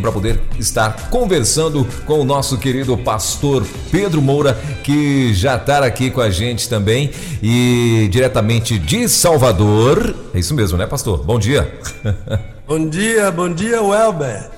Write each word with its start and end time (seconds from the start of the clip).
para 0.00 0.10
poder 0.12 0.40
estar 0.58 1.10
conversando 1.10 1.86
com 2.06 2.20
o 2.20 2.24
nosso 2.24 2.58
querido 2.58 2.96
pastor 2.96 3.66
Pedro 3.90 4.20
Moura, 4.20 4.54
que 4.82 5.32
já 5.34 5.56
está 5.56 5.84
aqui 5.84 6.10
com 6.10 6.20
a 6.20 6.30
gente 6.30 6.68
também 6.68 7.10
e 7.42 8.08
diretamente 8.10 8.78
de 8.78 9.08
Salvador. 9.08 10.14
É 10.34 10.38
isso 10.38 10.54
mesmo, 10.54 10.78
né, 10.78 10.86
pastor? 10.86 11.24
Bom 11.24 11.38
dia. 11.38 11.72
Bom 12.66 12.88
dia, 12.88 13.32
bom 13.32 13.52
dia, 13.52 13.82
Welber. 13.82 14.48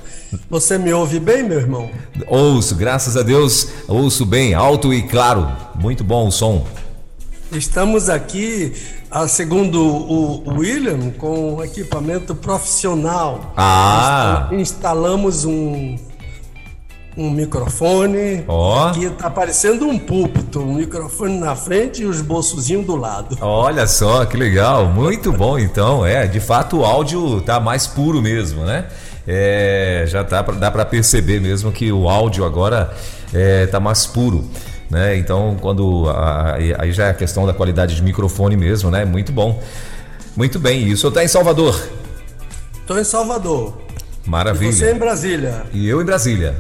Você 0.50 0.76
me 0.76 0.92
ouve 0.92 1.18
bem, 1.18 1.42
meu 1.42 1.58
irmão? 1.58 1.90
Ouço, 2.26 2.74
graças 2.74 3.16
a 3.16 3.22
Deus, 3.22 3.68
ouço 3.88 4.26
bem, 4.26 4.52
alto 4.52 4.92
e 4.92 5.02
claro. 5.02 5.50
Muito 5.74 6.04
bom 6.04 6.28
o 6.28 6.30
som. 6.30 6.66
Estamos 7.50 8.10
aqui, 8.10 8.74
ah, 9.12 9.28
segundo 9.28 9.78
o 9.78 10.54
William, 10.58 11.10
com 11.18 11.62
equipamento 11.62 12.34
profissional. 12.34 13.52
Ah! 13.54 14.48
Instalamos 14.50 15.44
um, 15.44 15.96
um 17.16 17.30
microfone. 17.30 18.42
Ó. 18.48 18.86
Oh. 18.86 18.88
Aqui 18.88 19.10
tá 19.10 19.28
parecendo 19.28 19.86
um 19.86 19.98
púlpito, 19.98 20.60
um 20.60 20.76
microfone 20.76 21.38
na 21.38 21.54
frente 21.54 22.02
e 22.02 22.06
os 22.06 22.22
bolsozinhos 22.22 22.86
do 22.86 22.96
lado. 22.96 23.36
Olha 23.42 23.86
só, 23.86 24.24
que 24.24 24.36
legal. 24.36 24.86
Muito 24.86 25.30
bom, 25.30 25.58
então. 25.58 26.06
É, 26.06 26.26
de 26.26 26.40
fato 26.40 26.78
o 26.78 26.84
áudio 26.84 27.42
tá 27.42 27.60
mais 27.60 27.86
puro 27.86 28.22
mesmo, 28.22 28.64
né? 28.64 28.86
É, 29.28 30.04
já 30.08 30.24
tá, 30.24 30.40
dá 30.40 30.70
para 30.70 30.84
perceber 30.86 31.38
mesmo 31.38 31.70
que 31.70 31.92
o 31.92 32.08
áudio 32.08 32.44
agora 32.44 32.92
é, 33.32 33.66
tá 33.66 33.78
mais 33.78 34.06
puro. 34.06 34.48
Né? 34.92 35.16
Então, 35.16 35.56
quando 35.58 36.04
aí 36.78 36.92
já 36.92 37.06
é 37.06 37.10
a 37.10 37.14
questão 37.14 37.46
da 37.46 37.54
qualidade 37.54 37.96
de 37.96 38.02
microfone 38.02 38.58
mesmo, 38.58 38.90
né? 38.90 39.06
Muito 39.06 39.32
bom. 39.32 39.58
Muito 40.36 40.58
bem. 40.58 40.92
O 40.92 40.96
senhor 40.98 41.08
está 41.08 41.24
em 41.24 41.28
Salvador? 41.28 41.82
Estou 42.74 42.98
em 42.98 43.04
Salvador. 43.04 43.72
Maravilha. 44.26 44.70
E 44.70 44.72
você 44.72 44.92
em 44.92 44.98
Brasília. 44.98 45.62
E 45.72 45.88
eu 45.88 46.00
em 46.00 46.04
Brasília. 46.04 46.54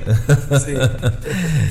Sim. 0.60 0.74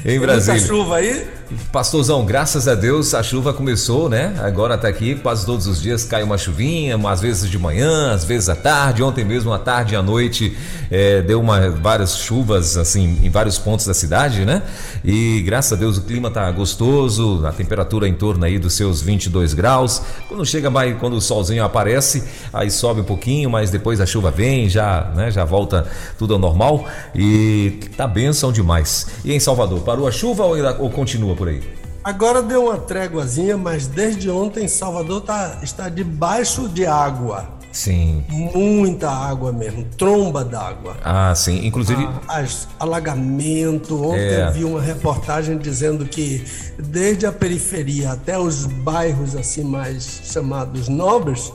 em 0.09 0.20
Brasília. 0.20 0.53
Muita 0.53 0.67
chuva 0.67 0.95
aí? 0.97 1.28
Pastorzão, 1.70 2.25
graças 2.25 2.66
a 2.67 2.75
Deus 2.75 3.14
a 3.14 3.22
chuva 3.22 3.53
começou, 3.53 4.08
né? 4.08 4.34
Agora 4.39 4.78
tá 4.78 4.88
aqui, 4.88 5.16
quase 5.16 5.45
todos 5.45 5.67
os 5.67 5.81
dias 5.81 6.06
cai 6.06 6.23
uma 6.23 6.38
chuvinha, 6.38 6.97
às 7.09 7.19
vezes 7.19 7.50
de 7.50 7.59
manhã, 7.59 8.14
às 8.14 8.23
vezes 8.23 8.47
à 8.47 8.56
tarde. 8.56 9.03
Ontem 9.03 9.25
mesmo 9.25 9.52
à 9.52 9.59
tarde 9.59 9.94
e 9.94 9.97
à 9.97 10.02
noite 10.02 10.58
é, 10.89 11.22
deu 11.22 11.42
uma, 11.42 11.69
várias 11.69 12.17
chuvas 12.17 12.78
assim 12.78 13.19
em 13.22 13.30
vários 13.30 13.58
pontos 13.58 13.86
da 13.86 13.94
cidade, 13.94 14.45
né? 14.45 14.62
E 15.03 15.42
graças 15.42 15.73
a 15.73 15.75
Deus 15.75 15.97
o 15.97 16.03
clima 16.03 16.31
tá 16.31 16.50
gostoso, 16.52 17.45
a 17.45 17.52
temperatura 17.52 18.08
em 18.08 18.14
torno 18.14 18.45
aí 18.45 18.58
dos 18.58 18.73
seus 18.73 19.02
22 19.02 19.53
graus. 19.53 20.02
Quando 20.30 20.45
chega 20.45 20.69
mais, 20.69 20.97
quando 21.00 21.16
o 21.17 21.22
solzinho 21.22 21.66
aparece, 21.66 22.23
aí 22.53 22.72
sobe 22.72 23.02
um 23.02 23.06
pouquinho, 23.06 23.50
mas 23.50 23.69
depois 23.69 24.00
a 24.00 24.06
chuva 24.06 24.31
vem, 24.31 24.69
já, 24.69 25.12
né? 25.16 25.30
Já 25.30 25.44
volta 25.44 25.81
tudo 26.18 26.34
ao 26.34 26.40
normal 26.40 26.86
e 27.16 27.80
tá 27.98 28.08
benção 28.08 28.52
demais. 28.52 29.08
E 29.26 29.34
em 29.34 29.40
Salvador, 29.40 29.82
parou 29.82 30.08
a 30.08 30.12
chuva 30.12 30.46
ou, 30.46 30.56
ou 30.80 30.90
continua? 30.90 31.36
por 31.36 31.48
aí? 31.48 31.62
Agora 32.04 32.42
deu 32.42 32.66
uma 32.66 32.78
tréguazinha, 32.78 33.58
mas 33.58 33.88
desde 33.88 34.30
ontem 34.30 34.68
Salvador 34.68 35.22
tá, 35.22 35.59
está 35.62 35.88
debaixo 35.88 36.68
de 36.68 36.86
água. 36.86 37.48
Sim. 37.72 38.26
Muita 38.28 39.09
água 39.09 39.54
mesmo, 39.54 39.86
tromba 39.98 40.44
d'água. 40.44 40.98
Ah, 41.04 41.34
sim. 41.36 41.66
Inclusive. 41.66 42.08
Ah, 42.28 42.44
alagamento. 42.80 44.03
Ontem 44.03 44.19
é. 44.19 44.48
eu 44.48 44.52
vi 44.52 44.66
uma 44.66 44.81
reportagem 44.81 45.58
dizendo 45.58 46.06
que 46.06 46.44
desde 46.78 47.25
a 47.25 47.31
periferia 47.31 48.12
até 48.12 48.38
os 48.38 48.66
bairros 48.66 49.36
assim 49.36 49.63
mais 49.63 50.22
chamados 50.25 50.90
nobres, 50.90 51.53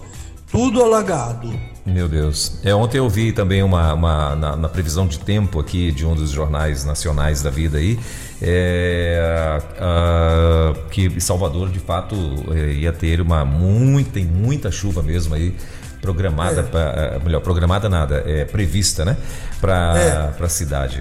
tudo 0.57 0.83
alagado. 0.83 1.53
Meu 1.85 2.09
Deus. 2.09 2.59
É, 2.65 2.75
ontem 2.75 2.97
eu 2.97 3.11
vi 3.11 3.31
também 3.31 3.63
uma, 3.63 3.93
uma 3.93 4.35
na, 4.35 4.57
na, 4.57 4.69
previsão 4.71 5.07
de 5.07 5.19
tempo 5.19 5.61
aqui 5.61 5.93
de 5.93 6.07
um 6.07 6.15
dos 6.15 6.31
jornais 6.31 6.83
nacionais 6.83 7.43
da 7.43 7.51
vida 7.51 7.77
aí, 7.77 8.01
é, 8.41 9.61
uh, 9.75 10.89
que 10.89 11.21
Salvador 11.21 11.69
de 11.69 11.79
fato 11.79 12.17
é, 12.55 12.73
ia 12.73 12.91
ter 12.91 13.21
uma 13.21 13.45
muita, 13.45 14.19
muita 14.21 14.71
chuva 14.71 15.03
mesmo 15.03 15.35
aí 15.35 15.55
programada, 16.01 16.61
é. 16.61 16.65
pra, 16.65 16.81
é, 16.81 17.19
melhor, 17.23 17.43
programada 17.43 17.91
nada, 17.91 18.25
é 18.27 18.47
prevista, 18.47 19.05
né? 19.05 19.15
Para 19.61 20.33
é. 20.41 20.43
a 20.43 20.49
cidade 20.49 21.01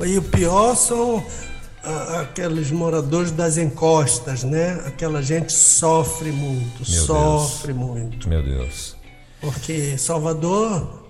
aí. 0.00 0.08
E 0.10 0.18
o 0.18 0.22
pior 0.22 0.74
são 0.74 1.24
aqueles 2.20 2.70
moradores 2.70 3.30
das 3.30 3.58
encostas, 3.58 4.42
né? 4.42 4.80
Aquela 4.86 5.22
gente 5.22 5.52
sofre 5.52 6.32
muito, 6.32 6.88
Meu 6.90 7.04
sofre 7.04 7.72
Deus. 7.72 7.86
muito. 7.86 8.28
Meu 8.28 8.42
Deus. 8.42 8.96
Porque 9.40 9.98
Salvador 9.98 11.04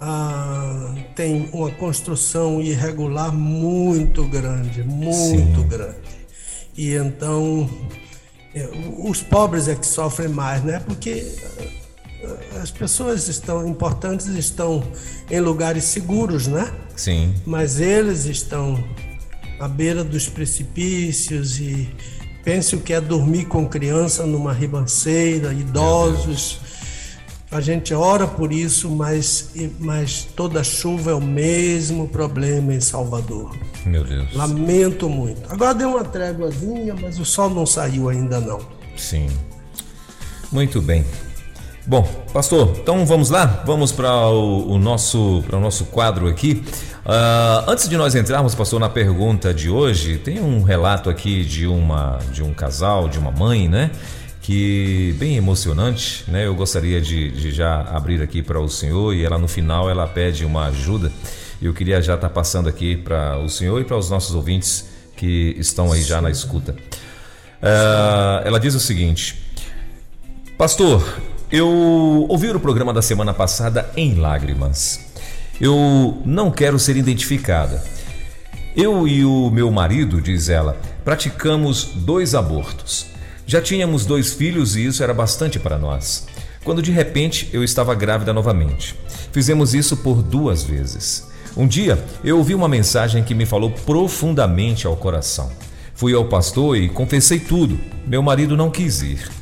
ah, 0.00 0.94
tem 1.14 1.50
uma 1.52 1.70
construção 1.72 2.60
irregular 2.60 3.32
muito 3.32 4.24
grande, 4.24 4.82
muito 4.82 5.60
Sim. 5.60 5.68
grande. 5.68 5.96
E 6.76 6.94
então 6.94 7.68
é, 8.54 8.68
os 8.98 9.22
pobres 9.22 9.68
é 9.68 9.74
que 9.74 9.86
sofrem 9.86 10.28
mais, 10.28 10.62
né? 10.62 10.80
Porque 10.86 11.30
ah, 12.24 12.62
as 12.62 12.70
pessoas 12.70 13.28
estão 13.28 13.66
importantes 13.68 14.26
estão 14.28 14.82
em 15.30 15.40
lugares 15.40 15.84
seguros, 15.84 16.46
né? 16.46 16.72
Sim. 16.96 17.34
Mas 17.44 17.80
eles 17.80 18.24
estão 18.24 18.82
à 19.58 19.68
beira 19.68 20.04
dos 20.04 20.28
precipícios 20.28 21.58
e 21.60 21.88
pense 22.44 22.76
o 22.76 22.80
que 22.80 22.92
é 22.92 23.00
dormir 23.00 23.46
com 23.46 23.68
criança 23.68 24.26
numa 24.26 24.52
ribanceira, 24.52 25.52
idosos 25.52 26.60
a 27.50 27.62
gente 27.62 27.94
ora 27.94 28.26
por 28.26 28.52
isso, 28.52 28.90
mas, 28.90 29.54
mas 29.78 30.28
toda 30.36 30.62
chuva 30.62 31.12
é 31.12 31.14
o 31.14 31.20
mesmo 31.20 32.06
problema 32.06 32.74
em 32.74 32.80
Salvador. 32.80 33.56
Meu 33.86 34.04
Deus. 34.04 34.34
Lamento 34.34 35.08
muito. 35.08 35.50
Agora 35.50 35.74
deu 35.74 35.90
uma 35.90 36.04
tréguazinha, 36.04 36.94
mas 37.00 37.18
o 37.18 37.24
sol 37.24 37.48
não 37.48 37.64
saiu 37.64 38.10
ainda 38.10 38.38
não. 38.38 38.60
Sim. 38.96 39.28
Muito 40.52 40.82
bem. 40.82 41.06
Bom, 41.88 42.02
pastor, 42.34 42.76
então 42.82 43.06
vamos 43.06 43.30
lá? 43.30 43.62
Vamos 43.64 43.92
para 43.92 44.28
o, 44.28 44.72
o, 44.72 44.78
nosso, 44.78 45.42
o 45.50 45.58
nosso 45.58 45.86
quadro 45.86 46.28
aqui. 46.28 46.62
Uh, 47.02 47.64
antes 47.66 47.88
de 47.88 47.96
nós 47.96 48.14
entrarmos, 48.14 48.54
pastor, 48.54 48.78
na 48.78 48.90
pergunta 48.90 49.54
de 49.54 49.70
hoje, 49.70 50.18
tem 50.18 50.38
um 50.38 50.62
relato 50.62 51.08
aqui 51.08 51.42
de, 51.46 51.66
uma, 51.66 52.18
de 52.30 52.42
um 52.42 52.52
casal, 52.52 53.08
de 53.08 53.18
uma 53.18 53.30
mãe, 53.30 53.70
né? 53.70 53.90
que 54.42 55.14
bem 55.18 55.36
emocionante, 55.38 56.24
né? 56.28 56.46
Eu 56.46 56.54
gostaria 56.54 57.00
de, 57.00 57.30
de 57.30 57.52
já 57.52 57.80
abrir 57.80 58.20
aqui 58.20 58.42
para 58.42 58.60
o 58.60 58.68
senhor 58.68 59.14
e 59.14 59.24
ela 59.24 59.38
no 59.38 59.48
final 59.48 59.88
ela 59.88 60.06
pede 60.06 60.44
uma 60.44 60.66
ajuda. 60.66 61.10
Eu 61.60 61.72
queria 61.72 62.02
já 62.02 62.16
estar 62.16 62.28
tá 62.28 62.34
passando 62.34 62.68
aqui 62.68 62.98
para 62.98 63.38
o 63.38 63.48
senhor 63.48 63.80
e 63.80 63.84
para 63.84 63.96
os 63.96 64.10
nossos 64.10 64.34
ouvintes 64.34 64.90
que 65.16 65.54
estão 65.58 65.90
aí 65.90 66.02
já 66.02 66.20
na 66.20 66.30
escuta. 66.30 66.72
Uh, 67.62 68.44
ela 68.44 68.60
diz 68.60 68.74
o 68.74 68.80
seguinte: 68.80 69.42
Pastor, 70.58 71.02
eu 71.50 72.26
ouvi 72.28 72.50
o 72.50 72.60
programa 72.60 72.92
da 72.92 73.00
semana 73.00 73.32
passada 73.32 73.90
em 73.96 74.14
lágrimas. 74.14 75.00
Eu 75.58 76.20
não 76.24 76.50
quero 76.50 76.78
ser 76.78 76.96
identificada. 76.96 77.82
Eu 78.76 79.08
e 79.08 79.24
o 79.24 79.50
meu 79.50 79.70
marido, 79.70 80.20
diz 80.20 80.50
ela, 80.50 80.76
praticamos 81.04 81.84
dois 81.94 82.34
abortos. 82.34 83.06
Já 83.46 83.62
tínhamos 83.62 84.04
dois 84.04 84.34
filhos 84.34 84.76
e 84.76 84.84
isso 84.84 85.02
era 85.02 85.14
bastante 85.14 85.58
para 85.58 85.78
nós. 85.78 86.26
Quando 86.62 86.82
de 86.82 86.92
repente 86.92 87.48
eu 87.50 87.64
estava 87.64 87.94
grávida 87.94 88.32
novamente. 88.32 88.94
Fizemos 89.32 89.74
isso 89.74 89.96
por 89.96 90.22
duas 90.22 90.62
vezes. 90.62 91.26
Um 91.56 91.66
dia 91.66 91.98
eu 92.22 92.36
ouvi 92.36 92.54
uma 92.54 92.68
mensagem 92.68 93.24
que 93.24 93.34
me 93.34 93.46
falou 93.46 93.70
profundamente 93.70 94.86
ao 94.86 94.96
coração. 94.96 95.50
Fui 95.94 96.12
ao 96.12 96.26
pastor 96.26 96.76
e 96.76 96.90
confessei 96.90 97.40
tudo. 97.40 97.80
Meu 98.06 98.22
marido 98.22 98.54
não 98.54 98.70
quis 98.70 99.00
ir. 99.00 99.38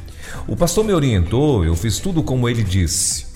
O 0.48 0.54
pastor 0.54 0.84
me 0.84 0.92
orientou, 0.92 1.64
eu 1.64 1.74
fiz 1.74 1.98
tudo 1.98 2.22
como 2.22 2.48
ele 2.48 2.62
disse. 2.62 3.26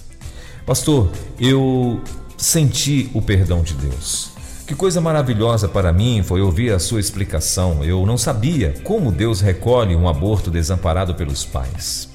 Pastor, 0.65 1.11
eu 1.41 2.01
senti 2.37 3.11
o 3.13 3.21
perdão 3.21 3.63
de 3.63 3.75
Deus. 3.75 4.31
Que 4.65 4.77
coisa 4.77 5.01
maravilhosa 5.01 5.69
para 5.69 5.93
mim 5.93 6.23
foi 6.23 6.41
ouvir 6.41 6.73
a 6.73 6.79
sua 6.79 7.01
explicação. 7.01 7.85
Eu 7.85 8.07
não 8.07 8.17
sabia 8.17 8.75
como 8.85 9.11
Deus 9.11 9.41
recolhe 9.41 9.97
um 9.97 10.09
aborto 10.09 10.49
desamparado 10.53 11.13
pelos 11.17 11.45
pais. 11.45 12.09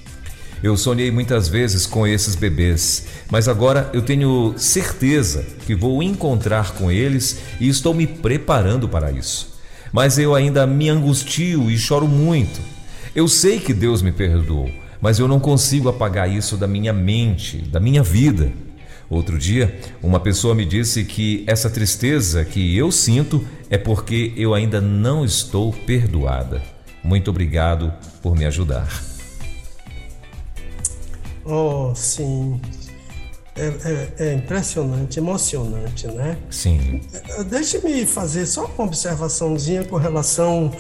Eu 0.64 0.78
sonhei 0.78 1.12
muitas 1.12 1.50
vezes 1.50 1.86
com 1.86 2.08
esses 2.08 2.34
bebês, 2.34 3.06
mas 3.30 3.50
agora 3.50 3.90
eu 3.92 4.02
tenho 4.02 4.54
certeza 4.56 5.46
que 5.66 5.76
vou 5.76 6.02
encontrar 6.02 6.72
com 6.72 6.90
eles 6.90 7.40
e 7.60 7.68
estou 7.68 7.94
me 7.94 8.08
preparando 8.08 8.88
para 8.88 9.12
isso. 9.12 9.60
Mas 9.92 10.18
eu 10.18 10.34
ainda 10.34 10.66
me 10.66 10.88
angustio 10.88 11.70
e 11.70 11.78
choro 11.78 12.08
muito. 12.08 12.62
Eu 13.14 13.28
sei 13.28 13.60
que 13.60 13.74
Deus 13.74 14.02
me 14.02 14.14
perdoou, 14.14 14.72
mas 15.06 15.20
eu 15.20 15.28
não 15.28 15.40
consigo 15.40 15.88
apagar 15.88 16.28
isso 16.28 16.58
da 16.58 16.66
minha 16.66 16.92
mente, 16.92 17.60
da 17.60 17.80
minha 17.80 18.02
vida. 18.02 18.52
Outro 19.08 19.38
dia, 19.38 19.80
uma 20.02 20.20
pessoa 20.20 20.56
me 20.56 20.66
disse 20.66 21.04
que 21.04 21.44
essa 21.46 21.70
tristeza 21.70 22.44
que 22.44 22.76
eu 22.76 22.92
sinto 22.92 23.46
é 23.70 23.78
porque 23.78 24.34
eu 24.36 24.56
ainda 24.56 24.82
não 24.82 25.24
estou 25.24 25.72
perdoada. 25.72 26.60
Muito 27.04 27.30
obrigado 27.30 27.94
por 28.20 28.36
me 28.36 28.48
ajudar. 28.48 28.90
Oh, 31.46 31.94
sim. 31.94 32.60
É, 33.56 33.68
é, 33.68 34.14
é, 34.18 34.34
impressionante, 34.34 35.20
emocionante, 35.20 36.08
né? 36.08 36.36
Sim. 36.50 37.00
É, 37.14 37.44
Deixe-me 37.44 38.08
fazer 38.08 38.48
só 38.48 38.66
uma 38.66 38.86
observaçãozinha 38.86 39.84
com 39.84 39.98
relação 39.98 40.72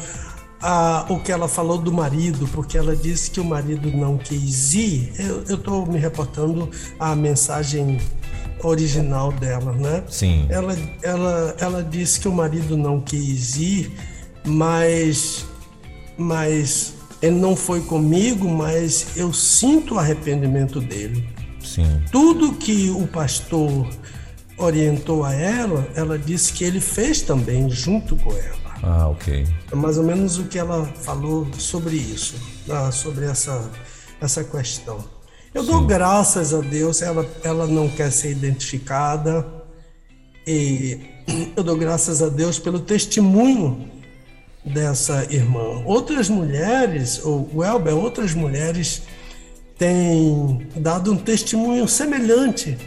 a 0.65 1.05
o 1.09 1.19
que 1.19 1.31
ela 1.31 1.47
falou 1.47 1.77
do 1.77 1.91
marido, 1.91 2.47
porque 2.47 2.75
ela 2.75 2.95
disse 2.95 3.29
que 3.29 3.39
o 3.39 3.45
marido 3.45 3.95
não 3.95 4.17
quis 4.17 4.73
ir. 4.73 5.13
Eu 5.19 5.57
estou 5.57 5.85
me 5.85 5.99
reportando 5.99 6.67
à 6.99 7.15
mensagem 7.15 7.99
original 8.63 9.31
dela, 9.33 9.73
né? 9.73 10.03
Sim. 10.09 10.47
Ela, 10.49 10.75
ela, 11.03 11.55
ela 11.59 11.83
disse 11.83 12.19
que 12.19 12.27
o 12.27 12.33
marido 12.33 12.75
não 12.75 12.99
quis 12.99 13.57
ir, 13.57 13.91
mas, 14.43 15.45
mas 16.17 16.95
ele 17.21 17.35
não 17.35 17.55
foi 17.55 17.81
comigo, 17.81 18.49
mas 18.49 19.09
eu 19.15 19.31
sinto 19.31 19.95
o 19.95 19.99
arrependimento 19.99 20.81
dele. 20.81 21.29
Sim. 21.63 22.01
Tudo 22.11 22.53
que 22.53 22.89
o 22.89 23.05
pastor 23.05 23.87
orientou 24.57 25.23
a 25.23 25.33
ela, 25.33 25.87
ela 25.95 26.17
disse 26.17 26.53
que 26.53 26.63
ele 26.63 26.79
fez 26.79 27.21
também 27.21 27.69
junto 27.69 28.15
com 28.15 28.31
ela. 28.31 28.64
Ah, 28.85 29.09
ok. 29.09 29.47
É 29.71 29.75
mais 29.75 29.97
ou 29.97 30.03
menos 30.03 30.37
o 30.37 30.43
que 30.43 30.59
ela 30.59 30.85
falou 30.85 31.47
sobre 31.57 31.95
isso, 31.95 32.35
ah, 32.69 32.91
sobre 32.91 33.25
essa, 33.25 33.67
essa 34.21 34.43
questão. 34.43 35.03
Eu 35.51 35.63
Sim. 35.63 35.71
dou 35.71 35.85
graças 35.87 36.53
a 36.53 36.61
Deus, 36.61 37.01
ela, 37.01 37.27
ela 37.43 37.65
não 37.65 37.89
quer 37.89 38.11
ser 38.11 38.29
identificada, 38.29 39.43
e 40.45 40.99
eu 41.57 41.63
dou 41.63 41.75
graças 41.75 42.21
a 42.21 42.29
Deus 42.29 42.59
pelo 42.59 42.79
testemunho 42.79 43.89
dessa 44.63 45.25
irmã. 45.33 45.81
Outras 45.83 46.29
mulheres, 46.29 47.25
ou 47.25 47.49
Welber, 47.55 47.95
outras 47.95 48.35
mulheres 48.35 49.01
têm 49.79 50.67
dado 50.75 51.11
um 51.11 51.17
testemunho 51.17 51.87
semelhante 51.87 52.77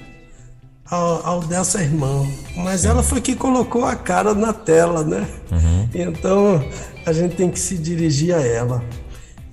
ao, 0.90 1.26
ao, 1.26 1.40
dessa 1.40 1.82
irmã, 1.82 2.26
mas 2.56 2.85
ela 2.85 3.02
foi 3.02 3.20
que 3.20 3.35
colocou 3.35 3.85
a 3.85 3.94
cara 3.94 4.35
na 4.35 4.52
tela, 4.52 5.05
né? 5.05 5.29
Uhum. 5.50 5.88
Então 5.94 6.64
a 7.05 7.12
gente 7.12 7.37
tem 7.37 7.50
que 7.50 7.58
se 7.58 7.76
dirigir 7.76 8.35
a 8.35 8.40
ela. 8.40 8.82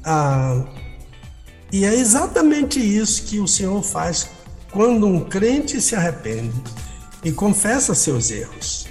Ah, 0.04 0.64
e 1.72 1.84
é 1.84 1.94
exatamente 1.94 2.80
isso 2.80 3.24
que 3.24 3.40
o 3.40 3.48
Senhor 3.48 3.82
faz 3.84 4.30
quando 4.72 5.08
um 5.08 5.22
crente 5.22 5.82
se 5.82 5.96
arrepende 5.96 6.56
e 7.24 7.32
confessa 7.32 7.94
seus 7.96 8.30
erros. 8.30 8.88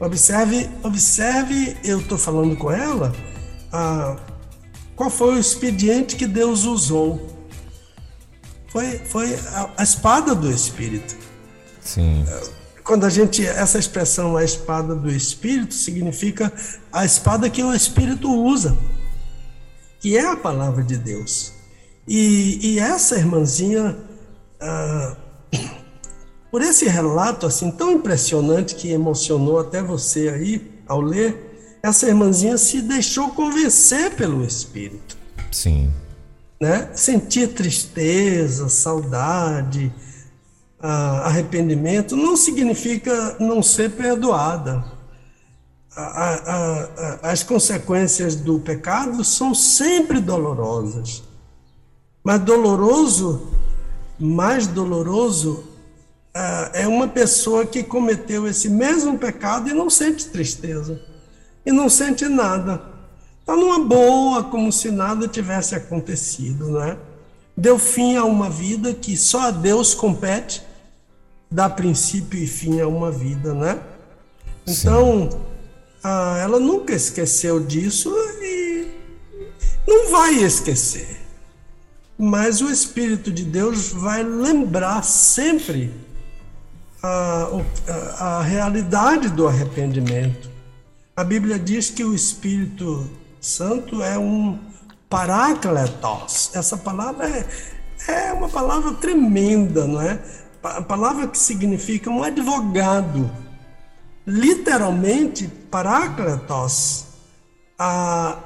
Observe, 0.00 0.68
observe, 0.82 1.76
eu 1.84 2.00
estou 2.00 2.18
falando 2.18 2.56
com 2.56 2.70
ela, 2.72 3.12
ah, 3.72 4.16
qual 4.96 5.10
foi 5.10 5.34
o 5.34 5.38
expediente 5.38 6.16
que 6.16 6.26
Deus 6.26 6.64
usou. 6.64 7.30
Foi, 8.68 8.98
foi 8.98 9.34
a, 9.34 9.70
a 9.76 9.82
espada 9.82 10.34
do 10.34 10.50
Espírito. 10.50 11.16
Sim. 11.84 12.24
Quando 12.82 13.04
a 13.04 13.10
gente, 13.10 13.46
essa 13.46 13.78
expressão, 13.78 14.36
a 14.36 14.44
espada 14.44 14.94
do 14.94 15.10
Espírito, 15.10 15.74
significa 15.74 16.52
a 16.92 17.04
espada 17.04 17.48
que 17.48 17.62
o 17.62 17.72
Espírito 17.72 18.30
usa, 18.30 18.76
que 20.00 20.16
é 20.16 20.26
a 20.26 20.36
palavra 20.36 20.82
de 20.82 20.96
Deus. 20.96 21.52
E, 22.06 22.58
e 22.62 22.78
essa 22.78 23.16
irmãzinha, 23.16 23.96
ah, 24.60 25.16
por 26.50 26.60
esse 26.60 26.86
relato 26.86 27.46
assim 27.46 27.70
tão 27.70 27.92
impressionante 27.92 28.74
que 28.74 28.90
emocionou 28.90 29.58
até 29.58 29.82
você 29.82 30.28
aí 30.28 30.70
ao 30.86 31.00
ler, 31.00 31.78
essa 31.82 32.06
irmãzinha 32.06 32.58
se 32.58 32.82
deixou 32.82 33.30
convencer 33.30 34.14
pelo 34.14 34.44
Espírito. 34.44 35.16
Sim. 35.50 35.90
Né? 36.60 36.90
Sentir 36.94 37.48
tristeza, 37.48 38.68
saudade, 38.68 39.92
arrependimento 40.84 42.14
não 42.14 42.36
significa 42.36 43.36
não 43.40 43.62
ser 43.62 43.92
perdoada. 43.92 44.84
as 47.22 47.42
consequências 47.42 48.34
do 48.34 48.58
pecado 48.58 49.24
são 49.24 49.54
sempre 49.54 50.20
dolorosas. 50.20 51.22
Mas 52.22 52.40
doloroso, 52.40 53.48
mais 54.18 54.66
doloroso, 54.66 55.64
é 56.72 56.86
uma 56.88 57.06
pessoa 57.06 57.64
que 57.64 57.82
cometeu 57.82 58.46
esse 58.46 58.68
mesmo 58.68 59.16
pecado 59.18 59.68
e 59.68 59.72
não 59.72 59.88
sente 59.88 60.26
tristeza, 60.26 61.00
e 61.64 61.70
não 61.70 61.88
sente 61.88 62.26
nada. 62.26 62.82
Está 63.40 63.54
numa 63.54 63.78
boa, 63.78 64.42
como 64.44 64.72
se 64.72 64.90
nada 64.90 65.28
tivesse 65.28 65.74
acontecido, 65.74 66.70
né? 66.70 66.96
Deu 67.56 67.78
fim 67.78 68.16
a 68.16 68.24
uma 68.24 68.50
vida 68.50 68.94
que 68.94 69.16
só 69.16 69.42
a 69.42 69.50
Deus 69.50 69.94
compete 69.94 70.62
dá 71.54 71.70
princípio 71.70 72.42
e 72.42 72.48
fim 72.48 72.80
a 72.80 72.88
uma 72.88 73.12
vida, 73.12 73.54
né? 73.54 73.78
Então, 74.66 75.30
a, 76.02 76.38
ela 76.38 76.58
nunca 76.58 76.92
esqueceu 76.92 77.60
disso 77.60 78.12
e 78.42 78.88
não 79.86 80.10
vai 80.10 80.34
esquecer. 80.34 81.20
Mas 82.18 82.60
o 82.60 82.68
Espírito 82.68 83.30
de 83.30 83.44
Deus 83.44 83.92
vai 83.92 84.24
lembrar 84.24 85.04
sempre 85.04 85.94
a, 87.00 87.48
a, 87.86 88.38
a 88.38 88.42
realidade 88.42 89.28
do 89.28 89.46
arrependimento. 89.46 90.50
A 91.14 91.22
Bíblia 91.22 91.56
diz 91.56 91.88
que 91.88 92.02
o 92.02 92.14
Espírito 92.14 93.08
Santo 93.40 94.02
é 94.02 94.18
um 94.18 94.58
parácletos. 95.08 96.50
Essa 96.52 96.76
palavra 96.76 97.28
é, 97.28 97.46
é 98.08 98.32
uma 98.32 98.48
palavra 98.48 98.94
tremenda, 98.94 99.86
não 99.86 100.00
é? 100.00 100.20
A 100.64 100.82
palavra 100.82 101.28
que 101.28 101.38
significa 101.38 102.10
um 102.10 102.22
advogado. 102.22 103.30
Literalmente, 104.26 105.46
parácletos 105.70 107.04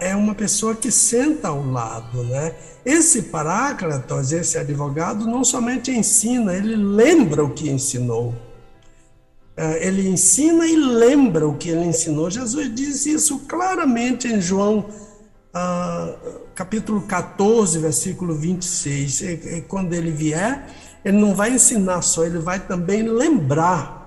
é 0.00 0.16
uma 0.16 0.34
pessoa 0.34 0.74
que 0.74 0.90
senta 0.90 1.48
ao 1.48 1.64
lado, 1.64 2.24
né? 2.24 2.54
Esse 2.84 3.22
parácletos, 3.22 4.32
esse 4.32 4.58
advogado, 4.58 5.26
não 5.26 5.44
somente 5.44 5.90
ensina, 5.90 6.54
ele 6.54 6.74
lembra 6.74 7.44
o 7.44 7.50
que 7.50 7.70
ensinou. 7.70 8.34
É, 9.56 9.86
ele 9.86 10.08
ensina 10.08 10.66
e 10.66 10.76
lembra 10.76 11.46
o 11.46 11.56
que 11.56 11.68
ele 11.68 11.84
ensinou. 11.84 12.30
Jesus 12.30 12.74
diz 12.74 13.06
isso 13.06 13.40
claramente 13.40 14.26
em 14.28 14.40
João 14.40 14.86
ah, 15.52 16.14
capítulo 16.54 17.02
14, 17.02 17.78
versículo 17.78 18.34
26. 18.34 19.20
E, 19.22 19.64
quando 19.66 19.92
ele 19.92 20.10
vier, 20.10 20.68
ele 21.04 21.18
não 21.18 21.34
vai 21.34 21.50
ensinar 21.50 22.02
só, 22.02 22.24
ele 22.24 22.38
vai 22.38 22.60
também 22.60 23.02
lembrar 23.02 23.98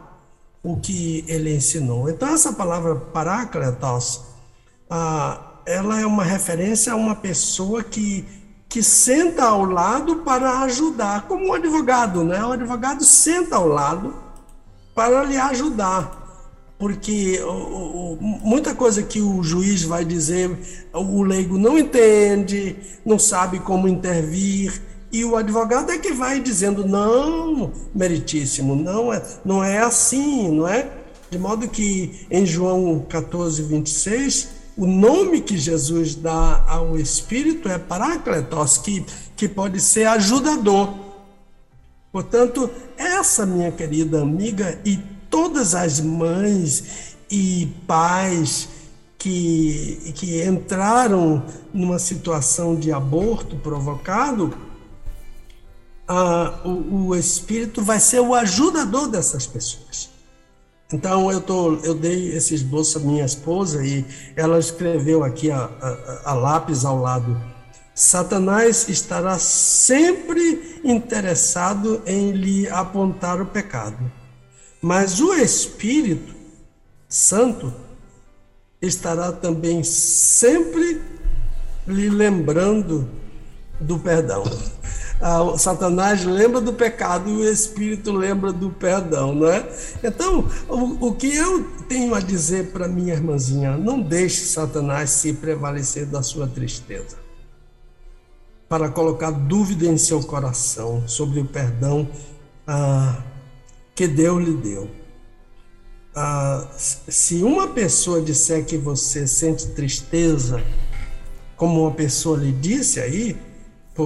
o 0.63 0.77
que 0.77 1.25
ele 1.27 1.55
ensinou. 1.55 2.10
Então, 2.10 2.29
essa 2.29 2.53
palavra 2.53 2.95
parácletos, 2.95 4.21
ah, 4.89 5.39
ela 5.65 6.00
é 6.00 6.05
uma 6.05 6.24
referência 6.24 6.93
a 6.93 6.95
uma 6.95 7.15
pessoa 7.15 7.83
que, 7.83 8.25
que 8.69 8.83
senta 8.83 9.45
ao 9.45 9.65
lado 9.65 10.17
para 10.17 10.60
ajudar, 10.62 11.27
como 11.27 11.48
um 11.48 11.53
advogado, 11.53 12.24
né? 12.24 12.43
O 12.43 12.51
advogado 12.51 13.03
senta 13.03 13.55
ao 13.55 13.67
lado 13.67 14.13
para 14.93 15.24
lhe 15.24 15.38
ajudar. 15.38 16.19
Porque 16.77 17.39
muita 18.19 18.74
coisa 18.74 19.03
que 19.03 19.21
o 19.21 19.43
juiz 19.43 19.83
vai 19.83 20.03
dizer, 20.03 20.50
o 20.91 21.21
leigo 21.21 21.55
não 21.55 21.77
entende, 21.77 22.75
não 23.05 23.19
sabe 23.19 23.60
como 23.60 23.88
intervir, 23.88 24.81
e 25.12 25.25
o 25.25 25.36
advogado 25.36 25.91
é 25.91 25.98
que 25.98 26.13
vai 26.13 26.39
dizendo: 26.39 26.88
não, 26.88 27.72
meritíssimo, 27.94 28.75
não 28.75 29.12
é, 29.12 29.22
não 29.44 29.63
é 29.63 29.80
assim, 29.80 30.50
não 30.50 30.68
é? 30.68 30.89
De 31.30 31.38
modo 31.38 31.68
que 31.68 32.27
em 32.30 32.46
João 32.46 33.06
14, 33.08 33.62
26, 33.63 34.50
o 34.77 34.86
nome 34.86 35.41
que 35.41 35.58
Jesus 35.58 36.15
dá 36.15 36.65
ao 36.68 36.98
Espírito 36.98 37.70
é 37.70 37.77
Parácletos, 37.77 38.77
que, 38.77 39.06
que 39.36 39.48
pode 39.48 39.80
ser 39.80 40.08
ajudador. 40.08 40.94
Portanto, 42.12 42.70
essa 42.98 43.46
minha 43.46 43.72
querida 43.72 44.22
amiga 44.22 44.80
e 44.84 45.00
todas 45.30 45.74
as 45.74 46.01
mães 46.01 47.15
e 47.30 47.70
pais 47.88 48.68
que, 49.18 50.12
que 50.15 50.44
entraram 50.44 51.46
numa 51.74 52.00
situação 52.00 52.75
de 52.75 52.91
aborto 52.91 53.56
provocado, 53.56 54.53
o, 56.65 57.08
o, 57.08 57.15
Espírito 57.15 57.84
vai 57.84 58.00
ser 58.00 58.20
o 58.20 58.34
ajudador 58.34 59.08
dessas 59.08 59.46
pessoas. 59.46 60.10
Então 60.91 61.32
eu, 61.32 61.39
tô, 61.39 61.75
eu 61.77 61.94
dei 61.94 62.36
esse 62.36 62.53
esboço 62.53 62.98
à 62.98 63.01
minha 63.01 63.25
esposa 63.25 63.86
e 63.86 64.06
ela 64.36 64.60
escreveu 64.60 65.24
aqui 65.24 65.50
a, 65.50 65.58
a, 65.63 66.32
a 66.32 66.34
lápis 66.34 66.84
ao 66.84 67.00
lado 67.00 67.51
Satanás 67.94 68.88
estará 68.88 69.38
sempre 69.38 70.80
interessado 70.84 72.01
em 72.06 72.32
lhe 72.32 72.68
apontar 72.70 73.41
o 73.41 73.46
pecado. 73.46 74.12
Mas 74.82 75.20
o 75.20 75.34
Espírito 75.36 76.34
Santo 77.08 77.74
estará 78.82 79.32
também 79.32 79.84
sempre 79.84 81.01
lhe 81.86 82.10
lembrando 82.10 83.08
do 83.80 84.00
perdão. 84.00 84.44
Ah, 85.22 85.56
Satanás 85.56 86.25
lembra 86.25 86.60
do 86.60 86.74
pecado 86.74 87.30
e 87.30 87.34
o 87.34 87.48
Espírito 87.48 88.12
lembra 88.12 88.51
do 88.51 88.72
perdão, 88.72 89.36
não 89.36 89.48
é? 89.48 89.70
Então, 90.04 90.48
o, 90.68 91.10
o 91.10 91.13
que 91.13 91.36
eu 91.36 91.63
tenho 91.88 92.16
a 92.16 92.20
dizer 92.20 92.72
para 92.72 92.88
minha 92.88 93.13
irmãzinha, 93.13 93.78
não 93.78 94.01
deixe 94.01 94.46
Satanás 94.46 95.12
se 95.12 95.34
prevalecer 95.34 96.08
da 96.08 96.24
sua 96.24 96.48
tristeza 96.48 97.18
para 98.68 98.90
colocar 98.90 99.32
dúvida 99.32 99.86
em 99.86 99.98
seu 99.98 100.24
coração 100.24 101.08
sobre 101.08 101.42
o 101.42 101.46
perdão 101.46 102.10
ah, 102.66 103.22
que 103.94 104.08
Deus 104.08 104.44
lhe 104.44 104.54
deu. 104.54 104.90
Ah, 106.16 106.68
se 106.78 107.44
uma 107.44 107.68
pessoa 107.68 108.22
disser 108.22 108.66
que 108.66 108.78
você 108.78 109.28
sente 109.28 109.68
tristeza, 109.68 110.63
como 111.56 111.82
uma 111.82 111.92
pessoa 111.92 112.38
lhe 112.38 112.51
disse 112.51 113.00
aí, 113.00 113.38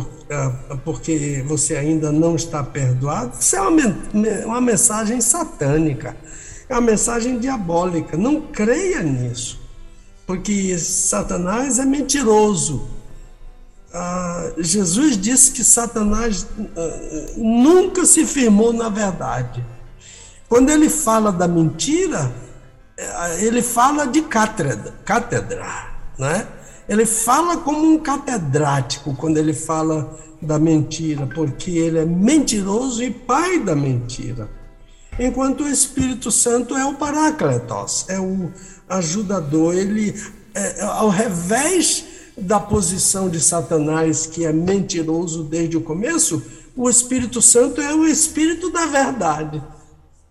por, 0.01 0.09
ah, 0.29 0.77
porque 0.83 1.43
você 1.47 1.75
ainda 1.75 2.11
não 2.11 2.35
está 2.35 2.63
perdoado, 2.63 3.37
isso 3.39 3.55
é 3.55 3.61
uma, 3.61 3.97
uma 4.45 4.61
mensagem 4.61 5.21
satânica, 5.21 6.15
é 6.67 6.73
uma 6.73 6.81
mensagem 6.81 7.39
diabólica. 7.39 8.17
Não 8.17 8.41
creia 8.41 9.01
nisso, 9.01 9.59
porque 10.25 10.77
Satanás 10.77 11.79
é 11.79 11.85
mentiroso 11.85 12.95
ah, 13.97 14.51
Jesus 14.57 15.17
disse 15.17 15.53
que 15.53 15.63
Satanás 15.63 16.45
ah, 16.75 17.31
nunca 17.37 18.05
se 18.05 18.25
firmou 18.25 18.73
na 18.73 18.89
verdade. 18.89 19.65
Quando 20.49 20.69
ele 20.69 20.89
fala 20.89 21.31
da 21.31 21.47
mentira, 21.47 22.29
eh, 22.97 23.45
ele 23.45 23.61
fala 23.61 24.05
de 24.05 24.21
cátedra, 24.21 24.93
cátedra, 25.05 25.65
né? 26.19 26.45
Ele 26.87 27.05
fala 27.05 27.57
como 27.57 27.85
um 27.85 27.97
catedrático 27.97 29.15
quando 29.15 29.37
ele 29.37 29.53
fala 29.53 30.19
da 30.41 30.59
mentira, 30.59 31.27
porque 31.27 31.71
ele 31.71 31.99
é 31.99 32.05
mentiroso 32.05 33.03
e 33.03 33.09
pai 33.09 33.59
da 33.59 33.75
mentira. 33.75 34.49
Enquanto 35.19 35.63
o 35.63 35.67
Espírito 35.67 36.29
Santo 36.29 36.75
é 36.75 36.85
o 36.85 36.95
Parácletos, 36.95 38.05
é 38.09 38.19
o 38.19 38.51
ajudador, 38.87 39.73
ele 39.73 40.13
é, 40.53 40.81
ao 40.83 41.09
revés 41.09 42.05
da 42.37 42.59
posição 42.59 43.29
de 43.29 43.39
Satanás, 43.39 44.27
que 44.27 44.45
é 44.45 44.51
mentiroso 44.51 45.43
desde 45.43 45.77
o 45.77 45.81
começo, 45.81 46.43
o 46.75 46.89
Espírito 46.89 47.41
Santo 47.41 47.81
é 47.81 47.95
o 47.95 48.05
Espírito 48.05 48.69
da 48.69 48.85
verdade. 48.85 49.63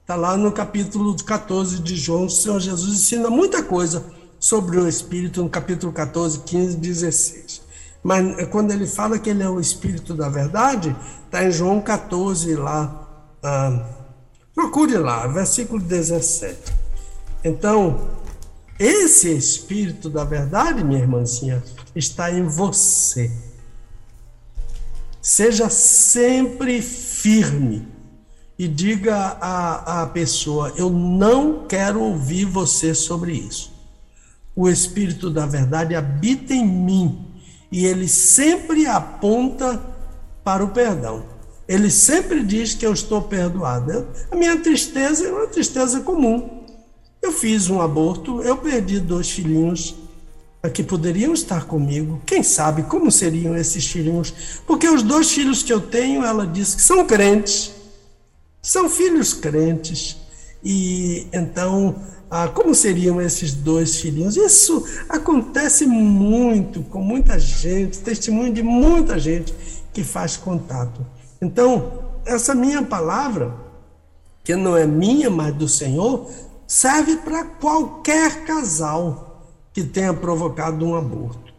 Está 0.03 0.15
lá 0.15 0.37
no 0.37 0.53
capítulo 0.53 1.17
14 1.17 1.81
de 1.81 1.97
João, 1.97 2.27
o 2.27 2.31
Senhor 2.31 2.61
Jesus 2.61 2.95
ensina 2.95 3.31
muita 3.31 3.63
coisa 3.63 4.05
sobre 4.45 4.77
o 4.79 4.87
Espírito, 4.87 5.43
no 5.43 5.49
capítulo 5.49 5.91
14, 5.91 6.41
15, 6.41 6.77
16. 6.77 7.63
Mas 8.03 8.39
é 8.39 8.45
quando 8.45 8.73
ele 8.73 8.87
fala 8.87 9.19
que 9.19 9.31
ele 9.31 9.43
é 9.43 9.49
o 9.49 9.59
Espírito 9.59 10.13
da 10.13 10.29
verdade, 10.29 10.95
está 11.25 11.43
em 11.43 11.51
João 11.51 11.81
14 11.81 12.55
lá. 12.55 13.33
Ah, 13.43 13.87
procure 14.55 14.99
lá, 14.99 15.27
versículo 15.29 15.81
17. 15.81 16.59
Então, 17.43 18.07
esse 18.79 19.35
Espírito 19.35 20.11
da 20.11 20.25
verdade, 20.25 20.85
minha 20.85 21.01
irmãzinha, 21.01 21.65
está 21.97 22.31
em 22.31 22.47
você. 22.47 23.33
Seja 25.23 25.71
sempre 25.71 26.83
firme 26.83 27.89
e 28.59 28.69
diga 28.69 29.39
à, 29.41 30.03
à 30.03 30.07
pessoa: 30.07 30.71
Eu 30.77 30.91
não 30.91 31.67
quero 31.67 32.03
ouvir 32.03 32.45
você 32.45 32.95
sobre 32.95 33.33
isso. 33.33 33.74
O 34.57 34.69
Espírito 34.69 35.31
da 35.31 35.47
verdade 35.47 35.95
habita 35.95 36.53
em 36.53 36.67
mim 36.67 37.27
e 37.73 37.87
ele 37.87 38.07
sempre 38.07 38.87
aponta 38.87 39.81
para 40.45 40.65
o 40.65 40.69
perdão. 40.69 41.25
Ele 41.67 41.91
sempre 41.91 42.45
diz 42.45 42.75
que 42.75 42.87
eu 42.87 42.93
estou 42.93 43.23
perdoado. 43.23 44.07
A 44.31 44.37
minha 44.37 44.57
tristeza 44.59 45.27
é 45.27 45.33
uma 45.33 45.47
tristeza 45.47 46.01
comum. 46.01 46.63
Eu 47.23 47.33
fiz 47.33 47.71
um 47.71 47.81
aborto, 47.81 48.43
eu 48.43 48.57
perdi 48.59 49.01
dois 49.01 49.31
filhinhos 49.31 49.95
que 50.73 50.83
poderiam 50.83 51.33
estar 51.33 51.65
comigo. 51.65 52.23
Quem 52.25 52.43
sabe 52.43 52.83
como 52.85 53.11
seriam 53.11 53.57
esses 53.57 53.87
filhinhos? 53.87 54.61
Porque 54.67 54.89
os 54.89 55.03
dois 55.03 55.31
filhos 55.31 55.63
que 55.63 55.73
eu 55.73 55.81
tenho, 55.81 56.25
ela 56.25 56.47
diz 56.47 56.75
que 56.75 56.83
são 56.83 57.05
crentes, 57.07 57.73
são 58.63 58.89
filhos 58.89 59.33
crentes. 59.33 60.17
E 60.63 61.27
então, 61.33 61.97
ah, 62.37 62.49
como 62.49 62.75
seriam 62.75 63.21
esses 63.21 63.55
dois 63.55 64.01
filhinhos? 64.01 64.37
Isso 64.37 64.85
acontece 65.09 65.87
muito 65.87 66.83
com 66.83 67.01
muita 67.01 67.39
gente, 67.39 68.01
testemunho 68.01 68.53
de 68.53 68.61
muita 68.61 69.21
gente 69.21 69.55
que 69.93 70.03
faz 70.03 70.37
contato. 70.37 71.07
Então, 71.41 71.93
essa 72.27 72.53
minha 72.53 72.83
palavra, 72.83 73.55
que 74.43 74.57
não 74.57 74.77
é 74.77 74.85
minha, 74.85 75.31
mas 75.31 75.55
do 75.55 75.69
Senhor, 75.69 76.29
serve 76.67 77.19
para 77.19 77.45
qualquer 77.45 78.45
casal 78.45 79.45
que 79.73 79.85
tenha 79.85 80.13
provocado 80.13 80.85
um 80.85 80.97
aborto. 80.97 81.55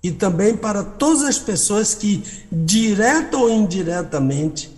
E 0.00 0.12
também 0.12 0.56
para 0.56 0.84
todas 0.84 1.24
as 1.24 1.40
pessoas 1.40 1.96
que, 1.96 2.22
direta 2.52 3.36
ou 3.36 3.50
indiretamente, 3.50 4.70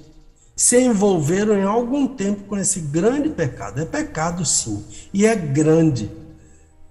se 0.55 0.79
envolveram 0.81 1.55
em 1.57 1.65
algum 1.65 2.07
tempo 2.07 2.45
com 2.45 2.57
esse 2.57 2.81
grande 2.81 3.29
pecado. 3.31 3.81
É 3.81 3.85
pecado, 3.85 4.45
sim, 4.45 4.85
e 5.13 5.27
é 5.27 5.35
grande. 5.35 6.11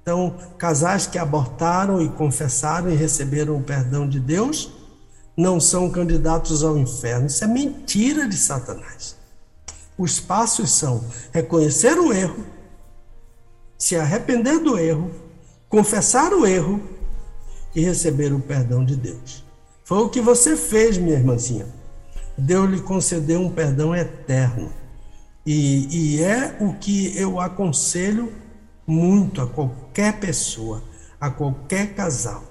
Então, 0.01 0.35
casais 0.57 1.05
que 1.05 1.17
abortaram 1.17 2.01
e 2.01 2.09
confessaram 2.09 2.89
e 2.89 2.95
receberam 2.95 3.55
o 3.55 3.63
perdão 3.63 4.07
de 4.07 4.19
Deus 4.19 4.71
não 5.37 5.59
são 5.59 5.89
candidatos 5.89 6.63
ao 6.63 6.77
inferno. 6.77 7.27
Isso 7.27 7.43
é 7.43 7.47
mentira 7.47 8.27
de 8.27 8.35
Satanás. 8.35 9.15
Os 9.97 10.19
passos 10.19 10.71
são 10.71 11.03
reconhecer 11.31 11.97
o 11.99 12.11
erro, 12.11 12.43
se 13.77 13.95
arrepender 13.95 14.59
do 14.59 14.77
erro, 14.77 15.11
confessar 15.69 16.33
o 16.33 16.45
erro 16.45 16.81
e 17.75 17.81
receber 17.81 18.33
o 18.33 18.39
perdão 18.39 18.83
de 18.83 18.95
Deus. 18.95 19.43
Foi 19.83 19.99
o 19.99 20.09
que 20.09 20.21
você 20.21 20.55
fez, 20.55 20.97
minha 20.97 21.15
irmãzinha. 21.15 21.67
Deus 22.37 22.69
lhe 22.69 22.81
concedeu 22.81 23.41
um 23.41 23.49
perdão 23.49 23.95
eterno. 23.95 24.71
E, 25.45 26.15
e 26.17 26.23
é 26.23 26.55
o 26.59 26.73
que 26.73 27.17
eu 27.17 27.39
aconselho 27.39 28.31
muito 28.85 29.41
a 29.41 29.47
qualquer 29.47 30.19
pessoa, 30.19 30.83
a 31.19 31.29
qualquer 31.29 31.93
casal, 31.93 32.43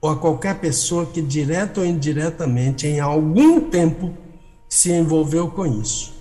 ou 0.00 0.10
a 0.10 0.16
qualquer 0.16 0.58
pessoa 0.60 1.06
que, 1.06 1.20
direta 1.20 1.80
ou 1.80 1.86
indiretamente, 1.86 2.86
em 2.86 3.00
algum 3.00 3.60
tempo, 3.70 4.12
se 4.68 4.92
envolveu 4.92 5.48
com 5.50 5.66
isso. 5.66 6.14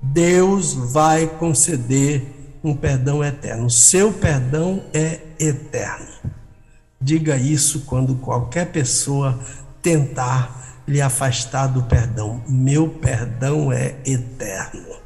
Deus 0.00 0.74
vai 0.74 1.26
conceder 1.26 2.22
um 2.62 2.74
perdão 2.74 3.24
eterno. 3.24 3.70
Seu 3.70 4.12
perdão 4.12 4.82
é 4.92 5.20
eterno. 5.38 6.06
Diga 7.00 7.36
isso 7.36 7.80
quando 7.86 8.14
qualquer 8.16 8.72
pessoa 8.72 9.38
tentar 9.82 10.63
lhe 10.86 11.00
afastar 11.00 11.66
do 11.68 11.82
perdão. 11.82 12.42
Meu 12.48 12.88
perdão 12.88 13.72
é 13.72 13.96
eterno, 14.04 14.96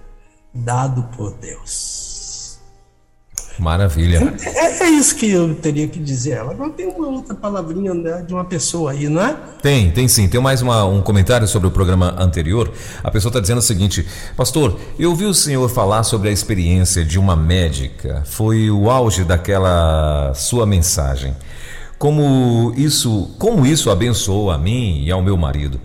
dado 0.54 1.04
por 1.16 1.34
Deus. 1.34 2.08
Maravilha. 3.58 4.34
É, 4.40 4.84
é, 4.84 4.90
isso 4.90 5.16
que 5.16 5.28
eu 5.30 5.54
teria 5.54 5.88
que 5.88 5.98
dizer. 5.98 6.38
Agora 6.38 6.70
tem 6.70 6.86
uma 6.86 7.08
outra 7.08 7.34
palavrinha 7.34 7.92
né, 7.92 8.22
de 8.22 8.32
uma 8.32 8.44
pessoa 8.44 8.92
aí, 8.92 9.08
não 9.08 9.20
é? 9.20 9.36
Tem, 9.60 9.90
tem 9.90 10.06
sim. 10.06 10.28
Tem 10.28 10.40
mais 10.40 10.62
uma, 10.62 10.84
um 10.84 11.02
comentário 11.02 11.46
sobre 11.48 11.66
o 11.66 11.70
programa 11.70 12.14
anterior. 12.18 12.72
A 13.02 13.10
pessoa 13.10 13.30
está 13.30 13.40
dizendo 13.40 13.58
o 13.58 13.62
seguinte: 13.62 14.06
Pastor, 14.36 14.78
eu 14.98 15.10
ouvi 15.10 15.24
o 15.24 15.34
senhor 15.34 15.68
falar 15.68 16.04
sobre 16.04 16.28
a 16.28 16.32
experiência 16.32 17.04
de 17.04 17.18
uma 17.18 17.34
médica. 17.34 18.22
Foi 18.26 18.70
o 18.70 18.88
auge 18.88 19.24
daquela 19.24 20.32
sua 20.34 20.64
mensagem. 20.64 21.34
Como 21.98 22.72
isso, 22.76 23.34
como 23.38 23.66
isso 23.66 23.90
abençoou 23.90 24.50
a 24.52 24.56
mim 24.56 25.02
e 25.02 25.10
ao 25.10 25.20
meu 25.20 25.36
marido. 25.36 25.80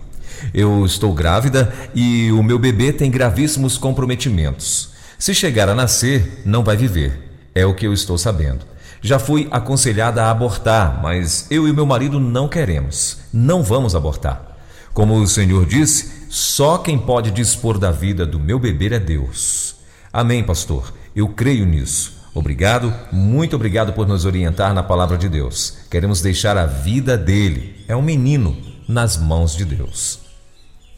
Eu 0.53 0.85
estou 0.85 1.13
grávida 1.13 1.73
e 1.95 2.31
o 2.31 2.43
meu 2.43 2.59
bebê 2.59 2.93
tem 2.93 3.09
gravíssimos 3.09 3.77
comprometimentos. 3.77 4.89
Se 5.17 5.33
chegar 5.33 5.69
a 5.69 5.75
nascer, 5.75 6.43
não 6.45 6.63
vai 6.63 6.77
viver. 6.77 7.31
É 7.55 7.65
o 7.65 7.73
que 7.73 7.87
eu 7.87 7.93
estou 7.93 8.17
sabendo. 8.17 8.65
Já 9.01 9.17
fui 9.17 9.47
aconselhada 9.51 10.23
a 10.23 10.31
abortar, 10.31 11.01
mas 11.01 11.47
eu 11.49 11.67
e 11.67 11.73
meu 11.73 11.85
marido 11.85 12.19
não 12.19 12.47
queremos. 12.47 13.17
Não 13.33 13.63
vamos 13.63 13.95
abortar. 13.95 14.57
Como 14.93 15.15
o 15.15 15.27
Senhor 15.27 15.65
disse, 15.65 16.27
só 16.29 16.77
quem 16.77 16.97
pode 16.97 17.31
dispor 17.31 17.79
da 17.79 17.91
vida 17.91 18.25
do 18.25 18.39
meu 18.39 18.59
bebê 18.59 18.93
é 18.93 18.99
Deus. 18.99 19.75
Amém, 20.11 20.43
pastor. 20.43 20.93
Eu 21.15 21.27
creio 21.29 21.65
nisso. 21.65 22.22
Obrigado, 22.33 22.91
muito 23.11 23.55
obrigado 23.55 23.93
por 23.93 24.07
nos 24.07 24.25
orientar 24.25 24.73
na 24.73 24.81
palavra 24.81 25.17
de 25.17 25.29
Deus. 25.29 25.77
Queremos 25.89 26.19
deixar 26.19 26.57
a 26.57 26.65
vida 26.65 27.15
dele, 27.15 27.75
é 27.87 27.95
um 27.95 28.01
menino, 28.01 28.57
nas 28.87 29.17
mãos 29.17 29.55
de 29.55 29.65
Deus. 29.65 30.19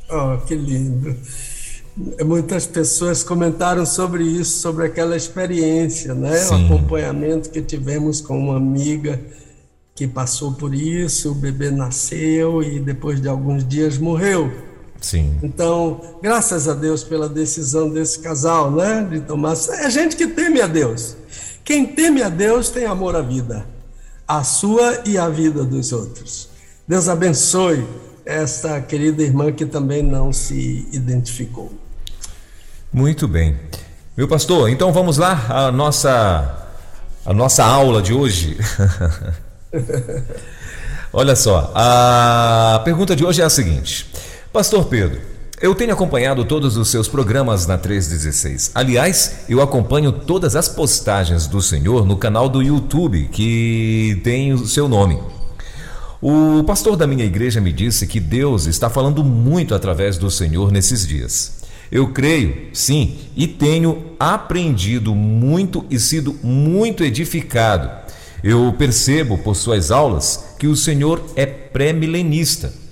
Oh, 0.10 0.38
que 0.46 0.56
lindo. 0.56 1.16
Muitas 2.26 2.66
pessoas 2.66 3.24
comentaram 3.24 3.86
sobre 3.86 4.24
isso, 4.24 4.60
sobre 4.60 4.86
aquela 4.86 5.16
experiência, 5.16 6.14
né? 6.14 6.38
Sim. 6.38 6.70
O 6.70 6.76
acompanhamento 6.76 7.50
que 7.50 7.62
tivemos 7.62 8.22
com 8.22 8.38
uma 8.38 8.58
amiga 8.58 9.20
que 9.96 10.08
passou 10.08 10.54
por 10.54 10.76
isso, 10.76 11.32
o 11.32 11.36
bebê 11.36 11.72
nasceu 11.72 12.62
e 12.62 12.80
depois 12.80 13.22
de 13.22 13.30
alguns 13.30 13.66
dias 13.66 13.98
morreu. 13.98 14.52
Sim. 15.06 15.38
Então, 15.44 16.02
graças 16.20 16.68
a 16.68 16.74
Deus 16.74 17.04
pela 17.04 17.30
decisão 17.30 17.88
desse 17.88 18.18
casal, 18.18 18.72
né, 18.72 19.08
de 19.08 19.20
tomar. 19.20 19.54
É 19.74 19.88
gente 19.88 20.16
que 20.16 20.26
teme 20.26 20.60
a 20.60 20.66
Deus. 20.66 21.16
Quem 21.64 21.86
teme 21.86 22.24
a 22.24 22.30
Deus 22.30 22.72
tem 22.72 22.86
amor 22.86 23.16
à 23.16 23.22
vida, 23.22 23.68
a 24.28 24.44
sua 24.44 25.04
e 25.06 25.16
a 25.16 25.30
vida 25.30 25.64
dos 25.64 25.94
outros. 25.94 26.50
Deus 26.88 27.08
abençoe 27.08 27.86
esta 28.26 28.82
querida 28.82 29.22
irmã 29.22 29.52
que 29.52 29.68
também 29.68 30.02
não 30.02 30.34
se 30.34 30.88
identificou. 30.92 31.72
Muito 32.92 33.28
bem. 33.28 33.60
Meu 34.18 34.28
pastor, 34.28 34.72
então 34.72 34.92
vamos 34.92 35.18
lá 35.18 35.46
a 35.50 35.72
nossa 35.72 36.68
a 37.24 37.32
nossa 37.32 37.64
aula 37.64 38.02
de 38.02 38.12
hoje. 38.12 38.58
Olha 41.14 41.36
só, 41.36 41.72
a 41.76 42.82
pergunta 42.84 43.16
de 43.16 43.24
hoje 43.24 43.44
é 43.44 43.46
a 43.46 43.52
seguinte: 43.52 44.12
Pastor 44.56 44.86
Pedro, 44.86 45.20
eu 45.62 45.76
tenho 45.76 45.92
acompanhado 45.92 46.46
todos 46.46 46.78
os 46.78 46.88
seus 46.88 47.10
programas 47.10 47.68
na 47.68 47.78
316. 47.78 48.72
Aliás, 48.74 49.40
eu 49.50 49.62
acompanho 49.62 50.14
todas 50.14 50.56
as 50.56 50.70
postagens 50.70 51.46
do 51.46 51.62
Senhor 51.62 52.06
no 52.06 52.16
canal 52.16 52.48
do 52.48 52.64
YouTube 52.64 53.28
que 53.34 54.18
tem 54.24 54.54
o 54.54 54.66
seu 54.66 54.88
nome. 54.88 55.20
O 56.22 56.64
pastor 56.64 56.96
da 56.96 57.06
minha 57.06 57.26
igreja 57.26 57.60
me 57.60 57.74
disse 57.74 58.08
que 58.08 58.18
Deus 58.18 58.66
está 58.66 58.90
falando 58.90 59.26
muito 59.26 59.76
através 59.76 60.18
do 60.18 60.32
Senhor 60.32 60.72
nesses 60.72 61.06
dias. 61.06 61.58
Eu 61.92 62.14
creio, 62.14 62.70
sim, 62.72 63.18
e 63.36 63.50
tenho 63.50 64.14
aprendido 64.18 65.14
muito 65.14 65.86
e 65.90 66.00
sido 66.00 66.34
muito 66.42 67.04
edificado. 67.04 67.90
Eu 68.42 68.74
percebo 68.78 69.38
por 69.38 69.58
suas 69.58 69.92
aulas 69.92 70.56
que 70.58 70.66
o 70.66 70.78
Senhor 70.78 71.22
é 71.36 71.46
pré-milenista 71.46 72.85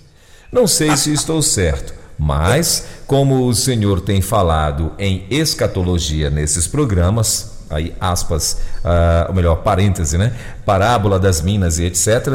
não 0.54 0.68
sei 0.68 0.96
se 0.96 1.12
estou 1.12 1.42
certo, 1.42 1.96
mas 2.18 2.86
como 3.08 3.48
o 3.48 3.56
Senhor 3.56 4.00
tem 4.00 4.22
falado 4.22 4.94
em 5.00 5.26
escatologia 5.32 6.30
nesses 6.30 6.68
programas, 6.68 7.54
aí 7.72 7.92
aspas, 8.00 8.60
uh, 8.84 9.30
ou 9.30 9.34
melhor, 9.34 9.64
parêntese, 9.64 10.16
né? 10.16 10.32
Parábola 10.64 11.20
das 11.20 11.42
minas 11.42 11.80
e 11.80 11.86
etc. 11.86 12.28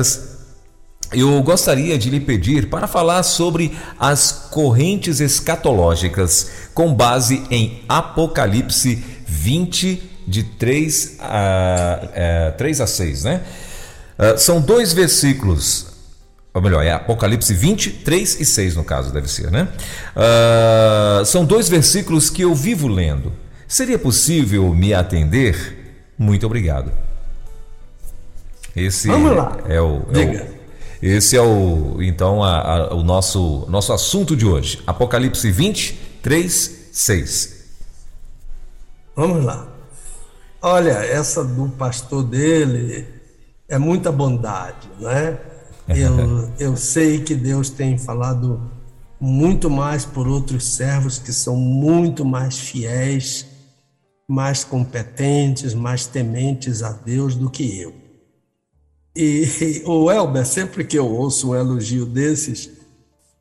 Eu 1.13 1.41
gostaria 1.45 1.97
de 1.97 2.11
lhe 2.11 2.19
pedir 2.19 2.69
para 2.69 2.89
falar 2.89 3.23
sobre 3.23 3.79
as 4.01 4.49
correntes 4.51 5.21
escatológicas 5.21 6.51
com 6.75 6.93
base 6.93 7.45
em 7.53 7.85
Apocalipse 7.89 8.97
20, 9.27 10.11
de 10.27 10.43
3 10.43 11.19
a, 11.21 12.53
3 12.59 12.81
eh, 12.81 12.83
a 12.83 12.87
6, 12.87 13.25
né? 13.25 13.43
Uh, 14.19 14.37
são 14.37 14.61
dois 14.61 14.93
versículos 14.93 15.88
ou 16.52 16.62
melhor, 16.62 16.83
é 16.85 16.93
Apocalipse 16.93 17.52
20, 17.55 17.90
3 17.90 18.40
e 18.40 18.45
6 18.45 18.76
no 18.76 18.85
caso, 18.85 19.12
deve 19.12 19.28
ser, 19.28 19.50
né? 19.50 19.69
Uh, 20.17 21.25
são 21.25 21.45
dois 21.45 21.69
versículos 21.69 22.31
que 22.31 22.43
eu 22.43 22.55
vivo 22.55 22.88
lendo. 22.88 23.33
Seria 23.67 23.99
possível 23.99 24.75
me 24.75 24.95
atender? 24.95 26.11
Muito 26.19 26.47
obrigado. 26.47 26.90
Esse 28.75 29.09
Vamos 29.09 29.37
lá. 29.37 29.57
é 29.69 29.81
o, 29.81 30.02
é 30.12 30.19
o 30.19 30.59
esse 31.00 31.37
é 31.37 31.40
o 31.40 32.02
então 32.02 32.43
a, 32.43 32.61
a, 32.61 32.95
o 32.95 33.05
nosso 33.05 33.67
nosso 33.69 33.93
assunto 33.93 34.35
de 34.35 34.45
hoje. 34.45 34.83
Apocalipse 34.87 35.50
20, 35.50 35.95
3, 36.23 36.89
6. 36.93 37.58
Vamos 39.15 39.45
lá. 39.45 39.69
Olha, 40.61 40.91
essa 40.91 41.45
do 41.45 41.69
pastor 41.69 42.25
dele 42.25 43.06
é 43.69 43.78
muita 43.78 44.11
bondade, 44.11 44.89
né? 44.99 45.39
Eu, 45.89 46.51
eu 46.59 46.77
sei 46.77 47.21
que 47.21 47.35
Deus 47.35 47.71
tem 47.71 47.97
falado 47.99 48.71
muito 49.21 49.69
mais 49.69 50.05
por 50.05 50.29
outros 50.29 50.65
servos 50.65 51.19
que 51.19 51.33
são 51.33 51.57
muito 51.57 52.25
mais 52.25 52.59
fiéis, 52.59 53.47
mais 54.29 54.63
competentes, 54.63 55.75
mais 55.75 56.07
tementes 56.07 56.83
a 56.83 56.93
Deus 56.93 57.35
do 57.35 57.51
que 57.51 57.81
eu. 57.81 57.95
E 59.17 59.83
o 59.87 60.11
Elber, 60.11 60.47
sempre 60.47 60.85
que 60.85 60.99
eu 60.99 61.07
ouço 61.07 61.51
um 61.51 61.55
elogio 61.57 62.07
desses, 62.07 62.71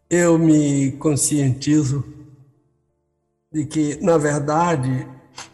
eu 0.10 0.38
me 0.38 0.94
conscientizo 0.94 2.04
de 3.52 3.66
que, 3.66 4.00
na 4.02 4.18
verdade, 4.18 5.08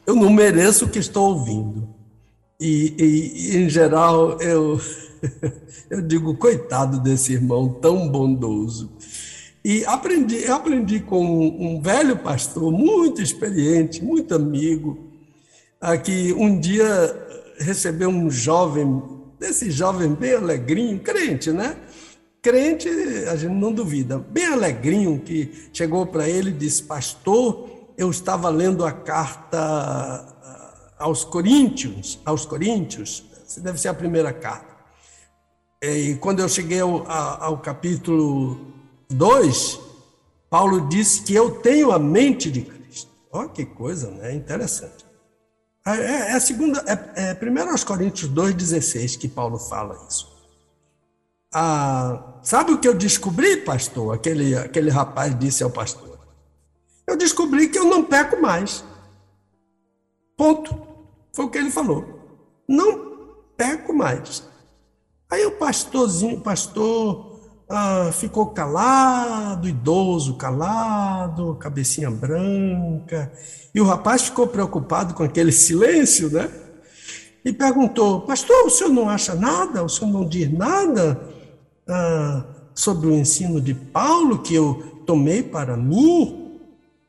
eu 0.06 0.16
não 0.16 0.32
mereço 0.32 0.86
o 0.86 0.90
que 0.90 1.00
estou 1.00 1.34
ouvindo. 1.34 1.90
E, 2.60 2.94
e, 2.98 3.58
em 3.58 3.70
geral, 3.70 4.40
eu 4.42 4.80
Eu 5.89 6.02
digo, 6.02 6.36
coitado 6.36 7.00
desse 7.00 7.34
irmão 7.34 7.69
tão 7.69 8.08
bondoso. 8.08 8.91
E 9.63 9.86
aprendi, 9.86 10.46
aprendi 10.46 11.00
com 11.00 11.26
um, 11.26 11.82
velho 11.82 12.17
pastor, 12.17 12.72
muito 12.72 13.22
experiente, 13.22 14.04
muito 14.04 14.36
amigo, 14.36 15.12
a 15.80 15.96
que 15.98 16.34
um 16.34 16.60
dia 16.60 16.86
recebeu 17.58 18.10
um 18.10 18.30
jovem, 18.30 19.02
desse 19.39 19.72
jovem 19.72 20.10
bem 20.10 20.34
alegrinho, 20.34 21.00
crente, 21.00 21.52
né? 21.52 21.78
Crente, 22.41 22.89
a 23.30 23.38
gente 23.38 23.54
não 23.54 23.72
duvida, 23.72 24.19
bem 24.19 24.48
alegrinho, 24.48 25.17
que 25.19 25.69
chegou 25.72 26.06
para 26.06 26.28
ele 26.28 26.50
e 26.50 26.54
disse: 26.54 26.84
Pastor, 26.84 27.69
eu 27.98 28.10
estava 28.12 28.50
lendo 28.50 28.84
a 28.84 28.91
carta 28.91 29.58
ah, 29.58 30.93
aos 31.00 31.24
Coríntios, 31.24 32.19
aos 32.26 32.46
Coríntios, 32.46 33.24
deve 33.62 33.80
ser 33.80 33.88
a 33.88 33.93
primeira 33.93 34.34
carta. 34.34 34.73
E 35.86 36.15
quando 36.15 36.39
eu 36.39 36.48
cheguei 36.48 36.80
ao, 36.80 37.06
ao 37.12 37.58
capítulo 37.58 38.58
2, 39.10 39.82
Paulo 40.50 40.88
disse 40.88 41.24
que 41.24 41.36
eu 41.36 41.60
tenho 41.60 41.91
a 41.91 42.00
mente 42.00 42.50
de 42.50 42.62
Cristo. 42.62 43.12
Olha 43.30 43.50
que 43.50 43.65
coisa, 43.65 44.10
né? 44.10 44.34
Interessante. 44.34 45.06
É, 45.86 45.91
é, 45.91 46.32
é 46.32 46.34
a 46.36 46.39
segunda, 46.39 46.82
é, 46.88 47.32
é 47.32 47.34
1 47.34 47.86
Coríntios 47.86 48.32
2,16 48.32 49.17
que 49.17 49.28
Paulo 49.28 49.60
fala 49.60 50.08
isso. 50.08 50.32
Ah, 51.54 52.39
sabe 52.41 52.72
o 52.72 52.80
que 52.80 52.88
eu 52.88 52.93
descobri, 52.93 53.58
pastor? 53.58 54.15
Aquele, 54.15 54.56
aquele 54.56 54.89
rapaz 54.89 55.38
disse 55.38 55.65
ao 55.65 55.69
pastor. 55.69 56.17
Eu 57.06 57.17
descobri 57.17 57.67
que 57.67 57.78
eu 57.78 57.84
não 57.84 58.06
peco 58.06 58.41
mais. 58.41 58.86
Ponto. 60.38 60.74
Foi 61.34 61.43
o 61.43 61.50
que 61.50 61.58
ele 61.58 61.72
falou. 61.72 62.22
Não 62.69 63.36
peco 63.58 63.93
mais. 63.93 64.53
Aí 65.34 65.48
o 65.48 65.52
pastorzinho, 65.54 66.39
pastor 66.41 67.39
ah, 67.67 68.12
ficou 68.13 68.52
calado, 68.52 69.67
idoso, 69.67 70.36
calado, 70.36 71.56
cabecinha 71.56 72.12
branca. 72.12 73.34
E 73.74 73.82
o 73.82 73.84
rapaz 73.84 74.26
ficou 74.26 74.46
preocupado 74.46 75.15
com 75.15 75.24
aquele 75.24 75.52
silêncio, 75.52 76.30
né? 76.30 76.52
E 77.43 77.52
perguntou: 77.52 78.22
Pastor, 78.22 78.67
o 78.67 78.69
senhor 78.69 78.91
não 78.91 79.10
acha 79.10 79.34
nada? 79.34 79.84
O 79.84 79.89
senhor 79.89 80.12
não 80.12 80.24
diz 80.24 80.54
nada 80.54 81.28
ah, 81.89 82.46
sobre 82.76 83.08
o 83.08 83.13
ensino 83.15 83.60
de 83.60 83.74
Paulo 83.74 84.38
que 84.38 84.54
eu 84.54 85.02
tomei 85.04 85.41
para 85.41 85.76
mim? 85.76 86.60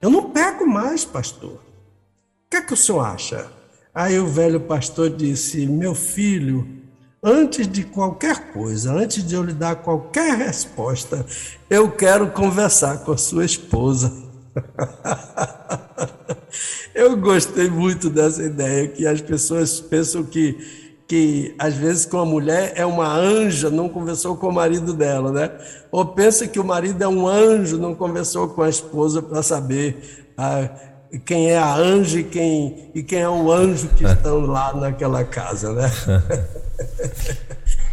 Eu 0.00 0.08
não 0.08 0.30
peco 0.30 0.66
mais, 0.66 1.04
pastor. 1.04 1.56
O 1.56 2.50
que 2.50 2.56
é 2.56 2.62
que 2.62 2.72
o 2.72 2.76
senhor 2.76 3.00
acha? 3.00 3.52
Aí 3.94 4.18
o 4.18 4.26
velho 4.26 4.60
pastor 4.60 5.10
disse: 5.10 5.66
Meu 5.66 5.94
filho, 5.94 6.83
antes 7.24 7.66
de 7.66 7.84
qualquer 7.84 8.52
coisa, 8.52 8.92
antes 8.92 9.26
de 9.26 9.34
eu 9.34 9.42
lhe 9.42 9.54
dar 9.54 9.76
qualquer 9.76 10.36
resposta, 10.36 11.24
eu 11.70 11.90
quero 11.90 12.30
conversar 12.30 12.98
com 12.98 13.12
a 13.12 13.16
sua 13.16 13.46
esposa. 13.46 14.12
eu 16.94 17.16
gostei 17.16 17.70
muito 17.70 18.10
dessa 18.10 18.42
ideia 18.42 18.88
que 18.88 19.06
as 19.06 19.22
pessoas 19.22 19.80
pensam 19.80 20.22
que 20.22 20.84
que 21.06 21.54
às 21.58 21.74
vezes 21.74 22.06
com 22.06 22.18
a 22.18 22.24
mulher 22.24 22.72
é 22.76 22.86
uma 22.86 23.14
anja, 23.14 23.68
não 23.68 23.90
conversou 23.90 24.36
com 24.36 24.48
o 24.48 24.52
marido 24.52 24.94
dela, 24.94 25.30
né? 25.30 25.50
Ou 25.92 26.06
pensa 26.06 26.48
que 26.48 26.58
o 26.58 26.64
marido 26.64 27.02
é 27.02 27.06
um 27.06 27.28
anjo, 27.28 27.76
não 27.76 27.94
conversou 27.94 28.48
com 28.48 28.62
a 28.62 28.70
esposa 28.70 29.20
para 29.20 29.42
saber 29.42 30.24
ah, 30.36 30.70
quem 31.18 31.50
é 31.50 31.58
a 31.58 31.74
anja 31.74 32.20
e 32.20 32.24
quem, 32.24 32.90
e 32.94 33.02
quem 33.02 33.20
é 33.20 33.28
o 33.28 33.52
anjo 33.52 33.88
que 33.88 34.04
estão 34.04 34.40
lá 34.40 34.74
naquela 34.74 35.24
casa, 35.24 35.72
né? 35.72 35.90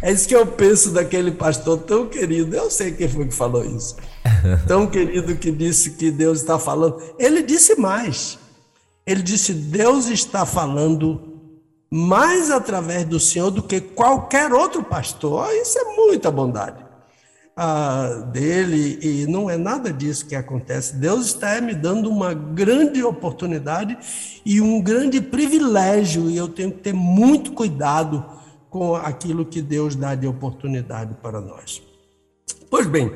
É 0.02 0.10
isso 0.10 0.26
que 0.26 0.34
eu 0.34 0.44
penso 0.44 0.90
daquele 0.90 1.30
pastor 1.30 1.78
tão 1.78 2.08
querido. 2.08 2.56
Eu 2.56 2.68
sei 2.68 2.90
quem 2.90 3.08
foi 3.08 3.26
que 3.26 3.34
falou 3.34 3.64
isso. 3.64 3.94
Tão 4.66 4.88
querido 4.88 5.36
que 5.36 5.52
disse 5.52 5.90
que 5.92 6.10
Deus 6.10 6.40
está 6.40 6.58
falando. 6.58 7.00
Ele 7.16 7.40
disse 7.40 7.76
mais. 7.76 8.36
Ele 9.06 9.22
disse: 9.22 9.54
Deus 9.54 10.08
está 10.08 10.44
falando 10.44 11.38
mais 11.88 12.50
através 12.50 13.04
do 13.04 13.20
Senhor 13.20 13.52
do 13.52 13.62
que 13.62 13.80
qualquer 13.80 14.52
outro 14.52 14.82
pastor. 14.82 15.48
Isso 15.54 15.78
é 15.78 15.84
muita 15.94 16.32
bondade 16.32 16.81
ah, 17.56 18.28
dele 18.32 18.98
e 19.02 19.26
não 19.26 19.50
é 19.50 19.56
nada 19.56 19.92
disso 19.92 20.26
que 20.26 20.34
acontece. 20.34 20.96
Deus 20.96 21.26
está 21.26 21.60
me 21.60 21.74
dando 21.74 22.08
uma 22.08 22.32
grande 22.32 23.02
oportunidade 23.02 23.96
e 24.44 24.60
um 24.60 24.80
grande 24.80 25.20
privilégio 25.20 26.30
e 26.30 26.36
eu 26.36 26.48
tenho 26.48 26.72
que 26.72 26.78
ter 26.78 26.94
muito 26.94 27.52
cuidado 27.52 28.24
com 28.70 28.94
aquilo 28.94 29.44
que 29.44 29.60
Deus 29.60 29.94
dá 29.94 30.14
de 30.14 30.26
oportunidade 30.26 31.14
para 31.22 31.40
nós. 31.40 31.82
Pois 32.70 32.86
bem, 32.86 33.12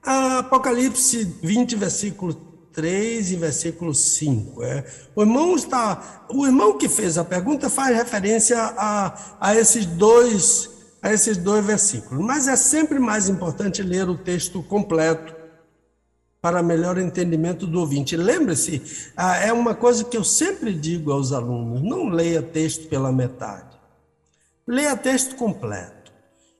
Apocalipse 0.00 1.24
20, 1.42 1.74
versículo 1.74 2.34
3 2.72 3.32
e 3.32 3.36
versículo 3.36 3.94
5. 3.94 4.62
É, 4.62 4.84
o, 5.14 5.22
irmão 5.22 5.56
está, 5.56 6.24
o 6.30 6.46
irmão 6.46 6.78
que 6.78 6.88
fez 6.88 7.18
a 7.18 7.24
pergunta 7.24 7.68
faz 7.68 7.96
referência 7.96 8.58
a, 8.58 9.36
a 9.40 9.56
esses 9.56 9.84
dois 9.84 10.71
a 11.02 11.12
esses 11.12 11.36
dois 11.36 11.64
versículos. 11.66 12.24
Mas 12.24 12.46
é 12.46 12.54
sempre 12.54 12.98
mais 12.98 13.28
importante 13.28 13.82
ler 13.82 14.08
o 14.08 14.16
texto 14.16 14.62
completo 14.62 15.34
para 16.40 16.62
melhor 16.62 16.98
entendimento 16.98 17.66
do 17.66 17.80
ouvinte. 17.80 18.16
Lembre-se, 18.16 19.12
ah, 19.16 19.36
é 19.36 19.52
uma 19.52 19.74
coisa 19.74 20.04
que 20.04 20.16
eu 20.16 20.24
sempre 20.24 20.72
digo 20.72 21.12
aos 21.12 21.32
alunos: 21.32 21.82
não 21.82 22.08
leia 22.08 22.42
texto 22.42 22.88
pela 22.88 23.12
metade. 23.12 23.76
Leia 24.66 24.96
texto 24.96 25.34
completo. 25.34 26.12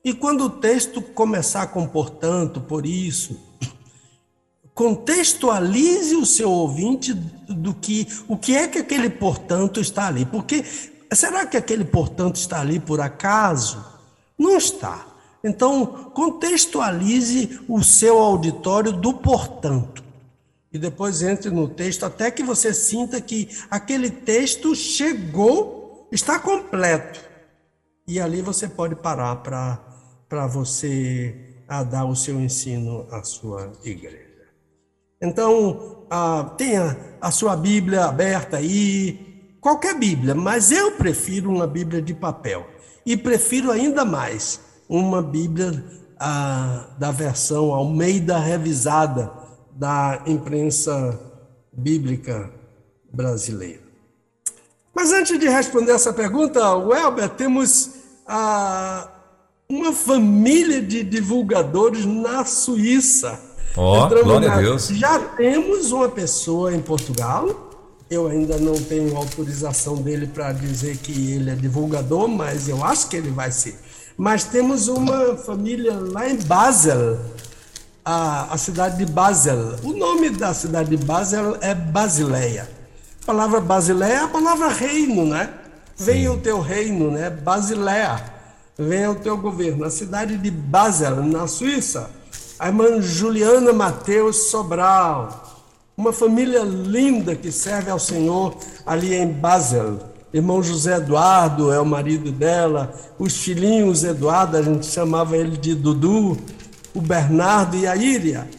E 0.03 0.13
quando 0.13 0.45
o 0.45 0.49
texto 0.49 1.01
começar 1.01 1.67
com 1.67 1.87
portanto, 1.87 2.59
por 2.59 2.85
isso, 2.85 3.39
contextualize 4.73 6.15
o 6.15 6.25
seu 6.25 6.49
ouvinte 6.49 7.13
do 7.13 7.73
que 7.73 8.07
o 8.27 8.37
que 8.37 8.55
é 8.55 8.67
que 8.67 8.79
aquele 8.79 9.09
portanto 9.09 9.79
está 9.79 10.07
ali. 10.07 10.25
Porque 10.25 10.63
será 11.13 11.45
que 11.45 11.55
aquele 11.55 11.85
portanto 11.85 12.35
está 12.35 12.61
ali 12.61 12.79
por 12.79 12.99
acaso? 12.99 13.92
Não 14.37 14.57
está. 14.57 15.05
Então, 15.43 15.85
contextualize 16.13 17.59
o 17.67 17.83
seu 17.83 18.17
auditório 18.17 18.91
do 18.91 19.13
portanto. 19.13 20.03
E 20.71 20.77
depois 20.79 21.21
entre 21.21 21.51
no 21.51 21.67
texto 21.67 22.05
até 22.05 22.31
que 22.31 22.41
você 22.41 22.73
sinta 22.73 23.21
que 23.21 23.49
aquele 23.69 24.09
texto 24.09 24.73
chegou, 24.73 26.07
está 26.11 26.39
completo. 26.39 27.19
E 28.07 28.19
ali 28.19 28.41
você 28.41 28.67
pode 28.67 28.95
parar 28.95 29.35
para 29.35 30.47
você 30.47 31.35
a 31.67 31.83
dar 31.83 32.05
o 32.05 32.15
seu 32.15 32.39
ensino 32.39 33.05
à 33.11 33.23
sua 33.23 33.71
igreja. 33.83 34.47
Então, 35.21 36.05
tenha 36.57 37.15
a 37.21 37.31
sua 37.31 37.55
Bíblia 37.55 38.05
aberta 38.05 38.57
aí, 38.57 39.55
qualquer 39.61 39.97
Bíblia, 39.97 40.35
mas 40.35 40.71
eu 40.71 40.93
prefiro 40.93 41.49
uma 41.49 41.67
Bíblia 41.67 42.01
de 42.01 42.13
papel. 42.13 42.67
E 43.05 43.17
prefiro 43.17 43.71
ainda 43.71 44.05
mais 44.05 44.59
uma 44.87 45.21
Bíblia 45.21 45.83
a, 46.19 46.87
da 46.97 47.11
versão 47.11 47.73
Almeida 47.73 48.37
revisada 48.37 49.31
da 49.71 50.21
imprensa 50.25 51.19
bíblica 51.71 52.49
brasileira. 53.11 53.81
Mas 54.95 55.11
antes 55.11 55.37
de 55.39 55.49
responder 55.49 55.91
essa 55.91 56.13
pergunta, 56.13 56.75
Welber, 56.75 57.29
temos 57.29 57.95
a, 58.27 59.09
uma 59.67 59.91
família 59.91 60.81
de 60.81 61.03
divulgadores 61.03 62.05
na 62.05 62.45
Suíça. 62.45 63.39
Ó, 63.75 64.05
oh, 64.05 64.23
glória 64.23 64.51
a 64.51 64.57
Deus. 64.57 64.87
Já 64.89 65.19
temos 65.19 65.91
uma 65.91 66.07
pessoa 66.07 66.73
em 66.73 66.79
Portugal, 66.79 67.71
eu 68.13 68.27
ainda 68.27 68.57
não 68.57 68.75
tenho 68.75 69.17
autorização 69.17 69.95
dele 69.95 70.27
para 70.27 70.53
dizer 70.53 70.97
que 70.97 71.33
ele 71.33 71.49
é 71.49 71.55
divulgador, 71.55 72.27
mas 72.27 72.69
eu 72.69 72.83
acho 72.83 73.07
que 73.07 73.17
ele 73.17 73.31
vai 73.31 73.51
ser. 73.51 73.75
Mas 74.15 74.43
temos 74.43 74.87
uma 74.87 75.35
família 75.35 75.93
lá 75.99 76.29
em 76.29 76.37
Basel, 76.37 77.19
a, 78.05 78.53
a 78.53 78.57
cidade 78.57 78.97
de 78.97 79.11
Basel. 79.11 79.75
O 79.83 79.93
nome 79.93 80.29
da 80.29 80.53
cidade 80.53 80.95
de 80.95 81.03
Basel 81.03 81.57
é 81.61 81.73
Basileia. 81.73 82.69
A 83.23 83.25
palavra 83.25 83.59
Basileia 83.59 84.13
é 84.13 84.23
a 84.23 84.27
palavra 84.27 84.67
reino, 84.67 85.25
né? 85.25 85.49
Venha 85.97 86.31
o 86.31 86.37
teu 86.37 86.59
reino, 86.59 87.09
né? 87.09 87.29
Basileia. 87.29 88.23
Venha 88.77 89.11
o 89.11 89.15
teu 89.15 89.37
governo. 89.37 89.85
A 89.85 89.89
cidade 89.89 90.37
de 90.37 90.51
Basel, 90.51 91.23
na 91.23 91.47
Suíça. 91.47 92.09
A 92.59 92.67
irmã 92.67 93.01
Juliana 93.01 93.73
Mateus 93.73 94.49
Sobral 94.51 95.52
uma 95.95 96.11
família 96.11 96.63
linda 96.63 97.35
que 97.35 97.51
serve 97.51 97.91
ao 97.91 97.99
Senhor 97.99 98.57
ali 98.85 99.13
em 99.13 99.27
Basel. 99.27 99.99
Irmão 100.33 100.63
José 100.63 100.97
Eduardo 100.97 101.71
é 101.71 101.79
o 101.79 101.85
marido 101.85 102.31
dela, 102.31 102.91
os 103.19 103.37
filhinhos 103.37 104.03
Eduardo, 104.03 104.57
a 104.57 104.61
gente 104.63 104.87
chamava 104.87 105.37
ele 105.37 105.55
de 105.55 105.75
Dudu, 105.75 106.37
o 106.93 106.99
Bernardo 107.01 107.77
e 107.77 107.85
a 107.85 107.95
Íria. 107.95 108.49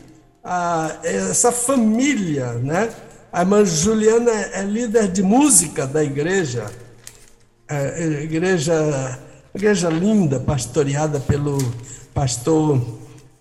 Ah, 0.42 0.98
essa 1.02 1.50
família, 1.50 2.52
né? 2.54 2.90
A 3.32 3.40
irmã 3.40 3.64
Juliana 3.64 4.30
é 4.30 4.62
líder 4.62 5.08
de 5.08 5.22
música 5.22 5.84
da 5.84 6.04
igreja, 6.04 6.70
é, 7.68 8.04
é 8.04 8.22
igreja, 8.22 9.18
igreja 9.52 9.88
linda, 9.88 10.38
pastoreada 10.38 11.18
pelo 11.18 11.58
pastor 12.12 12.80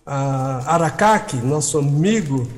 ah, 0.04 0.62
Aracaque, 0.66 1.36
nosso 1.36 1.78
amigo, 1.78 2.48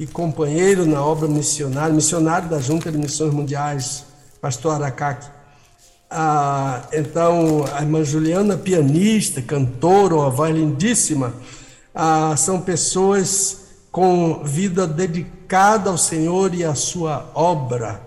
e 0.00 0.06
companheiro 0.06 0.86
na 0.86 1.04
obra 1.04 1.28
missionária, 1.28 1.94
missionário 1.94 2.48
da 2.48 2.58
Junta 2.58 2.90
de 2.90 2.96
Missões 2.96 3.34
Mundiais, 3.34 4.06
pastor 4.40 4.72
Aracaque. 4.72 5.28
Ah, 6.08 6.84
então, 6.90 7.66
a 7.70 7.82
irmã 7.82 8.02
Juliana, 8.02 8.56
pianista, 8.56 9.42
cantora, 9.42 10.14
uma 10.14 10.30
voz 10.30 10.56
lindíssima, 10.56 11.34
ah, 11.94 12.34
são 12.34 12.62
pessoas 12.62 13.58
com 13.92 14.42
vida 14.42 14.86
dedicada 14.86 15.90
ao 15.90 15.98
Senhor 15.98 16.54
e 16.54 16.64
à 16.64 16.74
sua 16.74 17.30
obra. 17.34 18.00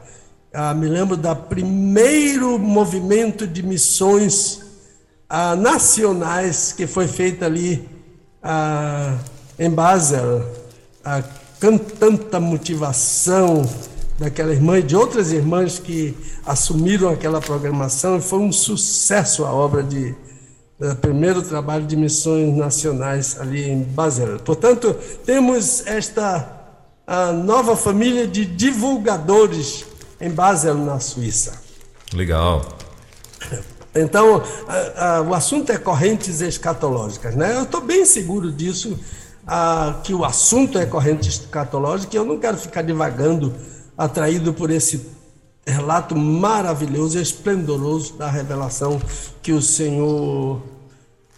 Ah, 0.51 0.73
me 0.73 0.88
lembro 0.88 1.15
da 1.15 1.36
primeiro 1.36 2.58
movimento 2.58 3.45
de 3.45 3.62
missões 3.62 4.62
ah, 5.29 5.56
nacionais 5.56 6.73
que 6.73 6.88
foi 6.88 7.08
feito 7.08 7.45
ali 7.45 7.88
ah, 8.41 9.15
em 9.60 9.69
Basel, 9.69 10.43
tanta 11.78 12.39
motivação 12.39 13.67
daquela 14.19 14.52
irmã 14.52 14.80
e 14.80 14.84
de 14.84 14.95
outras 14.95 15.32
irmãs 15.32 15.80
que 15.80 16.15
assumiram 16.45 17.10
aquela 17.10 17.41
programação. 17.41 18.21
Foi 18.21 18.39
um 18.39 18.52
sucesso 18.52 19.45
a 19.45 19.52
obra 19.52 19.82
de 19.82 20.15
primeiro 21.02 21.41
trabalho 21.41 21.86
de 21.86 21.95
missões 21.95 22.56
nacionais 22.56 23.39
ali 23.39 23.69
em 23.69 23.84
Basel. 23.84 24.39
Portanto, 24.39 24.95
temos 25.26 25.86
esta 25.88 26.62
nova 27.45 27.76
família 27.78 28.28
de 28.28 28.45
divulgadores 28.45 29.86
em 30.19 30.30
Basel, 30.30 30.76
na 30.76 30.99
Suíça. 30.99 31.62
Legal. 32.13 32.78
Então, 33.95 34.43
o 35.30 35.34
assunto 35.34 35.71
é 35.71 35.78
correntes 35.78 36.41
escatológicas, 36.41 37.36
né? 37.36 37.56
Eu 37.56 37.63
estou 37.63 37.82
bem 37.82 38.06
seguro 38.06 38.52
disso 38.52 38.99
ah, 39.47 39.99
que 40.03 40.13
o 40.13 40.23
assunto 40.23 40.77
é 40.77 40.86
corrente 40.86 41.29
escatológica, 41.29 42.15
e 42.15 42.17
eu 42.17 42.25
não 42.25 42.39
quero 42.39 42.58
ficar 42.58 42.82
divagando, 42.82 43.53
atraído 43.97 44.53
por 44.53 44.71
esse 44.71 45.10
relato 45.65 46.15
maravilhoso 46.15 47.17
e 47.17 47.21
esplendoroso 47.21 48.13
da 48.17 48.29
revelação 48.29 49.01
que 49.41 49.51
o 49.51 49.62
Senhor 49.62 50.62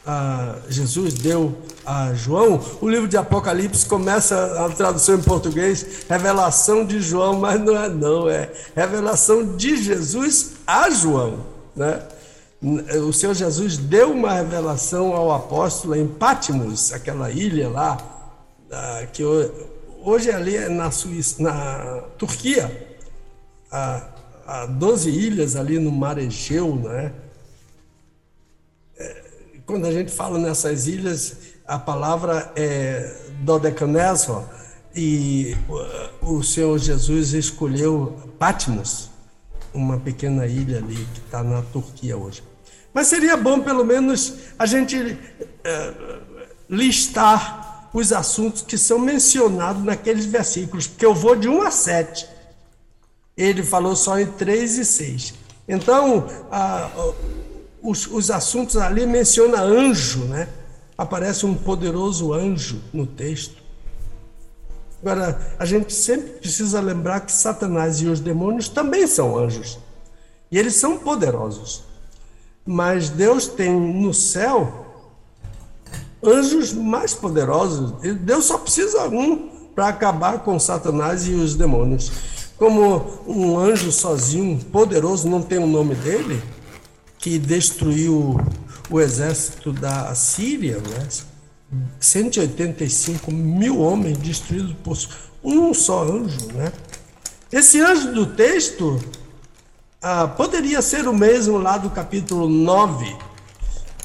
ah, 0.05 0.55
Jesus 0.69 1.15
deu 1.15 1.57
a 1.85 2.13
João. 2.13 2.61
O 2.79 2.87
livro 2.87 3.07
de 3.07 3.17
Apocalipse 3.17 3.85
começa 3.85 4.63
a 4.63 4.69
tradução 4.69 5.15
em 5.15 5.21
português, 5.21 6.05
revelação 6.07 6.85
de 6.85 6.99
João, 7.01 7.39
mas 7.39 7.59
não 7.59 7.75
é 7.75 7.89
não, 7.89 8.29
é 8.29 8.51
revelação 8.75 9.55
de 9.55 9.81
Jesus 9.81 10.53
a 10.65 10.89
João, 10.89 11.39
né? 11.75 12.01
O 12.61 13.13
Senhor 13.13 13.33
Jesus 13.33 13.77
deu 13.77 14.11
uma 14.11 14.33
revelação 14.33 15.13
ao 15.13 15.31
apóstolo 15.31 15.95
em 15.95 16.07
Patmos, 16.07 16.91
aquela 16.93 17.29
ilha 17.29 17.69
lá, 17.69 17.97
que 19.13 19.23
hoje 20.03 20.31
ali 20.31 20.55
é 20.55 20.69
na 20.69 20.89
Suíça, 20.91 21.43
na 21.43 22.01
Turquia, 22.17 22.97
há 23.71 24.65
12 24.67 25.09
ilhas 25.09 25.55
ali 25.55 25.79
no 25.79 25.91
mar 25.91 26.17
Egeu, 26.17 26.75
né? 26.75 27.11
É, 28.97 29.23
quando 29.65 29.85
a 29.85 29.91
gente 29.91 30.11
fala 30.11 30.39
nessas 30.39 30.87
ilhas, 30.87 31.37
a 31.67 31.77
palavra 31.77 32.51
é 32.55 33.15
Dodecanésor, 33.41 34.43
e 34.95 35.55
o 36.21 36.41
Senhor 36.41 36.77
Jesus 36.77 37.33
escolheu 37.33 38.17
Patmos, 38.39 39.09
uma 39.75 39.99
pequena 39.99 40.47
ilha 40.47 40.77
ali 40.77 40.95
que 41.13 41.19
está 41.19 41.43
na 41.43 41.61
Turquia 41.61 42.17
hoje. 42.17 42.41
Mas 42.93 43.07
seria 43.07 43.35
bom, 43.35 43.59
pelo 43.59 43.83
menos, 43.83 44.33
a 44.57 44.65
gente 44.65 45.17
é, 45.63 45.93
listar 46.69 47.89
os 47.93 48.11
assuntos 48.11 48.61
que 48.61 48.77
são 48.77 48.97
mencionados 48.97 49.83
naqueles 49.83 50.25
versículos, 50.25 50.87
porque 50.87 51.05
eu 51.05 51.13
vou 51.13 51.35
de 51.35 51.47
1 51.47 51.61
a 51.61 51.71
7. 51.71 52.27
Ele 53.37 53.63
falou 53.63 53.95
só 53.95 54.19
em 54.19 54.25
3 54.25 54.77
e 54.77 54.85
6. 54.85 55.33
Então, 55.67 56.27
a, 56.51 56.89
os, 57.81 58.07
os 58.07 58.31
assuntos 58.31 58.77
ali 58.77 59.05
menciona 59.05 59.61
anjo, 59.61 60.25
né? 60.25 60.47
Aparece 60.97 61.45
um 61.45 61.53
poderoso 61.53 62.33
anjo 62.33 62.81
no 62.93 63.05
texto. 63.05 63.54
Agora, 65.05 65.39
a 65.59 65.65
gente 65.65 65.93
sempre 65.93 66.31
precisa 66.31 66.81
lembrar 66.81 67.19
que 67.19 67.31
Satanás 67.31 68.01
e 68.01 68.07
os 68.07 68.19
demônios 68.19 68.67
também 68.67 69.05
são 69.05 69.37
anjos. 69.37 69.77
E 70.51 70.57
eles 70.57 70.73
são 70.77 70.97
poderosos. 70.97 71.83
Mas 72.65 73.09
Deus 73.11 73.45
tem 73.45 73.79
no 73.79 74.15
céu 74.15 74.83
anjos 76.23 76.73
mais 76.73 77.13
poderosos. 77.13 77.91
Deus 78.21 78.45
só 78.45 78.57
precisa 78.57 79.07
um 79.07 79.69
para 79.75 79.89
acabar 79.89 80.39
com 80.39 80.59
Satanás 80.59 81.27
e 81.27 81.33
os 81.33 81.53
demônios. 81.53 82.11
Como 82.57 83.21
um 83.27 83.59
anjo 83.59 83.91
sozinho, 83.91 84.57
poderoso, 84.71 85.29
não 85.29 85.43
tem 85.43 85.59
o 85.59 85.67
nome 85.67 85.93
dele, 85.93 86.41
que 87.19 87.37
destruiu 87.37 88.41
o 88.89 88.99
exército 88.99 89.71
da 89.71 90.15
Síria, 90.15 90.77
né? 90.77 91.07
185 91.99 93.31
mil 93.31 93.79
homens 93.79 94.17
destruídos 94.17 94.75
por 94.83 94.97
um 95.43 95.73
só 95.73 96.03
anjo, 96.03 96.47
né? 96.53 96.71
Esse 97.51 97.79
anjo 97.79 98.11
do 98.13 98.25
texto 98.25 98.99
ah, 100.01 100.27
poderia 100.27 100.81
ser 100.81 101.07
o 101.07 101.13
mesmo 101.13 101.57
lá 101.57 101.77
do 101.77 101.89
capítulo 101.89 102.49
9 102.49 103.15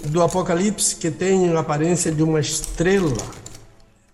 do 0.07 0.23
Apocalipse, 0.23 0.97
que 0.97 1.11
tem 1.11 1.53
a 1.53 1.61
aparência 1.61 2.11
de 2.11 2.23
uma 2.23 2.41
estrela. 2.41 3.17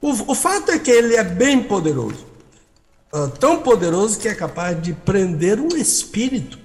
O, 0.00 0.32
o 0.32 0.34
fato 0.34 0.72
é 0.72 0.78
que 0.78 0.90
ele 0.90 1.14
é 1.14 1.22
bem 1.22 1.62
poderoso. 1.62 2.26
Ah, 3.12 3.30
tão 3.38 3.62
poderoso 3.62 4.18
que 4.18 4.28
é 4.28 4.34
capaz 4.34 4.80
de 4.82 4.92
prender 4.92 5.60
um 5.60 5.76
espírito. 5.76 6.58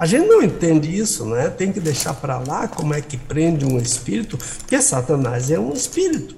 A 0.00 0.06
gente 0.06 0.26
não 0.26 0.42
entende 0.42 0.96
isso, 0.96 1.26
né? 1.26 1.50
Tem 1.50 1.70
que 1.70 1.78
deixar 1.78 2.14
para 2.14 2.38
lá 2.38 2.66
como 2.66 2.94
é 2.94 3.02
que 3.02 3.18
prende 3.18 3.66
um 3.66 3.76
espírito, 3.76 4.38
porque 4.56 4.80
Satanás 4.80 5.50
é 5.50 5.60
um 5.60 5.74
espírito 5.74 6.34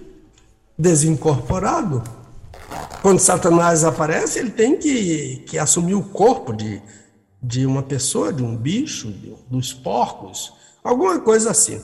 desincorporado. 0.77 2.03
Quando 3.03 3.21
Satanás 3.21 3.85
aparece, 3.85 4.41
ele 4.41 4.51
tem 4.51 4.77
que, 4.77 5.45
que 5.47 5.59
assumir 5.59 5.95
o 5.95 6.03
corpo 6.03 6.53
de, 6.53 6.83
de 7.41 7.65
uma 7.65 7.85
pessoa, 7.85 8.33
de 8.33 8.43
um 8.43 8.57
bicho, 8.57 9.13
de, 9.13 9.33
dos 9.49 9.73
porcos, 9.73 10.53
alguma 10.83 11.21
coisa 11.21 11.53
assim. 11.53 11.81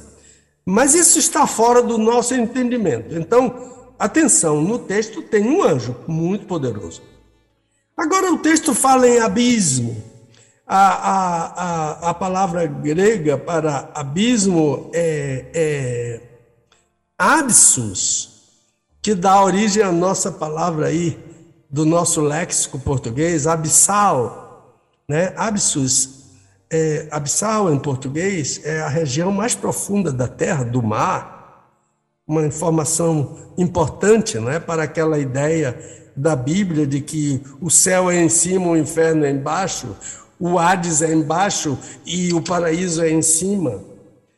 Mas 0.66 0.96
isso 0.96 1.16
está 1.16 1.46
fora 1.46 1.80
do 1.80 1.96
nosso 1.96 2.34
entendimento. 2.34 3.14
Então, 3.14 3.86
atenção, 3.96 4.60
no 4.60 4.80
texto 4.80 5.22
tem 5.22 5.48
um 5.48 5.62
anjo 5.62 5.94
muito 6.08 6.44
poderoso. 6.44 7.02
Agora 7.96 8.32
o 8.32 8.38
texto 8.38 8.74
fala 8.74 9.08
em 9.08 9.20
abismo. 9.20 10.17
A, 10.70 10.76
a, 10.76 11.46
a, 11.46 12.10
a 12.10 12.14
palavra 12.14 12.66
grega 12.66 13.38
para 13.38 13.90
abismo 13.94 14.90
é, 14.92 15.46
é 15.54 16.20
absus, 17.16 18.42
que 19.00 19.14
dá 19.14 19.42
origem 19.42 19.82
à 19.82 19.90
nossa 19.90 20.30
palavra 20.30 20.88
aí, 20.88 21.18
do 21.70 21.86
nosso 21.86 22.20
léxico 22.20 22.78
português, 22.78 23.46
abissal, 23.46 24.84
né? 25.08 25.32
Absus, 25.36 26.18
é, 26.70 27.08
abissal 27.10 27.72
em 27.72 27.78
português 27.78 28.60
é 28.64 28.80
a 28.80 28.88
região 28.88 29.32
mais 29.32 29.54
profunda 29.54 30.12
da 30.12 30.28
terra, 30.28 30.64
do 30.64 30.82
mar, 30.82 31.38
uma 32.26 32.44
informação 32.44 33.38
importante, 33.56 34.38
né, 34.38 34.60
para 34.60 34.82
aquela 34.82 35.18
ideia 35.18 35.78
da 36.14 36.36
Bíblia 36.36 36.86
de 36.86 37.00
que 37.00 37.42
o 37.58 37.70
céu 37.70 38.10
é 38.10 38.20
em 38.20 38.28
cima, 38.28 38.68
o 38.68 38.76
inferno 38.76 39.24
é 39.24 39.30
embaixo, 39.30 39.96
o 40.38 40.58
Hades 40.58 41.02
é 41.02 41.12
embaixo 41.12 41.78
e 42.06 42.32
o 42.32 42.40
paraíso 42.40 43.02
é 43.02 43.10
em 43.10 43.22
cima. 43.22 43.82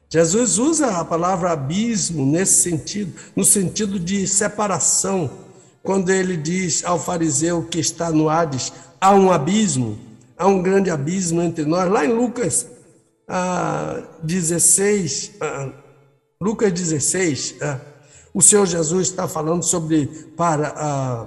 Jesus 0.09 0.59
usa 0.59 0.99
a 0.99 1.05
palavra 1.05 1.53
abismo 1.53 2.27
nesse 2.27 2.63
sentido, 2.63 3.13
no 3.37 3.45
sentido 3.45 3.99
de 3.99 4.27
separação, 4.27 5.31
quando 5.83 6.11
ele 6.11 6.37
diz 6.37 6.85
ao 6.85 6.99
fariseu 6.99 7.63
que 7.63 7.79
está 7.79 8.11
no 8.11 8.29
Hades: 8.29 8.73
há 9.01 9.15
um 9.15 9.31
abismo, 9.31 9.99
há 10.37 10.47
um 10.47 10.63
grande 10.63 10.91
abismo 10.91 11.41
entre 11.43 11.65
nós. 11.65 11.91
Lá 11.91 12.05
em 12.05 12.13
Lucas 12.13 12.67
ah, 13.29 14.03
16, 14.23 15.33
ah, 15.41 15.71
Lucas 16.41 16.73
16, 16.73 17.55
ah, 17.61 17.79
o 18.35 18.43
Senhor 18.43 18.67
Jesus 18.67 19.09
está 19.09 19.29
falando 19.29 19.63
sobre 19.63 20.07
para 20.37 20.75
ah, 20.77 21.27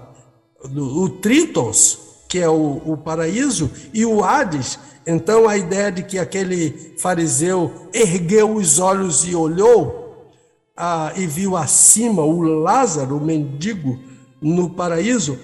o 0.66 1.08
Tritos, 1.10 2.00
que 2.34 2.40
é 2.40 2.50
o, 2.50 2.82
o 2.84 2.98
paraíso, 2.98 3.70
e 3.94 4.08
o 4.08 4.24
Hades. 4.24 4.80
Então, 5.06 5.48
a 5.48 5.56
ideia 5.56 5.92
de 5.92 6.02
que 6.02 6.18
aquele 6.18 6.96
fariseu 6.98 7.92
ergueu 7.94 8.56
os 8.56 8.80
olhos 8.80 9.24
e 9.24 9.36
olhou 9.36 10.34
ah, 10.76 11.14
e 11.16 11.28
viu 11.28 11.56
acima 11.56 12.24
o 12.24 12.42
Lázaro, 12.42 13.18
o 13.18 13.24
mendigo, 13.24 14.00
no 14.42 14.68
paraíso. 14.72 15.38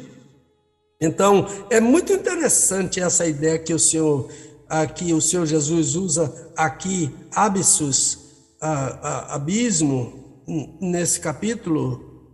Então, 1.00 1.46
é 1.70 1.80
muito 1.80 2.12
interessante 2.12 3.00
essa 3.00 3.24
ideia 3.28 3.60
que 3.60 3.72
o 3.72 3.78
Senhor, 3.78 4.28
aqui 4.68 5.14
o 5.14 5.22
Senhor 5.22 5.46
Jesus 5.46 5.96
usa 5.96 6.52
aqui, 6.58 7.16
abissus, 7.36 8.18
ah, 8.60 9.00
ah, 9.04 9.36
abismo, 9.36 10.42
nesse 10.82 11.20
capítulo 11.20 12.34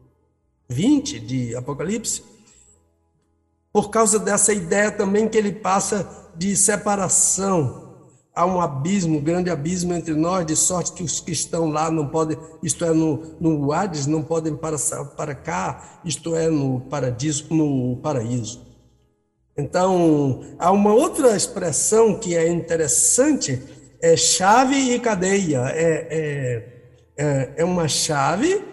20 0.69 1.19
de 1.19 1.53
Apocalipse 1.57 2.34
por 3.75 3.89
causa 3.89 4.17
dessa 4.17 4.53
ideia 4.53 4.89
também 4.89 5.27
que 5.27 5.37
ele 5.37 5.51
passa 5.51 6.09
de 6.33 6.55
separação. 6.55 7.93
Há 8.33 8.45
um 8.45 8.61
abismo, 8.61 9.17
um 9.17 9.21
grande 9.21 9.49
abismo 9.49 9.93
entre 9.93 10.13
nós, 10.13 10.45
de 10.45 10.55
sorte 10.55 10.93
que 10.93 11.03
os 11.03 11.19
que 11.19 11.33
estão 11.33 11.69
lá 11.69 11.91
não 11.91 12.07
podem, 12.07 12.37
isto 12.63 12.85
é, 12.85 12.91
no, 12.91 13.35
no 13.37 13.73
Hades, 13.73 14.07
não 14.07 14.23
podem 14.23 14.55
para, 14.55 14.77
para 15.17 15.35
cá, 15.35 15.99
isto 16.05 16.37
é, 16.37 16.49
no 16.49 16.79
paradiso, 16.89 17.53
no 17.53 17.97
paraíso. 17.97 18.65
Então, 19.57 20.55
há 20.57 20.71
uma 20.71 20.93
outra 20.93 21.35
expressão 21.35 22.17
que 22.17 22.33
é 22.33 22.47
interessante, 22.47 23.61
é 24.01 24.15
chave 24.15 24.93
e 24.93 24.97
cadeia. 25.01 25.63
É, 25.67 26.07
é, 26.09 26.81
é, 27.17 27.53
é 27.57 27.65
uma 27.65 27.89
chave 27.89 28.63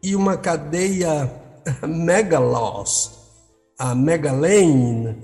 e 0.00 0.14
uma 0.14 0.36
cadeia 0.36 1.28
megalos 1.84 3.21
a 3.82 3.96
megalein, 3.96 5.16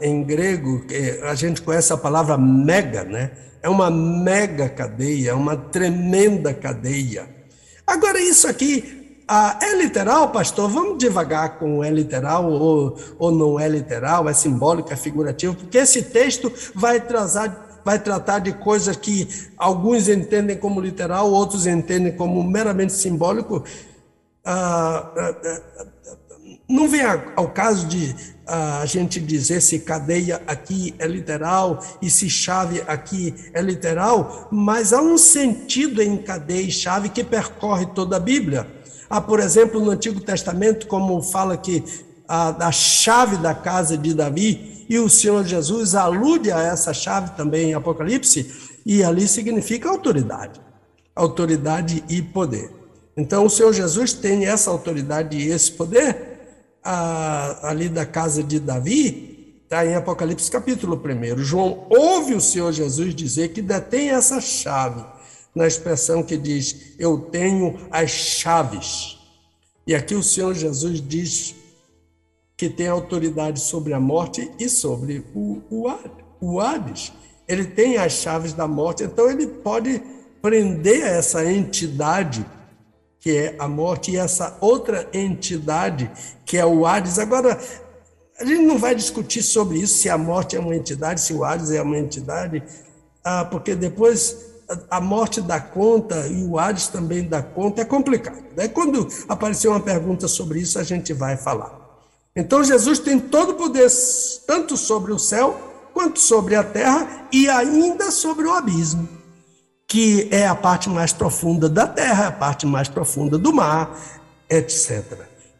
em 0.00 0.24
grego, 0.24 0.82
a 1.28 1.34
gente 1.34 1.60
conhece 1.60 1.92
a 1.92 1.96
palavra 1.96 2.38
mega, 2.38 3.04
né? 3.04 3.32
É 3.62 3.68
uma 3.68 3.90
mega 3.90 4.66
cadeia, 4.66 5.30
é 5.30 5.34
uma 5.34 5.56
tremenda 5.56 6.54
cadeia. 6.54 7.28
Agora, 7.86 8.18
isso 8.18 8.48
aqui 8.48 9.20
é 9.60 9.76
literal, 9.76 10.30
pastor? 10.30 10.70
Vamos 10.70 10.98
devagar 10.98 11.58
com 11.58 11.84
é 11.84 11.90
literal 11.90 12.50
ou, 12.50 12.96
ou 13.18 13.30
não 13.30 13.60
é 13.60 13.68
literal, 13.68 14.26
é 14.26 14.32
simbólico, 14.32 14.90
é 14.90 14.96
figurativo, 14.96 15.54
porque 15.54 15.76
esse 15.76 16.02
texto 16.02 16.50
vai 16.74 16.98
trazer 16.98 17.52
vai 17.84 17.98
tratar 17.98 18.38
de 18.38 18.52
coisas 18.52 18.94
que 18.96 19.28
alguns 19.58 20.08
entendem 20.08 20.56
como 20.56 20.80
literal, 20.80 21.28
outros 21.32 21.66
entendem 21.66 22.12
como 22.12 22.40
meramente 22.44 22.92
simbólico. 22.92 23.64
Ah, 24.44 25.10
ah, 25.16 25.34
ah 25.80 25.91
não 26.72 26.88
vem 26.88 27.02
ao 27.36 27.48
caso 27.50 27.86
de 27.86 28.14
a 28.46 28.84
gente 28.86 29.20
dizer 29.20 29.60
se 29.60 29.80
cadeia 29.80 30.42
aqui 30.46 30.94
é 30.98 31.06
literal 31.06 31.78
e 32.00 32.08
se 32.08 32.28
chave 32.28 32.82
aqui 32.86 33.34
é 33.52 33.60
literal, 33.60 34.48
mas 34.50 34.92
há 34.92 35.00
um 35.00 35.18
sentido 35.18 36.02
em 36.02 36.16
cadeia 36.16 36.62
e 36.62 36.70
chave 36.70 37.10
que 37.10 37.22
percorre 37.22 37.86
toda 37.94 38.16
a 38.16 38.20
Bíblia. 38.20 38.66
Há, 39.08 39.20
por 39.20 39.38
exemplo, 39.38 39.80
no 39.80 39.90
Antigo 39.90 40.20
Testamento, 40.20 40.86
como 40.86 41.22
fala 41.22 41.56
que 41.56 41.84
a, 42.26 42.68
a 42.68 42.72
chave 42.72 43.36
da 43.36 43.54
casa 43.54 43.96
de 43.96 44.14
Davi, 44.14 44.86
e 44.88 44.98
o 44.98 45.08
Senhor 45.08 45.44
Jesus 45.44 45.94
alude 45.94 46.50
a 46.50 46.60
essa 46.60 46.94
chave 46.94 47.36
também 47.36 47.70
em 47.70 47.74
Apocalipse, 47.74 48.50
e 48.84 49.04
ali 49.04 49.28
significa 49.28 49.90
autoridade, 49.90 50.58
autoridade 51.14 52.02
e 52.08 52.22
poder. 52.22 52.70
Então, 53.16 53.44
o 53.44 53.50
Senhor 53.50 53.72
Jesus 53.74 54.14
tem 54.14 54.46
essa 54.46 54.70
autoridade 54.70 55.36
e 55.36 55.50
esse 55.50 55.72
poder, 55.72 56.31
a, 56.82 57.68
ali 57.68 57.88
da 57.88 58.04
casa 58.04 58.42
de 58.42 58.58
Davi, 58.58 59.62
está 59.64 59.86
em 59.86 59.94
Apocalipse 59.94 60.50
capítulo 60.50 61.00
1. 61.02 61.38
João 61.38 61.86
ouve 61.88 62.34
o 62.34 62.40
Senhor 62.40 62.72
Jesus 62.72 63.14
dizer 63.14 63.48
que 63.48 63.62
detém 63.62 64.10
essa 64.10 64.40
chave, 64.40 65.04
na 65.54 65.66
expressão 65.66 66.22
que 66.22 66.36
diz: 66.36 66.94
Eu 66.98 67.18
tenho 67.18 67.78
as 67.90 68.10
chaves. 68.10 69.18
E 69.86 69.94
aqui 69.94 70.14
o 70.14 70.22
Senhor 70.22 70.54
Jesus 70.54 71.00
diz 71.00 71.54
que 72.56 72.68
tem 72.68 72.88
autoridade 72.88 73.60
sobre 73.60 73.92
a 73.92 74.00
morte 74.00 74.50
e 74.58 74.68
sobre 74.68 75.24
o, 75.34 75.62
o, 75.70 75.86
o 76.40 76.60
Hades. 76.60 77.12
Ele 77.48 77.64
tem 77.64 77.96
as 77.96 78.12
chaves 78.12 78.52
da 78.52 78.68
morte, 78.68 79.02
então 79.02 79.28
ele 79.28 79.46
pode 79.46 80.00
prender 80.40 81.02
essa 81.02 81.44
entidade 81.44 82.46
que 83.22 83.30
é 83.30 83.56
a 83.56 83.68
morte, 83.68 84.10
e 84.10 84.16
essa 84.16 84.58
outra 84.60 85.08
entidade, 85.12 86.10
que 86.44 86.58
é 86.58 86.66
o 86.66 86.84
Hades. 86.84 87.20
Agora, 87.20 87.56
a 88.38 88.44
gente 88.44 88.62
não 88.62 88.76
vai 88.76 88.96
discutir 88.96 89.44
sobre 89.44 89.78
isso, 89.78 90.02
se 90.02 90.10
a 90.10 90.18
morte 90.18 90.56
é 90.56 90.60
uma 90.60 90.74
entidade, 90.74 91.20
se 91.20 91.32
o 91.32 91.44
Hades 91.44 91.70
é 91.70 91.80
uma 91.80 91.96
entidade. 91.96 92.62
ah, 93.24 93.44
porque 93.44 93.76
depois 93.76 94.36
a 94.90 95.00
morte 95.00 95.40
dá 95.40 95.60
conta 95.60 96.26
e 96.26 96.44
o 96.44 96.58
Hades 96.58 96.88
também 96.88 97.22
dá 97.22 97.40
conta, 97.40 97.82
é 97.82 97.84
complicado. 97.84 98.42
Daí, 98.56 98.68
quando 98.68 99.06
aparecer 99.28 99.68
uma 99.68 99.80
pergunta 99.80 100.26
sobre 100.26 100.58
isso, 100.58 100.76
a 100.78 100.82
gente 100.82 101.12
vai 101.12 101.36
falar. 101.36 101.80
Então, 102.34 102.64
Jesus 102.64 102.98
tem 102.98 103.20
todo 103.20 103.50
o 103.50 103.54
poder, 103.54 103.88
tanto 104.48 104.76
sobre 104.76 105.12
o 105.12 105.18
céu, 105.18 105.72
quanto 105.94 106.18
sobre 106.18 106.56
a 106.56 106.64
terra 106.64 107.28
e 107.30 107.48
ainda 107.48 108.10
sobre 108.10 108.46
o 108.46 108.52
abismo, 108.52 109.08
que 109.92 110.26
é 110.30 110.46
a 110.46 110.54
parte 110.54 110.88
mais 110.88 111.12
profunda 111.12 111.68
da 111.68 111.86
terra, 111.86 112.28
a 112.28 112.32
parte 112.32 112.64
mais 112.64 112.88
profunda 112.88 113.36
do 113.36 113.52
mar, 113.52 113.94
etc. 114.48 115.04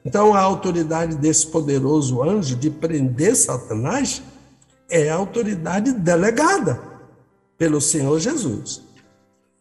Então, 0.07 0.33
a 0.33 0.41
autoridade 0.41 1.17
desse 1.17 1.47
poderoso 1.49 2.23
anjo 2.23 2.57
de 2.57 2.71
prender 2.71 3.37
Satanás 3.37 4.23
é 4.89 5.11
a 5.11 5.17
autoridade 5.17 5.93
delegada 5.93 6.81
pelo 7.59 7.79
Senhor 7.79 8.19
Jesus. 8.19 8.81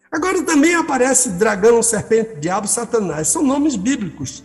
Agora 0.10 0.42
também 0.42 0.74
aparece 0.74 1.32
dragão, 1.32 1.84
serpente, 1.84 2.40
diabo, 2.40 2.66
Satanás. 2.66 3.28
São 3.28 3.44
nomes 3.44 3.76
bíblicos 3.76 4.42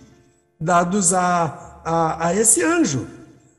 dados 0.58 1.14
a, 1.14 1.82
a, 1.84 2.26
a 2.26 2.34
esse 2.34 2.64
anjo. 2.64 3.06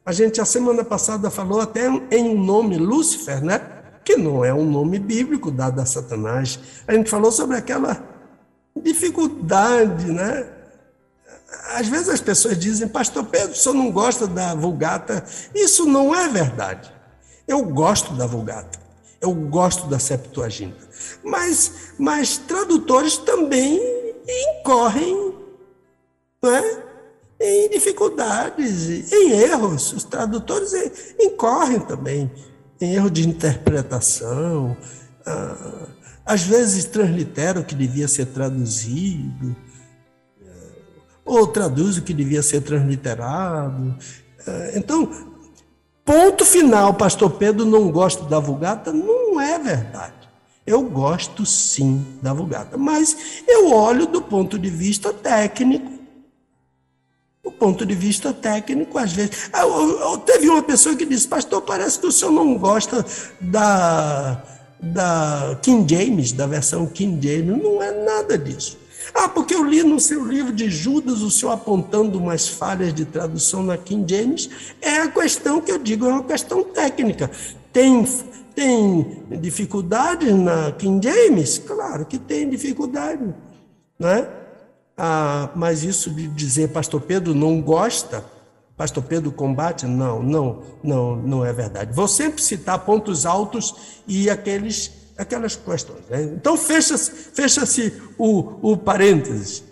A 0.05 0.11
gente, 0.11 0.41
a 0.41 0.45
semana 0.45 0.83
passada, 0.83 1.31
falou 1.31 1.61
até 1.61 1.87
em 2.11 2.25
um 2.25 2.43
nome, 2.43 2.77
Lúcifer, 2.77 3.41
né? 3.41 3.76
Que 4.07 4.15
não 4.15 4.45
é 4.45 4.53
um 4.53 4.63
nome 4.63 4.99
bíblico 4.99 5.51
dado 5.51 5.81
a 5.81 5.85
Satanás. 5.85 6.57
A 6.87 6.93
gente 6.93 7.09
falou 7.09 7.29
sobre 7.29 7.57
aquela 7.57 8.01
dificuldade, 8.81 10.05
né? 10.05 10.47
Às 11.75 11.89
vezes 11.89 12.07
as 12.07 12.21
pessoas 12.21 12.57
dizem, 12.57 12.87
Pastor 12.87 13.25
Pedro, 13.25 13.51
o 13.51 13.55
senhor 13.57 13.75
não 13.75 13.91
gosta 13.91 14.25
da 14.25 14.55
Vulgata. 14.55 15.25
Isso 15.53 15.85
não 15.85 16.15
é 16.15 16.29
verdade. 16.29 16.89
Eu 17.45 17.65
gosto 17.65 18.13
da 18.13 18.25
Vulgata. 18.25 18.79
Eu 19.19 19.33
gosto 19.33 19.87
da 19.87 19.99
Septuaginta. 19.99 20.87
Mas, 21.21 21.91
mas 21.99 22.37
tradutores 22.37 23.17
também 23.17 23.77
incorrem 24.25 25.35
né, 26.41 26.81
em 27.41 27.69
dificuldades, 27.71 29.11
em 29.11 29.31
erros. 29.31 29.91
Os 29.91 30.05
tradutores 30.05 30.71
incorrem 31.19 31.81
também 31.81 32.31
erro 32.79 33.09
de 33.09 33.27
interpretação. 33.27 34.75
Ah, 35.25 35.87
às 36.25 36.43
vezes 36.43 36.85
transliteram 36.85 37.61
o 37.61 37.65
que 37.65 37.75
devia 37.75 38.07
ser 38.07 38.27
traduzido, 38.27 39.55
eh, 40.41 40.45
ou 41.25 41.47
traduz 41.47 41.97
o 41.97 42.01
que 42.01 42.13
devia 42.13 42.43
ser 42.43 42.61
transliterado. 42.61 43.95
Ah, 44.45 44.71
então, 44.75 45.09
Ponto 46.07 46.45
final, 46.45 46.93
pastor 46.93 47.31
Pedro 47.31 47.65
não 47.65 47.91
gosta 47.91 48.23
da 48.23 48.39
Vulgata? 48.39 48.93
Não 48.93 49.41
é 49.41 49.59
verdade. 49.59 50.13
Eu 50.65 50.81
gosto 50.83 51.45
sim 51.45 52.01
da 52.21 52.31
Vulgata, 52.31 52.77
mas 52.77 53.43
eu 53.45 53.73
olho 53.73 54.07
do 54.07 54.21
ponto 54.21 54.57
de 54.57 54.69
vista 54.69 55.11
técnico. 55.11 55.96
Do 57.47 57.51
ponto 57.53 57.85
de 57.85 57.95
vista 57.95 58.33
técnico, 58.33 58.97
às 58.97 59.13
vezes. 59.13 59.49
Eu, 59.57 59.69
eu, 59.69 59.99
eu, 60.01 60.17
teve 60.17 60.49
uma 60.49 60.61
pessoa 60.61 60.97
que 60.97 61.05
disse, 61.05 61.25
pastor, 61.25 61.61
parece 61.61 61.97
que 61.97 62.05
o 62.05 62.11
senhor 62.11 62.31
não 62.31 62.57
gosta 62.57 63.05
da, 63.39 64.43
da 64.81 65.57
King 65.61 65.95
James, 65.95 66.33
da 66.33 66.45
versão 66.45 66.85
King 66.85 67.25
James. 67.25 67.63
Não 67.63 67.81
é 67.81 68.03
nada 68.03 68.37
disso. 68.37 68.77
Ah, 69.13 69.29
porque 69.29 69.55
eu 69.55 69.63
li 69.63 69.81
no 69.81 69.97
seu 69.97 70.25
livro 70.25 70.51
de 70.51 70.69
Judas 70.69 71.21
o 71.21 71.31
senhor 71.31 71.53
apontando 71.53 72.19
umas 72.19 72.49
falhas 72.49 72.93
de 72.93 73.05
tradução 73.05 73.63
na 73.63 73.77
King 73.77 74.13
James. 74.13 74.49
É 74.81 74.97
a 74.97 75.07
questão 75.07 75.61
que 75.61 75.71
eu 75.71 75.79
digo, 75.79 76.05
é 76.05 76.09
uma 76.09 76.25
questão 76.25 76.65
técnica. 76.65 77.31
Tem, 77.71 78.05
tem 78.53 79.23
dificuldades 79.39 80.35
na 80.35 80.73
King 80.73 81.01
James? 81.01 81.59
Claro 81.59 82.05
que 82.05 82.17
tem 82.17 82.49
dificuldade. 82.49 83.33
Né? 83.97 84.27
Ah, 84.97 85.51
mas 85.55 85.83
isso 85.83 86.09
de 86.09 86.27
dizer 86.27 86.69
pastor 86.69 87.01
Pedro 87.01 87.35
não 87.35 87.61
gosta, 87.61 88.25
pastor 88.75 89.03
Pedro 89.03 89.31
combate, 89.31 89.85
não, 89.85 90.23
não, 90.23 90.63
não, 90.83 91.15
não 91.15 91.45
é 91.45 91.53
verdade. 91.53 91.93
Vou 91.93 92.07
sempre 92.07 92.41
citar 92.41 92.79
pontos 92.79 93.25
altos 93.25 94.01
e 94.07 94.29
aqueles 94.29 94.91
aquelas 95.17 95.55
questões. 95.55 96.03
Né? 96.09 96.23
Então, 96.23 96.55
fecha-se 96.55 97.11
fecha 97.11 97.63
o, 98.17 98.71
o 98.71 98.77
parênteses. 98.77 99.63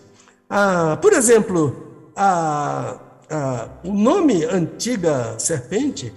Ah, 0.49 0.97
por 1.01 1.13
exemplo, 1.13 2.11
a, 2.15 2.99
a, 3.29 3.69
o 3.83 3.93
nome 3.93 4.43
antiga 4.45 5.37
serpente, 5.39 6.13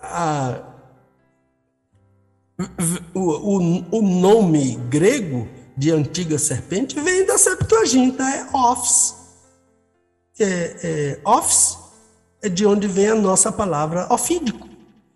a, 0.00 0.60
o, 3.14 3.20
o, 3.20 3.98
o, 3.98 4.02
nome 4.02 4.76
grego 4.88 5.48
de 5.78 5.90
antiga 5.92 6.38
serpente 6.38 7.00
vem 7.00 7.24
da 7.24 7.38
Septuaginta, 7.38 8.22
é 8.22 8.46
Ofs. 8.52 9.14
É, 10.40 11.16
é, 11.20 11.20
é 12.42 12.48
de 12.48 12.66
onde 12.66 12.86
vem 12.86 13.08
a 13.08 13.14
nossa 13.14 13.50
palavra 13.50 14.06
ofídico, 14.12 14.68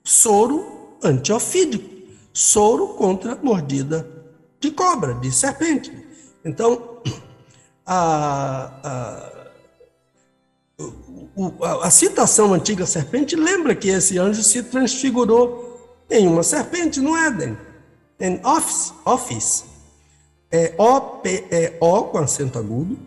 soro 0.02 0.98
antiofídico 1.02 1.92
soro 2.32 2.88
contra 2.88 3.36
mordida 3.42 4.08
de 4.58 4.70
cobra, 4.70 5.14
de 5.14 5.30
serpente. 5.30 5.92
Então, 6.44 7.02
a, 7.84 8.72
a, 11.68 11.86
a, 11.86 11.90
citação 11.90 12.54
antiga 12.54 12.86
serpente 12.86 13.36
lembra 13.36 13.74
que 13.74 13.88
esse 13.88 14.18
anjo 14.18 14.42
se 14.42 14.62
transfigurou 14.62 16.06
em 16.10 16.26
uma 16.26 16.42
serpente 16.42 17.00
no 17.00 17.16
Éden, 17.16 17.56
em 18.18 18.40
office, 18.44 18.92
office. 19.04 19.64
É 20.52 20.74
O-P, 20.76 21.46
é 21.50 21.78
O 21.80 22.04
com 22.04 22.18
acento 22.18 22.58
agudo, 22.58 22.98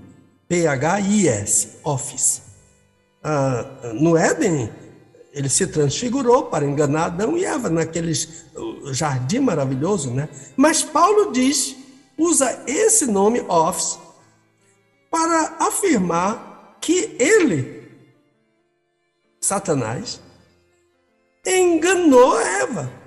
P-H-I-S, 0.48 1.78
office. 1.84 2.42
Ah, 3.24 3.94
no 3.94 4.18
Éden, 4.18 4.70
ele 5.32 5.50
se 5.50 5.68
transfigurou 5.68 6.46
para 6.46 6.66
enganar 6.66 7.06
Adão 7.06 7.38
e 7.38 7.46
Eva 7.46 7.70
naquele 7.70 8.14
jardim 8.94 9.40
maravilhoso, 9.40 10.10
né? 10.10 10.28
Mas 10.56 10.82
Paulo 10.82 11.32
diz, 11.32 11.76
usa 12.18 12.64
esse 12.66 13.06
nome 13.06 13.42
office 13.42 14.00
para 15.12 15.56
afirmar 15.60 16.78
que 16.82 17.16
ele, 17.20 17.92
Satanás, 19.40 20.20
enganou 21.46 22.40
Eva. 22.40 23.05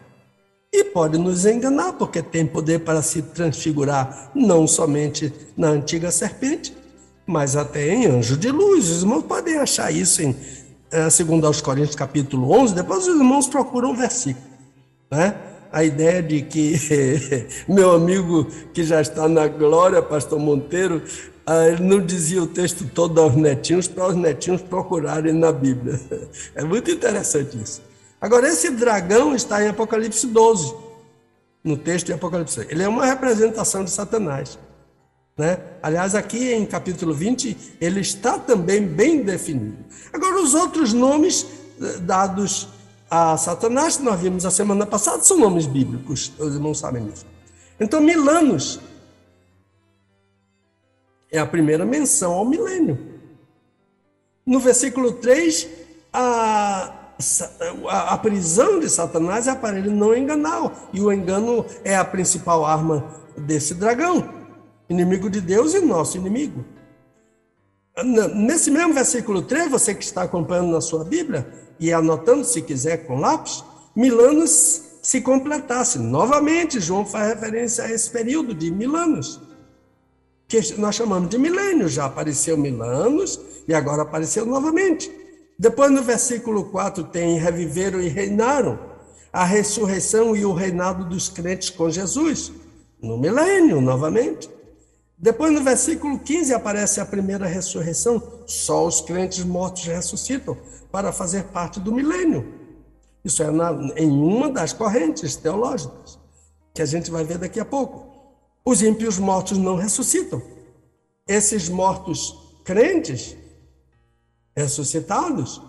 E 0.73 0.85
pode 0.85 1.17
nos 1.17 1.47
enganar, 1.47 1.95
porque 1.95 2.23
tem 2.23 2.47
poder 2.47 2.81
para 2.81 3.01
se 3.03 3.23
transfigurar 3.23 4.31
não 4.35 4.67
somente 4.67 5.33
na 5.57 5.69
antiga 5.69 6.11
serpente, 6.11 6.77
mas 7.27 7.57
até 7.57 7.95
em 7.95 8.07
anjo 8.07 8.37
de 8.37 8.51
luz. 8.51 8.89
Os 8.89 9.03
irmãos 9.03 9.23
podem 9.23 9.57
achar 9.57 9.91
isso 9.93 10.23
em 10.23 10.37
é, 10.91 11.11
segundo 11.11 11.47
aos 11.47 11.61
Coríntios 11.61 11.95
capítulo 11.95 12.51
11, 12.51 12.75
depois 12.75 13.07
os 13.07 13.15
irmãos 13.15 13.47
procuram 13.47 13.91
um 13.91 13.95
versículo, 13.95 14.47
né? 15.11 15.35
A 15.71 15.85
ideia 15.85 16.23
de 16.23 16.41
que 16.41 16.77
meu 17.69 17.93
amigo 17.93 18.47
que 18.73 18.83
já 18.83 19.01
está 19.01 19.29
na 19.29 19.47
glória, 19.49 20.01
pastor 20.01 20.39
Monteiro, 20.39 21.03
ah, 21.45 21.69
ele 21.69 21.83
não 21.83 22.01
dizia 22.01 22.43
o 22.43 22.47
texto 22.47 22.87
todo 22.95 23.21
aos 23.21 23.35
netinhos 23.35 23.87
para 23.87 24.09
os 24.09 24.17
netinhos 24.17 24.63
procurarem 24.63 25.33
na 25.33 25.53
Bíblia. 25.53 26.01
É 26.55 26.65
muito 26.65 26.91
interessante 26.91 27.59
isso. 27.63 27.83
Agora, 28.21 28.49
esse 28.49 28.71
dragão 28.71 29.35
está 29.35 29.63
em 29.63 29.69
Apocalipse 29.69 30.27
12, 30.27 30.75
no 31.63 31.77
texto 31.77 32.07
de 32.07 32.13
Apocalipse. 32.13 32.67
Ele 32.69 32.83
é 32.83 32.89
uma 32.89 33.07
representação 33.07 33.85
de 33.85 33.91
Satanás. 33.91 34.59
Né? 35.37 35.61
Aliás, 35.81 36.17
aqui 36.17 36.53
em 36.53 36.67
capítulo 36.67 37.15
20, 37.15 37.77
ele 37.81 38.01
está 38.01 38.39
também 38.39 38.85
bem 38.85 39.23
definido. 39.23 39.85
Agora, 40.13 40.43
os 40.43 40.53
outros 40.53 40.93
nomes 40.93 41.47
eh, 41.81 41.99
dados 41.99 42.69
a 43.09 43.37
Satanás, 43.37 43.97
que 43.97 44.03
nós 44.03 44.21
vimos 44.21 44.45
a 44.45 44.51
semana 44.51 44.85
passada, 44.85 45.23
são 45.23 45.39
nomes 45.39 45.67
bíblicos, 45.67 46.33
os 46.39 46.55
irmãos 46.55 46.81
sabem 46.81 47.07
disso. 47.07 47.25
Então, 47.79 48.01
Milanos 48.01 48.81
é 51.31 51.39
a 51.39 51.47
primeira 51.47 51.87
menção 51.87 52.33
ao 52.33 52.45
milênio. 52.45 52.99
No 54.45 54.59
versículo 54.59 55.13
3, 55.13 55.69
a, 56.13 56.98
a, 57.89 58.17
prisão 58.19 58.79
de 58.79 58.89
Satanás 58.89 59.47
é 59.47 59.55
para 59.55 59.79
ele 59.79 59.91
não 59.91 60.15
enganar, 60.17 60.89
e 60.93 61.01
o 61.01 61.13
engano 61.13 61.67
é 61.85 61.97
a 61.97 62.05
principal 62.05 62.65
arma 62.65 63.05
desse 63.37 63.75
dragão 63.75 64.39
inimigo 64.89 65.29
de 65.29 65.41
Deus 65.41 65.75
e 65.75 65.81
nosso 65.81 66.17
inimigo. 66.17 66.65
Nesse 68.35 68.71
mesmo 68.71 68.95
versículo 68.95 69.43
3, 69.43 69.71
você 69.71 69.95
que 69.95 70.05
está 70.05 70.23
acompanhando 70.23 70.71
na 70.71 70.81
sua 70.81 71.05
Bíblia 71.05 71.47
e 71.81 71.93
anotando 71.93 72.45
se 72.45 72.63
quiser 72.63 73.07
com 73.07 73.19
lápis, 73.19 73.65
Milanos 73.95 74.83
se 75.03 75.21
completasse. 75.21 75.99
Novamente, 75.99 76.81
João 76.81 77.05
faz 77.05 77.35
referência 77.35 77.85
a 77.85 77.91
esse 77.91 78.09
período 78.11 78.55
de 78.55 78.71
Milanos, 78.71 79.41
que 80.47 80.61
nós 80.79 80.95
chamamos 80.95 81.29
de 81.29 81.39
milênio. 81.39 81.89
Já 81.89 82.07
apareceu 82.07 82.57
Milanos 82.57 83.41
e 83.67 83.75
agora 83.75 84.03
apareceu 84.03 84.47
novamente. 84.47 85.11
Depois, 85.59 85.91
no 85.91 86.03
versículo 86.03 86.67
4, 86.67 87.05
tem 87.05 87.37
reviveram 87.39 88.01
e 88.01 88.09
reinaram. 88.09 88.79
a 89.31 89.45
ressurreição 89.45 90.35
e 90.35 90.45
o 90.45 90.55
reinado 90.55 91.05
dos 91.05 91.29
crentes 91.29 91.69
com 91.69 91.91
Jesus, 91.91 92.51
no 93.01 93.19
milênio, 93.19 93.81
novamente. 93.81 94.49
Depois, 95.19 95.53
no 95.53 95.63
versículo 95.63 96.19
15, 96.19 96.55
aparece 96.55 97.01
a 97.01 97.05
primeira 97.05 97.47
ressurreição. 97.47 98.23
Só 98.47 98.87
os 98.87 99.01
crentes 99.01 99.45
mortos 99.45 99.85
ressuscitam 99.85 100.57
para 100.91 101.13
fazer 101.13 101.45
parte 101.45 101.79
do 101.79 101.93
milênio. 101.93 102.55
Isso 103.25 103.43
é 103.43 103.51
na, 103.51 103.73
em 103.97 104.11
uma 104.11 104.49
das 104.49 104.73
correntes 104.73 105.37
teológicas, 105.37 106.19
que 106.73 106.81
a 106.81 106.87
gente 106.87 107.11
vai 107.11 107.25
ver 107.25 107.37
daqui 107.37 107.61
a 107.61 107.65
pouco. 107.65 108.07
Os 108.65 108.81
ímpios 108.81 109.19
mortos 109.19 109.59
não 109.59 109.77
ressuscitam. 109.77 110.41
Esses 111.27 111.69
mortos 111.69 112.35
crentes, 112.65 113.37
ressuscitados, 114.59 115.63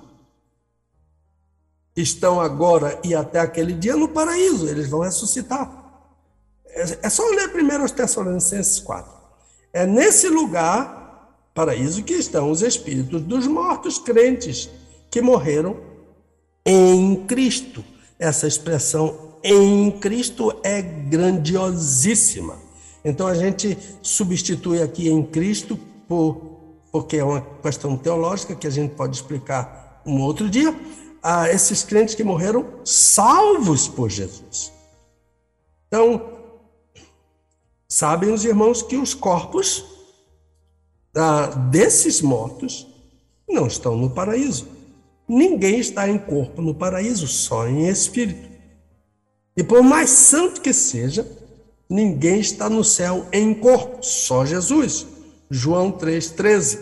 estão 1.96 2.40
agora 2.42 3.00
e 3.04 3.14
até 3.14 3.40
aquele 3.40 3.74
dia 3.74 3.96
no 3.96 4.10
paraíso, 4.10 4.68
eles 4.68 4.90
vão 4.90 5.02
ressuscitar. 5.02 5.72
É, 6.66 7.00
é 7.04 7.10
só 7.10 7.28
ler 7.30 7.50
primeiro 7.50 7.84
os 7.84 7.92
Tessalonicenses 7.92 8.80
4. 8.80 9.12
É 9.72 9.86
nesse 9.86 10.28
lugar, 10.28 11.50
paraíso, 11.54 12.04
que 12.04 12.14
estão 12.14 12.50
os 12.50 12.62
espíritos 12.62 13.22
dos 13.22 13.48
mortos 13.48 14.00
crentes 14.00 14.70
que 15.12 15.22
morreram 15.22 15.78
em 16.66 17.16
Cristo. 17.26 17.84
Essa 18.18 18.48
expressão 18.48 19.38
em 19.44 19.92
Cristo 19.92 20.60
é 20.64 20.82
grandiosíssima. 20.82 22.58
Então 23.04 23.28
a 23.28 23.34
gente 23.34 23.78
substitui 24.02 24.82
aqui 24.82 25.10
em 25.10 25.24
Cristo 25.24 25.80
por 26.08 26.49
porque 26.92 27.18
é 27.18 27.24
uma 27.24 27.42
questão 27.62 27.96
teológica 27.98 28.56
que 28.56 28.68
a 28.68 28.70
gente 28.70 28.96
pode 28.96 29.16
explicar 29.16 30.02
um 30.06 30.22
outro 30.22 30.50
dia, 30.50 30.74
a 31.22 31.50
esses 31.50 31.84
crentes 31.84 32.16
que 32.16 32.24
morreram 32.24 32.66
salvos 32.86 33.88
por 33.88 34.10
Jesus. 34.10 34.72
Então, 35.88 36.30
sabem 37.88 38.32
os 38.32 38.46
irmãos 38.46 38.82
que 38.82 38.96
os 38.96 39.14
corpos 39.14 39.86
ah, 41.16 41.48
desses 41.48 42.22
mortos 42.22 42.88
não 43.48 43.68
estão 43.68 43.98
no 43.98 44.10
paraíso. 44.10 44.68
Ninguém 45.28 45.80
está 45.80 46.08
em 46.08 46.18
corpo 46.18 46.62
no 46.62 46.74
paraíso, 46.74 47.28
só 47.28 47.68
em 47.68 47.88
espírito. 47.88 48.50
E 49.56 49.64
por 49.64 49.84
mais 49.84 50.10
santo 50.10 50.62
que 50.62 50.74
seja, 50.74 51.28
ninguém 51.90 52.40
está 52.40 52.70
no 52.70 52.84
céu 52.84 53.26
em 53.32 53.54
corpo, 53.54 54.02
só 54.02 54.46
Jesus. 54.46 55.06
João 55.50 55.92
3,13. 55.92 56.80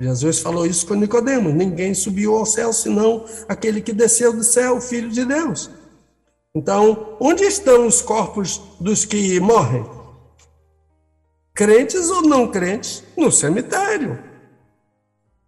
Jesus 0.00 0.38
falou 0.40 0.66
isso 0.66 0.86
com 0.86 0.94
Nicodemos: 0.94 1.54
ninguém 1.54 1.94
subiu 1.94 2.36
ao 2.36 2.46
céu 2.46 2.72
senão 2.72 3.24
aquele 3.48 3.80
que 3.80 3.92
desceu 3.92 4.32
do 4.32 4.42
céu, 4.42 4.76
o 4.76 4.80
Filho 4.80 5.10
de 5.10 5.24
Deus. 5.24 5.70
Então, 6.54 7.16
onde 7.20 7.44
estão 7.44 7.86
os 7.86 8.02
corpos 8.02 8.60
dos 8.80 9.04
que 9.04 9.38
morrem? 9.38 9.84
Crentes 11.54 12.08
ou 12.10 12.22
não 12.22 12.48
crentes? 12.48 13.04
No 13.16 13.30
cemitério. 13.30 14.18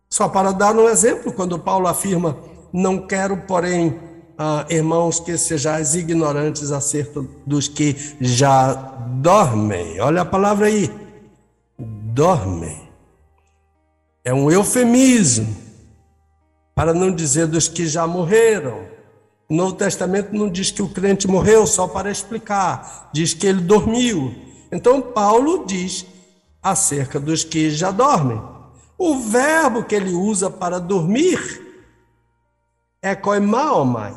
Só 0.08 0.28
para 0.28 0.52
dar 0.52 0.76
um 0.76 0.88
exemplo, 0.88 1.32
quando 1.32 1.58
Paulo 1.58 1.88
afirma: 1.88 2.38
Não 2.72 3.06
quero, 3.06 3.38
porém, 3.38 3.98
ah, 4.36 4.66
irmãos, 4.68 5.18
que 5.18 5.36
sejais 5.38 5.94
ignorantes 5.94 6.70
acerca 6.70 7.24
dos 7.46 7.66
que 7.66 7.96
já 8.20 8.74
dormem. 9.22 9.98
Olha 10.00 10.20
a 10.20 10.26
palavra 10.26 10.66
aí: 10.66 10.90
dormem. 12.12 12.90
É 14.24 14.32
um 14.32 14.50
eufemismo, 14.50 15.56
para 16.74 16.92
não 16.92 17.10
dizer 17.10 17.46
dos 17.46 17.68
que 17.68 17.86
já 17.86 18.06
morreram. 18.06 18.86
O 19.48 19.54
Novo 19.54 19.74
Testamento 19.74 20.32
não 20.32 20.48
diz 20.48 20.70
que 20.70 20.82
o 20.82 20.88
crente 20.88 21.26
morreu 21.26 21.66
só 21.66 21.88
para 21.88 22.10
explicar, 22.10 23.10
diz 23.12 23.34
que 23.34 23.46
ele 23.46 23.60
dormiu. 23.60 24.34
Então, 24.70 25.00
Paulo 25.00 25.66
diz 25.66 26.06
acerca 26.62 27.18
dos 27.18 27.44
que 27.44 27.70
já 27.70 27.90
dormem. 27.90 28.40
O 28.96 29.18
verbo 29.18 29.82
que 29.82 29.94
ele 29.94 30.12
usa 30.12 30.48
para 30.48 30.78
dormir 30.78 31.40
é 33.02 33.14
koimaomai, 33.14 34.16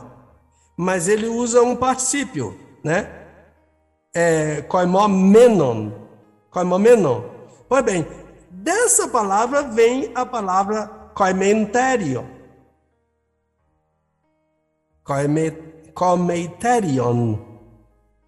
mas 0.78 1.08
ele 1.08 1.28
usa 1.28 1.62
um 1.64 1.76
particípio, 1.76 2.58
né? 2.84 3.10
É 4.14 4.62
koimomenon, 4.62 5.92
koimomenon. 6.52 7.35
Pois 7.68 7.84
bem, 7.84 8.08
dessa 8.50 9.08
palavra 9.08 9.64
vem 9.64 10.12
a 10.14 10.26
palavra 10.26 10.88
koimenterio. 11.16 12.26
Koimeterion. 15.94 17.38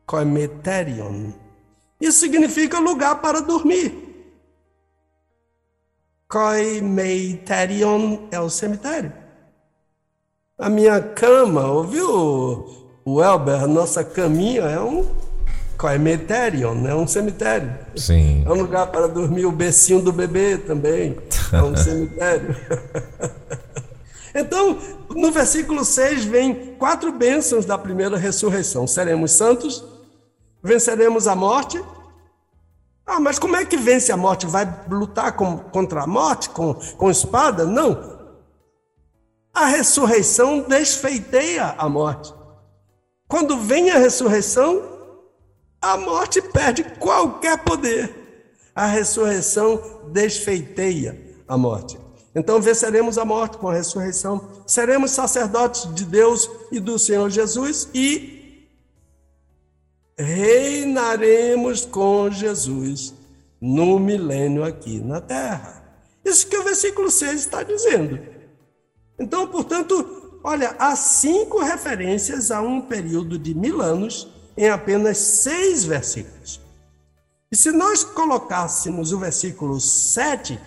Koimeterion. 0.06 1.34
Isso 2.00 2.20
significa 2.20 2.80
lugar 2.80 3.20
para 3.22 3.42
dormir. 3.42 4.08
Koimeiterion 6.30 8.28
é 8.32 8.40
o 8.40 8.50
cemitério. 8.50 9.14
A 10.58 10.70
minha 10.70 11.02
cama, 11.02 11.68
ouviu, 11.68 12.66
o 13.06 13.24
Elber? 13.24 13.64
A 13.64 13.68
nossa 13.68 14.04
caminha 14.04 14.64
é 14.64 14.80
um 14.80 15.08
Koimeiterion, 15.78 16.88
é 16.88 16.96
um 16.96 17.08
cemitério. 17.08 17.74
Sim. 17.96 18.44
É 18.46 18.50
um 18.50 18.56
lugar 18.56 18.88
para 18.88 19.08
dormir 19.08 19.46
o 19.46 19.52
becinho 19.52 20.02
do 20.02 20.12
bebê 20.12 20.58
também. 20.58 21.18
É 21.52 21.62
um 21.62 21.76
cemitério. 21.78 22.56
então, 24.34 24.78
no 25.10 25.32
versículo 25.32 25.86
6 25.86 26.26
vem 26.26 26.76
quatro 26.78 27.12
bênçãos 27.12 27.66
da 27.66 27.78
primeira 27.78 28.18
ressurreição. 28.18 28.88
Seremos 28.88 29.32
santos, 29.32 29.84
venceremos 30.64 31.28
a 31.28 31.36
morte 31.36 31.80
ah, 33.08 33.22
mas 33.22 33.40
como 33.40 33.56
é 33.56 33.64
que 33.64 33.78
vence 33.78 34.12
a 34.12 34.18
morte? 34.18 34.46
Vai 34.46 34.68
lutar 34.90 35.32
com, 35.32 35.58
contra 35.58 36.04
a 36.04 36.08
morte 36.08 36.50
com, 36.50 36.74
com 36.74 37.10
espada? 37.10 37.66
Não. 37.66 38.18
A 39.54 39.66
ressurreição 39.66 40.60
desfeiteia 40.60 41.74
a 41.78 41.88
morte. 41.88 42.34
Quando 43.30 43.58
vem 43.58 43.90
a 43.90 43.98
ressurreição, 43.98 44.97
a 45.82 45.98
morte 45.98 46.42
perde 46.42 46.84
qualquer 46.84 47.58
poder. 47.60 48.14
A 48.76 48.86
ressurreição 48.86 49.82
desfeiteia 50.12 51.20
a 51.48 51.58
morte. 51.58 51.98
Então 52.36 52.62
venceremos 52.62 53.18
a 53.18 53.26
morte 53.26 53.58
com 53.58 53.68
a 53.68 53.74
ressurreição, 53.74 54.48
seremos 54.68 55.12
sacerdotes 55.12 55.92
de 55.96 56.06
Deus 56.06 56.48
e 56.72 56.80
do 56.80 57.00
Senhor 57.00 57.30
Jesus 57.32 57.90
e 57.94 58.68
reinaremos 60.16 61.86
com 61.86 62.30
Jesus 62.30 63.14
no 63.60 63.98
milênio 63.98 64.64
aqui 64.64 65.00
na 65.00 65.20
terra. 65.20 65.84
Isso 66.24 66.48
que 66.48 66.58
o 66.58 66.64
versículo 66.64 67.10
6 67.10 67.34
está 67.40 67.64
dizendo. 67.64 68.20
Então, 69.20 69.48
portanto, 69.48 70.40
olha, 70.44 70.76
há 70.78 70.96
cinco 70.96 71.64
referências 71.64 72.52
a 72.52 72.62
um 72.62 72.82
período 72.82 73.40
de 73.40 73.56
mil 73.56 73.82
anos 73.82 74.28
em 74.58 74.70
apenas 74.70 75.18
seis 75.18 75.86
versículos. 75.86 76.60
E 77.52 77.56
se 77.56 77.72
nós 77.72 78.04
colocássemos 78.04 79.14
o 79.14 79.20
versículo 79.20 79.80
7, 79.80 80.60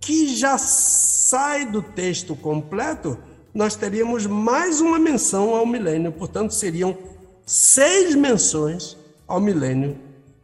que 0.00 0.34
já 0.34 0.58
sai 0.58 1.66
do 1.66 1.82
texto 1.82 2.34
completo, 2.34 3.18
nós 3.54 3.76
teríamos 3.76 4.26
mais 4.26 4.80
uma 4.80 4.98
menção 4.98 5.54
ao 5.54 5.66
milênio, 5.66 6.12
portanto, 6.12 6.52
seriam 6.52 6.96
seis 7.44 8.14
menções 8.14 8.96
ao 9.26 9.40
milênio 9.40 9.98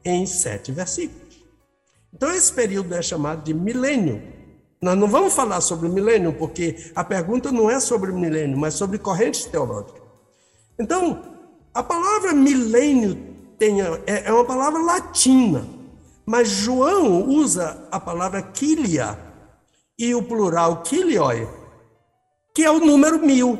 em 0.05 0.25
sete 0.27 0.71
versículos. 0.71 1.45
Então, 2.13 2.31
esse 2.31 2.53
período 2.53 2.95
é 2.95 3.03
chamado 3.03 3.43
de 3.43 3.53
milênio. 3.53 4.23
Nós 4.81 4.99
não 4.99 5.09
vamos 5.09 5.35
falar 5.35 5.61
sobre 5.61 5.89
o 5.89 5.93
milênio, 5.93 6.33
porque 6.33 6.91
a 6.95 7.03
pergunta 7.03 7.51
não 7.51 7.71
é 7.71 7.81
sobre 7.81 8.11
o 8.11 8.19
milênio, 8.19 8.57
mas 8.57 8.75
sobre 8.75 8.99
correntes 8.99 9.45
teológicas. 9.45 10.03
Então, 10.79 11.32
a 11.75 11.83
palavra 11.83 12.33
milênio 12.33 13.17
tem, 13.59 13.81
é, 13.81 14.25
é 14.27 14.33
uma 14.33 14.45
palavra 14.45 14.81
latina, 14.81 15.67
mas 16.27 16.49
João 16.49 17.29
usa 17.29 17.87
a 17.91 17.99
palavra 17.99 18.43
quilia 18.43 19.19
e 19.99 20.15
o 20.15 20.23
plural 20.23 20.83
kilioi, 20.83 21.49
que 22.55 22.63
é 22.65 22.71
o 22.71 22.81
número 22.81 23.25
mil. 23.25 23.59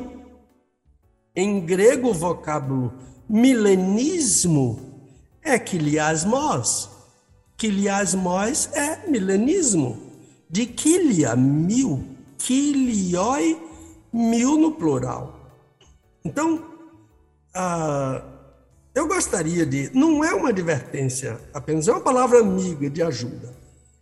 Em 1.35 1.61
grego, 1.61 2.11
o 2.11 2.15
vocábulo 2.15 2.93
milenismo 3.29 4.79
é 5.43 5.59
quiliasmos. 5.59 6.91
Quiliasmos 7.57 8.69
é 8.73 9.09
milenismo. 9.09 9.99
De 10.51 10.67
quilia, 10.67 11.35
mil. 11.35 12.05
Quilioi, 12.37 13.59
mil 14.13 14.59
no 14.59 14.73
plural. 14.73 15.35
Então, 16.25 16.72
ah, 17.55 18.23
eu 18.95 19.09
gostaria 19.09 19.65
de. 19.65 19.91
Não 19.95 20.23
é 20.23 20.35
uma 20.35 20.51
advertência 20.51 21.41
apenas, 21.53 21.89
é 21.89 21.93
uma 21.93 22.01
palavra 22.01 22.41
amiga 22.41 22.91
de 22.91 23.03
ajuda. 23.03 23.55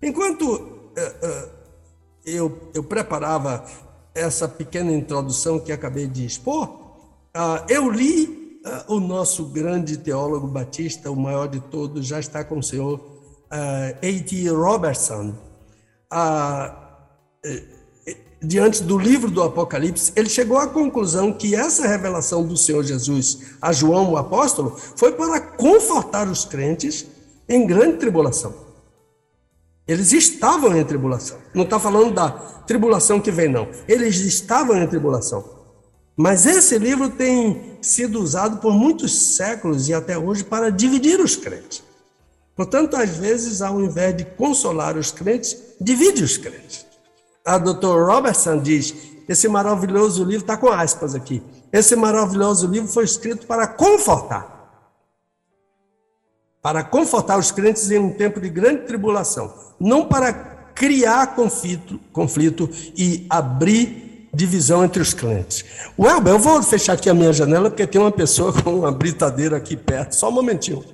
Enquanto 0.03 0.45
uh, 0.45 0.57
uh, 0.57 1.51
eu, 2.25 2.71
eu 2.75 2.83
preparava 2.83 3.65
essa 4.15 4.49
pequena 4.49 4.93
introdução 4.93 5.61
que 5.61 5.71
acabei 5.71 6.07
de 6.07 6.27
expor, 6.27 6.69
uh, 6.69 7.65
eu 7.69 7.89
li 7.89 8.61
uh, 8.89 8.95
o 8.95 8.99
nosso 9.01 9.47
grande 9.47 9.97
teólogo 9.97 10.49
batista, 10.49 11.11
o 11.11 11.17
maior 11.17 11.47
de 11.47 11.61
todos, 11.61 12.07
já 12.07 12.19
está 12.19 12.43
com 12.43 12.59
o 12.59 12.63
senhor 12.63 13.01
A.T. 13.51 14.49
Robertson. 14.51 15.35
Diante 18.43 18.83
do 18.83 18.99
livro 18.99 19.31
do 19.31 19.43
Apocalipse, 19.43 20.13
ele 20.17 20.29
chegou 20.31 20.57
à 20.57 20.67
conclusão 20.67 21.31
que 21.31 21.55
essa 21.55 21.87
revelação 21.87 22.43
do 22.43 22.57
Senhor 22.57 22.83
Jesus 22.83 23.41
a 23.61 23.71
João, 23.71 24.13
o 24.13 24.17
apóstolo, 24.17 24.75
foi 24.97 25.13
para 25.13 25.39
confortar 25.39 26.27
os 26.27 26.47
crentes 26.47 27.07
em 27.47 27.67
grande 27.67 27.99
tribulação. 27.99 28.55
Eles 29.87 30.13
estavam 30.13 30.75
em 30.75 30.83
tribulação. 30.85 31.37
Não 31.53 31.65
está 31.65 31.79
falando 31.79 32.15
da 32.15 32.31
tribulação 32.31 33.21
que 33.21 33.31
vem, 33.31 33.49
não. 33.49 33.69
Eles 33.87 34.19
estavam 34.21 34.83
em 34.83 34.87
tribulação. 34.87 35.45
Mas 36.17 36.47
esse 36.47 36.79
livro 36.79 37.11
tem 37.11 37.77
sido 37.83 38.23
usado 38.23 38.59
por 38.59 38.73
muitos 38.73 39.37
séculos 39.37 39.89
e 39.89 39.93
até 39.93 40.17
hoje 40.17 40.45
para 40.45 40.71
dividir 40.71 41.21
os 41.21 41.37
crentes. 41.37 41.83
Portanto, 42.57 42.97
às 42.97 43.11
vezes, 43.11 43.61
ao 43.61 43.83
invés 43.83 44.17
de 44.17 44.25
consolar 44.25 44.97
os 44.97 45.11
crentes, 45.11 45.57
divide 45.79 46.23
os 46.23 46.39
crentes 46.39 46.90
a 47.55 47.59
doutor 47.59 48.07
Robertson 48.07 48.59
diz: 48.59 48.95
esse 49.29 49.49
maravilhoso 49.49 50.25
livro 50.25 50.43
está 50.43 50.57
com 50.57 50.69
aspas 50.69 51.15
aqui. 51.15 51.43
Esse 51.73 51.95
maravilhoso 51.97 52.67
livro 52.67 52.89
foi 52.89 53.05
escrito 53.05 53.47
para 53.47 53.67
confortar. 53.67 54.59
Para 56.63 56.85
confortar 56.85 57.39
os 57.39 57.51
crentes 57.51 57.91
em 57.91 57.99
um 57.99 58.13
tempo 58.13 58.41
de 58.41 58.49
grande 58.49 58.83
tribulação, 58.87 59.53
não 59.79 60.07
para 60.07 60.33
criar 60.75 61.35
conflito, 61.35 61.99
conflito 62.13 62.69
e 62.97 63.27
abrir 63.31 64.29
divisão 64.33 64.85
entre 64.85 65.01
os 65.01 65.15
crentes. 65.15 65.65
Welber, 65.99 66.35
eu 66.35 66.39
vou 66.39 66.63
fechar 66.63 66.93
aqui 66.93 67.09
a 67.09 67.15
minha 67.15 67.33
janela 67.33 67.71
porque 67.71 67.87
tem 67.87 68.01
uma 68.01 68.13
pessoa 68.13 68.53
com 68.63 68.81
uma 68.81 68.93
britadeira 68.93 69.57
aqui 69.57 69.77
perto. 69.77 70.15
Só 70.15 70.29
um 70.29 70.33
momentinho. 70.33 70.85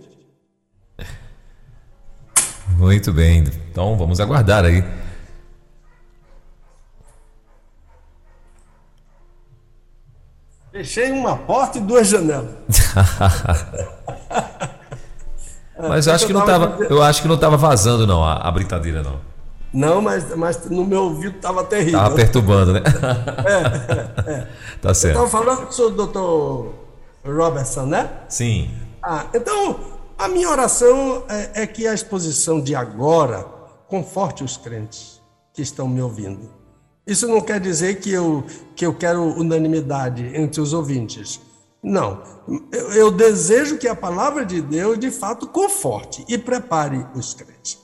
Muito 2.77 3.13
bem. 3.13 3.45
Então 3.71 3.97
vamos 3.97 4.21
aguardar 4.21 4.65
aí 4.65 5.06
Fechei 10.77 11.11
uma 11.11 11.39
porta 11.39 11.79
e 11.79 11.81
duas 11.81 12.07
janelas. 12.07 12.51
mas 15.89 16.07
eu 16.07 16.13
acho 16.13 16.27
que 16.27 16.35
não 16.35 16.45
tava, 16.45 16.85
eu 16.85 17.03
acho 17.03 17.23
que 17.23 17.29
não 17.29 17.37
estava 17.37 17.57
vazando 17.57 18.07
não 18.07 18.23
a, 18.23 18.35
a 18.35 18.51
brincadeira 18.51 19.03
não. 19.03 19.19
Não, 19.73 20.03
mas, 20.03 20.37
mas 20.37 20.69
no 20.69 20.85
meu 20.85 21.05
ouvido 21.05 21.37
estava 21.37 21.65
terrível. 21.65 21.99
Estava 21.99 22.15
perturbando, 22.15 22.75
né? 22.75 22.83
é, 24.29 24.31
é, 24.31 24.35
é. 24.35 24.49
Tá 24.83 24.93
certo. 24.93 25.15
Estava 25.15 25.31
falando 25.31 25.73
sobre 25.73 25.95
o 25.95 25.97
doutor 25.97 26.75
Robertson, 27.25 27.87
né? 27.87 28.11
Sim. 28.29 28.71
Ah, 29.03 29.25
então, 29.33 29.81
a 30.19 30.29
minha 30.29 30.51
oração 30.51 31.23
é, 31.27 31.63
é 31.63 31.67
que 31.67 31.89
a 31.89 31.95
exposição 31.95 32.61
de 32.61 32.75
agora 32.75 33.47
conforte 33.89 34.45
os 34.45 34.59
crentes 34.59 35.23
que 35.55 35.63
estão 35.63 35.89
me 35.89 36.03
ouvindo. 36.03 36.51
Isso 37.07 37.29
não 37.29 37.41
quer 37.41 37.61
dizer 37.61 38.01
que 38.01 38.11
eu, 38.11 38.45
que 38.75 38.85
eu 38.85 38.93
quero 38.93 39.23
unanimidade 39.23 40.25
entre 40.35 40.61
os 40.61 40.73
ouvintes. 40.73 41.41
Não. 41.83 42.21
Eu, 42.73 42.93
eu 42.93 43.11
desejo 43.13 43.79
que 43.79 43.87
a 43.87 43.95
palavra 43.95 44.45
de 44.45 44.61
Deus, 44.61 44.99
de 44.99 45.11
fato, 45.11 45.47
conforte 45.47 46.25
e 46.29 46.37
prepare 46.37 47.07
os 47.15 47.33
crentes. 47.33 47.79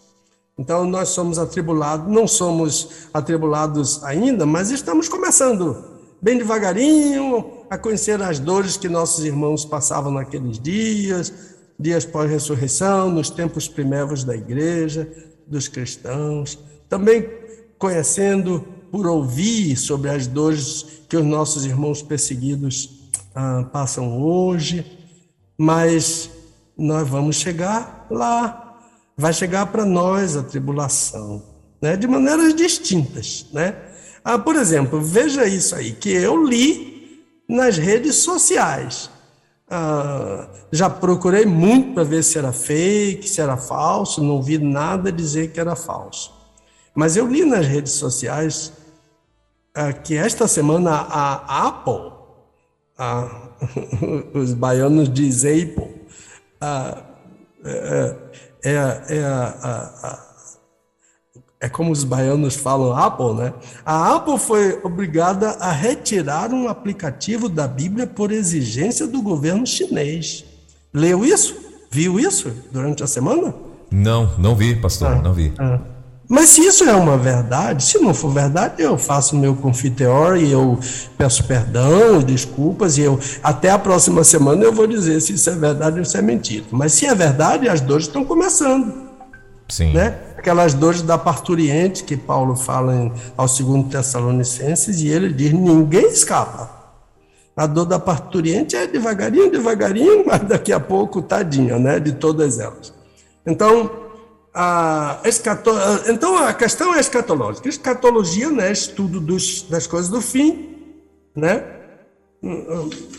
Então, 0.59 0.85
nós 0.85 1.11
somos 1.11 1.39
atribulados, 1.39 2.13
não 2.13 2.27
somos 2.27 3.09
atribulados 3.15 4.03
ainda, 4.03 4.45
mas 4.45 4.71
estamos 4.71 5.09
começando 5.09 5.93
bem 6.21 6.37
devagarinho 6.37 7.65
a 7.71 7.79
conhecer 7.79 8.21
as 8.23 8.39
dores 8.39 8.77
que 8.77 8.89
nossos 8.89 9.25
irmãos 9.25 9.65
passavam 9.65 10.13
naqueles 10.13 10.59
dias, 10.59 11.33
dias 11.79 12.05
pós-ressurreição, 12.05 13.09
nos 13.09 13.31
tempos 13.31 13.69
primeiros 13.69 14.25
da 14.25 14.35
igreja, 14.35 15.09
dos 15.47 15.69
cristãos. 15.69 16.59
Também 16.89 17.29
conhecendo 17.79 18.65
por 18.93 19.07
ouvir 19.07 19.75
sobre 19.75 20.11
as 20.11 20.27
dores 20.27 20.85
que 21.09 21.17
os 21.17 21.25
nossos 21.25 21.65
irmãos 21.65 22.03
perseguidos 22.03 23.09
ah, 23.35 23.65
passam 23.73 24.23
hoje, 24.23 24.85
mas 25.57 26.31
nós 26.77 27.09
vamos 27.09 27.37
chegar 27.37 28.07
lá. 28.11 28.79
Vai 29.17 29.33
chegar 29.33 29.67
para 29.67 29.87
nós 29.87 30.37
a 30.37 30.43
tribulação, 30.43 31.43
né? 31.81 31.97
de 31.97 32.07
maneiras 32.07 32.55
distintas. 32.55 33.47
Né? 33.51 33.75
Ah, 34.23 34.39
por 34.39 34.57
exemplo, 34.57 35.01
veja 35.01 35.47
isso 35.47 35.75
aí, 35.75 35.93
que 35.93 36.11
eu 36.11 36.45
li 36.45 37.25
nas 37.49 37.79
redes 37.79 38.17
sociais. 38.17 39.09
Ah, 39.71 40.51
já 40.71 40.91
procurei 40.91 41.47
muito 41.47 41.95
para 41.95 42.05
ver 42.05 42.23
se 42.23 42.37
era 42.37 42.53
fake, 42.53 43.27
se 43.27 43.41
era 43.41 43.57
falso, 43.57 44.23
não 44.23 44.43
vi 44.43 44.59
nada 44.59 45.11
dizer 45.11 45.51
que 45.51 45.59
era 45.59 45.75
falso. 45.75 46.31
Mas 46.95 47.17
eu 47.17 47.27
li 47.27 47.43
nas 47.43 47.67
redes 47.67 47.93
sociais 47.93 48.82
que 50.05 50.17
esta 50.17 50.47
semana 50.47 50.91
a 50.91 51.69
Apple, 51.69 52.13
a, 52.99 53.29
os 54.39 54.53
baianos 54.55 55.09
dizem 55.09 55.63
Apple, 55.63 55.95
a, 56.61 57.03
é, 57.65 58.17
é, 58.65 58.73
é, 59.09 59.25
a, 59.25 60.19
é 61.61 61.69
como 61.69 61.93
os 61.93 62.03
baianos 62.03 62.57
falam 62.57 62.93
Apple, 62.93 63.35
né? 63.35 63.55
A 63.87 64.17
Apple 64.17 64.39
foi 64.39 64.81
obrigada 64.83 65.51
a 65.61 65.71
retirar 65.71 66.53
um 66.53 66.69
aplicativo 66.69 67.49
da 67.49 67.69
Bíblia 67.69 68.07
por 68.07 68.33
exigência 68.33 69.07
do 69.07 69.23
governo 69.23 69.65
chinês. 69.65 70.45
Leu 70.93 71.25
isso? 71.25 71.57
Viu 71.89 72.19
isso 72.19 72.53
durante 72.73 73.05
a 73.05 73.07
semana? 73.07 73.55
Não, 73.91 74.37
não 74.39 74.57
vi, 74.57 74.75
pastor, 74.75 75.13
ah, 75.13 75.23
não 75.23 75.33
vi. 75.33 75.55
Ah. 75.59 75.79
Mas 76.29 76.51
se 76.51 76.63
isso 76.63 76.85
é 76.85 76.95
uma 76.95 77.19
verdade, 77.19 77.85
se 77.85 77.99
não 77.99 78.15
for 78.15 78.33
verdade, 78.33 78.83
eu 78.83 78.97
faço 78.97 79.37
meu 79.37 79.55
confiteor 79.55 80.37
e 80.37 80.51
eu 80.51 80.79
peço 81.19 81.45
perdão 81.45 82.21
e 82.21 82.25
desculpas 82.25 82.97
e 82.97 83.03
eu 83.03 83.19
até 83.43 83.71
a 83.71 83.79
próxima 83.79 84.25
semana 84.25 84.65
eu 84.65 84.73
vou 84.73 84.87
dizer 84.87 85.21
se 85.21 85.35
isso 85.35 85.51
é 85.51 85.55
verdade 85.55 85.99
ou 85.99 86.05
se 86.05 86.17
é 86.17 86.23
mentira. 86.23 86.65
Mas 86.71 86.95
se 86.95 87.07
é 87.07 87.15
verdade, 87.15 87.69
as 87.69 87.81
dores 87.81 88.07
estão 88.07 88.25
começando. 88.25 89.11
Sim. 89.69 89.93
Né? 89.93 90.15
Aquelas 90.37 90.75
dores 90.75 91.03
da 91.03 91.17
parturiente 91.17 92.05
que 92.05 92.17
Paulo 92.17 92.57
fala 92.57 92.95
em, 92.95 93.13
ao 93.37 93.49
segundo 93.49 93.89
Tessalonicenses 93.89 95.01
e 95.01 95.09
ele 95.09 95.33
diz: 95.33 95.53
ninguém 95.53 96.09
escapa. 96.09 96.83
A 97.57 97.67
dor 97.67 97.85
da 97.85 97.99
parturiente 97.99 98.75
é 98.75 98.87
devagarinho, 98.87 99.51
devagarinho, 99.51 100.25
mas 100.29 100.41
daqui 100.43 100.73
a 100.73 100.81
pouco, 100.81 101.21
tadinha, 101.23 101.79
né? 101.79 102.01
De 102.01 102.13
todas 102.13 102.59
elas. 102.59 102.93
Então, 103.47 103.91
a 104.55 105.21
escato... 105.25 105.71
Então 106.09 106.37
a 106.37 106.53
questão 106.53 106.95
é 106.95 107.01
escatológica. 107.01 107.69
Escatologia, 107.69 108.51
né, 108.51 108.71
estudo 108.73 109.21
dos, 109.21 109.63
das 109.63 109.87
coisas 109.87 110.11
do 110.11 110.21
fim, 110.21 110.77
né? 111.35 111.65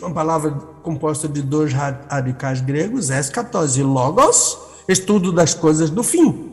Uma 0.01 0.11
palavra 0.13 0.51
composta 0.83 1.27
de 1.27 1.41
dois 1.41 1.71
radicais 1.73 2.59
gregos, 2.59 3.09
escatos 3.09 3.77
e 3.77 3.83
logos, 3.83 4.57
estudo 4.87 5.31
das 5.31 5.53
coisas 5.53 5.89
do 5.89 6.03
fim. 6.03 6.51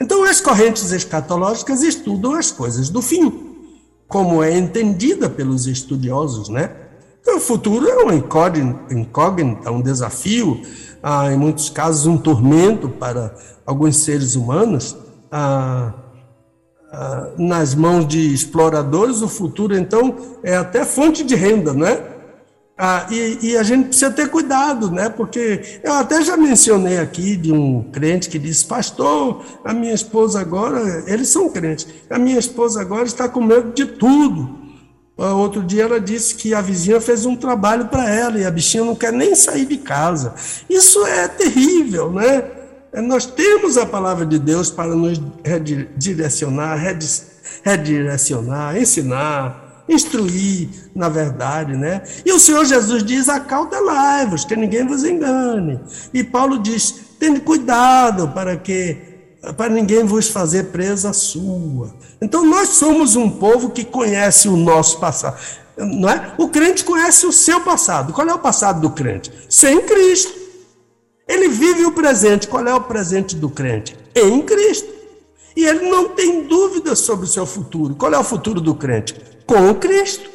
Então 0.00 0.22
as 0.24 0.40
correntes 0.40 0.92
escatológicas 0.92 1.82
estudam 1.82 2.34
as 2.34 2.52
coisas 2.52 2.88
do 2.88 3.02
fim, 3.02 3.56
como 4.06 4.42
é 4.42 4.56
entendida 4.56 5.28
pelos 5.28 5.66
estudiosos, 5.66 6.48
né? 6.48 6.83
O 7.26 7.40
futuro 7.40 7.88
é 7.88 7.96
uma 7.96 8.14
incógnita, 8.14 9.70
um 9.70 9.80
desafio, 9.80 10.60
ah, 11.02 11.32
em 11.32 11.36
muitos 11.36 11.70
casos 11.70 12.06
um 12.06 12.18
tormento 12.18 12.88
para 12.88 13.34
alguns 13.66 13.96
seres 13.96 14.34
humanos, 14.34 14.96
ah, 15.32 15.92
ah, 16.92 17.30
nas 17.38 17.74
mãos 17.74 18.06
de 18.06 18.32
exploradores, 18.32 19.22
o 19.22 19.28
futuro, 19.28 19.76
então, 19.76 20.16
é 20.42 20.54
até 20.54 20.84
fonte 20.84 21.24
de 21.24 21.34
renda, 21.34 21.72
né? 21.72 22.00
Ah, 22.76 23.06
e, 23.10 23.38
e, 23.40 23.56
a 23.56 23.62
gente 23.62 23.86
precisa 23.86 24.10
ter 24.10 24.28
cuidado, 24.28 24.90
né? 24.90 25.08
Porque 25.08 25.80
eu 25.82 25.92
até 25.92 26.22
já 26.22 26.36
mencionei 26.36 26.98
aqui 26.98 27.36
de 27.36 27.52
um 27.52 27.84
crente 27.92 28.28
que 28.28 28.38
disse, 28.38 28.64
pastor, 28.64 29.44
a 29.64 29.72
minha 29.72 29.94
esposa 29.94 30.40
agora, 30.40 31.04
eles 31.06 31.28
são 31.28 31.48
crentes, 31.48 31.86
a 32.10 32.18
minha 32.18 32.38
esposa 32.38 32.80
agora 32.80 33.04
está 33.04 33.28
com 33.28 33.40
medo 33.40 33.72
de 33.72 33.86
tudo. 33.86 34.63
Ah, 35.16 35.32
outro 35.32 35.62
dia 35.62 35.84
ela 35.84 36.00
disse 36.00 36.34
que 36.34 36.52
a 36.52 36.60
vizinha 36.60 37.00
fez 37.00 37.24
um 37.24 37.36
trabalho 37.36 37.86
para 37.86 38.08
ela 38.10 38.38
e 38.38 38.44
a 38.44 38.50
bichinha 38.50 38.84
não 38.84 38.96
quer 38.96 39.12
nem 39.12 39.34
sair 39.34 39.64
de 39.64 39.76
casa. 39.76 40.34
Isso 40.68 41.06
é 41.06 41.28
terrível, 41.28 42.10
né? 42.10 42.44
É, 42.92 43.00
nós 43.00 43.24
temos 43.24 43.78
a 43.78 43.86
palavra 43.86 44.26
de 44.26 44.38
Deus 44.38 44.70
para 44.70 44.94
nos 44.94 45.20
redirecionar, 45.44 46.78
redirecionar, 47.62 48.76
ensinar, 48.76 49.84
instruir 49.88 50.68
na 50.94 51.08
verdade, 51.08 51.76
né? 51.76 52.02
E 52.24 52.32
o 52.32 52.38
Senhor 52.40 52.64
Jesus 52.64 53.04
diz: 53.04 53.28
acautelai-vos, 53.28 54.44
que 54.44 54.56
ninguém 54.56 54.84
vos 54.84 55.04
engane. 55.04 55.78
E 56.12 56.24
Paulo 56.24 56.58
diz: 56.58 56.92
tende 57.20 57.40
cuidado 57.40 58.28
para 58.28 58.56
que 58.56 59.13
para 59.52 59.72
ninguém 59.72 60.04
vos 60.04 60.28
fazer 60.28 60.64
presa 60.64 61.12
sua. 61.12 61.94
Então 62.20 62.44
nós 62.44 62.70
somos 62.70 63.16
um 63.16 63.28
povo 63.28 63.70
que 63.70 63.84
conhece 63.84 64.48
o 64.48 64.56
nosso 64.56 64.98
passado. 64.98 65.38
não 65.76 66.08
é? 66.08 66.34
O 66.38 66.48
crente 66.48 66.84
conhece 66.84 67.26
o 67.26 67.32
seu 67.32 67.60
passado. 67.60 68.12
Qual 68.12 68.26
é 68.28 68.32
o 68.34 68.38
passado 68.38 68.80
do 68.80 68.90
crente? 68.90 69.32
Sem 69.48 69.82
Cristo. 69.82 70.32
Ele 71.28 71.48
vive 71.48 71.84
o 71.84 71.92
presente. 71.92 72.48
Qual 72.48 72.66
é 72.66 72.74
o 72.74 72.80
presente 72.80 73.36
do 73.36 73.48
crente? 73.48 73.96
Em 74.14 74.42
Cristo. 74.42 74.92
E 75.56 75.64
ele 75.64 75.88
não 75.88 76.08
tem 76.08 76.46
dúvidas 76.46 76.98
sobre 76.98 77.26
o 77.26 77.28
seu 77.28 77.46
futuro. 77.46 77.94
Qual 77.94 78.12
é 78.12 78.18
o 78.18 78.24
futuro 78.24 78.60
do 78.60 78.74
crente? 78.74 79.14
Com 79.46 79.74
Cristo. 79.74 80.28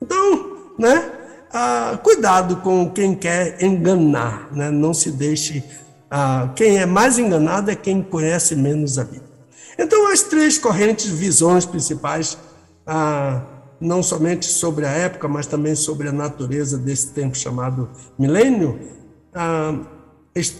Então, 0.00 0.56
né? 0.78 1.12
Ah, 1.52 1.98
cuidado 2.02 2.56
com 2.56 2.90
quem 2.90 3.14
quer 3.14 3.62
enganar, 3.62 4.48
né? 4.52 4.70
Não 4.70 4.92
se 4.92 5.10
deixe. 5.10 5.64
Ah, 6.10 6.52
quem 6.56 6.78
é 6.78 6.86
mais 6.86 7.18
enganado 7.18 7.70
é 7.70 7.74
quem 7.74 8.02
conhece 8.02 8.56
menos 8.56 8.98
a 8.98 9.04
Bíblia. 9.04 9.28
Então, 9.78 10.10
as 10.10 10.22
três 10.22 10.58
correntes, 10.58 11.06
visões 11.06 11.66
principais, 11.66 12.36
ah, 12.86 13.42
não 13.80 14.02
somente 14.02 14.46
sobre 14.46 14.86
a 14.86 14.90
época, 14.90 15.28
mas 15.28 15.46
também 15.46 15.74
sobre 15.74 16.08
a 16.08 16.12
natureza 16.12 16.78
desse 16.78 17.12
tempo 17.12 17.36
chamado 17.36 17.88
milênio, 18.18 18.80
ah, 19.34 19.74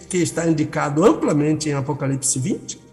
que 0.08 0.18
está 0.18 0.46
indicado 0.46 1.04
amplamente 1.04 1.68
em 1.68 1.72
Apocalipse 1.72 2.38
20. 2.38 2.88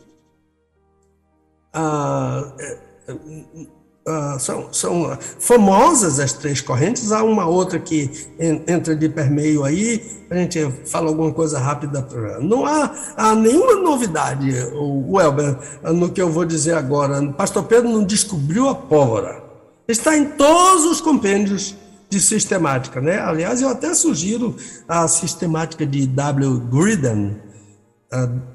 Ah, 4.07 4.35
Uh, 4.35 4.39
são, 4.39 4.71
são 4.71 5.17
famosas 5.39 6.19
as 6.19 6.31
três 6.31 6.61
correntes. 6.61 7.11
Há 7.11 7.23
uma 7.23 7.47
outra 7.47 7.79
que 7.79 8.11
entra 8.39 8.95
de 8.95 9.09
permeio 9.09 9.63
aí, 9.63 9.99
a 10.29 10.35
gente 10.35 10.63
fala 10.85 11.07
alguma 11.07 11.33
coisa 11.33 11.57
rápida. 11.57 12.07
Não 12.39 12.67
há, 12.67 12.93
há 13.17 13.33
nenhuma 13.33 13.77
novidade, 13.77 14.53
o 14.73 15.13
Welber, 15.13 15.57
no 15.83 16.11
que 16.11 16.21
eu 16.21 16.29
vou 16.29 16.45
dizer 16.45 16.75
agora. 16.75 17.19
Pastor 17.33 17.63
Pedro 17.63 17.89
não 17.89 18.03
descobriu 18.03 18.69
a 18.69 18.75
pólvora. 18.75 19.43
Está 19.87 20.15
em 20.15 20.25
todos 20.25 20.85
os 20.85 21.01
compêndios 21.01 21.75
de 22.07 22.19
sistemática. 22.19 23.01
Né? 23.01 23.19
Aliás, 23.19 23.59
eu 23.59 23.69
até 23.69 23.91
sugiro 23.95 24.55
a 24.87 25.07
sistemática 25.07 25.83
de 25.83 26.05
W. 26.05 26.59
Gruden, 26.69 27.41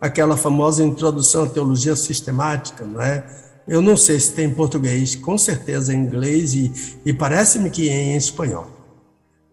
aquela 0.00 0.36
famosa 0.36 0.82
introdução 0.82 1.44
à 1.44 1.46
teologia 1.46 1.96
sistemática, 1.96 2.84
não 2.84 3.00
é? 3.00 3.24
Eu 3.66 3.80
não 3.80 3.96
sei 3.96 4.20
se 4.20 4.32
tem 4.32 4.46
em 4.46 4.54
português, 4.54 5.16
com 5.16 5.38
certeza 5.38 5.94
em 5.94 5.98
inglês 5.98 6.54
e, 6.54 6.70
e 7.06 7.12
parece-me 7.12 7.70
que 7.70 7.88
em 7.88 8.16
espanhol. 8.16 8.73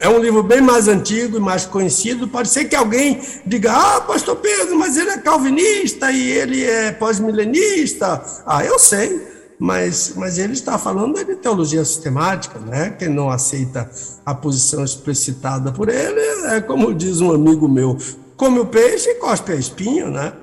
É 0.01 0.09
um 0.09 0.17
livro 0.17 0.41
bem 0.41 0.61
mais 0.61 0.87
antigo 0.87 1.37
e 1.37 1.39
mais 1.39 1.63
conhecido. 1.63 2.27
Pode 2.27 2.49
ser 2.49 2.65
que 2.65 2.75
alguém 2.75 3.21
diga: 3.45 3.71
Ah, 3.71 4.01
Pastor 4.01 4.35
Pedro, 4.35 4.75
mas 4.75 4.97
ele 4.97 5.11
é 5.11 5.17
calvinista 5.19 6.11
e 6.11 6.31
ele 6.31 6.65
é 6.65 6.91
pós-milenista. 6.91 8.19
Ah, 8.43 8.65
eu 8.65 8.79
sei, 8.79 9.21
mas, 9.59 10.13
mas 10.15 10.39
ele 10.39 10.53
está 10.53 10.79
falando 10.79 11.23
de 11.23 11.35
teologia 11.35 11.85
sistemática, 11.85 12.57
né? 12.57 12.95
Quem 12.97 13.09
não 13.09 13.29
aceita 13.29 13.87
a 14.25 14.33
posição 14.33 14.83
explicitada 14.83 15.71
por 15.71 15.87
ele 15.87 16.19
é 16.47 16.59
como 16.59 16.91
diz 16.95 17.21
um 17.21 17.31
amigo 17.31 17.69
meu: 17.69 17.95
come 18.35 18.59
o 18.59 18.65
peixe 18.65 19.07
e 19.07 19.15
cospe 19.15 19.51
a 19.51 19.55
espinho, 19.55 20.09
né? 20.09 20.33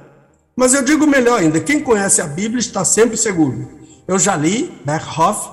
Mas 0.54 0.72
eu 0.72 0.84
digo 0.84 1.04
melhor 1.04 1.40
ainda: 1.40 1.58
quem 1.58 1.80
conhece 1.80 2.22
a 2.22 2.26
Bíblia 2.28 2.60
está 2.60 2.84
sempre 2.84 3.16
seguro. 3.16 3.68
Eu 4.06 4.20
já 4.20 4.36
li 4.36 4.72
Berghoff, 4.84 5.50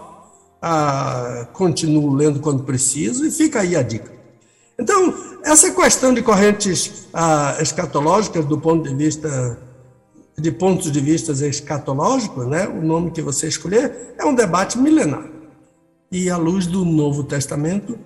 ah, 0.61 1.47
continuo 1.53 2.13
lendo 2.13 2.39
quando 2.39 2.63
preciso 2.63 3.25
e 3.25 3.31
fica 3.31 3.61
aí 3.61 3.75
a 3.75 3.81
dica. 3.81 4.11
Então, 4.77 5.13
essa 5.43 5.71
questão 5.71 6.13
de 6.13 6.21
correntes 6.21 7.07
ah, 7.13 7.57
escatológicas 7.61 8.45
do 8.45 8.57
ponto 8.59 8.87
de 8.87 8.95
vista 8.95 9.57
de 10.37 10.51
pontos 10.51 10.91
de 10.91 10.99
vista 10.99 11.31
escatológicos, 11.31 12.45
né, 12.45 12.67
o 12.67 12.81
nome 12.81 13.11
que 13.11 13.21
você 13.21 13.47
escolher, 13.47 14.15
é 14.17 14.25
um 14.25 14.35
debate 14.35 14.77
milenar. 14.77 15.25
E 16.11 16.29
à 16.29 16.37
luz 16.37 16.67
do 16.67 16.83
Novo 16.83 17.23
Testamento, 17.23 17.97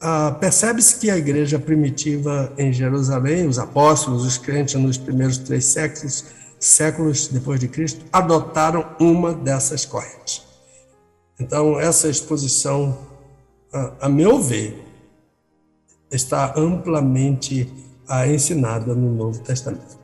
ah, 0.00 0.36
percebe-se 0.38 0.96
que 0.96 1.10
a 1.10 1.16
igreja 1.16 1.58
primitiva 1.58 2.52
em 2.58 2.72
Jerusalém, 2.72 3.46
os 3.46 3.58
apóstolos, 3.58 4.24
os 4.24 4.36
crentes 4.36 4.74
nos 4.74 4.98
primeiros 4.98 5.38
três 5.38 5.64
séculos, 5.64 6.24
séculos 6.58 7.28
depois 7.28 7.60
de 7.60 7.68
Cristo, 7.68 8.04
adotaram 8.12 8.84
uma 8.98 9.32
dessas 9.32 9.84
correntes. 9.84 10.45
Então, 11.38 11.78
essa 11.78 12.08
exposição, 12.08 12.98
a, 13.72 14.06
a 14.06 14.08
meu 14.08 14.40
ver, 14.40 14.82
está 16.10 16.54
amplamente 16.56 17.70
ah, 18.08 18.26
ensinada 18.26 18.94
no 18.94 19.12
Novo 19.12 19.40
Testamento. 19.40 19.96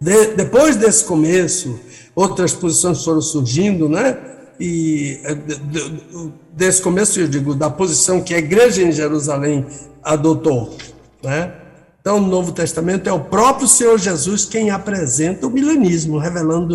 De, 0.00 0.34
depois 0.34 0.76
desse 0.76 1.04
começo, 1.04 1.78
outras 2.14 2.52
posições 2.54 3.04
foram 3.04 3.20
surgindo, 3.20 3.88
né? 3.88 4.18
E 4.58 5.20
eh, 5.24 5.34
de, 5.34 5.56
de, 5.58 6.32
desse 6.52 6.82
começo, 6.82 7.20
eu 7.20 7.28
digo, 7.28 7.54
da 7.54 7.70
posição 7.70 8.22
que 8.22 8.34
a 8.34 8.38
igreja 8.38 8.82
em 8.82 8.92
Jerusalém 8.92 9.66
adotou, 10.02 10.76
né? 11.22 11.54
Então, 12.00 12.18
no 12.18 12.28
Novo 12.28 12.52
Testamento 12.52 13.08
é 13.08 13.12
o 13.12 13.20
próprio 13.20 13.68
Senhor 13.68 13.98
Jesus 13.98 14.46
quem 14.46 14.70
apresenta 14.70 15.46
o 15.46 15.50
milenismo, 15.50 16.16
revelando, 16.16 16.74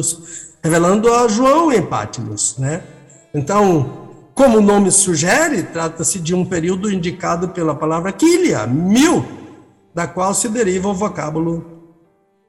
revelando 0.64 1.12
a 1.12 1.28
João 1.28 1.74
em 1.74 1.82
Pátimos, 1.82 2.56
né? 2.60 2.84
Então, 3.34 4.05
como 4.36 4.58
o 4.58 4.62
nome 4.62 4.92
sugere, 4.92 5.64
trata-se 5.64 6.20
de 6.20 6.36
um 6.36 6.44
período 6.44 6.92
indicado 6.92 7.50
pela 7.50 7.74
palavra 7.74 8.12
quilia, 8.12 8.68
mil, 8.68 9.26
da 9.94 10.06
qual 10.06 10.34
se 10.34 10.50
deriva 10.50 10.90
o 10.90 10.94
vocábulo 10.94 11.94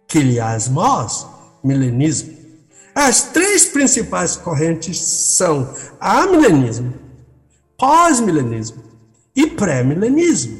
quiliasmos, 0.09 1.28
milenismo. 1.62 2.34
As 2.93 3.30
três 3.30 3.66
principais 3.66 4.37
correntes 4.37 4.99
são 4.99 5.72
amilenismo, 6.01 6.93
pós-milenismo 7.78 8.82
e 9.34 9.47
pré-milenismo. 9.47 10.59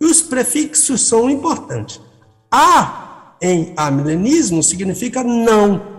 E 0.00 0.06
os 0.06 0.22
prefixos 0.22 1.06
são 1.06 1.30
importantes. 1.30 2.00
A 2.50 3.36
em 3.40 3.72
amilenismo 3.76 4.60
significa 4.60 5.22
não 5.22 5.97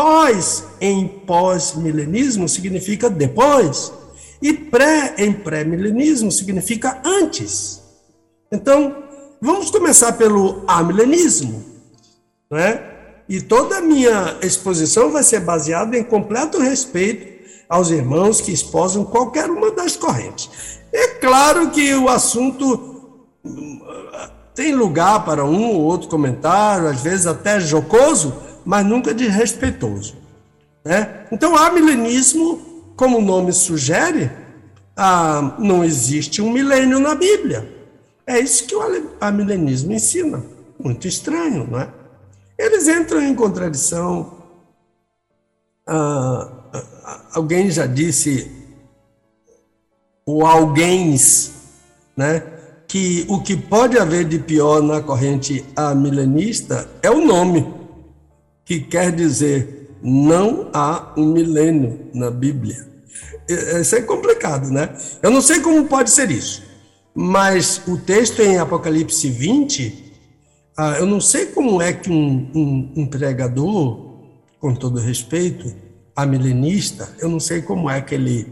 Pós 0.00 0.64
em 0.80 1.06
pós-milenismo 1.06 2.48
significa 2.48 3.10
depois. 3.10 3.92
E 4.40 4.50
pré 4.50 5.14
em 5.18 5.30
pré-milenismo 5.30 6.32
significa 6.32 7.02
antes. 7.04 7.82
Então, 8.50 8.96
vamos 9.42 9.70
começar 9.70 10.14
pelo 10.14 10.64
amilenismo. 10.66 11.62
Né? 12.50 12.82
E 13.28 13.42
toda 13.42 13.76
a 13.76 13.82
minha 13.82 14.38
exposição 14.40 15.12
vai 15.12 15.22
ser 15.22 15.40
baseada 15.40 15.98
em 15.98 16.02
completo 16.02 16.58
respeito 16.58 17.44
aos 17.68 17.90
irmãos 17.90 18.40
que 18.40 18.52
esposam 18.52 19.04
qualquer 19.04 19.50
uma 19.50 19.70
das 19.70 19.96
correntes. 19.96 20.48
É 20.90 21.08
claro 21.08 21.68
que 21.72 21.94
o 21.94 22.08
assunto 22.08 23.18
hum, 23.44 23.80
tem 24.54 24.74
lugar 24.74 25.26
para 25.26 25.44
um 25.44 25.74
ou 25.74 25.82
outro 25.82 26.08
comentário, 26.08 26.88
às 26.88 27.02
vezes 27.02 27.26
até 27.26 27.60
jocoso, 27.60 28.48
mas 28.64 28.84
nunca 28.84 29.14
desrespeitoso. 29.14 30.16
Né? 30.84 31.26
Então, 31.30 31.56
há 31.56 31.70
milenismo, 31.70 32.92
como 32.96 33.18
o 33.18 33.22
nome 33.22 33.52
sugere, 33.52 34.30
ah, 34.96 35.56
não 35.58 35.84
existe 35.84 36.42
um 36.42 36.50
milênio 36.50 36.98
na 36.98 37.14
Bíblia. 37.14 37.68
É 38.26 38.38
isso 38.38 38.66
que 38.66 38.74
o 38.74 38.82
amilenismo 39.20 39.92
ensina. 39.92 40.42
Muito 40.78 41.08
estranho, 41.08 41.66
não 41.70 41.80
é? 41.80 41.88
Eles 42.58 42.88
entram 42.88 43.22
em 43.22 43.34
contradição. 43.34 44.38
Ah, 45.86 46.48
alguém 47.32 47.70
já 47.70 47.86
disse, 47.86 48.50
o 50.26 50.46
alguém, 50.46 51.16
né? 52.16 52.42
que 52.90 53.24
o 53.28 53.40
que 53.40 53.56
pode 53.56 53.96
haver 53.96 54.24
de 54.24 54.40
pior 54.40 54.82
na 54.82 55.00
corrente 55.00 55.64
amilenista 55.76 56.90
é 57.00 57.08
o 57.08 57.24
nome 57.24 57.79
que 58.70 58.78
quer 58.78 59.10
dizer 59.10 59.96
não 60.00 60.70
há 60.72 61.12
um 61.16 61.32
milênio 61.32 62.08
na 62.14 62.30
Bíblia. 62.30 62.86
Isso 63.48 63.96
é 63.96 64.02
complicado, 64.02 64.70
né? 64.70 64.96
Eu 65.20 65.32
não 65.32 65.42
sei 65.42 65.58
como 65.58 65.88
pode 65.88 66.08
ser 66.08 66.30
isso, 66.30 66.62
mas 67.12 67.82
o 67.88 67.98
texto 67.98 68.40
em 68.40 68.58
Apocalipse 68.58 69.28
20, 69.28 70.12
ah, 70.76 70.92
eu 71.00 71.04
não 71.04 71.20
sei 71.20 71.46
como 71.46 71.82
é 71.82 71.92
que 71.92 72.12
um, 72.12 72.48
um, 72.54 72.92
um 72.98 73.06
pregador, 73.08 74.20
com 74.60 74.72
todo 74.72 75.00
respeito, 75.00 75.74
a 76.14 76.24
milenista, 76.24 77.12
eu 77.18 77.28
não 77.28 77.40
sei 77.40 77.62
como 77.62 77.90
é 77.90 78.00
que 78.00 78.14
ele 78.14 78.46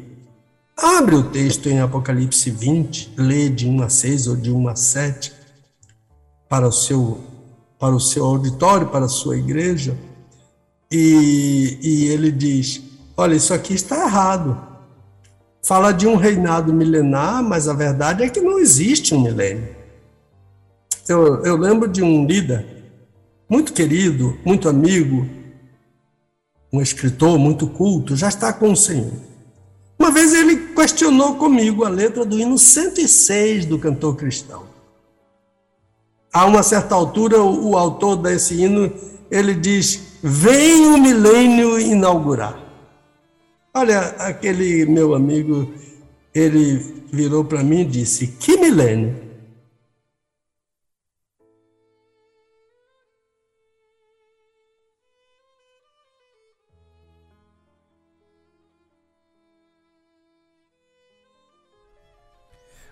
abre 0.76 1.14
o 1.14 1.30
texto 1.30 1.68
em 1.68 1.78
Apocalipse 1.78 2.50
20, 2.50 3.12
lê 3.16 3.48
de 3.48 3.68
1 3.68 3.82
a 3.82 3.88
6 3.88 4.26
ou 4.26 4.34
de 4.34 4.50
1 4.50 4.68
a 4.68 4.74
7 4.74 5.32
para 6.48 6.66
o 6.66 6.72
seu, 6.72 7.20
para 7.78 7.94
o 7.94 8.00
seu 8.00 8.24
auditório, 8.24 8.88
para 8.88 9.04
a 9.04 9.08
sua 9.08 9.36
igreja, 9.36 9.96
e, 10.90 11.78
e 11.80 12.04
ele 12.08 12.30
diz: 12.30 12.82
Olha, 13.16 13.34
isso 13.34 13.52
aqui 13.52 13.74
está 13.74 14.04
errado. 14.04 14.66
fala 15.62 15.92
de 15.92 16.06
um 16.06 16.16
reinado 16.16 16.72
milenar, 16.72 17.42
mas 17.42 17.68
a 17.68 17.74
verdade 17.74 18.22
é 18.22 18.28
que 18.28 18.40
não 18.40 18.58
existe 18.58 19.14
um 19.14 19.20
milênio. 19.20 19.76
Eu, 21.08 21.44
eu 21.44 21.56
lembro 21.56 21.88
de 21.88 22.02
um 22.02 22.26
líder 22.26 22.66
muito 23.48 23.72
querido, 23.72 24.38
muito 24.44 24.68
amigo, 24.68 25.26
um 26.72 26.82
escritor 26.82 27.38
muito 27.38 27.66
culto, 27.66 28.14
já 28.14 28.28
está 28.28 28.52
com 28.52 28.72
o 28.72 28.76
Senhor. 28.76 29.12
Uma 29.98 30.10
vez 30.10 30.32
ele 30.32 30.74
questionou 30.74 31.36
comigo 31.36 31.84
a 31.84 31.88
letra 31.88 32.24
do 32.24 32.38
hino 32.38 32.56
106 32.56 33.66
do 33.66 33.78
cantor 33.78 34.16
cristão. 34.16 34.66
A 36.32 36.44
uma 36.44 36.62
certa 36.62 36.94
altura, 36.94 37.42
o, 37.42 37.70
o 37.70 37.76
autor 37.76 38.16
desse 38.16 38.62
hino, 38.62 38.92
ele 39.30 39.54
diz: 39.54 40.18
"Vem 40.22 40.86
o 40.86 40.98
milênio 40.98 41.78
inaugurar". 41.78 42.58
Olha, 43.74 44.00
aquele 44.18 44.86
meu 44.86 45.14
amigo, 45.14 45.72
ele 46.34 47.04
virou 47.12 47.44
para 47.44 47.62
mim 47.62 47.80
e 47.80 47.84
disse: 47.84 48.26
"Que 48.26 48.56
milênio?" 48.56 49.27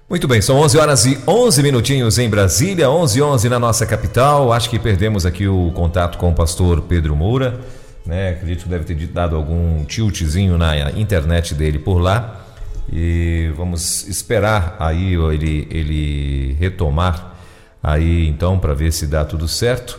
Muito 0.09 0.29
bem, 0.29 0.41
são 0.41 0.59
11 0.59 0.79
horas 0.79 1.05
e 1.05 1.19
11 1.27 1.63
minutinhos 1.65 2.17
em 2.17 2.31
Brasília, 2.31 2.89
11 2.89 3.19
e 3.19 3.23
11 3.23 3.49
na 3.49 3.59
nossa 3.59 3.85
capital. 3.85 4.53
Acho 4.53 4.71
que 4.71 4.79
perdemos 4.79 5.27
aqui 5.27 5.49
o 5.49 5.73
contato 5.73 6.17
com 6.17 6.31
o 6.31 6.33
pastor 6.33 6.83
Pedro 6.83 7.17
Moura, 7.17 7.59
né? 8.07 8.31
Acredito 8.31 8.63
que 8.63 8.69
deve 8.69 8.85
ter 8.85 8.95
dado 9.09 9.35
algum 9.35 9.85
tiltzinho 9.85 10.57
na 10.57 10.93
internet 10.93 11.57
dele 11.57 11.81
por 11.81 11.99
lá. 11.99 12.41
E 12.89 13.51
vamos 13.57 14.07
esperar 14.07 14.77
aí 14.79 15.15
ele, 15.15 15.67
ele 15.73 16.57
retomar 16.61 17.35
aí 17.83 18.29
então 18.29 18.61
para 18.61 18.75
ver 18.75 18.93
se 18.93 19.09
dá 19.09 19.25
tudo 19.25 19.49
certo. 19.49 19.99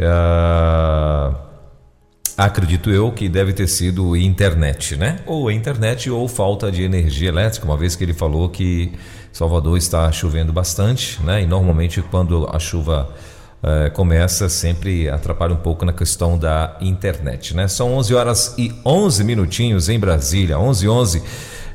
Uh, 0.00 1.36
acredito 2.34 2.88
eu 2.88 3.12
que 3.12 3.28
deve 3.28 3.52
ter 3.52 3.68
sido 3.68 4.16
internet, 4.16 4.96
né? 4.96 5.18
Ou 5.26 5.50
internet 5.50 6.08
ou 6.08 6.26
falta 6.28 6.72
de 6.72 6.82
energia 6.82 7.28
elétrica, 7.28 7.66
uma 7.66 7.76
vez 7.76 7.94
que 7.94 8.02
ele 8.02 8.14
falou 8.14 8.48
que 8.48 8.90
Salvador 9.34 9.76
está 9.76 10.10
chovendo 10.12 10.52
bastante, 10.52 11.20
né? 11.24 11.42
E 11.42 11.46
normalmente 11.46 12.00
quando 12.00 12.48
a 12.52 12.58
chuva 12.60 13.10
eh, 13.60 13.90
começa, 13.90 14.48
sempre 14.48 15.08
atrapalha 15.08 15.52
um 15.52 15.56
pouco 15.56 15.84
na 15.84 15.92
questão 15.92 16.38
da 16.38 16.78
internet, 16.80 17.52
né? 17.52 17.66
São 17.66 17.92
11 17.94 18.14
horas 18.14 18.54
e 18.56 18.72
11 18.86 19.24
minutinhos 19.24 19.88
em 19.88 19.98
Brasília, 19.98 20.56
11 20.56 20.84
e 20.84 20.88
11 20.88 21.22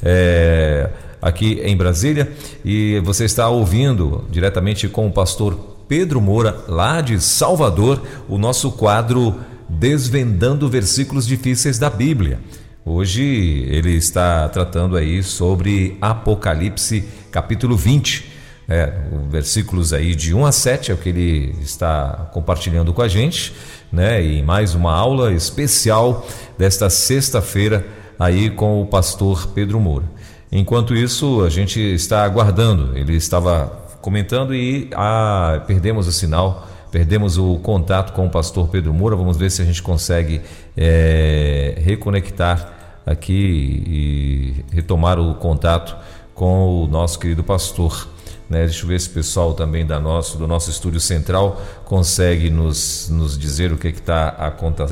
é, 0.02 0.90
aqui 1.22 1.60
em 1.62 1.76
Brasília, 1.76 2.32
e 2.64 3.02
você 3.04 3.26
está 3.26 3.50
ouvindo 3.50 4.24
diretamente 4.32 4.88
com 4.88 5.06
o 5.06 5.12
pastor 5.12 5.60
Pedro 5.86 6.22
Moura, 6.22 6.64
lá 6.66 7.02
de 7.02 7.20
Salvador, 7.20 8.02
o 8.30 8.38
nosso 8.38 8.72
quadro 8.72 9.36
Desvendando 9.68 10.70
Versículos 10.70 11.28
Difíceis 11.28 11.78
da 11.78 11.90
Bíblia. 11.90 12.40
Hoje 12.86 13.24
ele 13.70 13.92
está 13.92 14.48
tratando 14.48 14.96
aí 14.96 15.22
sobre 15.22 15.98
Apocalipse 16.00 17.04
capítulo 17.30 17.76
20. 17.76 18.40
É, 18.72 18.94
versículos 19.30 19.94
aí 19.94 20.14
de 20.14 20.34
1 20.34 20.46
a 20.46 20.52
7 20.52 20.92
é 20.92 20.94
o 20.94 20.98
que 20.98 21.10
ele 21.10 21.56
está 21.60 22.30
compartilhando 22.32 22.94
com 22.94 23.02
a 23.02 23.08
gente, 23.08 23.52
né? 23.92 24.24
E 24.24 24.44
mais 24.44 24.76
uma 24.76 24.94
aula 24.94 25.34
especial 25.34 26.26
desta 26.56 26.88
sexta-feira 26.88 27.86
aí 28.20 28.52
com 28.52 28.80
o 28.82 28.86
pastor 28.86 29.48
Pedro 29.48 29.80
Moura. 29.80 30.06
Enquanto 30.52 30.96
isso, 30.96 31.44
a 31.44 31.50
gente 31.50 31.80
está 31.80 32.24
aguardando. 32.24 32.96
Ele 32.96 33.16
estava 33.16 33.68
comentando 34.02 34.54
e 34.54 34.90
ah, 34.94 35.64
perdemos 35.66 36.08
o 36.08 36.12
sinal, 36.12 36.69
perdemos 36.92 37.38
o 37.38 37.58
contato 37.60 38.14
com 38.14 38.26
o 38.26 38.30
pastor 38.30 38.68
Pedro 38.68 38.94
Moura. 38.94 39.16
Vamos 39.16 39.38
ver 39.38 39.52
se 39.52 39.62
a 39.62 39.66
gente 39.66 39.82
consegue 39.82 40.42
é, 40.76 41.76
reconectar 41.78 43.02
aqui 43.06 43.34
e 43.34 44.66
retomar 44.72 45.20
o 45.20 45.36
contato 45.36 45.96
com 46.34 46.84
o 46.84 46.88
nosso 46.88 47.20
querido 47.20 47.44
pastor. 47.44 48.08
Né? 48.50 48.66
Deixa 48.66 48.84
eu 48.84 48.88
ver 48.88 49.00
se 49.00 49.10
o 49.10 49.12
pessoal 49.12 49.54
também 49.54 49.86
da 49.86 50.00
nosso, 50.00 50.38
do 50.38 50.48
nosso 50.48 50.70
estúdio 50.72 51.00
central 51.00 51.62
consegue 51.86 52.50
nos, 52.50 53.10
nos 53.10 53.38
dizer 53.38 53.72
o 53.72 53.78
que 53.78 53.90
está 53.90 54.30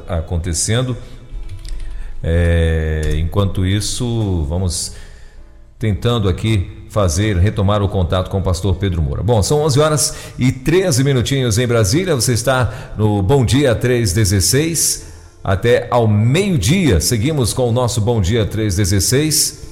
acontecendo. 0.08 0.96
É, 2.22 3.14
enquanto 3.18 3.66
isso, 3.66 4.46
vamos 4.50 4.96
tentando 5.80 6.28
aqui 6.28 6.77
fazer, 6.98 7.38
retomar 7.38 7.84
o 7.84 7.88
contato 7.88 8.28
com 8.28 8.40
o 8.40 8.42
pastor 8.42 8.76
Pedro 8.78 9.04
Moura. 9.04 9.22
Bom, 9.22 9.44
são 9.44 9.60
11 9.62 9.80
horas 9.80 10.16
e 10.40 10.52
13 10.52 11.04
minutinhos 11.04 11.60
em 11.60 11.68
Brasília. 11.68 12.16
Você 12.16 12.34
está 12.34 12.94
no 12.98 13.22
Bom 13.22 13.46
Dia 13.46 13.76
316 13.76 15.06
até 15.44 15.88
ao 15.92 16.08
meio-dia. 16.08 17.00
Seguimos 17.00 17.54
com 17.54 17.70
o 17.70 17.72
nosso 17.72 18.02
Bom 18.02 18.20
Dia 18.20 18.48
316. 18.48 19.68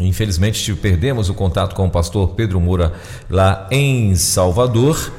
Infelizmente 0.00 0.74
perdemos 0.74 1.30
o 1.30 1.34
contato 1.34 1.76
com 1.76 1.86
o 1.86 1.90
pastor 1.90 2.30
Pedro 2.30 2.60
Moura 2.60 2.94
lá 3.30 3.68
em 3.70 4.16
Salvador, 4.16 5.12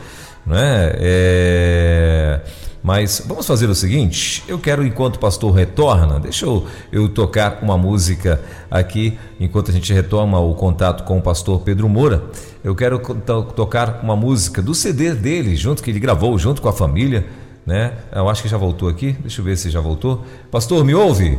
né? 0.46 0.92
É... 1.00 2.42
Mas 2.88 3.22
vamos 3.28 3.46
fazer 3.46 3.70
o 3.70 3.76
seguinte: 3.76 4.42
eu 4.48 4.58
quero, 4.58 4.82
enquanto 4.88 5.18
o 5.18 5.20
pastor 5.20 5.52
retorna, 5.52 6.22
deixa 6.22 6.46
eu, 6.46 6.66
eu 6.90 7.10
tocar 7.10 7.60
uma 7.62 7.78
música 7.78 8.42
aqui, 8.72 9.20
enquanto 9.38 9.72
a 9.72 9.74
gente 9.74 9.92
retoma 9.92 10.40
o 10.40 10.56
contato 10.56 11.04
com 11.04 11.18
o 11.18 11.22
pastor 11.22 11.60
Pedro 11.60 11.90
Moura. 11.90 12.24
Eu 12.64 12.74
quero 12.74 12.98
to 12.98 13.44
tocar 13.54 14.00
uma 14.02 14.16
música 14.16 14.62
do 14.62 14.74
CD 14.74 15.14
dele, 15.14 15.58
junto 15.58 15.84
que 15.84 15.92
ele 15.92 16.00
gravou 16.00 16.40
junto 16.40 16.62
com 16.62 16.70
a 16.70 16.74
família, 16.74 17.28
né? 17.66 17.92
Eu 18.10 18.30
acho 18.30 18.42
que 18.42 18.48
já 18.48 18.58
voltou 18.58 18.88
aqui. 18.88 19.12
Deixa 19.20 19.42
eu 19.42 19.46
ver 19.46 19.58
se 19.58 19.70
já 19.70 19.82
voltou. 19.82 20.24
Pastor, 20.50 20.86
me 20.86 20.96
ouve? 20.96 21.38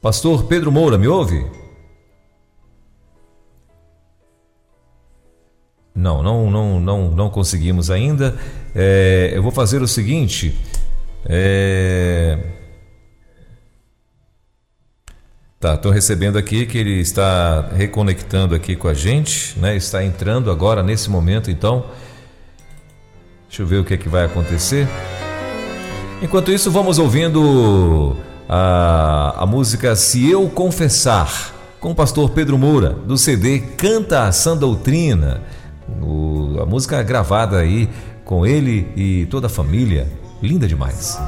Pastor 0.00 0.44
Pedro 0.44 0.70
Moura, 0.70 0.96
me 0.96 1.08
ouve? 1.08 1.63
Não, 5.94 6.22
não, 6.22 6.50
não, 6.50 6.80
não, 6.80 7.10
não 7.10 7.30
conseguimos 7.30 7.90
ainda. 7.90 8.34
É, 8.74 9.30
eu 9.32 9.42
vou 9.42 9.52
fazer 9.52 9.80
o 9.80 9.86
seguinte. 9.86 10.58
É... 11.26 12.38
Tá, 15.60 15.74
estou 15.74 15.90
recebendo 15.90 16.36
aqui 16.36 16.66
que 16.66 16.76
ele 16.76 17.00
está 17.00 17.70
reconectando 17.74 18.54
aqui 18.54 18.76
com 18.76 18.88
a 18.88 18.92
gente, 18.92 19.58
né? 19.58 19.76
Está 19.76 20.04
entrando 20.04 20.50
agora 20.50 20.82
nesse 20.82 21.08
momento, 21.08 21.50
então. 21.50 21.86
Deixa 23.48 23.62
eu 23.62 23.66
ver 23.66 23.78
o 23.78 23.84
que 23.84 23.94
é 23.94 23.96
que 23.96 24.08
vai 24.08 24.24
acontecer. 24.24 24.86
Enquanto 26.20 26.50
isso, 26.50 26.70
vamos 26.70 26.98
ouvindo 26.98 28.16
a, 28.48 29.42
a 29.42 29.46
música 29.46 29.94
Se 29.94 30.28
Eu 30.28 30.48
Confessar, 30.50 31.54
com 31.80 31.92
o 31.92 31.94
pastor 31.94 32.30
Pedro 32.30 32.58
Moura, 32.58 32.90
do 32.90 33.16
CD 33.16 33.60
Canta 33.60 34.24
a 34.24 34.32
Sã 34.32 34.56
Doutrina. 34.56 35.40
O, 36.02 36.60
a 36.60 36.66
música 36.66 37.02
gravada 37.02 37.58
aí 37.58 37.88
com 38.24 38.46
ele 38.46 38.90
e 38.96 39.26
toda 39.26 39.46
a 39.46 39.50
família. 39.50 40.06
Linda 40.42 40.66
demais. 40.66 41.18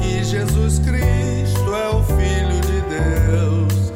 Que 0.00 0.22
Jesus 0.22 0.78
Cristo 0.78 1.74
é 1.74 1.88
o 1.88 2.02
Filho 2.02 2.60
de 2.60 2.80
Deus. 2.82 3.92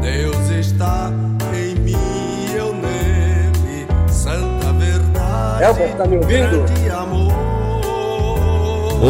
Deus 0.00 0.50
está 0.50 1.12
em 1.54 1.74
mim, 1.76 2.54
eu 2.54 2.72
nele. 2.74 3.86
Santa 4.08 4.72
verdade. 4.72 5.64
Elber, 5.64 5.96
tá 5.96 6.06
me 6.06 6.16
ouvindo? 6.16 6.64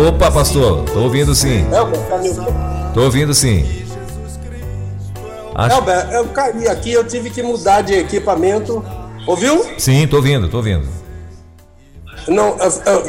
Opa, 0.09 0.31
pastor, 0.31 0.85
tô 0.85 1.01
ouvindo 1.01 1.35
sim. 1.35 1.67
Elber, 1.73 2.01
tá 2.09 2.19
me 2.19 2.29
ouvindo? 2.29 2.93
Tô 2.95 3.03
ouvindo 3.05 3.35
sim. 3.35 3.65
Acho... 5.55 5.77
Elber, 5.77 6.11
eu 6.13 6.29
caí 6.29 6.69
aqui, 6.69 6.93
eu 6.93 7.05
tive 7.05 7.31
que 7.31 7.43
mudar 7.43 7.83
de 7.83 7.95
equipamento. 7.95 8.85
Ouviu? 9.27 9.64
Sim, 9.79 10.07
tô 10.07 10.16
ouvindo, 10.16 10.49
tô 10.49 10.59
ouvindo. 10.59 10.87
Não, 12.29 12.57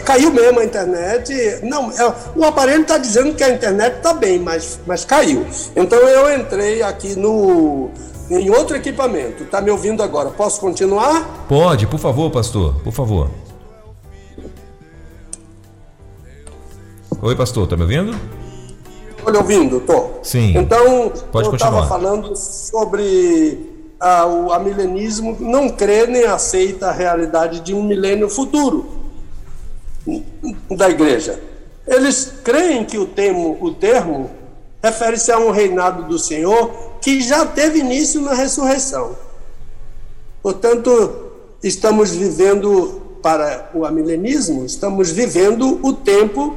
caiu 0.05 0.31
mesmo 0.31 0.59
a 0.59 0.65
internet. 0.65 1.59
Não, 1.63 1.91
o 2.35 2.45
aparelho 2.45 2.81
está 2.81 2.97
dizendo 2.97 3.35
que 3.35 3.43
a 3.43 3.49
internet 3.49 3.97
está 3.97 4.13
bem, 4.13 4.39
mas, 4.39 4.79
mas 4.85 5.05
caiu. 5.05 5.45
Então 5.75 5.99
eu 5.99 6.39
entrei 6.39 6.81
aqui 6.81 7.15
no 7.15 7.89
em 8.29 8.49
outro 8.49 8.77
equipamento. 8.77 9.45
Tá 9.45 9.61
me 9.61 9.69
ouvindo 9.69 10.01
agora? 10.01 10.29
Posso 10.29 10.59
continuar? 10.61 11.45
Pode, 11.47 11.85
por 11.87 11.99
favor, 11.99 12.31
pastor, 12.31 12.75
por 12.81 12.93
favor. 12.93 13.29
Oi, 17.21 17.35
pastor, 17.35 17.67
tá 17.67 17.75
me 17.75 17.83
ouvindo? 17.83 18.17
Estou 19.17 19.35
ouvindo, 19.35 19.79
tô. 19.81 20.09
Sim. 20.23 20.57
Então, 20.57 21.11
Pode 21.31 21.47
eu 21.47 21.53
estava 21.53 21.85
falando 21.87 22.35
sobre 22.35 23.70
o 24.27 24.51
amilenismo 24.51 25.37
não 25.39 25.69
crê 25.69 26.07
nem 26.07 26.25
aceita 26.25 26.87
a 26.87 26.91
realidade 26.91 27.59
de 27.59 27.73
um 27.73 27.83
milênio 27.83 28.29
futuro 28.29 28.89
da 30.69 30.89
igreja. 30.89 31.39
Eles 31.85 32.33
creem 32.43 32.83
que 32.83 32.97
o 32.97 33.05
termo, 33.05 33.57
o 33.61 33.73
termo 33.73 34.31
refere-se 34.81 35.31
a 35.31 35.37
um 35.37 35.51
reinado 35.51 36.03
do 36.03 36.17
Senhor 36.17 36.71
que 36.99 37.21
já 37.21 37.45
teve 37.45 37.79
início 37.79 38.21
na 38.21 38.33
ressurreição. 38.33 39.15
Portanto, 40.41 41.31
estamos 41.61 42.11
vivendo, 42.11 43.01
para 43.21 43.69
o 43.75 43.85
amilenismo, 43.85 44.65
estamos 44.65 45.11
vivendo 45.11 45.79
o 45.83 45.93
tempo 45.93 46.55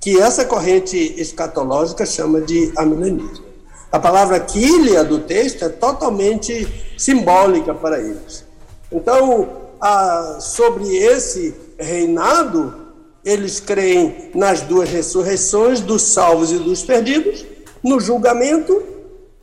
que 0.00 0.18
essa 0.18 0.44
corrente 0.44 0.96
escatológica 1.18 2.06
chama 2.06 2.40
de 2.40 2.72
amilenismo. 2.76 3.47
A 3.90 3.98
palavra 3.98 4.38
quília 4.38 5.02
do 5.02 5.20
texto 5.20 5.64
é 5.64 5.68
totalmente 5.68 6.66
simbólica 6.98 7.74
para 7.74 7.98
eles. 7.98 8.44
Então, 8.92 9.48
a, 9.80 10.38
sobre 10.40 10.96
esse 10.96 11.54
reinado, 11.78 12.74
eles 13.24 13.60
creem 13.60 14.30
nas 14.34 14.60
duas 14.60 14.90
ressurreições 14.90 15.80
dos 15.80 16.02
salvos 16.02 16.52
e 16.52 16.58
dos 16.58 16.82
perdidos, 16.82 17.46
no 17.82 17.98
julgamento 17.98 18.82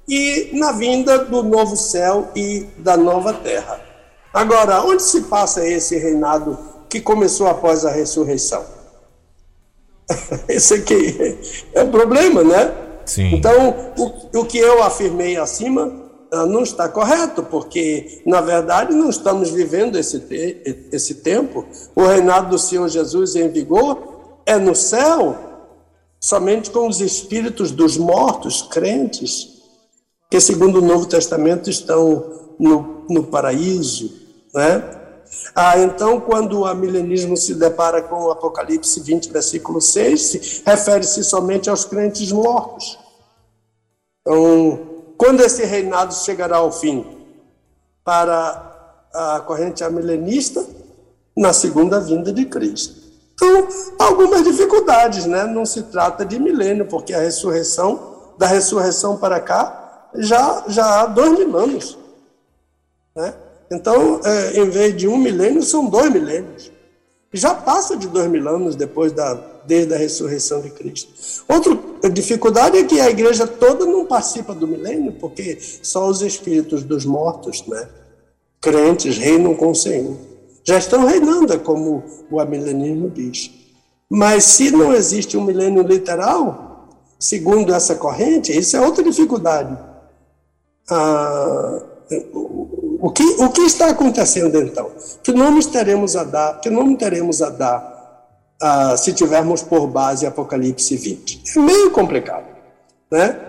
e 0.07 0.51
na 0.53 0.71
vinda 0.71 1.17
do 1.19 1.41
novo 1.41 1.75
céu 1.75 2.29
e 2.35 2.67
da 2.77 2.95
nova 2.95 3.33
terra. 3.33 3.81
Agora, 4.31 4.83
onde 4.83 5.01
se 5.01 5.21
passa 5.21 5.67
esse 5.67 5.97
reinado 5.97 6.57
que 6.87 7.01
começou 7.01 7.47
após 7.47 7.85
a 7.85 7.89
ressurreição? 7.91 8.63
Esse 10.47 10.75
aqui 10.75 11.39
é 11.73 11.81
o 11.81 11.89
problema, 11.89 12.43
né? 12.43 12.84
Sim. 13.05 13.35
Então, 13.35 13.93
o, 13.97 14.39
o 14.39 14.45
que 14.45 14.57
eu 14.57 14.83
afirmei 14.83 15.37
acima 15.37 16.05
ah, 16.31 16.45
não 16.45 16.63
está 16.63 16.89
correto, 16.89 17.43
porque, 17.43 18.21
na 18.25 18.41
verdade, 18.41 18.93
não 18.93 19.09
estamos 19.09 19.51
vivendo 19.51 19.97
esse, 19.97 20.19
te 20.19 20.87
esse 20.91 21.15
tempo. 21.15 21.65
O 21.95 22.05
reinado 22.05 22.49
do 22.49 22.59
Senhor 22.59 22.89
Jesus 22.89 23.35
em 23.35 23.47
vigor 23.47 24.41
é 24.45 24.57
no 24.57 24.75
céu, 24.75 25.37
somente 26.19 26.71
com 26.71 26.87
os 26.87 26.99
espíritos 26.99 27.71
dos 27.71 27.97
mortos, 27.97 28.61
crentes, 28.63 29.55
que, 30.29 30.41
segundo 30.41 30.79
o 30.79 30.85
Novo 30.85 31.05
Testamento, 31.05 31.69
estão 31.69 32.55
no, 32.59 33.05
no 33.09 33.23
paraíso. 33.23 34.11
Né? 34.53 34.83
Ah, 35.53 35.79
então, 35.79 36.19
quando 36.19 36.61
o 36.61 36.73
milenismo 36.73 37.37
se 37.37 37.55
depara 37.55 38.01
com 38.01 38.23
o 38.23 38.31
Apocalipse 38.31 38.99
20, 38.99 39.31
versículo 39.31 39.81
6, 39.81 40.63
refere-se 40.65 41.23
somente 41.23 41.69
aos 41.69 41.85
crentes 41.85 42.31
mortos. 42.31 42.99
Então, 44.21 45.13
quando 45.17 45.41
esse 45.41 45.63
reinado 45.63 46.13
chegará 46.13 46.57
ao 46.57 46.71
fim? 46.71 47.05
Para 48.03 48.73
a 49.13 49.39
corrente 49.39 49.83
amilenista, 49.83 50.65
na 51.35 51.53
segunda 51.53 51.99
vinda 51.99 52.31
de 52.31 52.45
Cristo. 52.45 53.05
Então, 53.33 53.67
algumas 53.99 54.43
dificuldades, 54.43 55.25
né? 55.25 55.45
Não 55.45 55.65
se 55.65 55.83
trata 55.83 56.25
de 56.25 56.39
milênio, 56.39 56.85
porque 56.85 57.13
a 57.13 57.19
ressurreição, 57.19 58.33
da 58.37 58.47
ressurreição 58.47 59.17
para 59.17 59.39
cá, 59.39 60.09
já, 60.15 60.63
já 60.67 61.01
há 61.01 61.05
dois 61.05 61.37
mil 61.37 61.57
anos. 61.57 61.97
Né? 63.15 63.33
Então, 63.71 64.21
é, 64.23 64.59
em 64.59 64.69
vez 64.69 64.95
de 64.95 65.07
um 65.07 65.17
milênio, 65.17 65.63
são 65.63 65.87
dois 65.87 66.11
milênios. 66.11 66.71
Já 67.33 67.53
passa 67.53 67.97
de 67.97 68.07
dois 68.07 68.29
mil 68.29 68.47
anos 68.47 68.75
depois 68.75 69.11
da, 69.11 69.33
desde 69.65 69.93
a 69.93 69.97
ressurreição 69.97 70.61
de 70.61 70.69
Cristo. 70.69 71.43
Outra 71.47 72.09
dificuldade 72.09 72.77
é 72.77 72.83
que 72.83 72.99
a 72.99 73.09
igreja 73.09 73.45
toda 73.45 73.85
não 73.85 74.05
participa 74.05 74.53
do 74.53 74.67
milênio, 74.67 75.11
porque 75.13 75.57
só 75.59 76.07
os 76.07 76.21
espíritos 76.21 76.83
dos 76.83 77.03
mortos, 77.03 77.65
né, 77.67 77.89
crentes, 78.61 79.17
reinam 79.17 79.53
com 79.53 79.71
o 79.71 79.75
Senhor. 79.75 80.15
Já 80.63 80.77
estão 80.77 81.05
reinando, 81.05 81.53
é 81.53 81.57
como 81.57 82.03
o 82.31 82.39
amilenismo 82.39 83.09
diz. 83.09 83.51
Mas 84.09 84.45
se 84.45 84.71
não 84.71 84.93
existe 84.93 85.35
um 85.35 85.43
milênio 85.43 85.83
literal, 85.83 86.89
segundo 87.19 87.73
essa 87.73 87.95
corrente, 87.95 88.57
isso 88.57 88.77
é 88.77 88.81
outra 88.81 89.03
dificuldade. 89.03 89.77
Ah, 90.89 91.81
o 93.05 93.11
que, 93.11 93.23
o 93.23 93.51
que 93.51 93.61
está 93.61 93.91
acontecendo 93.91 94.59
então? 94.59 94.89
Que 95.21 95.31
nome 95.31 95.63
teremos 95.63 96.15
a 96.15 96.23
dar? 96.23 96.59
Que 96.59 96.71
nome 96.71 96.97
teremos 96.97 97.39
a 97.39 97.51
dar 97.51 98.25
uh, 98.59 98.97
se 98.97 99.13
tivermos 99.13 99.61
por 99.61 99.85
base 99.85 100.25
Apocalipse 100.25 100.97
20? 100.97 101.43
É 101.55 101.59
meio 101.59 101.91
complicado, 101.91 102.47
né? 103.11 103.39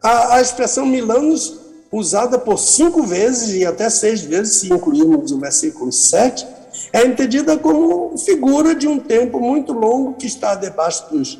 A, 0.00 0.36
a 0.36 0.40
expressão 0.40 0.86
milanos 0.86 1.58
usada 1.90 2.38
por 2.38 2.56
cinco 2.56 3.02
vezes 3.02 3.52
e 3.56 3.66
até 3.66 3.90
seis 3.90 4.20
vezes, 4.20 4.58
se 4.58 4.72
incluirmos 4.72 5.32
o 5.32 5.40
versículo 5.40 5.90
7, 5.90 6.46
é 6.92 7.04
entendida 7.04 7.58
como 7.58 8.16
figura 8.16 8.76
de 8.76 8.86
um 8.86 9.00
tempo 9.00 9.40
muito 9.40 9.72
longo 9.72 10.14
que 10.14 10.26
está 10.28 10.54
debaixo 10.54 11.10
dos, 11.10 11.36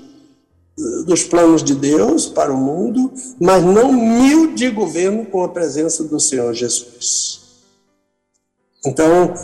dos 1.06 1.22
planos 1.22 1.62
de 1.62 1.76
Deus 1.76 2.26
para 2.26 2.52
o 2.52 2.56
mundo, 2.56 3.12
mas 3.38 3.62
não 3.62 3.92
mil 3.92 4.54
de 4.56 4.70
governo 4.70 5.24
com 5.24 5.44
a 5.44 5.48
presença 5.48 6.02
do 6.02 6.18
Senhor 6.18 6.52
Jesus. 6.52 7.39
Então, 8.84 9.34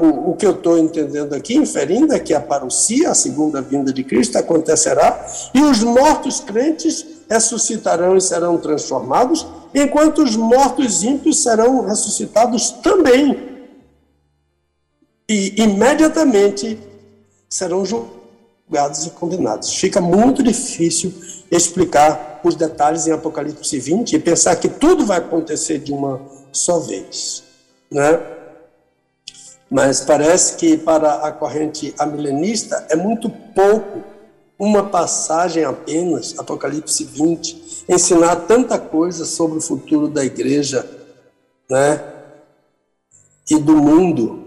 o, 0.00 0.30
o, 0.30 0.36
que 0.36 0.46
eu 0.46 0.52
estou 0.52 0.78
entendendo 0.78 1.34
aqui, 1.34 1.54
inferindo, 1.54 2.14
é 2.14 2.18
que 2.18 2.32
a 2.32 2.40
parousia, 2.40 3.10
a 3.10 3.14
segunda 3.14 3.60
vinda 3.60 3.92
de 3.92 4.02
Cristo, 4.02 4.38
acontecerá 4.38 5.26
e 5.52 5.60
os 5.60 5.82
mortos 5.82 6.40
crentes 6.40 7.04
ressuscitarão 7.28 8.16
e 8.16 8.20
serão 8.22 8.56
transformados, 8.56 9.46
enquanto 9.74 10.22
os 10.22 10.34
mortos 10.34 11.02
ímpios 11.02 11.42
serão 11.42 11.82
ressuscitados 11.82 12.70
também. 12.70 13.52
E 15.28 15.62
imediatamente 15.62 16.78
serão 17.48 17.84
julgados 17.84 19.06
e 19.06 19.10
condenados. 19.10 19.74
Fica 19.74 20.00
muito 20.00 20.42
difícil 20.42 21.12
explicar 21.50 22.40
os 22.42 22.54
detalhes 22.54 23.06
em 23.06 23.12
Apocalipse 23.12 23.78
20 23.78 24.16
e 24.16 24.18
pensar 24.18 24.56
que 24.56 24.68
tudo 24.68 25.04
vai 25.04 25.18
acontecer 25.18 25.78
de 25.78 25.92
uma 25.92 26.20
só 26.50 26.78
vez. 26.78 27.42
Né? 27.90 28.33
Mas 29.74 30.02
parece 30.02 30.54
que 30.54 30.76
para 30.76 31.14
a 31.14 31.32
corrente 31.32 31.92
amilenista 31.98 32.86
é 32.88 32.94
muito 32.94 33.28
pouco 33.28 34.04
uma 34.56 34.84
passagem 34.84 35.64
apenas, 35.64 36.38
Apocalipse 36.38 37.02
20, 37.02 37.84
ensinar 37.88 38.36
tanta 38.46 38.78
coisa 38.78 39.24
sobre 39.24 39.58
o 39.58 39.60
futuro 39.60 40.06
da 40.06 40.24
igreja, 40.24 40.88
né? 41.68 42.00
E 43.50 43.58
do 43.58 43.74
mundo. 43.74 44.44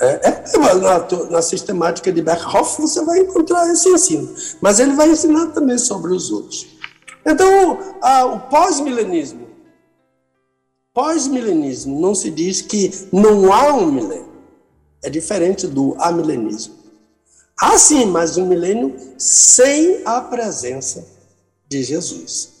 É, 0.00 0.30
é, 0.30 0.74
na, 0.76 1.06
na, 1.28 1.42
sistemática 1.42 2.10
de 2.10 2.22
Berkhoff 2.22 2.80
você 2.80 3.04
vai 3.04 3.18
encontrar 3.18 3.70
esse 3.70 3.90
ensino, 3.90 4.34
mas 4.62 4.80
ele 4.80 4.94
vai 4.94 5.10
ensinar 5.10 5.48
também 5.48 5.76
sobre 5.76 6.10
os 6.10 6.30
outros. 6.30 6.66
Então, 7.26 7.98
a, 8.00 8.24
o 8.24 8.40
pós-milenismo 8.48 9.43
Pós-milenismo 10.94 12.00
não 12.00 12.14
se 12.14 12.30
diz 12.30 12.62
que 12.62 13.08
não 13.12 13.52
há 13.52 13.74
um 13.74 13.90
milênio. 13.90 14.32
É 15.02 15.10
diferente 15.10 15.66
do 15.66 15.96
amilenismo. 15.98 16.74
Há 17.60 17.76
sim, 17.76 18.06
mas 18.06 18.36
um 18.36 18.46
milênio 18.46 18.94
sem 19.18 20.02
a 20.04 20.20
presença 20.20 21.04
de 21.68 21.82
Jesus. 21.82 22.52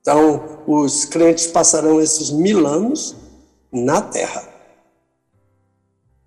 Então, 0.00 0.62
os 0.66 1.04
crentes 1.04 1.48
passarão 1.48 2.00
esses 2.00 2.30
mil 2.30 2.64
anos 2.64 3.16
na 3.72 4.00
terra. 4.00 4.48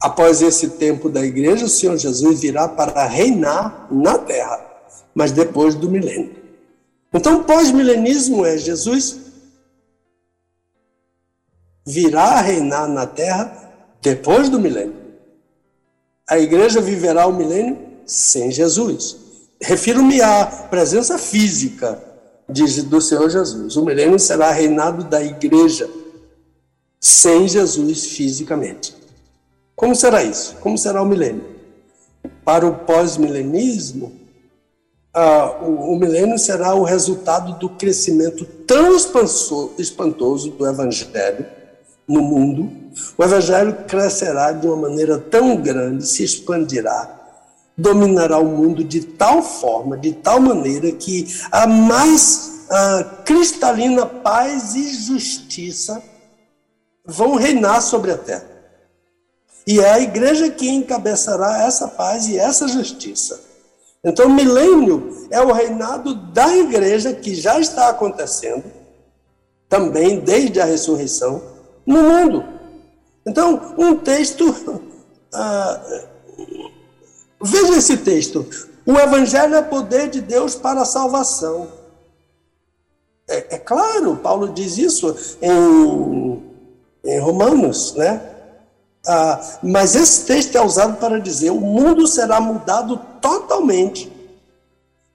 Após 0.01 0.41
esse 0.41 0.71
tempo 0.71 1.09
da 1.09 1.25
igreja, 1.25 1.65
o 1.65 1.69
Senhor 1.69 1.97
Jesus 1.97 2.41
virá 2.41 2.67
para 2.67 3.05
reinar 3.05 3.87
na 3.89 4.17
terra, 4.17 4.65
mas 5.15 5.31
depois 5.31 5.73
do 5.75 5.89
milênio. 5.89 6.35
Então, 7.13 7.43
pós-milenismo 7.43 8.45
é 8.45 8.57
Jesus 8.57 9.28
virá 11.89 12.33
a 12.33 12.41
reinar 12.41 12.87
na 12.87 13.07
terra 13.07 13.51
depois 13.99 14.47
do 14.47 14.59
milênio. 14.59 14.95
A 16.29 16.37
igreja 16.37 16.79
viverá 16.79 17.25
o 17.25 17.33
milênio 17.33 17.79
sem 18.05 18.51
Jesus. 18.51 19.17
Refiro-me 19.59 20.21
à 20.21 20.45
presença 20.45 21.17
física 21.17 22.01
do 22.47 23.01
Senhor 23.01 23.27
Jesus. 23.29 23.75
O 23.75 23.83
milênio 23.83 24.19
será 24.19 24.51
reinado 24.51 25.03
da 25.03 25.23
igreja 25.23 25.89
sem 26.99 27.47
Jesus 27.47 28.05
fisicamente. 28.05 28.95
Como 29.75 29.95
será 29.95 30.23
isso? 30.23 30.57
Como 30.57 30.77
será 30.77 31.01
o 31.01 31.07
milênio? 31.07 31.43
Para 32.45 32.67
o 32.67 32.75
pós-milenismo, 32.85 34.13
ah, 35.11 35.57
o, 35.63 35.93
o 35.93 35.99
milênio 35.99 36.37
será 36.37 36.75
o 36.75 36.83
resultado 36.83 37.57
do 37.57 37.67
crescimento 37.69 38.45
tão 38.45 38.95
espantoso 38.95 40.51
do 40.51 40.67
evangelho 40.67 41.58
no 42.09 42.23
mundo, 42.23 42.71
o 43.15 43.23
evangelho 43.23 43.85
crescerá 43.87 44.51
de 44.51 44.65
uma 44.65 44.75
maneira 44.75 45.19
tão 45.19 45.55
grande, 45.55 46.07
se 46.07 46.23
expandirá, 46.23 47.17
dominará 47.77 48.39
o 48.39 48.45
mundo 48.45 48.83
de 48.83 49.01
tal 49.01 49.43
forma, 49.43 49.95
de 49.95 50.13
tal 50.13 50.39
maneira 50.41 50.91
que 50.91 51.27
a 51.51 51.67
mais 51.67 52.57
a 52.69 53.03
cristalina 53.25 54.05
paz 54.05 54.75
e 54.75 54.93
justiça 54.93 56.01
vão 57.05 57.35
reinar 57.35 57.81
sobre 57.81 58.11
a 58.11 58.17
terra. 58.17 58.47
E 59.65 59.79
é 59.79 59.91
a 59.91 59.99
igreja 59.99 60.49
que 60.49 60.69
encabeçará 60.69 61.63
essa 61.63 61.87
paz 61.87 62.27
e 62.27 62.37
essa 62.37 62.67
justiça. 62.67 63.41
Então, 64.03 64.29
milênio 64.29 65.27
é 65.29 65.41
o 65.41 65.51
reinado 65.51 66.15
da 66.31 66.55
igreja 66.55 67.13
que 67.13 67.35
já 67.35 67.59
está 67.59 67.89
acontecendo, 67.89 68.63
também 69.67 70.19
desde 70.19 70.59
a 70.59 70.65
ressurreição, 70.65 71.58
no 71.89 72.03
mundo. 72.03 72.45
Então, 73.25 73.73
um 73.77 73.95
texto. 73.95 74.45
Ah, 75.33 75.81
veja 77.41 77.77
esse 77.77 77.97
texto. 77.97 78.47
O 78.85 78.97
Evangelho 78.97 79.55
é 79.55 79.61
poder 79.61 80.09
de 80.09 80.21
Deus 80.21 80.53
para 80.55 80.81
a 80.81 80.85
salvação. 80.85 81.67
É, 83.27 83.55
é 83.55 83.57
claro, 83.57 84.17
Paulo 84.17 84.49
diz 84.49 84.77
isso 84.77 85.15
em, 85.41 86.43
em 87.03 87.19
Romanos, 87.19 87.95
né? 87.95 88.21
Ah, 89.07 89.57
mas 89.63 89.95
esse 89.95 90.25
texto 90.25 90.55
é 90.55 90.61
usado 90.61 90.97
para 90.99 91.19
dizer: 91.19 91.49
o 91.49 91.59
mundo 91.59 92.07
será 92.07 92.39
mudado 92.39 92.97
totalmente, 93.19 94.11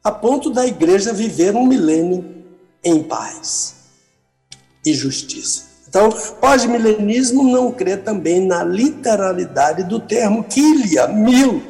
a 0.02 0.10
ponto 0.10 0.50
da 0.50 0.66
igreja 0.66 1.12
viver 1.12 1.54
um 1.54 1.66
milênio 1.66 2.44
em 2.82 3.02
paz 3.02 3.74
e 4.84 4.92
justiça. 4.92 5.73
Então, 5.94 6.10
pós-milenismo 6.40 7.44
não 7.44 7.70
crê 7.70 7.96
também 7.96 8.44
na 8.44 8.64
literalidade 8.64 9.84
do 9.84 10.00
termo 10.00 10.42
quilia, 10.42 11.06
mil, 11.06 11.62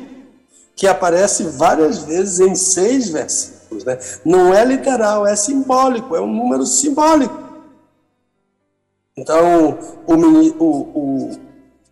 que 0.75 0.87
aparece 0.87 1.43
várias 1.45 1.99
vezes 1.99 2.41
em 2.41 2.55
seis 2.55 3.11
versículos. 3.11 3.85
Né? 3.85 3.99
Não 4.25 4.55
é 4.55 4.65
literal, 4.65 5.27
é 5.27 5.37
simbólico, 5.37 6.17
é 6.17 6.23
um 6.23 6.27
número 6.27 6.65
simbólico. 6.65 7.39
Então, 9.15 9.79
o, 10.07 10.15
o, 10.15 10.81
o 10.95 11.31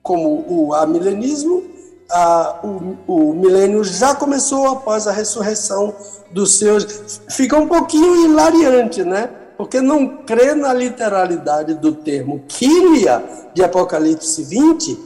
como 0.02 0.46
o 0.48 0.74
amilenismo, 0.74 1.62
a, 2.10 2.60
o, 2.64 2.96
o 3.06 3.34
milênio 3.34 3.84
já 3.84 4.14
começou 4.14 4.68
após 4.68 5.06
a 5.06 5.12
ressurreição 5.12 5.94
dos 6.30 6.58
seus. 6.58 7.20
Fica 7.28 7.58
um 7.58 7.68
pouquinho 7.68 8.24
hilariante, 8.24 9.04
né? 9.04 9.28
Porque 9.56 9.80
não 9.80 10.18
crê 10.24 10.54
na 10.54 10.72
literalidade 10.72 11.74
do 11.74 11.94
termo 11.94 12.44
quília 12.48 13.22
de 13.54 13.62
Apocalipse 13.62 14.42
20, 14.42 14.98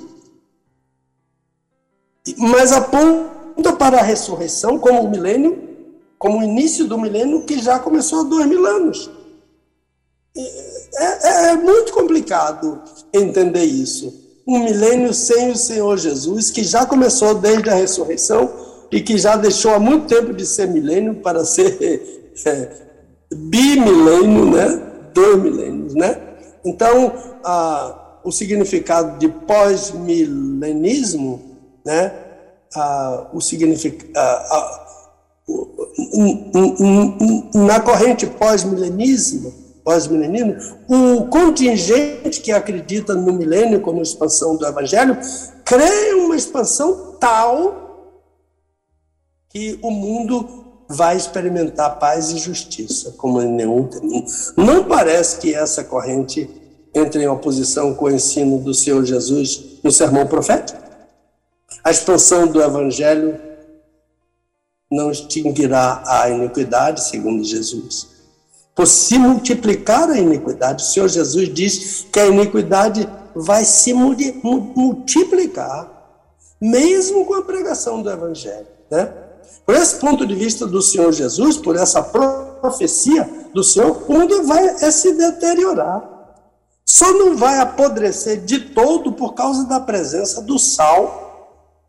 mas 2.39 2.73
aponta 2.73 3.73
para 3.73 3.99
a 3.99 4.03
ressurreição 4.03 4.79
como 4.79 5.03
o 5.03 5.11
milênio, 5.11 5.69
como 6.19 6.39
o 6.39 6.43
início 6.43 6.87
do 6.87 6.99
milênio 6.99 7.45
que 7.45 7.59
já 7.59 7.79
começou 7.79 8.21
há 8.21 8.25
dois 8.25 8.47
mil 8.47 8.67
anos. 8.67 9.11
É, 10.37 11.03
é, 11.03 11.47
é 11.53 11.57
muito 11.57 11.93
complicado 11.93 12.83
entender 13.13 13.65
isso 13.65 14.27
um 14.47 14.61
milênio 14.61 15.13
sem 15.13 15.51
o 15.51 15.57
Senhor 15.57 15.99
Jesus, 15.99 16.51
que 16.51 16.63
já 16.63 16.87
começou 16.87 17.35
desde 17.35 17.69
a 17.69 17.75
ressurreição 17.75 18.49
e 18.93 19.01
que 19.01 19.19
já 19.19 19.37
deixou 19.37 19.73
há 19.75 19.81
muito 19.81 20.07
tempo 20.07 20.33
de 20.33 20.47
ser 20.47 20.69
milênio 20.69 21.17
para 21.17 21.45
ser 21.45 22.31
é, 22.47 22.86
bimilênio, 23.33 24.51
né? 24.51 24.83
Dois 25.13 25.43
milênios, 25.43 25.95
né? 25.95 26.19
Então, 26.65 27.13
o 28.25 28.33
significado 28.33 29.19
de 29.19 29.29
pós-milenismo, 29.29 31.41
né? 31.85 32.13
O 33.33 33.41
significado 33.41 34.87
na 37.55 37.81
corrente 37.81 38.27
pós-milenismo, 38.27 39.55
pós-milenismo, 39.85 40.57
o 40.89 41.27
contingente 41.27 42.41
que 42.41 42.51
acredita 42.51 43.15
no 43.15 43.33
milênio 43.33 43.81
como 43.81 44.03
expansão 44.03 44.57
do 44.57 44.67
evangelho 44.67 45.17
crê 45.65 46.15
uma 46.15 46.35
expansão 46.35 47.17
tal 47.21 48.17
que 49.49 49.79
o 49.81 49.91
mundo 49.91 50.66
vai 50.89 51.17
experimentar 51.17 51.99
paz 51.99 52.31
e 52.31 52.39
justiça, 52.39 53.15
como 53.17 53.43
em 53.43 53.51
nenhum 53.51 53.85
tempo. 53.85 54.27
Não 54.57 54.85
parece 54.85 55.39
que 55.39 55.55
essa 55.55 55.83
corrente 55.85 56.49
entre 56.95 57.23
em 57.23 57.29
oposição 57.29 57.95
com 57.95 58.07
o 58.07 58.11
ensino 58.11 58.59
do 58.59 58.73
Senhor 58.73 59.05
Jesus 59.05 59.81
no 59.83 59.91
sermão 59.91 60.27
profético. 60.27 60.81
A 61.85 61.91
expansão 61.91 62.47
do 62.47 62.63
evangelho 62.63 63.39
não 64.91 65.11
extinguirá 65.11 66.03
a 66.07 66.31
iniquidade, 66.31 67.03
segundo 67.03 67.45
Jesus 67.45 68.17
por 68.77 68.87
se 68.87 69.19
multiplicar 69.19 70.11
a 70.11 70.19
iniquidade. 70.19 70.85
O 70.85 70.87
Senhor 70.87 71.09
Jesus 71.09 71.53
diz 71.53 72.07
que 72.13 72.21
a 72.21 72.27
iniquidade 72.27 73.09
vai 73.35 73.65
se 73.65 73.95
multiplicar, 73.95 75.91
mesmo 76.61 77.25
com 77.25 77.35
a 77.35 77.43
pregação 77.43 78.03
do 78.03 78.11
Evangelho. 78.11 78.67
Né? 78.91 79.11
Por 79.65 79.75
esse 79.75 79.97
ponto 79.97 80.27
de 80.27 80.35
vista 80.35 80.67
do 80.67 80.81
Senhor 80.81 81.13
Jesus, 81.13 81.57
por 81.57 81.77
essa 81.77 82.03
profecia 82.03 83.29
do 83.53 83.65
Senhor, 83.65 84.05
o 84.09 84.13
mundo 84.13 84.45
vai 84.45 84.65
é 84.81 84.91
se 84.91 85.13
deteriorar. 85.13 86.17
Só 86.85 87.13
não 87.13 87.37
vai 87.37 87.59
apodrecer 87.59 88.45
de 88.45 88.61
todo 88.71 89.13
por 89.13 89.35
causa 89.35 89.65
da 89.65 89.81
presença 89.81 90.41
do 90.41 90.59
sal 90.59 91.27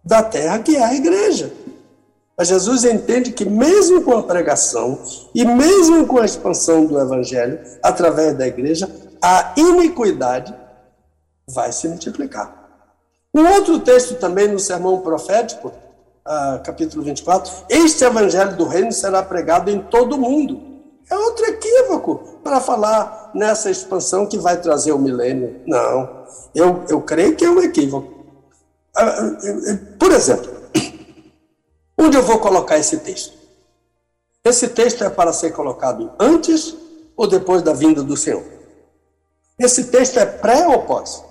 da 0.04 0.24
terra, 0.24 0.60
que 0.60 0.76
é 0.76 0.84
a 0.84 0.94
igreja. 0.94 1.54
Mas 2.38 2.48
Jesus 2.48 2.84
entende 2.84 3.32
que, 3.32 3.46
mesmo 3.46 4.04
com 4.04 4.16
a 4.16 4.24
pregação 4.24 5.00
e 5.34 5.44
mesmo 5.44 6.06
com 6.06 6.20
a 6.20 6.26
expansão 6.26 6.86
do 6.86 7.00
evangelho 7.00 7.60
através 7.82 8.38
da 8.38 8.48
igreja, 8.48 8.90
a 9.22 9.54
iniquidade 9.58 10.54
vai 11.48 11.72
se 11.72 11.88
multiplicar. 11.88 12.68
Um 13.34 13.46
outro 13.54 13.80
texto 13.80 14.16
também 14.16 14.48
no 14.48 14.60
sermão 14.60 15.02
profético, 15.02 15.72
uh, 16.28 16.62
capítulo 16.64 17.04
24: 17.04 17.52
Este 17.70 18.04
evangelho 18.04 18.56
do 18.56 18.66
reino 18.66 18.92
será 18.92 19.24
pregado 19.24 19.72
em 19.72 19.80
todo 19.82 20.14
o 20.14 20.20
mundo. 20.20 20.62
É 21.10 21.16
outro 21.16 21.46
equívoco 21.46 22.40
para 22.44 22.60
falar 22.60 23.32
nessa 23.34 23.72
expansão 23.72 24.26
que 24.26 24.38
vai 24.38 24.60
trazer 24.60 24.92
o 24.92 25.00
milênio. 25.00 25.62
Não, 25.66 26.26
eu, 26.54 26.84
eu 26.90 27.02
creio 27.02 27.36
que 27.36 27.46
é 27.46 27.50
um 27.50 27.62
equívoco. 27.62 28.14
Uh, 28.96 29.98
por 29.98 30.12
exemplo, 30.12 30.58
Onde 32.00 32.16
eu 32.16 32.22
vou 32.22 32.40
colocar 32.40 32.78
esse 32.78 33.00
texto? 33.00 33.36
Esse 34.44 34.70
texto 34.70 35.04
é 35.04 35.10
para 35.10 35.34
ser 35.34 35.52
colocado 35.52 36.12
antes 36.20 36.76
ou 37.16 37.28
depois 37.28 37.64
da 37.64 37.74
vinda 37.74 38.04
do 38.04 38.16
Senhor? 38.16 38.44
Esse 39.60 39.86
texto 39.86 40.20
é 40.20 40.26
pré 40.26 40.68
ou 40.68 40.84
pós? 40.84 41.24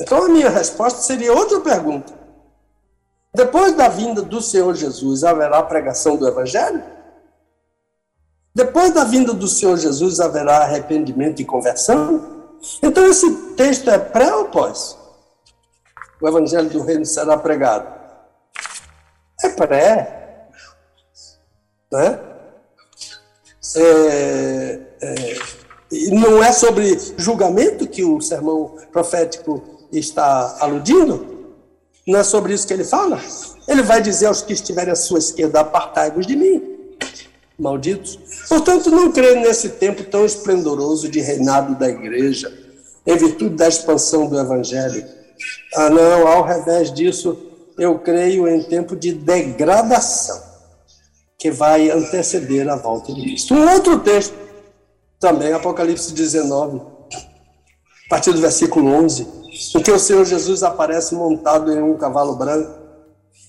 Então 0.00 0.24
a 0.24 0.28
minha 0.28 0.48
resposta 0.48 1.00
seria 1.02 1.32
outra 1.32 1.60
pergunta. 1.60 2.21
Depois 3.34 3.74
da 3.74 3.88
vinda 3.88 4.22
do 4.22 4.40
Senhor 4.40 4.74
Jesus, 4.74 5.24
haverá 5.24 5.62
pregação 5.62 6.16
do 6.16 6.26
Evangelho? 6.28 6.82
Depois 8.54 8.92
da 8.92 9.04
vinda 9.04 9.32
do 9.32 9.48
Senhor 9.48 9.76
Jesus, 9.78 10.20
haverá 10.20 10.58
arrependimento 10.58 11.40
e 11.40 11.44
conversão? 11.44 12.52
Então 12.82 13.06
esse 13.06 13.34
texto 13.56 13.90
é 13.90 13.98
pré 13.98 14.34
ou 14.34 14.46
pós? 14.46 14.98
O 16.20 16.28
Evangelho 16.28 16.68
do 16.68 16.82
Reino 16.82 17.06
será 17.06 17.36
pregado 17.36 18.02
é 19.44 19.48
pré. 19.48 20.48
Né? 21.90 22.20
É, 23.76 24.80
é, 25.00 25.38
não 26.10 26.42
é 26.42 26.52
sobre 26.52 26.98
julgamento 27.16 27.86
que 27.86 28.04
o 28.04 28.20
sermão 28.20 28.76
profético 28.90 29.62
está 29.92 30.56
aludindo? 30.60 31.31
Não 32.06 32.18
é 32.18 32.24
sobre 32.24 32.52
isso 32.52 32.66
que 32.66 32.72
ele 32.72 32.84
fala? 32.84 33.20
Ele 33.68 33.82
vai 33.82 34.02
dizer 34.02 34.26
aos 34.26 34.42
que 34.42 34.52
estiverem 34.52 34.92
à 34.92 34.96
sua 34.96 35.18
esquerda: 35.18 35.60
apartai-vos 35.60 36.26
de 36.26 36.34
mim, 36.36 36.62
malditos. 37.58 38.18
Portanto, 38.48 38.90
não 38.90 39.12
creio 39.12 39.40
nesse 39.40 39.70
tempo 39.70 40.02
tão 40.04 40.24
esplendoroso 40.24 41.08
de 41.08 41.20
reinado 41.20 41.76
da 41.76 41.88
igreja, 41.88 42.52
em 43.06 43.16
virtude 43.16 43.54
da 43.54 43.68
expansão 43.68 44.26
do 44.26 44.38
evangelho. 44.38 45.04
Ah, 45.74 45.90
não, 45.90 46.26
ao 46.26 46.42
revés 46.42 46.92
disso, 46.92 47.38
eu 47.78 47.98
creio 47.98 48.48
em 48.48 48.62
tempo 48.62 48.96
de 48.96 49.12
degradação, 49.12 50.42
que 51.38 51.50
vai 51.50 51.90
anteceder 51.90 52.68
a 52.68 52.76
volta 52.76 53.12
de 53.12 53.22
Cristo. 53.22 53.54
Um 53.54 53.68
outro 53.72 54.00
texto, 54.00 54.34
também 55.20 55.52
Apocalipse 55.52 56.12
19, 56.12 56.78
a 56.78 58.08
partir 58.10 58.32
do 58.32 58.40
versículo 58.40 58.88
11, 58.88 59.41
em 59.74 59.82
que 59.82 59.90
o 59.90 59.98
Senhor 59.98 60.24
Jesus 60.24 60.62
aparece 60.62 61.14
montado 61.14 61.72
em 61.72 61.82
um 61.82 61.96
cavalo 61.96 62.36
branco. 62.36 62.82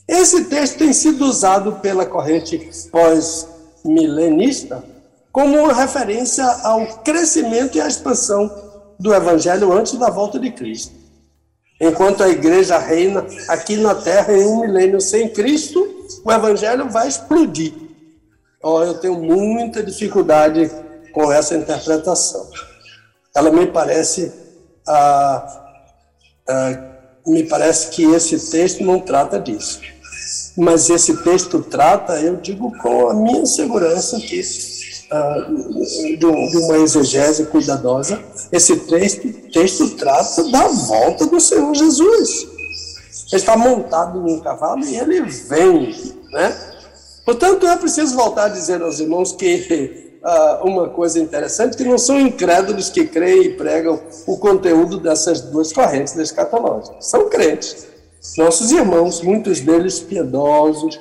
Esse 0.08 0.46
texto 0.46 0.78
tem 0.78 0.94
sido 0.94 1.26
usado 1.26 1.74
pela 1.74 2.06
corrente 2.06 2.70
pós-milenista 2.92 4.84
como 5.32 5.68
referência 5.68 6.46
ao 6.64 6.86
crescimento 7.04 7.78
e 7.78 7.82
à 7.82 7.88
expansão 7.88 8.52
do 9.00 9.14
evangelho 9.14 9.74
antes 9.74 9.94
da 9.94 10.10
volta 10.10 10.40
de 10.40 10.52
Cristo. 10.52 10.94
Enquanto 11.82 12.24
a 12.24 12.30
igreja 12.30 12.78
reina 12.78 13.26
aqui 13.50 13.78
na 13.78 13.96
terra 13.96 14.32
em 14.32 14.46
um 14.46 14.62
milênio 14.62 15.02
sem 15.02 15.28
Cristo, 15.30 15.86
o 16.24 16.32
evangelho 16.32 16.90
vai 16.90 17.08
explodir. 17.08 17.74
Oh, 18.62 18.82
eu 18.84 18.94
tenho 18.94 19.16
muita 19.16 19.84
dificuldade 19.84 20.72
com 21.12 21.32
essa 21.32 21.56
interpretação. 21.56 22.50
Ela 23.36 23.52
me 23.52 23.66
parece, 23.68 24.32
ah, 24.88 25.63
ah, 26.48 26.94
me 27.26 27.44
parece 27.44 27.90
que 27.90 28.04
esse 28.04 28.38
texto 28.52 28.84
não 28.84 29.00
trata 29.00 29.40
disso. 29.40 29.80
mas 30.58 30.90
esse 30.90 31.18
texto 31.24 31.62
trata, 31.62 32.20
eu 32.20 32.36
digo 32.38 32.72
com 32.78 33.10
a 33.10 33.14
minha 33.14 33.46
segurança 33.46 34.18
uh, 34.18 34.22
de, 36.18 36.26
uma 36.26 36.78
exegese 36.78 37.46
cuidadosa, 37.46 38.22
esse 38.52 38.76
texto, 38.76 39.32
texto 39.52 39.90
trata 39.96 40.50
da 40.52 40.68
volta 40.68 41.26
do 41.26 41.40
Senhor 41.40 41.74
Jesus. 41.74 42.48
Ele 43.32 43.42
está 43.42 43.58
montado 43.58 44.20
num 44.20 44.40
cavalo 44.42 44.86
e 44.86 44.96
ele 44.96 45.22
vem, 45.22 46.24
né? 46.32 46.56
Portanto, 47.26 47.66
é 47.66 47.76
preciso 47.78 48.16
voltar 48.16 48.46
a 48.46 48.50
dizer 48.50 48.82
aos 48.82 49.00
irmãos 49.00 49.32
que 49.32 50.03
uh, 50.24 50.66
uma 50.68 50.90
coisa 50.90 51.20
interessante, 51.20 51.76
que 51.76 51.84
não 51.84 51.98
são 51.98 52.20
incrédulos 52.20 52.90
que 52.90 53.06
creem 53.06 53.44
e 53.44 53.54
pregam 53.56 54.00
o 54.26 54.38
conteúdo 54.38 55.00
dessas 55.00 55.42
duas 55.42 55.74
correntes 55.74 56.16
escatológicas. 56.16 57.06
São 57.06 57.30
crentes. 57.30 57.88
Nossos 58.38 58.72
irmãos, 58.72 59.22
muitos 59.22 59.60
deles 59.60 60.00
piedosos, 60.00 61.00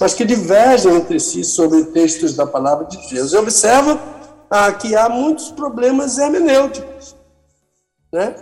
mas 0.00 0.14
que 0.14 0.24
divergem 0.24 0.96
entre 0.96 1.20
si 1.20 1.44
sobre 1.44 1.84
textos 1.84 2.34
da 2.34 2.46
palavra 2.46 2.86
de 2.86 2.96
Deus. 3.10 3.32
E 3.32 3.36
observa 3.36 4.00
ah, 4.50 4.72
que 4.72 4.96
há 4.96 5.08
muitos 5.08 5.50
problemas 5.50 6.16
hermenêuticos, 6.16 7.14
né? 8.12 8.34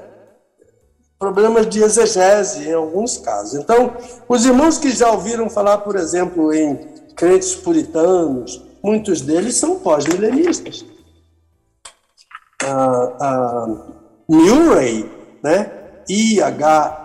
problemas 1.18 1.68
de 1.68 1.80
exegese 1.80 2.68
em 2.68 2.72
alguns 2.72 3.16
casos. 3.16 3.54
Então, 3.54 3.96
os 4.28 4.44
irmãos 4.44 4.76
que 4.76 4.90
já 4.90 5.10
ouviram 5.10 5.48
falar, 5.48 5.78
por 5.78 5.94
exemplo, 5.94 6.52
em 6.52 6.76
crentes 7.14 7.54
puritanos, 7.54 8.60
muitos 8.82 9.20
deles 9.20 9.54
são 9.56 9.78
pós-milenistas. 9.78 10.84
Ah, 12.62 13.16
ah, 13.20 13.66
Murray, 14.28 15.10
né? 15.42 15.70
I-H-M-U-R-R-A-E, 16.08 17.02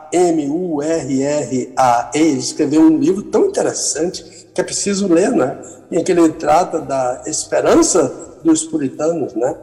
escreveu 2.38 2.82
um 2.82 2.98
livro 2.98 3.24
tão 3.24 3.48
interessante 3.48 4.24
que 4.54 4.62
é 4.62 4.64
preciso 4.64 5.08
ler, 5.08 5.32
né? 5.32 5.58
Em 5.92 6.04
que 6.04 6.12
ele 6.12 6.30
trata 6.34 6.80
da 6.80 7.24
esperança 7.26 8.40
dos 8.44 8.64
puritanos, 8.64 9.34
né? 9.34 9.56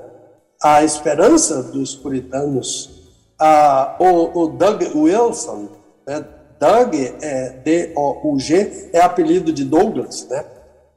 A 0.62 0.84
esperança 0.84 1.62
dos 1.62 1.94
puritanos. 1.94 2.90
Ah, 3.38 3.96
o, 3.98 4.42
o 4.42 4.48
Doug 4.48 4.82
Wilson, 4.94 5.68
né? 6.06 6.24
Doug, 6.58 6.94
é 7.20 7.50
D-O-U-G, 7.64 8.90
é 8.92 9.00
apelido 9.00 9.52
de 9.52 9.64
Douglas, 9.64 10.26
né? 10.28 10.44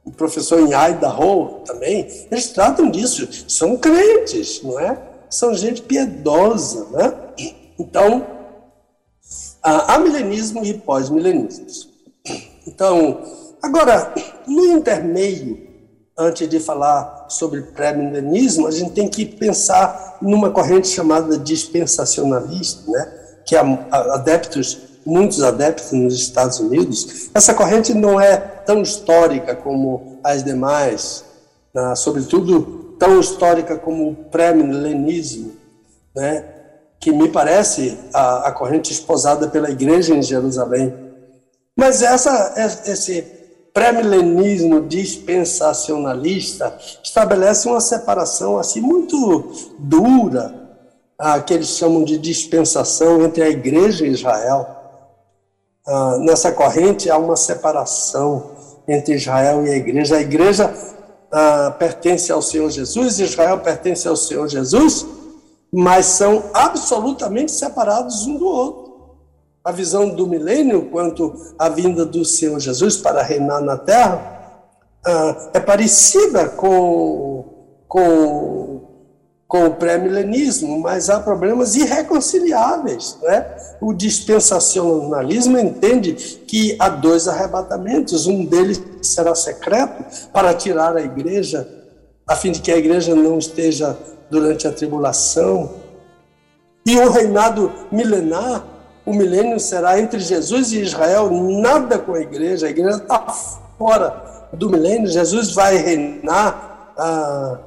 O 0.08 0.10
professor 0.12 0.58
em 0.60 0.72
Idaho 0.72 1.60
também, 1.66 2.08
eles 2.30 2.48
tratam 2.48 2.90
disso. 2.90 3.28
São 3.46 3.76
crentes, 3.76 4.62
não 4.62 4.80
é? 4.80 4.98
São 5.28 5.52
gente 5.52 5.82
piedosa, 5.82 6.86
né? 6.90 7.12
Então, 7.78 8.26
há 9.62 9.98
milenismo 9.98 10.64
e 10.64 10.72
pós-milenismo. 10.72 11.66
Então, 12.66 13.22
agora, 13.62 14.14
no 14.46 14.64
intermeio, 14.78 15.68
antes 16.16 16.48
de 16.48 16.58
falar 16.58 17.26
sobre 17.28 17.60
pré-milenismo, 17.60 18.66
a 18.66 18.70
gente 18.70 18.92
tem 18.92 19.08
que 19.08 19.26
pensar 19.26 20.16
numa 20.22 20.50
corrente 20.50 20.88
chamada 20.88 21.36
dispensacionalista, 21.36 22.90
né? 22.90 23.12
que 23.44 23.54
há 23.54 23.62
adeptos, 24.14 24.78
muitos 25.08 25.42
adeptos 25.42 25.90
nos 25.92 26.14
Estados 26.14 26.60
Unidos. 26.60 27.30
Essa 27.32 27.54
corrente 27.54 27.94
não 27.94 28.20
é 28.20 28.36
tão 28.36 28.82
histórica 28.82 29.56
como 29.56 30.18
as 30.22 30.44
demais, 30.44 31.24
né? 31.72 31.94
sobretudo 31.96 32.94
tão 32.98 33.18
histórica 33.18 33.78
como 33.78 34.10
o 34.10 34.14
pré-milenismo, 34.14 35.52
né? 36.14 36.44
que 37.00 37.10
me 37.10 37.30
parece 37.30 37.98
a, 38.12 38.48
a 38.48 38.52
corrente 38.52 38.92
esposada 38.92 39.48
pela 39.48 39.70
igreja 39.70 40.14
em 40.14 40.22
Jerusalém. 40.22 40.92
Mas 41.74 42.02
essa, 42.02 42.54
esse 42.86 43.22
pré-milenismo 43.72 44.82
dispensacionalista 44.82 46.76
estabelece 47.02 47.66
uma 47.66 47.80
separação 47.80 48.58
assim 48.58 48.82
muito 48.82 49.52
dura, 49.78 50.54
a, 51.18 51.40
que 51.40 51.54
eles 51.54 51.68
chamam 51.68 52.04
de 52.04 52.18
dispensação 52.18 53.24
entre 53.24 53.42
a 53.42 53.48
igreja 53.48 54.06
e 54.06 54.10
Israel. 54.10 54.77
Ah, 55.90 56.18
nessa 56.18 56.52
corrente 56.52 57.08
há 57.08 57.16
uma 57.16 57.34
separação 57.34 58.50
entre 58.86 59.14
Israel 59.14 59.66
e 59.66 59.70
a 59.70 59.76
igreja. 59.76 60.16
A 60.16 60.20
igreja 60.20 60.74
ah, 61.32 61.74
pertence 61.78 62.30
ao 62.30 62.42
Senhor 62.42 62.70
Jesus, 62.70 63.18
Israel 63.18 63.58
pertence 63.60 64.06
ao 64.06 64.14
Senhor 64.14 64.46
Jesus, 64.48 65.06
mas 65.72 66.04
são 66.04 66.44
absolutamente 66.52 67.50
separados 67.50 68.26
um 68.26 68.36
do 68.36 68.46
outro. 68.46 68.88
A 69.64 69.72
visão 69.72 70.10
do 70.10 70.26
milênio 70.26 70.90
quanto 70.90 71.34
à 71.58 71.70
vinda 71.70 72.04
do 72.04 72.22
Senhor 72.22 72.60
Jesus 72.60 72.98
para 72.98 73.22
reinar 73.22 73.62
na 73.62 73.78
terra 73.78 74.60
ah, 75.06 75.50
é 75.54 75.60
parecida 75.60 76.50
com, 76.50 77.46
com, 77.88 78.77
com 79.48 79.64
o 79.64 79.74
pré-milenismo, 79.74 80.78
mas 80.78 81.08
há 81.08 81.18
problemas 81.18 81.74
irreconciliáveis. 81.74 83.16
Né? 83.22 83.46
O 83.80 83.94
dispensacionalismo 83.94 85.58
entende 85.58 86.12
que 86.46 86.76
há 86.78 86.90
dois 86.90 87.26
arrebatamentos, 87.26 88.26
um 88.26 88.44
deles 88.44 88.80
será 89.00 89.34
secreto 89.34 90.28
para 90.34 90.52
tirar 90.52 90.94
a 90.98 91.00
igreja, 91.00 91.66
a 92.26 92.36
fim 92.36 92.52
de 92.52 92.60
que 92.60 92.70
a 92.70 92.76
igreja 92.76 93.14
não 93.14 93.38
esteja 93.38 93.96
durante 94.30 94.68
a 94.68 94.72
tribulação. 94.72 95.70
E 96.84 96.98
o 96.98 97.10
reinado 97.10 97.72
milenar, 97.90 98.62
o 99.06 99.14
milênio 99.14 99.58
será 99.58 99.98
entre 99.98 100.20
Jesus 100.20 100.72
e 100.72 100.82
Israel, 100.82 101.30
nada 101.30 101.98
com 101.98 102.12
a 102.12 102.20
igreja. 102.20 102.66
A 102.66 102.70
igreja 102.70 102.98
está 102.98 103.20
fora 103.78 104.50
do 104.52 104.68
milênio. 104.68 105.08
Jesus 105.08 105.54
vai 105.54 105.76
reinar 105.76 106.92
ah, 106.98 107.58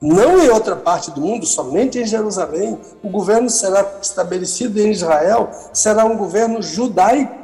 não 0.00 0.38
em 0.38 0.48
outra 0.48 0.76
parte 0.76 1.10
do 1.10 1.20
mundo, 1.20 1.44
somente 1.44 1.98
em 1.98 2.06
Jerusalém. 2.06 2.78
O 3.02 3.08
governo 3.08 3.50
será 3.50 3.98
estabelecido 4.00 4.80
em 4.80 4.90
Israel, 4.90 5.50
será 5.72 6.04
um 6.04 6.16
governo 6.16 6.62
judaico. 6.62 7.34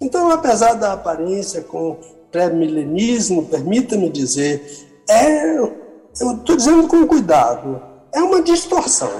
Então, 0.00 0.30
apesar 0.30 0.74
da 0.74 0.92
aparência 0.92 1.62
com 1.62 1.98
pré-milenismo, 2.30 3.46
permita-me 3.46 4.10
dizer, 4.10 4.88
é, 5.08 5.56
eu 5.56 5.72
estou 6.20 6.56
dizendo 6.56 6.88
com 6.88 7.06
cuidado, 7.06 7.80
é 8.12 8.20
uma 8.20 8.42
distorção 8.42 9.12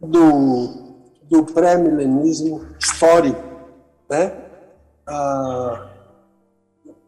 do, 0.00 0.96
do 1.30 1.44
pré-milenismo 1.44 2.66
histórico, 2.80 3.42
né? 4.08 4.32
Ah, 5.06 5.88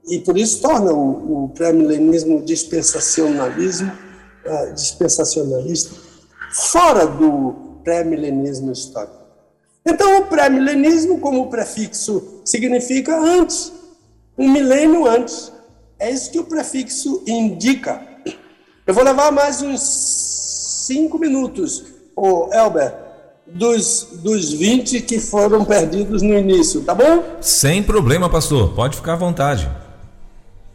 e 0.06 0.18
por 0.20 0.36
isso 0.36 0.60
torna 0.60 0.92
o, 0.92 1.44
o 1.44 1.48
pré-milenismo 1.48 2.42
dispensacionalismo, 2.42 3.90
ah, 4.46 4.66
dispensacionalista 4.66 5.94
fora 6.54 7.06
do 7.06 7.80
pré-milenismo 7.82 8.72
histórico. 8.72 9.24
Então, 9.84 10.20
o 10.20 10.26
pré-milenismo, 10.26 11.20
como 11.20 11.50
prefixo 11.50 12.40
significa 12.44 13.18
antes, 13.18 13.72
um 14.38 14.50
milênio 14.50 15.06
antes. 15.06 15.52
É 15.98 16.10
isso 16.10 16.30
que 16.30 16.38
o 16.38 16.44
prefixo 16.44 17.22
indica. 17.26 18.00
Eu 18.86 18.94
vou 18.94 19.04
levar 19.04 19.30
mais 19.30 19.60
uns 19.60 19.80
cinco 20.86 21.18
minutos, 21.18 21.84
o 22.16 22.48
Elber, 22.52 22.94
dos, 23.46 24.08
dos 24.22 24.52
20 24.52 25.02
que 25.02 25.18
foram 25.18 25.64
perdidos 25.64 26.22
no 26.22 26.34
início, 26.34 26.82
tá 26.82 26.94
bom? 26.94 27.22
Sem 27.40 27.82
problema, 27.82 28.30
pastor. 28.30 28.74
Pode 28.74 28.96
ficar 28.96 29.14
à 29.14 29.16
vontade. 29.16 29.70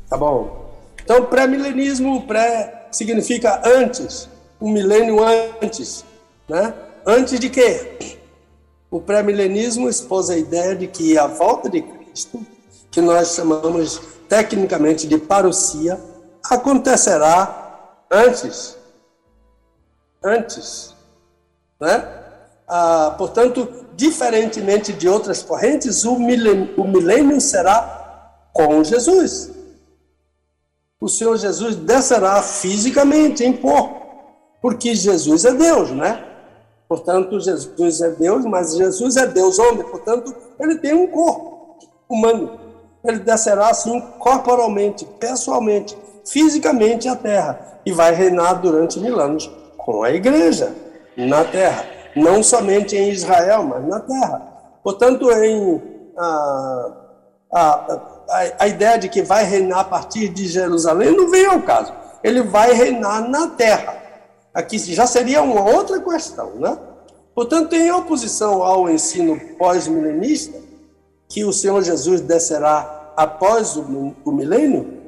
Tá 0.07 0.17
bom. 0.17 0.69
Então, 1.03 1.25
pré-milenismo, 1.25 2.27
pré 2.27 2.78
significa 2.91 3.61
antes, 3.65 4.29
um 4.59 4.71
milênio 4.71 5.19
antes, 5.61 6.03
né? 6.47 6.73
Antes 7.05 7.39
de 7.39 7.49
quê? 7.49 8.17
O 8.91 8.99
pré-milenismo 8.99 9.87
expôs 9.87 10.29
a 10.29 10.37
ideia 10.37 10.75
de 10.75 10.87
que 10.87 11.17
a 11.17 11.27
volta 11.27 11.69
de 11.69 11.81
Cristo, 11.81 12.45
que 12.91 13.01
nós 13.01 13.35
chamamos 13.35 14.01
tecnicamente 14.27 15.07
de 15.07 15.17
parousia, 15.17 15.99
acontecerá 16.43 17.95
antes 18.11 18.79
antes. 20.23 20.93
Né? 21.79 22.07
Ah, 22.67 23.15
portanto, 23.17 23.85
diferentemente 23.95 24.93
de 24.93 25.07
outras 25.07 25.41
correntes, 25.41 26.03
o 26.05 26.17
milênio, 26.19 26.73
o 26.77 26.87
milênio 26.87 27.39
será 27.41 28.41
com 28.53 28.83
Jesus. 28.83 29.51
O 31.01 31.07
Senhor 31.07 31.37
Jesus 31.37 31.77
descerá 31.77 32.41
fisicamente 32.41 33.43
em 33.43 33.53
corpo, 33.53 33.95
porque 34.61 34.93
Jesus 34.93 35.45
é 35.45 35.53
Deus, 35.53 35.91
né? 35.91 36.25
Portanto, 36.89 37.39
Jesus 37.39 38.01
é 38.01 38.09
Deus, 38.09 38.43
mas 38.45 38.75
Jesus 38.75 39.15
é 39.15 39.25
Deus 39.25 39.59
homem, 39.59 39.83
portanto, 39.83 40.35
ele 40.59 40.77
tem 40.79 40.93
um 40.93 41.07
corpo 41.07 41.77
humano. 42.09 42.59
Ele 43.03 43.19
descerá 43.19 43.69
assim 43.69 44.01
corporalmente, 44.19 45.05
pessoalmente, 45.05 45.97
fisicamente 46.25 47.07
à 47.07 47.15
terra 47.15 47.79
e 47.85 47.93
vai 47.93 48.13
reinar 48.13 48.61
durante 48.61 48.99
mil 48.99 49.19
anos 49.19 49.49
com 49.77 50.03
a 50.03 50.11
igreja 50.11 50.75
na 51.15 51.45
terra, 51.45 51.85
não 52.15 52.43
somente 52.43 52.97
em 52.97 53.09
Israel, 53.09 53.63
mas 53.63 53.87
na 53.87 53.99
terra. 54.01 54.41
Portanto, 54.83 55.31
em, 55.31 55.81
ah, 56.17 56.91
ah, 57.53 58.18
a, 58.59 58.67
ideia 58.67 58.97
de 58.97 59.09
que 59.09 59.21
vai 59.21 59.43
reinar 59.43 59.79
a 59.79 59.83
partir 59.83 60.29
de 60.29 60.47
Jerusalém 60.47 61.15
não 61.15 61.29
vem 61.29 61.45
ao 61.45 61.61
caso. 61.61 61.91
Ele 62.23 62.43
vai 62.43 62.73
reinar 62.73 63.27
na 63.27 63.47
terra. 63.47 63.97
Aqui 64.53 64.77
já 64.77 65.07
seria 65.07 65.41
uma 65.41 65.61
outra 65.61 65.99
questão, 65.99 66.51
né? 66.55 66.77
Portanto, 67.33 67.73
em 67.73 67.91
oposição 67.91 68.61
ao 68.63 68.89
ensino 68.89 69.39
pós-milenista, 69.57 70.59
que 71.27 71.43
o 71.45 71.53
Senhor 71.53 71.81
Jesus 71.83 72.21
descerá 72.21 73.13
após 73.15 73.77
o, 73.77 74.31
milênio, 74.31 74.99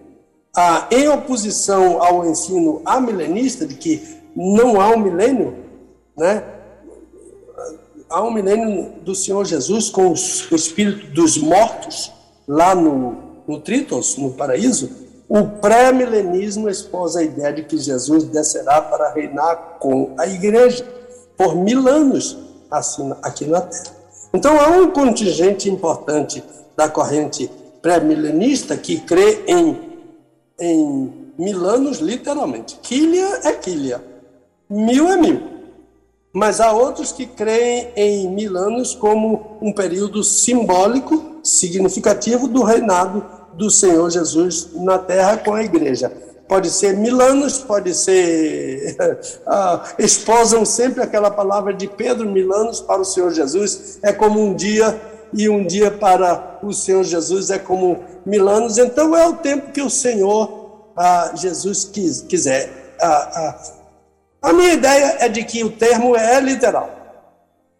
em 0.90 1.08
oposição 1.10 2.02
ao 2.02 2.26
ensino 2.26 2.82
amilenista 2.86 3.66
de 3.66 3.76
que 3.76 4.22
não 4.36 4.80
há 4.80 4.90
um 4.90 5.00
milênio, 5.00 5.58
né? 6.18 6.44
Há 8.10 8.24
um 8.24 8.32
milênio 8.32 8.94
do 9.02 9.16
Senhor 9.16 9.46
Jesus 9.46 9.90
com 9.90 10.10
o 10.10 10.56
espírito 10.56 11.08
dos 11.14 11.38
mortos 11.38 12.12
lá 12.52 12.76
no, 12.76 13.16
no 13.48 13.62
Tritos, 13.62 14.18
no 14.18 14.32
paraíso. 14.32 14.90
O 15.30 15.48
pré-milenismo 15.48 16.70
expôs 16.70 17.16
a 17.16 17.24
ideia 17.24 17.54
de 17.54 17.64
que 17.64 17.78
Jesus 17.78 18.26
descerá 18.26 18.82
para 18.82 19.14
reinar 19.14 19.78
com 19.80 20.14
a 20.18 20.28
igreja 20.28 20.86
por 21.38 21.56
mil 21.56 21.88
anos 21.88 22.38
assim, 22.70 23.14
aqui 23.24 23.46
na 23.46 23.62
Terra. 23.62 23.96
Então 24.34 24.60
há 24.60 24.68
um 24.68 24.92
contingente 24.92 25.70
importante 25.70 26.44
da 26.76 26.90
corrente 26.90 27.50
pré-milenista 27.82 28.76
que 28.76 29.00
crê 29.00 29.44
em, 29.48 29.80
em 30.60 31.34
mil 31.38 31.66
anos 31.66 32.00
literalmente. 32.00 32.78
Quilha 32.82 33.40
é 33.46 33.54
quilha, 33.54 34.04
mil 34.70 35.08
é 35.08 35.16
mil. 35.16 35.42
Mas 36.34 36.62
há 36.62 36.72
outros 36.72 37.12
que 37.12 37.26
creem 37.26 37.90
em 37.96 38.30
mil 38.30 38.58
anos 38.58 38.96
como 38.96 39.58
um 39.62 39.74
período 39.74 40.24
simbólico, 40.24 41.40
significativo 41.44 42.48
do 42.48 42.64
reinado 42.64 43.26
do 43.54 43.70
Senhor 43.70 44.10
Jesus 44.10 44.70
na 44.76 44.98
terra 44.98 45.38
com 45.38 45.54
a 45.54 45.64
igreja. 45.64 46.12
Pode 46.48 46.70
ser 46.70 46.96
mil 46.96 47.22
anos, 47.22 47.60
pode 47.60 47.94
ser. 47.94 48.96
ah, 49.46 49.84
exposam 50.00 50.66
sempre 50.66 51.02
aquela 51.02 51.32
palavra 51.32 51.74
de 51.74 51.88
Pedro, 51.88 52.30
mil 52.30 52.54
anos 52.54 52.80
para 52.80 53.02
o 53.02 53.06
Senhor 53.06 53.32
Jesus 53.32 54.00
é 54.02 54.14
como 54.14 54.40
um 54.40 54.54
dia, 54.54 55.00
e 55.34 55.50
um 55.50 55.66
dia 55.66 55.92
para 55.92 56.60
o 56.64 56.74
Senhor 56.74 57.04
Jesus 57.04 57.50
é 57.50 57.60
como 57.60 58.00
mil 58.26 58.48
anos. 58.48 58.78
Então 58.78 59.16
é 59.16 59.28
o 59.28 59.34
tempo 59.34 59.72
que 59.72 59.82
o 59.82 59.90
Senhor 59.90 60.92
ah, 60.96 61.32
Jesus 61.36 61.86
quis, 61.86 62.22
quiser. 62.22 62.96
Ah, 63.02 63.32
ah 63.36 63.81
a 64.42 64.52
minha 64.54 64.74
ideia 64.74 65.18
é 65.20 65.30
de 65.30 65.44
que 65.44 65.64
o 65.64 65.70
termo 65.70 66.16
é 66.16 66.40
literal, 66.42 66.90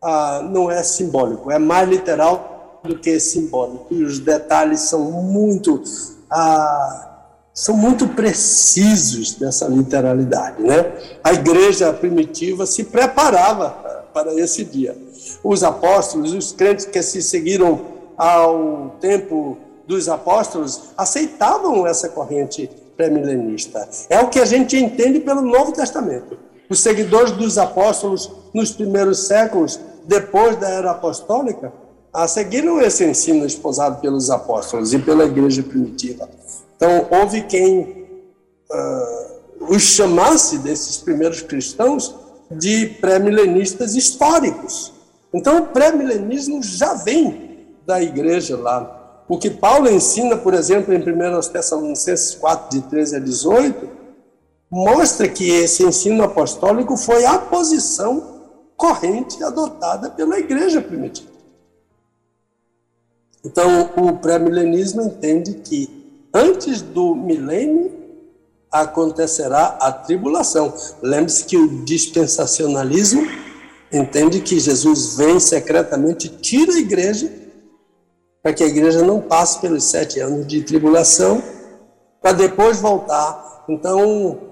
ah, 0.02 0.42
não 0.44 0.70
é 0.70 0.84
simbólico, 0.84 1.52
é 1.52 1.58
mais 1.58 1.90
literal 1.90 2.80
do 2.84 2.98
que 2.98 3.20
simbólico. 3.20 3.88
E 3.92 4.04
os 4.04 4.20
detalhes 4.20 4.82
são 4.82 5.00
muito, 5.12 5.82
ah, 6.30 7.10
são 7.54 7.76
muito 7.76 8.08
precisos 8.10 9.34
dessa 9.36 9.68
literalidade. 9.68 10.62
Né? 10.62 10.92
A 11.24 11.34
igreja 11.34 11.92
primitiva 11.94 12.66
se 12.66 12.84
preparava 12.84 13.70
para 14.14 14.34
esse 14.34 14.64
dia. 14.64 14.96
Os 15.44 15.64
apóstolos, 15.64 16.34
os 16.34 16.52
crentes 16.52 16.86
que 16.86 17.02
se 17.02 17.22
seguiram 17.24 17.82
ao 18.18 18.98
tempo 19.00 19.58
dos 19.88 20.08
apóstolos, 20.08 20.94
aceitavam 20.96 21.88
essa 21.88 22.08
corrente 22.10 22.70
pré-milenista. 22.96 23.90
É 24.10 24.20
o 24.20 24.30
que 24.30 24.40
a 24.40 24.46
gente 24.46 24.78
entende 24.78 25.20
pelo 25.20 25.42
Novo 25.42 25.72
Testamento. 25.72 26.38
Os 26.72 26.80
seguidores 26.80 27.34
dos 27.34 27.58
apóstolos 27.58 28.32
nos 28.54 28.72
primeiros 28.72 29.28
séculos, 29.28 29.78
depois 30.06 30.56
da 30.56 30.70
era 30.70 30.92
apostólica, 30.92 31.74
a 32.14 32.26
seguiram 32.30 32.80
esse 32.80 33.04
ensino 33.04 33.46
esposado 33.46 34.00
pelos 34.00 34.30
apóstolos 34.30 34.94
e 34.94 35.00
pela 35.00 35.26
igreja 35.26 35.62
primitiva. 35.64 36.30
Então, 36.78 37.08
houve 37.12 37.42
quem 37.42 38.08
uh, 38.72 39.66
os 39.70 39.82
chamasse, 39.82 40.60
desses 40.60 40.96
primeiros 40.96 41.42
cristãos, 41.42 42.16
de 42.50 42.88
pré-milenistas 43.02 43.94
históricos. 43.94 44.94
Então, 45.34 45.64
o 45.64 45.66
pré-milenismo 45.68 46.64
já 46.64 46.94
vem 46.94 47.68
da 47.86 48.02
igreja 48.02 48.56
lá. 48.56 49.26
O 49.28 49.38
que 49.38 49.50
Paulo 49.50 49.92
ensina, 49.92 50.38
por 50.38 50.54
exemplo, 50.54 50.94
em 50.94 51.00
1 51.00 51.42
Tessalonicenses 51.52 52.34
4, 52.36 52.80
de 52.80 52.88
13 52.88 53.18
a 53.18 53.20
18, 53.20 54.01
mostra 54.72 55.28
que 55.28 55.50
esse 55.50 55.84
ensino 55.84 56.24
apostólico 56.24 56.96
foi 56.96 57.26
a 57.26 57.38
posição 57.38 58.40
corrente 58.78 59.44
adotada 59.44 60.10
pela 60.10 60.40
igreja 60.40 60.82
primitiva. 60.82 61.30
Então, 63.44 63.92
o 63.98 64.18
pré-milenismo 64.18 65.02
entende 65.02 65.56
que 65.56 65.90
antes 66.34 66.82
do 66.82 67.14
milênio 67.14 67.92
acontecerá 68.72 69.78
a 69.82 69.92
tribulação. 69.92 70.74
Lembre-se 71.02 71.44
que 71.44 71.58
o 71.58 71.84
dispensacionalismo 71.84 73.28
entende 73.92 74.40
que 74.40 74.60
Jesus 74.60 75.18
vem 75.18 75.40
secretamente, 75.40 76.30
tira 76.30 76.74
a 76.74 76.80
igreja, 76.80 77.30
para 78.42 78.54
que 78.54 78.64
a 78.64 78.68
igreja 78.68 79.04
não 79.04 79.20
passe 79.20 79.60
pelos 79.60 79.84
sete 79.84 80.20
anos 80.20 80.48
de 80.48 80.64
tribulação, 80.64 81.44
para 82.22 82.32
depois 82.32 82.80
voltar. 82.80 83.66
Então, 83.68 84.51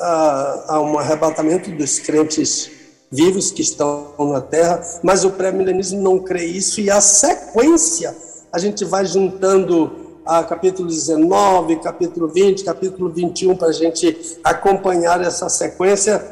a, 0.00 0.64
a 0.74 0.80
um 0.80 0.98
arrebatamento 0.98 1.70
dos 1.70 1.98
crentes 1.98 2.70
vivos 3.10 3.50
que 3.50 3.62
estão 3.62 4.14
na 4.18 4.40
terra, 4.40 4.80
mas 5.02 5.24
o 5.24 5.30
pré-milenismo 5.30 6.00
não 6.00 6.18
crê 6.18 6.44
isso, 6.44 6.80
e 6.80 6.90
a 6.90 7.00
sequência, 7.00 8.16
a 8.52 8.58
gente 8.58 8.84
vai 8.84 9.04
juntando 9.04 10.10
a 10.24 10.44
capítulo 10.44 10.88
19, 10.88 11.76
capítulo 11.76 12.28
20, 12.28 12.64
capítulo 12.64 13.10
21, 13.10 13.56
para 13.56 13.68
a 13.68 13.72
gente 13.72 14.38
acompanhar 14.44 15.20
essa 15.22 15.48
sequência, 15.48 16.24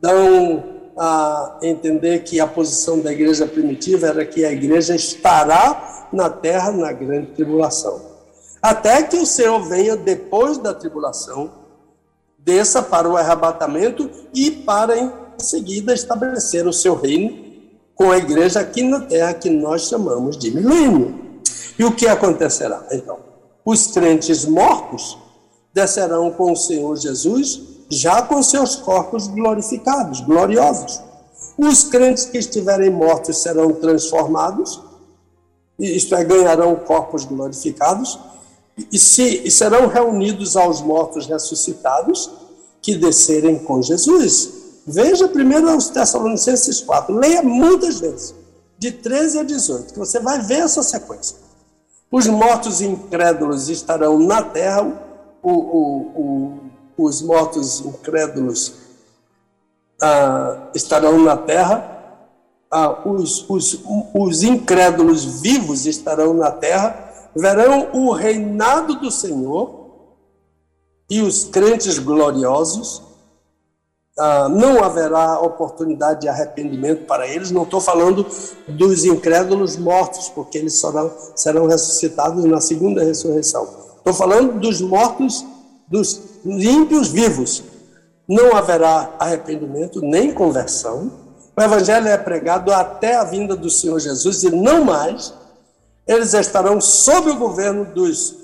dão 0.00 0.64
a 0.98 1.58
entender 1.60 2.20
que 2.20 2.40
a 2.40 2.46
posição 2.46 3.00
da 3.00 3.12
igreja 3.12 3.46
primitiva 3.46 4.06
era 4.06 4.24
que 4.24 4.44
a 4.44 4.52
igreja 4.52 4.94
estará 4.94 6.08
na 6.12 6.30
terra 6.30 6.72
na 6.72 6.90
grande 6.92 7.32
tribulação. 7.32 8.00
Até 8.62 9.02
que 9.02 9.16
o 9.16 9.26
Senhor 9.26 9.60
venha 9.68 9.96
depois 9.96 10.56
da 10.56 10.72
tribulação, 10.72 11.50
desça 12.46 12.80
para 12.80 13.10
o 13.10 13.16
arrebatamento 13.16 14.08
e 14.32 14.52
para 14.52 14.96
em 14.96 15.12
seguida 15.36 15.92
estabelecer 15.92 16.64
o 16.66 16.72
seu 16.72 16.94
reino 16.94 17.44
com 17.92 18.12
a 18.12 18.18
igreja 18.18 18.60
aqui 18.60 18.84
na 18.84 19.00
terra 19.00 19.34
que 19.34 19.50
nós 19.50 19.88
chamamos 19.88 20.38
de 20.38 20.52
milênio. 20.52 21.42
E 21.76 21.84
o 21.84 21.94
que 21.94 22.06
acontecerá 22.06 22.86
então? 22.92 23.18
Os 23.64 23.88
crentes 23.88 24.44
mortos 24.44 25.18
descerão 25.74 26.30
com 26.30 26.52
o 26.52 26.56
Senhor 26.56 26.96
Jesus, 26.96 27.60
já 27.90 28.22
com 28.22 28.40
seus 28.42 28.76
corpos 28.76 29.26
glorificados, 29.26 30.20
gloriosos. 30.20 31.02
Os 31.58 31.82
crentes 31.82 32.26
que 32.26 32.38
estiverem 32.38 32.90
mortos 32.90 33.38
serão 33.38 33.72
transformados, 33.72 34.80
isto 35.78 36.14
é, 36.14 36.24
ganharão 36.24 36.76
corpos 36.76 37.24
glorificados, 37.24 38.18
e, 38.92 38.98
se, 38.98 39.42
e 39.44 39.50
serão 39.50 39.86
reunidos 39.86 40.56
aos 40.56 40.80
mortos 40.82 41.26
ressuscitados 41.26 42.30
que 42.82 42.94
descerem 42.94 43.58
com 43.58 43.82
Jesus. 43.82 44.50
Veja 44.86 45.26
primeiro 45.26 45.74
os 45.76 45.88
Tessalonicenses 45.88 46.80
4, 46.80 47.14
leia 47.14 47.42
muitas 47.42 47.98
vezes, 47.98 48.34
de 48.78 48.92
13 48.92 49.40
a 49.40 49.42
18, 49.42 49.92
que 49.92 49.98
você 49.98 50.20
vai 50.20 50.40
ver 50.40 50.60
essa 50.60 50.82
sequência. 50.82 51.36
Os 52.10 52.26
mortos 52.28 52.80
incrédulos 52.80 53.68
estarão 53.68 54.18
na 54.18 54.42
terra, 54.42 54.82
o, 55.42 55.50
o, 55.50 56.60
o, 56.96 57.04
os 57.04 57.20
mortos 57.22 57.80
incrédulos 57.80 58.74
ah, 60.00 60.68
estarão 60.74 61.18
na 61.18 61.36
terra, 61.36 61.92
ah, 62.70 63.08
os, 63.08 63.48
os, 63.48 63.80
os 64.14 64.42
incrédulos 64.42 65.24
vivos 65.40 65.86
estarão 65.86 66.34
na 66.34 66.50
terra, 66.50 67.05
verão 67.36 67.90
o 67.92 68.12
reinado 68.12 68.98
do 68.98 69.10
Senhor 69.10 69.86
e 71.08 71.20
os 71.20 71.44
crentes 71.44 71.98
gloriosos. 71.98 73.02
Ah, 74.18 74.48
não 74.48 74.82
haverá 74.82 75.38
oportunidade 75.40 76.22
de 76.22 76.28
arrependimento 76.28 77.04
para 77.04 77.28
eles. 77.28 77.50
Não 77.50 77.64
estou 77.64 77.80
falando 77.80 78.26
dos 78.66 79.04
incrédulos 79.04 79.76
mortos, 79.76 80.30
porque 80.30 80.56
eles 80.56 80.80
serão, 80.80 81.12
serão 81.34 81.66
ressuscitados 81.66 82.42
na 82.44 82.60
segunda 82.60 83.04
ressurreição. 83.04 83.68
Estou 83.98 84.14
falando 84.14 84.58
dos 84.58 84.80
mortos, 84.80 85.44
dos 85.86 86.22
ímpios 86.44 87.08
vivos. 87.08 87.62
Não 88.26 88.56
haverá 88.56 89.14
arrependimento 89.18 90.00
nem 90.00 90.32
conversão. 90.32 91.12
O 91.54 91.62
evangelho 91.62 92.08
é 92.08 92.16
pregado 92.16 92.72
até 92.72 93.16
a 93.16 93.24
vinda 93.24 93.54
do 93.54 93.68
Senhor 93.68 93.98
Jesus 94.00 94.42
e 94.42 94.50
não 94.50 94.84
mais 94.84 95.34
eles 96.06 96.34
estarão 96.34 96.80
sob 96.80 97.30
o 97.30 97.36
governo 97.36 97.84
dos, 97.86 98.36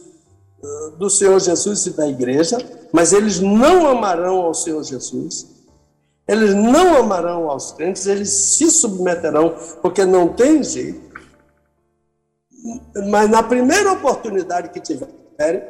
eh, 0.63 0.91
do 0.99 1.09
Senhor 1.09 1.39
Jesus 1.41 1.87
e 1.87 1.91
da 1.91 2.09
igreja, 2.09 2.59
mas 2.93 3.13
eles 3.13 3.39
não 3.39 3.87
amarão 3.87 4.41
ao 4.41 4.53
Senhor 4.53 4.83
Jesus, 4.83 5.47
eles 6.27 6.55
não 6.55 6.97
amarão 6.97 7.49
aos 7.49 7.73
crentes, 7.73 8.07
eles 8.07 8.31
se 8.31 8.71
submeterão, 8.71 9.55
porque 9.81 10.05
não 10.05 10.29
tem 10.29 10.63
jeito. 10.63 11.13
mas 13.09 13.29
na 13.29 13.43
primeira 13.43 13.93
oportunidade 13.93 14.69
que 14.69 14.81
tiverem, 14.81 15.63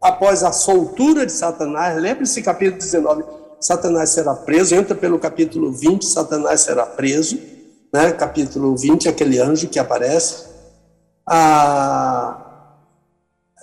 após 0.00 0.44
a 0.44 0.52
soltura 0.52 1.26
de 1.26 1.32
Satanás, 1.32 2.00
lembre-se, 2.00 2.40
capítulo 2.42 2.78
19, 2.78 3.24
Satanás 3.60 4.10
será 4.10 4.34
preso, 4.34 4.74
entra 4.74 4.94
pelo 4.94 5.18
capítulo 5.18 5.72
20, 5.72 6.06
Satanás 6.06 6.62
será 6.62 6.86
preso, 6.86 7.38
né? 7.92 8.12
capítulo 8.12 8.76
20, 8.76 9.08
aquele 9.08 9.38
anjo 9.38 9.68
que 9.68 9.78
aparece. 9.78 10.49
Ah, 11.32 12.74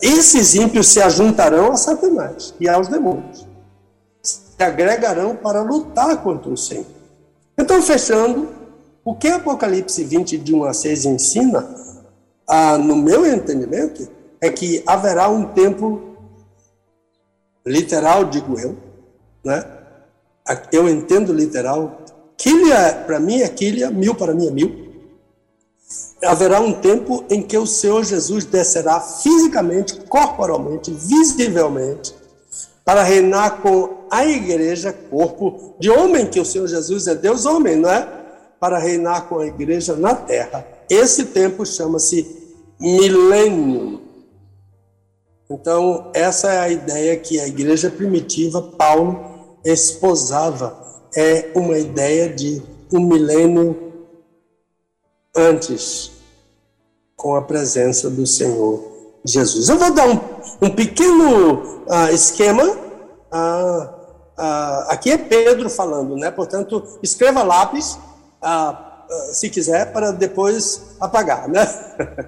esses 0.01 0.55
ímpios 0.55 0.87
se 0.87 1.01
ajuntarão 1.01 1.73
a 1.73 1.75
Satanás 1.75 2.53
e 2.61 2.69
aos 2.69 2.87
demônios, 2.87 3.45
se 4.23 4.39
agregarão 4.63 5.35
para 5.35 5.61
lutar 5.61 6.23
contra 6.23 6.49
o 6.49 6.55
Senhor. 6.55 6.85
Então, 7.57 7.81
fechando, 7.81 8.47
o 9.03 9.13
que 9.13 9.27
Apocalipse 9.27 10.01
20, 10.01 10.37
de 10.37 10.55
1 10.55 10.63
a 10.63 10.73
6 10.73 11.05
ensina, 11.05 11.67
ah, 12.47 12.77
no 12.77 12.95
meu 12.95 13.25
entendimento, 13.25 14.07
é 14.39 14.49
que 14.49 14.81
haverá 14.87 15.27
um 15.27 15.47
tempo 15.47 16.15
literal, 17.65 18.23
digo 18.23 18.57
eu, 18.57 18.77
né? 19.43 19.65
Eu 20.71 20.87
entendo 20.87 21.33
literal. 21.33 22.01
Quilha, 22.37 23.03
para 23.05 23.19
mim 23.19 23.41
é 23.41 23.49
quilha, 23.49 23.91
mil 23.91 24.15
para 24.15 24.33
mim 24.33 24.47
é 24.47 24.51
mil. 24.51 24.86
Haverá 26.23 26.59
um 26.59 26.73
tempo 26.73 27.23
em 27.29 27.41
que 27.41 27.57
o 27.57 27.65
Senhor 27.65 28.03
Jesus 28.03 28.43
descerá 28.43 28.99
fisicamente, 28.99 29.95
corporalmente, 30.07 30.91
visivelmente, 30.91 32.13
para 32.83 33.03
reinar 33.03 33.61
com 33.61 34.05
a 34.09 34.25
igreja, 34.25 34.91
corpo 34.91 35.75
de 35.79 35.89
homem, 35.89 36.25
que 36.25 36.39
o 36.39 36.45
Senhor 36.45 36.67
Jesus 36.67 37.07
é 37.07 37.15
Deus 37.15 37.45
homem, 37.45 37.75
não 37.75 37.89
é? 37.89 38.07
Para 38.59 38.79
reinar 38.79 39.27
com 39.27 39.39
a 39.39 39.45
igreja 39.45 39.95
na 39.95 40.15
terra. 40.15 40.65
Esse 40.89 41.25
tempo 41.25 41.65
chama-se 41.65 42.25
milênio. 42.79 44.01
Então, 45.49 46.11
essa 46.13 46.51
é 46.51 46.59
a 46.59 46.69
ideia 46.69 47.15
que 47.17 47.39
a 47.39 47.47
igreja 47.47 47.89
primitiva, 47.89 48.61
Paulo, 48.61 49.57
esposava. 49.63 50.77
É 51.15 51.51
uma 51.55 51.77
ideia 51.77 52.29
de 52.29 52.61
um 52.91 52.99
milênio 52.99 53.86
antes, 55.37 56.11
com 57.15 57.35
a 57.35 57.41
presença 57.41 58.09
do 58.09 58.25
Senhor 58.25 58.83
Jesus. 59.23 59.69
Eu 59.69 59.77
vou 59.77 59.93
dar 59.93 60.07
um, 60.07 60.19
um 60.61 60.69
pequeno 60.69 61.83
uh, 61.85 62.13
esquema. 62.13 62.63
Uh, 62.63 63.83
uh, 64.37 64.89
aqui 64.89 65.11
é 65.11 65.17
Pedro 65.17 65.69
falando, 65.69 66.15
né? 66.15 66.31
Portanto, 66.31 66.99
escreva 67.01 67.43
lápis, 67.43 67.97
se 69.31 69.49
quiser, 69.49 69.91
para 69.93 70.11
depois 70.11 70.81
apagar, 70.99 71.47
né? 71.47 71.67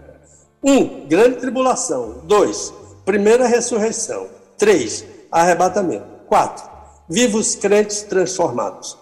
um, 0.64 1.08
grande 1.08 1.38
tribulação. 1.38 2.22
Dois, 2.24 2.74
Primeira 3.10 3.48
ressurreição. 3.48 4.28
Três, 4.56 5.04
arrebatamento. 5.32 6.06
Quatro, 6.28 6.64
vivos 7.10 7.56
crentes 7.56 8.04
transformados 8.04 8.96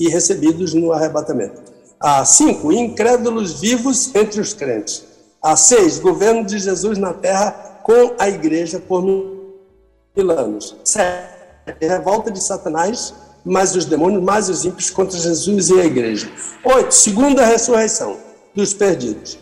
e 0.00 0.08
recebidos 0.08 0.74
no 0.74 0.92
arrebatamento. 0.92 1.71
A 2.02 2.24
cinco, 2.24 2.72
incrédulos 2.72 3.60
vivos 3.60 4.12
entre 4.14 4.40
os 4.40 4.52
crentes. 4.52 5.04
A 5.40 5.54
seis, 5.54 6.00
governo 6.00 6.44
de 6.44 6.58
Jesus 6.58 6.98
na 6.98 7.12
terra 7.12 7.78
com 7.84 8.14
a 8.18 8.28
igreja 8.28 8.80
por 8.80 9.02
mil 9.02 10.30
anos. 10.30 10.76
Sete, 10.84 11.32
revolta 11.80 12.28
de 12.30 12.42
Satanás, 12.42 13.14
mais 13.44 13.76
os 13.76 13.84
demônios, 13.84 14.22
mais 14.22 14.48
os 14.48 14.64
ímpios 14.64 14.90
contra 14.90 15.16
Jesus 15.16 15.70
e 15.70 15.80
a 15.80 15.84
igreja. 15.84 16.28
Oito, 16.64 16.92
segunda 16.92 17.44
ressurreição 17.44 18.16
dos 18.52 18.74
perdidos. 18.74 19.38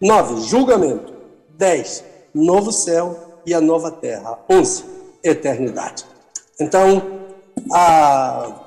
Nove, 0.00 0.40
julgamento. 0.42 1.12
Dez, 1.56 2.04
novo 2.32 2.70
céu 2.70 3.40
e 3.44 3.52
a 3.52 3.60
nova 3.60 3.90
terra. 3.90 4.38
11. 4.48 4.84
Eternidade. 5.22 6.04
Então, 6.60 7.02
a, 7.72 8.63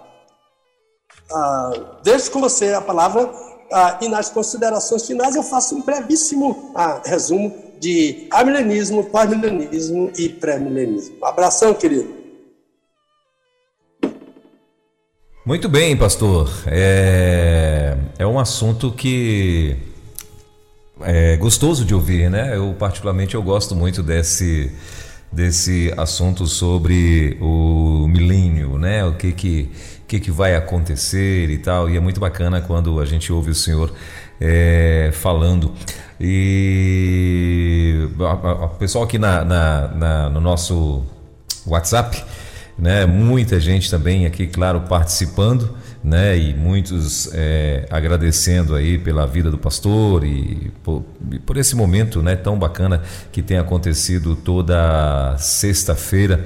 deixo 2.03 2.31
com 2.31 2.39
você 2.39 2.73
a 2.73 2.81
palavra 2.81 3.31
a, 3.71 3.97
e 4.01 4.07
nas 4.07 4.29
considerações 4.29 5.05
finais 5.05 5.35
eu 5.35 5.43
faço 5.43 5.75
um 5.75 5.81
brevíssimo 5.81 6.71
a, 6.73 7.01
resumo 7.05 7.53
de 7.79 8.27
amilenismo, 8.31 9.03
pós-milenismo 9.03 10.11
e 10.17 10.29
pré-milenismo. 10.29 11.23
Abração, 11.23 11.73
querido. 11.73 12.15
Muito 15.45 15.69
bem, 15.69 15.95
pastor. 15.95 16.49
É, 16.65 17.95
é 18.19 18.27
um 18.27 18.37
assunto 18.37 18.91
que 18.91 19.77
é 21.01 21.37
gostoso 21.37 21.85
de 21.85 21.93
ouvir, 21.93 22.29
né? 22.29 22.57
Eu 22.57 22.75
particularmente 22.77 23.35
eu 23.35 23.41
gosto 23.41 23.75
muito 23.75 24.03
desse 24.03 24.71
desse 25.31 25.93
assunto 25.97 26.47
sobre 26.47 27.37
o 27.41 28.07
milênio, 28.07 28.77
né? 28.77 29.05
O 29.05 29.13
que 29.13 29.31
que 29.31 29.69
que, 30.07 30.19
que 30.19 30.31
vai 30.31 30.55
acontecer 30.55 31.49
e 31.49 31.57
tal. 31.57 31.89
E 31.89 31.97
é 31.97 31.99
muito 31.99 32.19
bacana 32.19 32.61
quando 32.61 32.99
a 32.99 33.05
gente 33.05 33.31
ouve 33.31 33.51
o 33.51 33.55
senhor 33.55 33.93
é, 34.39 35.11
falando. 35.13 35.73
E 36.19 38.07
o 38.17 38.69
pessoal 38.79 39.03
aqui 39.03 39.19
na, 39.19 39.43
na, 39.43 39.87
na, 39.89 40.29
no 40.29 40.39
nosso 40.39 41.03
WhatsApp, 41.65 42.23
né? 42.77 43.05
Muita 43.05 43.59
gente 43.59 43.89
também 43.89 44.25
aqui, 44.25 44.47
claro, 44.47 44.81
participando 44.81 45.75
né? 46.07 46.37
E 46.37 46.53
muitos 46.53 47.29
é, 47.33 47.85
agradecendo 47.89 48.75
aí 48.75 48.97
pela 48.97 49.25
vida 49.25 49.51
do 49.51 49.57
pastor 49.57 50.23
e 50.23 50.71
por, 50.81 51.03
por, 51.45 51.57
esse 51.57 51.75
momento, 51.75 52.21
né? 52.21 52.35
Tão 52.35 52.57
bacana 52.57 53.01
que 53.31 53.41
tem 53.41 53.57
acontecido 53.57 54.33
toda 54.33 55.35
sexta-feira, 55.37 56.45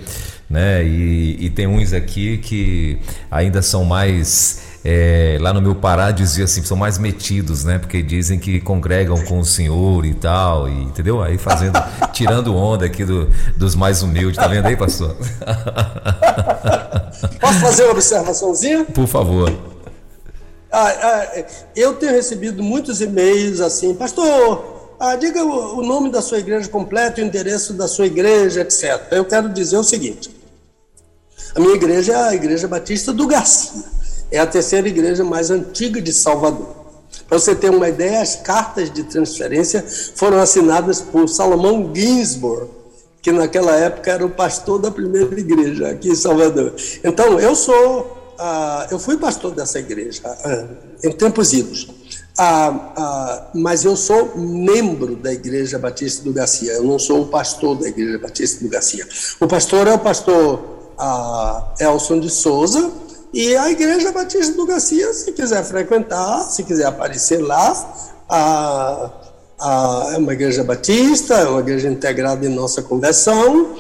né? 0.50 0.84
E, 0.84 1.46
e 1.46 1.50
tem 1.52 1.68
uns 1.68 1.94
aqui 1.94 2.40
que 2.40 2.98
ainda 3.30 3.62
são 3.62 3.86
mais 3.86 4.71
é, 4.84 5.38
lá 5.40 5.54
no 5.54 5.62
meu 5.62 5.76
Pará 5.76 6.10
dizia 6.10 6.46
assim, 6.46 6.64
são 6.64 6.76
mais 6.76 6.98
metidos, 6.98 7.64
né? 7.64 7.78
Porque 7.78 8.02
dizem 8.02 8.40
que 8.40 8.60
congregam 8.60 9.24
com 9.26 9.40
o 9.40 9.46
Senhor 9.46 10.06
e 10.06 10.14
tal, 10.14 10.68
e, 10.68 10.84
entendeu? 10.84 11.22
Aí 11.22 11.38
fazendo, 11.38 11.80
tirando 12.12 12.56
onda 12.56 12.86
aqui 12.86 13.06
do, 13.06 13.30
dos 13.56 13.76
mais 13.76 14.02
humildes, 14.02 14.38
tá 14.38 14.48
vendo 14.48 14.66
aí, 14.66 14.76
pastor? 14.76 15.16
Posso 17.40 17.60
fazer 17.60 17.84
uma 17.84 17.92
observaçãozinha? 17.92 18.86
Por 18.86 19.08
favor. 19.08 19.54
Ah, 20.72 20.88
ah, 20.88 21.44
eu 21.76 21.94
tenho 21.96 22.14
recebido 22.14 22.64
muitos 22.64 23.02
e-mails 23.02 23.60
assim, 23.60 23.94
pastor, 23.94 24.96
ah, 25.00 25.16
diga 25.16 25.44
o, 25.44 25.80
o 25.80 25.86
nome 25.86 26.10
da 26.10 26.22
sua 26.22 26.40
igreja 26.40 26.70
completo, 26.70 27.22
o 27.22 27.24
endereço 27.24 27.74
da 27.74 27.88
sua 27.88 28.08
igreja, 28.08 28.62
etc. 28.62 29.00
Eu 29.12 29.26
quero 29.26 29.50
dizer 29.50 29.78
o 29.78 29.84
seguinte: 29.84 30.30
a 31.56 31.60
minha 31.60 31.76
igreja 31.76 32.14
é 32.14 32.30
a 32.30 32.34
Igreja 32.34 32.68
Batista 32.68 33.12
do 33.12 33.28
Garcia. 33.28 33.91
É 34.32 34.40
a 34.40 34.48
terceira 34.48 34.88
igreja 34.88 35.24
mais 35.24 35.52
antiga 35.52 36.02
de 36.02 36.14
Salvador. 36.14 36.82
Para 37.28 37.38
você 37.40 37.54
ter 37.54 37.70
uma 37.70 37.88
ideia, 37.90 38.22
as 38.22 38.38
cartas 38.38 38.92
de 38.92 39.04
transferência 39.04 39.86
foram 40.16 40.40
assinadas 40.40 41.02
por 41.02 41.28
Salomão 41.28 41.92
Ginsburg, 41.94 42.70
que 43.22 43.32
naquela 43.32 43.76
época 43.76 44.12
era 44.12 44.26
o 44.26 44.30
pastor 44.30 44.80
da 44.80 44.90
primeira 44.90 45.40
igreja 45.40 45.90
aqui 45.90 46.10
em 46.10 46.16
Salvador. 46.16 46.74
Então, 47.04 47.40
eu 47.40 47.56
sou, 47.56 48.34
ah, 48.40 48.88
eu 48.90 48.98
fui 48.98 49.18
pastor 49.18 49.52
dessa 49.52 49.80
igreja 49.80 50.22
ah, 50.26 50.66
em 51.04 51.12
tempos 51.12 51.54
idos. 51.54 51.88
Ah, 52.38 53.50
mas 53.54 53.84
eu 53.84 53.96
sou 53.96 54.38
membro 54.38 55.16
da 55.16 55.32
Igreja 55.32 55.78
Batista 55.78 56.24
do 56.24 56.34
Garcia, 56.34 56.72
eu 56.74 56.84
não 56.84 56.98
sou 56.98 57.24
o 57.24 57.28
pastor 57.28 57.76
da 57.76 57.88
Igreja 57.88 58.18
Batista 58.18 58.64
do 58.64 58.70
Garcia. 58.70 59.08
O 59.40 59.48
pastor 59.48 59.88
é 59.88 59.94
o 59.94 60.00
pastor 60.00 60.60
Elson 61.80 62.20
de 62.20 62.30
Souza, 62.30 62.92
e 63.34 63.56
a 63.56 63.72
Igreja 63.72 64.12
Batista 64.12 64.54
do 64.54 64.66
Garcia, 64.66 65.14
se 65.14 65.32
quiser 65.32 65.64
frequentar, 65.64 66.44
se 66.44 66.64
quiser 66.64 66.86
aparecer 66.86 67.38
lá, 67.38 67.96
a, 68.28 69.12
a, 69.60 70.10
é 70.14 70.18
uma 70.18 70.34
igreja 70.34 70.64
batista, 70.64 71.36
é 71.36 71.48
uma 71.48 71.62
igreja 71.62 71.88
integrada 71.88 72.46
em 72.46 72.50
nossa 72.50 72.82
conversão, 72.82 73.76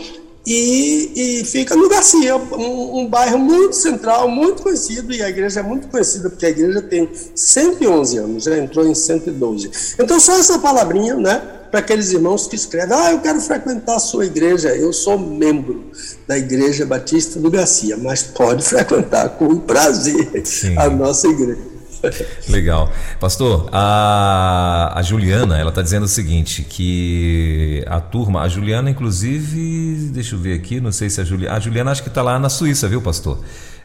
e, 0.45 1.11
e 1.41 1.45
fica 1.45 1.75
no 1.75 1.87
Garcia, 1.87 2.35
um, 2.35 2.99
um, 2.99 3.07
bairro 3.07 3.37
muito 3.37 3.75
central, 3.75 4.27
muito 4.27 4.63
conhecido, 4.63 5.13
e 5.13 5.21
a 5.21 5.29
igreja 5.29 5.59
é 5.59 5.63
muito 5.63 5.87
conhecida, 5.87 6.29
porque 6.29 6.45
a 6.45 6.49
igreja 6.49 6.81
tem 6.81 7.09
111 7.35 8.17
anos, 8.17 8.43
já 8.45 8.57
entrou 8.57 8.87
em 8.87 8.95
112. 8.95 9.69
Então, 9.99 10.19
só 10.19 10.37
essa 10.37 10.57
palavrinha, 10.59 11.15
né? 11.15 11.60
Para 11.71 11.79
aqueles 11.79 12.11
irmãos 12.11 12.47
que 12.47 12.55
escrevem: 12.55 12.95
Ah, 12.95 13.11
eu 13.11 13.21
quero 13.21 13.39
frequentar 13.39 13.95
a 13.95 13.99
sua 13.99 14.25
igreja. 14.25 14.69
Eu 14.69 14.91
sou 14.91 15.17
membro 15.17 15.85
da 16.27 16.37
Igreja 16.37 16.85
Batista 16.85 17.39
do 17.39 17.49
Garcia, 17.49 17.97
mas 17.97 18.21
pode 18.21 18.63
frequentar 18.63 19.29
com 19.29 19.57
prazer 19.57 20.45
Sim. 20.45 20.77
a 20.77 20.89
nossa 20.89 21.27
igreja. 21.27 21.71
Legal. 22.49 22.91
Pastor, 23.19 23.69
a, 23.71 24.91
a 24.95 25.01
Juliana, 25.01 25.57
ela 25.57 25.69
está 25.69 25.81
dizendo 25.81 26.03
o 26.03 26.07
seguinte, 26.07 26.63
que 26.63 27.83
a 27.87 27.99
turma, 27.99 28.41
a 28.41 28.47
Juliana, 28.47 28.89
inclusive, 28.89 30.09
deixa 30.11 30.35
eu 30.35 30.39
ver 30.39 30.55
aqui, 30.55 30.79
não 30.79 30.91
sei 30.91 31.09
se 31.09 31.21
a 31.21 31.23
Juliana. 31.23 31.55
A 31.55 31.59
Juliana 31.59 31.91
acho 31.91 32.03
que 32.03 32.09
está 32.09 32.21
lá 32.21 32.39
na 32.39 32.49
Suíça, 32.49 32.87
viu, 32.87 33.01
pastor? 33.01 33.39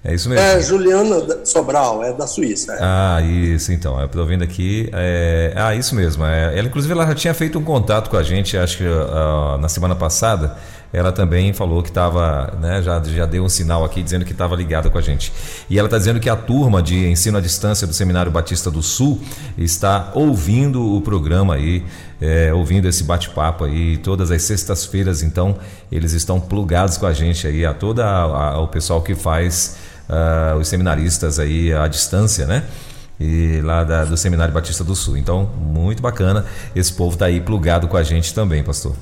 É 0.05 0.15
isso 0.15 0.29
mesmo. 0.29 0.45
É 0.45 0.61
Juliana 0.61 1.45
Sobral, 1.45 2.05
é 2.05 2.13
da 2.13 2.27
Suíça. 2.27 2.75
É. 2.75 2.79
Ah, 2.81 3.21
isso 3.23 3.73
então. 3.73 3.99
Eu 3.99 4.07
estou 4.07 4.25
vendo 4.25 4.45
aqui. 4.45 4.89
É... 4.93 5.53
Ah, 5.57 5.75
isso 5.75 5.95
mesmo. 5.95 6.25
É... 6.25 6.59
Ela, 6.59 6.69
inclusive, 6.69 6.93
ela 6.93 7.07
já 7.07 7.15
tinha 7.15 7.35
feito 7.35 7.59
um 7.59 7.65
contato 7.65 8.09
com 8.09 8.17
a 8.17 8.23
gente, 8.23 8.57
acho 8.57 8.79
que 8.79 8.85
uh, 8.85 9.59
na 9.59 9.69
semana 9.69 9.97
passada 9.97 10.57
ela 10.97 11.13
também 11.13 11.53
falou 11.53 11.83
que 11.83 11.91
estava, 11.91 12.57
né, 12.59 12.81
já, 12.81 13.03
já 13.03 13.27
deu 13.27 13.45
um 13.45 13.51
sinal 13.51 13.85
aqui 13.85 14.03
dizendo 14.03 14.25
que 14.25 14.33
estava 14.33 14.57
ligada 14.57 14.89
com 14.89 14.97
a 14.97 15.03
gente. 15.03 15.31
E 15.69 15.79
ela 15.79 15.89
está 15.89 15.99
dizendo 15.99 16.19
que 16.19 16.31
a 16.31 16.35
turma 16.35 16.83
de 16.83 17.07
ensino 17.07 17.37
à 17.37 17.41
distância 17.43 17.87
do 17.87 17.93
Seminário 17.93 18.33
Batista 18.33 18.71
do 18.71 18.83
Sul 18.83 19.21
está 19.59 20.11
ouvindo 20.15 20.97
o 20.97 21.03
programa 21.03 21.57
aí, 21.57 21.85
é, 22.19 22.51
ouvindo 22.55 22.89
esse 22.89 23.05
bate-papo 23.05 23.65
aí, 23.65 23.99
todas 23.99 24.31
as 24.31 24.41
sextas-feiras, 24.41 25.23
então 25.23 25.59
eles 25.93 26.15
estão 26.15 26.41
plugados 26.41 26.97
com 26.97 27.05
a 27.05 27.13
gente 27.13 27.47
aí, 27.47 27.67
a 27.67 27.75
toda 27.75 28.57
o 28.57 28.67
pessoal 28.67 29.03
que 29.03 29.15
faz 29.15 29.77
uh, 30.09 30.57
os 30.57 30.67
seminaristas 30.67 31.39
aí 31.39 31.75
à 31.75 31.87
distância, 31.89 32.47
né? 32.47 32.63
e 33.21 33.61
lá 33.63 33.85
da, 33.85 34.07
do 34.07 34.17
Seminário 34.17 34.55
Batista 34.55 34.83
do 34.83 34.97
Sul. 34.97 35.19
Então, 35.19 35.45
muito 35.59 36.03
bacana. 36.03 36.47
Esse 36.75 36.93
povo 36.93 37.13
está 37.15 37.27
aí 37.27 37.39
plugado 37.39 37.87
com 37.87 37.99
a 37.99 38.03
gente 38.03 38.33
também, 38.33 38.63
pastor. 38.63 38.95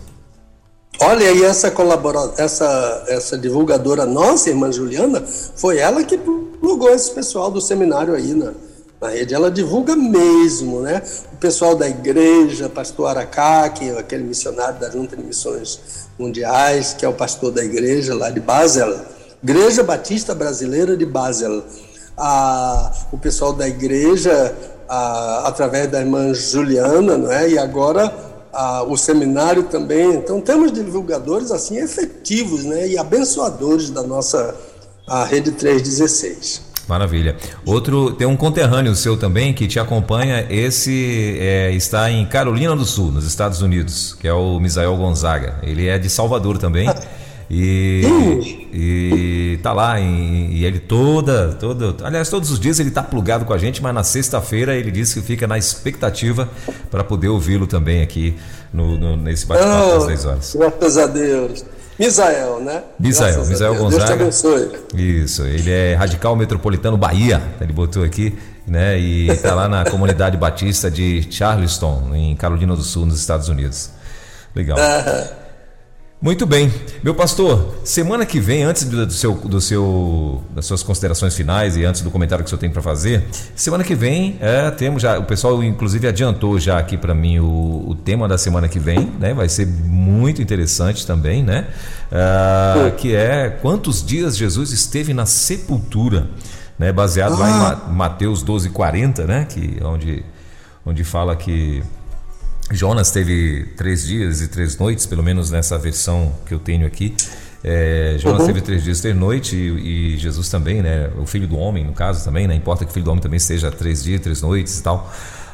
Olha, 1.01 1.31
e 1.33 1.43
essa 1.43 1.71
colabora, 1.71 2.33
essa, 2.37 3.05
essa 3.09 3.37
divulgadora 3.37 4.07
nossa, 4.07 4.49
irmã 4.49 4.71
Juliana, 4.71 5.23
foi 5.57 5.79
ela 5.79 6.05
que 6.05 6.17
plugou 6.17 6.91
esse 6.91 7.11
pessoal 7.11 7.51
do 7.51 7.61
seminário 7.61 8.15
aí 8.15 8.33
na, 8.33 8.53
na 9.01 9.09
rede. 9.09 9.35
Ela 9.35 9.51
divulga 9.51 9.97
mesmo, 9.97 10.81
né? 10.81 11.03
O 11.33 11.37
pessoal 11.37 11.75
da 11.75 11.89
igreja, 11.89 12.69
pastor 12.69 13.09
Aracá, 13.09 13.69
que 13.71 13.91
é 13.91 13.99
aquele 13.99 14.23
missionário 14.23 14.79
da 14.79 14.89
Junta 14.89 15.17
de 15.17 15.23
Missões 15.23 16.09
Mundiais, 16.19 16.95
que 16.95 17.05
é 17.05 17.09
o 17.09 17.13
pastor 17.13 17.51
da 17.51 17.65
igreja 17.65 18.15
lá 18.15 18.31
de 18.31 18.41
Basel, 18.41 18.97
Igreja 19.43 19.83
Batista 19.83 20.35
Brasileira 20.35 20.97
de 20.97 21.05
Basel. 21.05 21.63
Ah, 22.17 22.91
o 23.13 23.19
pessoal 23.19 23.53
da 23.53 23.69
igreja, 23.69 24.57
ah, 24.89 25.43
através 25.47 25.91
da 25.91 26.01
irmã 26.01 26.33
Juliana, 26.33 27.19
não 27.19 27.31
é? 27.31 27.51
E 27.51 27.59
agora 27.59 28.34
o 28.87 28.97
seminário 28.97 29.65
também. 29.65 30.15
Então, 30.15 30.41
temos 30.41 30.73
divulgadores 30.73 31.51
assim 31.51 31.79
efetivos 31.79 32.65
né, 32.65 32.89
e 32.89 32.99
abençoadores 32.99 33.91
da 33.91 34.03
nossa 34.03 34.55
a 35.07 35.25
Rede 35.25 35.53
316. 35.53 36.75
Maravilha. 36.89 37.37
Outro, 37.65 38.13
tem 38.13 38.27
um 38.27 38.37
conterrâneo 38.37 38.95
seu 38.95 39.17
também 39.17 39.55
que 39.55 39.67
te 39.67 39.81
acompanha. 39.81 40.47
Esse 40.51 41.39
é, 41.41 41.71
está 41.73 42.11
em 42.11 42.27
Carolina 42.27 42.77
do 42.77 42.85
Sul, 42.85 43.11
nos 43.11 43.27
Estados 43.27 43.63
Unidos, 43.63 44.15
que 44.21 44.29
é 44.29 44.33
o 44.33 44.61
Misael 44.61 44.95
Gonzaga. 44.97 45.57
Ele 45.63 45.89
é 45.89 45.99
de 45.99 46.11
Salvador 46.11 46.59
também. 46.59 46.89
E, 47.51 48.69
e 48.73 49.59
tá 49.63 49.73
lá, 49.73 50.01
e, 50.01 50.57
e, 50.57 50.65
ele 50.65 50.79
toda, 50.79 51.53
toda. 51.61 51.95
Aliás, 52.07 52.29
todos 52.29 52.51
os 52.51 52.59
dias 52.59 52.81
ele 52.81 52.91
tá 52.91 53.03
plugado 53.03 53.45
com 53.45 53.53
a 53.53 53.59
gente, 53.59 53.83
mas 53.83 53.95
na 53.95 54.03
sexta-feira 54.03 54.75
ele 54.75 54.91
disse 54.91 55.21
que 55.21 55.27
fica 55.27 55.47
na 55.47 55.59
expectativa 55.59 56.49
para 56.91 57.05
poder 57.05 57.29
ouvi-lo 57.29 57.67
também 57.67 58.03
aqui 58.03 58.37
no, 58.73 58.99
no 58.99 59.17
nesse 59.17 59.47
bate-papo 59.47 59.89
oh, 59.89 59.99
das 59.99 60.07
10 60.07 60.25
horas. 60.25 60.57
Graças 60.59 60.99
a 60.99 61.07
Deus. 61.07 61.65
Misael, 61.99 62.61
né? 62.61 62.83
Misael, 62.99 63.47
Misael 63.47 63.75
Gonzaga. 63.77 64.17
Deus 64.17 64.41
te 64.41 64.47
abençoe. 64.49 64.71
Isso, 64.95 65.43
ele 65.43 65.71
é 65.71 65.95
radical 65.95 66.35
metropolitano 66.35 66.97
Bahia, 66.97 67.41
ele 67.61 67.73
botou 67.73 68.03
aqui, 68.03 68.37
né? 68.67 68.99
E 68.99 69.29
está 69.29 69.55
lá 69.55 69.69
na 69.69 69.85
comunidade 69.85 70.37
batista 70.37 70.91
de 70.91 71.27
Charleston, 71.31 72.11
em 72.13 72.35
Carolina 72.35 72.75
do 72.75 72.83
Sul, 72.83 73.07
nos 73.07 73.21
Estados 73.21 73.49
Unidos. 73.49 73.91
Legal. 74.57 74.77
Muito 76.23 76.47
bem. 76.47 76.73
Meu 77.03 77.15
pastor, 77.15 77.75
semana 77.85 78.25
que 78.25 78.41
vem, 78.41 78.63
antes 78.63 78.85
do 78.85 79.11
seu, 79.11 79.35
do 79.35 79.61
seu, 79.61 80.43
das 80.55 80.65
suas 80.65 80.83
considerações 80.83 81.37
finais 81.37 81.77
e 81.77 81.85
antes 81.85 82.01
do 82.01 82.11
comentário 82.11 82.43
que 82.43 82.47
o 82.47 82.51
senhor 82.51 82.61
tem 82.61 82.71
para 82.71 82.81
fazer, 82.81 83.25
semana 83.55 83.85
que 83.85 83.95
vem 83.95 84.39
é, 84.41 84.71
temos 84.71 85.03
já, 85.03 85.19
o 85.19 85.25
pessoal 85.25 85.63
inclusive 85.63 86.09
adiantou 86.09 86.59
já 86.59 86.79
aqui 86.79 86.97
para 86.97 87.15
mim 87.15 87.41
o, 87.41 87.91
o, 87.91 87.95
tema 87.95 88.27
da 88.27 88.39
semana 88.39 88.69
que 88.69 88.79
vem, 88.79 89.13
né? 89.21 89.35
Vai 89.35 89.51
ser 89.51 89.67
muito 89.67 90.41
interessante 90.41 91.07
também, 91.07 91.43
né? 91.43 91.67
Ah, 92.11 92.91
que 92.97 93.15
é 93.15 93.51
quantos 93.61 94.05
dias 94.05 94.35
Jesus 94.35 94.73
esteve 94.73 95.13
na 95.13 95.27
sepultura, 95.27 96.31
né? 96.79 96.91
Baseado 96.91 97.35
ah. 97.35 97.39
lá 97.39 97.83
em 97.87 97.93
Mateus 97.93 98.43
12:40, 98.43 99.27
né? 99.27 99.47
Que 99.47 99.79
onde 99.85 100.25
onde 100.87 101.05
fala 101.05 101.37
que 101.37 101.83
Jonas 102.71 103.11
teve 103.11 103.65
três 103.77 104.07
dias 104.07 104.41
e 104.41 104.49
três 104.49 104.79
noites, 104.79 105.07
pelo 105.07 105.23
menos 105.23 105.51
nessa 105.51 105.79
versão 105.79 106.33
que 106.47 106.55
eu 106.55 106.59
tenho 106.59 106.87
aqui. 106.87 107.15
É, 107.63 108.17
Jonas 108.19 108.41
uhum. 108.41 108.47
teve 108.47 108.61
três 108.61 108.83
dias 108.85 108.99
e 108.99 109.03
três 109.03 109.17
noites 109.17 109.53
e, 109.53 109.57
e, 109.57 110.19
Jesus 110.19 110.49
também, 110.49 110.83
né? 110.83 111.11
O 111.19 111.27
filho 111.27 111.47
do 111.47 111.57
homem, 111.57 111.85
no 111.85 111.93
caso 111.93 112.25
também, 112.25 112.47
né? 112.47 112.55
Importa 112.55 112.85
que 112.85 112.91
o 112.91 112.95
filho 112.95 113.05
do 113.05 113.11
homem 113.11 113.23
também 113.23 113.39
esteja 113.39 113.71
três 113.71 114.03
dias, 114.03 114.21
três 114.21 114.43
noites 114.43 114.79
e 114.79 114.83
tal, 114.83 115.11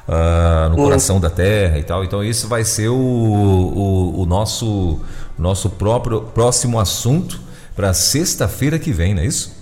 uh, 0.08 0.70
no 0.70 0.76
uhum. 0.76 0.84
coração 0.84 1.20
da 1.20 1.30
terra 1.30 1.78
e 1.78 1.84
tal. 1.84 2.04
Então 2.04 2.22
isso 2.24 2.48
vai 2.48 2.64
ser 2.64 2.88
o, 2.88 2.96
o, 2.96 4.22
o 4.22 4.26
nosso 4.26 5.00
nosso 5.38 5.70
próprio 5.70 6.22
próximo 6.22 6.78
assunto 6.80 7.40
para 7.74 7.94
sexta-feira 7.94 8.78
que 8.78 8.92
vem, 8.92 9.14
não 9.14 9.22
é 9.22 9.26
isso? 9.26 9.52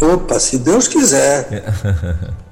Opa, 0.00 0.38
se 0.38 0.58
Deus 0.58 0.88
quiser. 0.88 1.64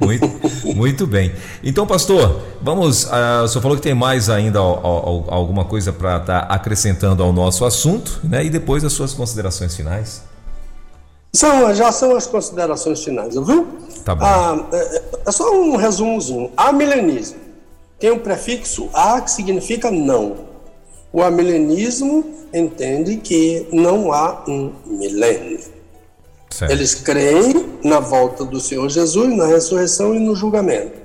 Muito, 0.00 0.28
muito 0.74 1.06
bem. 1.06 1.32
Então, 1.62 1.86
pastor, 1.86 2.42
vamos. 2.60 3.04
Uh, 3.04 3.44
o 3.44 3.48
senhor 3.48 3.62
falou 3.62 3.76
que 3.76 3.82
tem 3.82 3.94
mais 3.94 4.28
ainda 4.28 4.58
alguma 4.58 5.64
coisa 5.64 5.92
para 5.92 6.16
estar 6.16 6.46
tá 6.46 6.54
acrescentando 6.54 7.22
ao 7.22 7.32
nosso 7.32 7.64
assunto, 7.64 8.20
né? 8.24 8.44
E 8.44 8.50
depois 8.50 8.84
as 8.84 8.92
suas 8.92 9.12
considerações 9.12 9.74
finais. 9.76 10.22
São, 11.32 11.74
já 11.74 11.90
são 11.92 12.16
as 12.16 12.26
considerações 12.26 13.02
finais, 13.02 13.34
viu? 13.34 13.66
Tá 14.04 14.14
bom. 14.14 14.24
Ah, 14.24 14.66
é, 14.72 15.02
é 15.26 15.32
só 15.32 15.52
um 15.52 15.76
resumozinho. 15.76 16.50
Amilenismo 16.56 17.44
tem 18.04 18.10
um 18.10 18.18
prefixo 18.18 18.90
a 18.92 19.20
que 19.20 19.30
significa 19.30 19.90
não. 19.90 20.36
O 21.10 21.22
amilenismo 21.22 22.22
entende 22.52 23.16
que 23.16 23.66
não 23.72 24.12
há 24.12 24.44
um 24.46 24.72
milênio. 24.84 25.60
Certo. 26.54 26.70
Eles 26.70 26.94
creem 26.94 27.80
na 27.82 27.98
volta 27.98 28.44
do 28.44 28.60
Senhor 28.60 28.88
Jesus, 28.88 29.36
na 29.36 29.44
ressurreição 29.44 30.14
e 30.14 30.20
no 30.20 30.36
julgamento. 30.36 30.96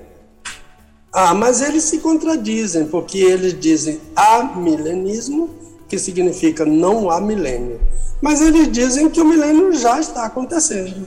Ah, 1.12 1.34
mas 1.34 1.60
eles 1.60 1.82
se 1.82 1.98
contradizem, 1.98 2.86
porque 2.86 3.18
eles 3.18 3.58
dizem 3.58 4.00
amilenismo, 4.14 5.50
que 5.88 5.98
significa 5.98 6.64
não 6.64 7.10
há 7.10 7.20
milênio. 7.20 7.80
Mas 8.22 8.40
eles 8.40 8.70
dizem 8.70 9.10
que 9.10 9.20
o 9.20 9.24
milênio 9.24 9.74
já 9.74 9.98
está 9.98 10.24
acontecendo, 10.24 11.04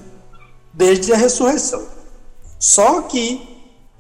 desde 0.74 1.14
a 1.14 1.16
ressurreição. 1.16 1.82
Só 2.60 3.04
que 3.04 3.48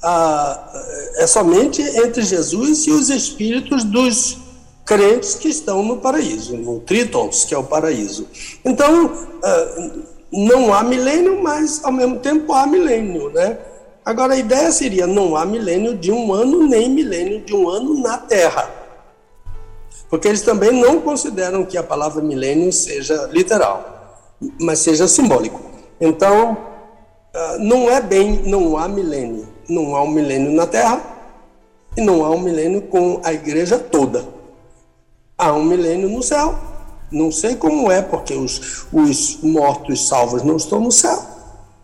ah, 0.03 0.84
é 1.20 1.26
somente 1.26 1.82
entre 1.82 2.22
Jesus 2.22 2.86
e 2.86 2.91
os 2.91 3.10
espíritos 3.10 3.86
dos 3.86 4.40
crentes 4.86 5.36
que 5.36 5.48
estão 5.48 5.82
no 5.82 5.99
paraíso, 5.99 6.57
no 6.57 6.82
Tritons, 6.82 7.45
que 7.45 7.56
é 7.56 7.57
o 7.57 7.64
paraíso. 7.64 8.28
Então, 8.65 9.10
ah, 9.41 10.11
não 10.34 10.74
há 10.74 10.84
milênio, 10.84 11.42
mas 11.44 11.84
ao 11.84 11.92
mesmo 11.92 12.18
tempo 12.18 12.52
há 12.54 12.66
milênio, 12.66 13.30
né? 13.30 13.58
Agora 14.04 14.34
a 14.34 14.38
ideia 14.38 14.72
seria 14.72 15.06
não 15.06 15.36
há 15.36 15.46
milênio 15.46 15.96
de 15.96 16.12
um 16.12 16.34
ano 16.34 16.68
nem 16.68 16.90
milênio 16.90 17.40
de 17.42 17.56
um 17.56 17.70
ano 17.70 18.02
na 18.02 18.18
Terra. 18.18 18.70
Porque 20.10 20.28
eles 20.28 20.42
também 20.42 20.72
não 20.72 21.00
consideram 21.02 21.64
que 21.64 21.78
a 21.78 21.84
palavra 21.84 22.22
milênio 22.22 22.74
seja 22.74 23.30
literal, 23.32 24.26
mas 24.60 24.80
seja 24.80 25.08
simbólico. 25.08 25.62
Então, 26.02 26.58
ah, 27.34 27.58
não 27.60 27.90
é 27.90 28.02
bem 28.02 28.42
não 28.44 28.76
há 28.76 28.88
milênio. 28.88 29.48
Não 29.70 29.96
há 29.96 30.04
um 30.04 30.10
milênio 30.10 30.52
na 30.52 30.66
Terra 30.66 31.02
e 31.96 32.02
não 32.02 32.26
há 32.26 32.30
um 32.32 32.40
milênio 32.40 32.82
com 32.82 33.22
a 33.24 33.32
igreja 33.32 33.78
toda. 33.78 34.28
Há 35.38 35.54
um 35.54 35.64
milênio 35.64 36.10
no 36.10 36.22
céu 36.22 36.73
não 37.14 37.31
sei 37.31 37.56
como 37.56 37.91
é, 37.91 38.02
porque 38.02 38.34
os, 38.34 38.85
os 38.91 39.38
mortos 39.41 40.07
salvos 40.07 40.44
não 40.44 40.57
estão 40.57 40.81
no 40.81 40.91
céu. 40.91 41.22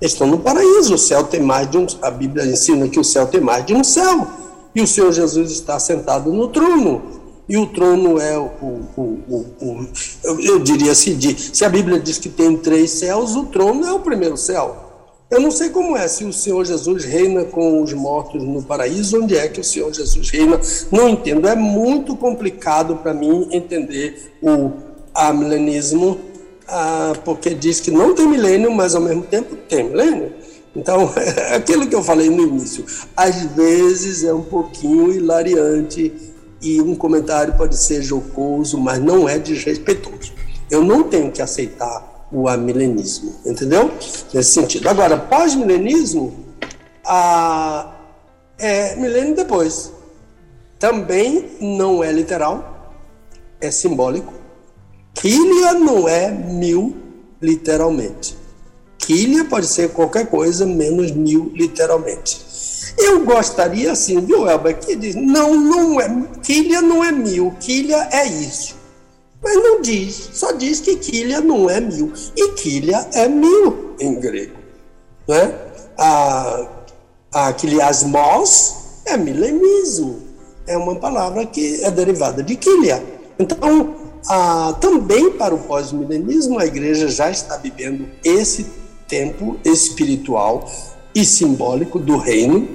Estão 0.01 0.27
no 0.27 0.39
paraíso. 0.39 0.95
O 0.95 0.97
céu 0.97 1.23
tem 1.23 1.41
mais 1.41 1.69
de 1.69 1.77
um. 1.77 1.85
A 2.01 2.09
Bíblia 2.09 2.45
ensina 2.45 2.87
que 2.87 2.99
o 2.99 3.03
céu 3.03 3.27
tem 3.27 3.39
mais 3.39 3.65
de 3.65 3.73
um 3.73 3.83
céu. 3.83 4.27
E 4.73 4.81
o 4.81 4.87
Senhor 4.87 5.11
Jesus 5.11 5.51
está 5.51 5.79
sentado 5.79 6.31
no 6.33 6.47
trono. 6.47 7.01
E 7.47 7.57
o 7.57 7.67
trono 7.67 8.19
é 8.19 8.37
o. 8.37 8.49
o, 8.97 9.01
o, 9.27 9.45
o 9.61 9.87
eu, 10.23 10.39
eu, 10.39 10.59
diria 10.59 10.91
assim: 10.91 11.17
de, 11.17 11.55
se 11.55 11.65
a 11.65 11.69
Bíblia 11.69 11.99
diz 11.99 12.17
que 12.17 12.29
tem 12.29 12.55
três 12.57 12.91
céus, 12.91 13.35
o 13.35 13.45
trono 13.45 13.85
é 13.85 13.91
o 13.91 13.99
primeiro 13.99 14.37
céu. 14.37 14.85
Eu 15.29 15.39
não 15.39 15.51
sei 15.51 15.69
como 15.69 15.95
é, 15.95 16.07
se 16.07 16.25
o 16.25 16.33
Senhor 16.33 16.65
Jesus 16.65 17.05
reina 17.05 17.43
com 17.45 17.83
os 17.83 17.93
mortos 17.93 18.43
no 18.43 18.63
paraíso, 18.63 19.21
onde 19.21 19.37
é 19.37 19.47
que 19.47 19.59
o 19.59 19.63
Senhor 19.63 19.93
Jesus 19.93 20.29
reina. 20.29 20.59
Não 20.91 21.07
entendo. 21.09 21.47
É 21.47 21.55
muito 21.55 22.15
complicado 22.15 22.95
para 22.95 23.13
mim 23.13 23.47
entender 23.51 24.33
o 24.41 24.88
amilenismo, 25.13 26.19
ah, 26.67 27.13
porque 27.25 27.53
diz 27.53 27.79
que 27.79 27.91
não 27.91 28.13
tem 28.13 28.27
milênio, 28.27 28.71
mas 28.71 28.95
ao 28.95 29.01
mesmo 29.01 29.23
tempo 29.23 29.55
tem 29.67 29.83
milênio. 29.83 30.33
Então, 30.75 31.11
é 31.17 31.55
aquilo 31.55 31.87
que 31.87 31.95
eu 31.95 32.03
falei 32.03 32.29
no 32.29 32.43
início, 32.43 32.85
às 33.15 33.43
vezes 33.55 34.23
é 34.23 34.33
um 34.33 34.43
pouquinho 34.43 35.11
hilariante 35.11 36.13
e 36.61 36.81
um 36.81 36.95
comentário 36.95 37.53
pode 37.55 37.77
ser 37.77 38.01
jocoso, 38.01 38.77
mas 38.77 38.99
não 38.99 39.27
é 39.27 39.39
desrespeitoso. 39.39 40.33
Eu 40.69 40.83
não 40.83 41.03
tenho 41.03 41.31
que 41.31 41.41
aceitar 41.41 42.27
o 42.31 42.47
amilenismo, 42.47 43.35
entendeu? 43.45 43.91
Nesse 44.33 44.51
sentido. 44.51 44.87
Agora, 44.87 45.17
pós-milenismo, 45.17 46.45
é 48.57 48.95
milênio 48.95 49.35
depois. 49.35 49.91
Também 50.77 51.51
não 51.59 52.03
é 52.03 52.11
literal, 52.11 52.93
é 53.59 53.71
simbólico. 53.71 54.33
Quília 55.19 55.73
não 55.73 56.07
é 56.07 56.31
mil, 56.31 56.95
literalmente. 57.41 58.37
Quília 58.97 59.43
pode 59.43 59.67
ser 59.67 59.89
qualquer 59.89 60.27
coisa 60.27 60.65
menos 60.65 61.11
mil, 61.11 61.51
literalmente. 61.53 62.39
Eu 62.97 63.25
gostaria 63.25 63.91
assim, 63.91 64.21
viu, 64.21 64.47
Elba, 64.47 64.71
que 64.71 64.95
diz, 64.95 65.15
não, 65.15 65.53
não 65.55 65.99
é, 65.99 66.09
quilha 66.41 66.81
não 66.81 67.03
é 67.03 67.11
mil, 67.11 67.53
quilha 67.59 68.07
é 68.13 68.25
isso. 68.27 68.77
Mas 69.43 69.55
não 69.55 69.81
diz, 69.81 70.29
só 70.31 70.53
diz 70.53 70.79
que 70.79 70.95
quilha 70.95 71.41
não 71.41 71.69
é 71.69 71.81
mil. 71.81 72.13
E 72.37 72.53
quilha 72.53 73.05
é 73.11 73.27
mil 73.27 73.95
em 73.99 74.15
grego. 74.15 74.55
Né? 75.27 75.53
A, 75.97 76.65
a 77.33 77.53
quiliasmos 77.53 78.75
é 79.05 79.17
milenismo. 79.17 80.21
É 80.65 80.77
uma 80.77 80.95
palavra 80.95 81.45
que 81.45 81.83
é 81.83 81.91
derivada 81.91 82.41
de 82.41 82.55
quilha. 82.55 83.03
Então, 83.37 83.98
a, 84.27 84.73
também 84.79 85.31
para 85.31 85.53
o 85.53 85.59
pós-milenismo, 85.59 86.59
a 86.59 86.65
igreja 86.65 87.07
já 87.07 87.29
está 87.29 87.57
vivendo 87.57 88.07
esse 88.23 88.67
tempo 89.07 89.57
espiritual 89.63 90.69
e 91.15 91.25
simbólico 91.25 91.97
do 91.99 92.17
reino 92.17 92.67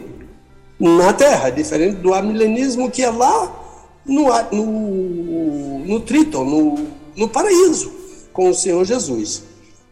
na 0.79 1.13
Terra, 1.13 1.51
diferente 1.51 1.97
do 1.97 2.13
amilenismo 2.13 2.91
que 2.91 3.03
é 3.03 3.11
lá 3.11 3.65
no, 4.05 4.27
no, 4.53 5.79
no 5.81 6.01
Triton, 6.01 6.45
no, 6.45 6.87
no 7.17 7.29
paraíso, 7.29 7.93
com 8.33 8.51
o 8.51 8.55
Senhor 8.55 8.85
Jesus. 8.85 9.45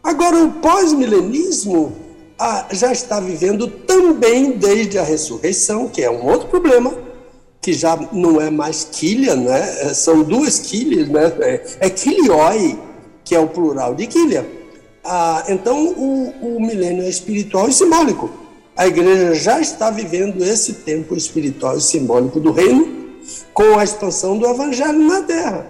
Agora, 0.03 0.43
o 0.43 0.51
pós-milenismo 0.53 1.93
ah, 2.37 2.67
já 2.71 2.91
está 2.91 3.19
vivendo 3.19 3.67
também 3.67 4.51
desde 4.51 4.99
a 4.99 5.03
ressurreição, 5.03 5.87
que 5.87 6.01
é 6.01 6.11
um 6.11 6.25
outro 6.25 6.49
problema, 6.49 6.93
que 7.63 7.71
já 7.71 7.97
não 8.11 8.41
é 8.41 8.49
mais 8.49 8.85
quilha, 8.91 9.37
né? 9.37 9.87
É, 9.87 9.93
são 9.93 10.21
duas 10.21 10.59
quilhas, 10.59 11.07
né? 11.07 11.33
É, 11.39 11.63
é 11.79 11.89
quilioi, 11.89 12.77
que 13.23 13.33
é 13.33 13.39
o 13.39 13.47
plural 13.47 13.95
de 13.95 14.05
quilha. 14.05 14.45
Ah, 15.01 15.45
então, 15.47 15.87
o, 15.87 16.33
o 16.41 16.59
milênio 16.59 17.03
é 17.03 17.09
espiritual 17.09 17.69
e 17.69 17.73
simbólico. 17.73 18.29
A 18.75 18.85
igreja 18.85 19.33
já 19.33 19.61
está 19.61 19.89
vivendo 19.89 20.43
esse 20.43 20.73
tempo 20.73 21.15
espiritual 21.15 21.77
e 21.77 21.81
simbólico 21.81 22.37
do 22.37 22.51
reino, 22.51 22.85
com 23.53 23.79
a 23.79 23.83
expansão 23.83 24.37
do 24.37 24.45
evangelho 24.45 24.99
na 24.99 25.21
terra. 25.21 25.65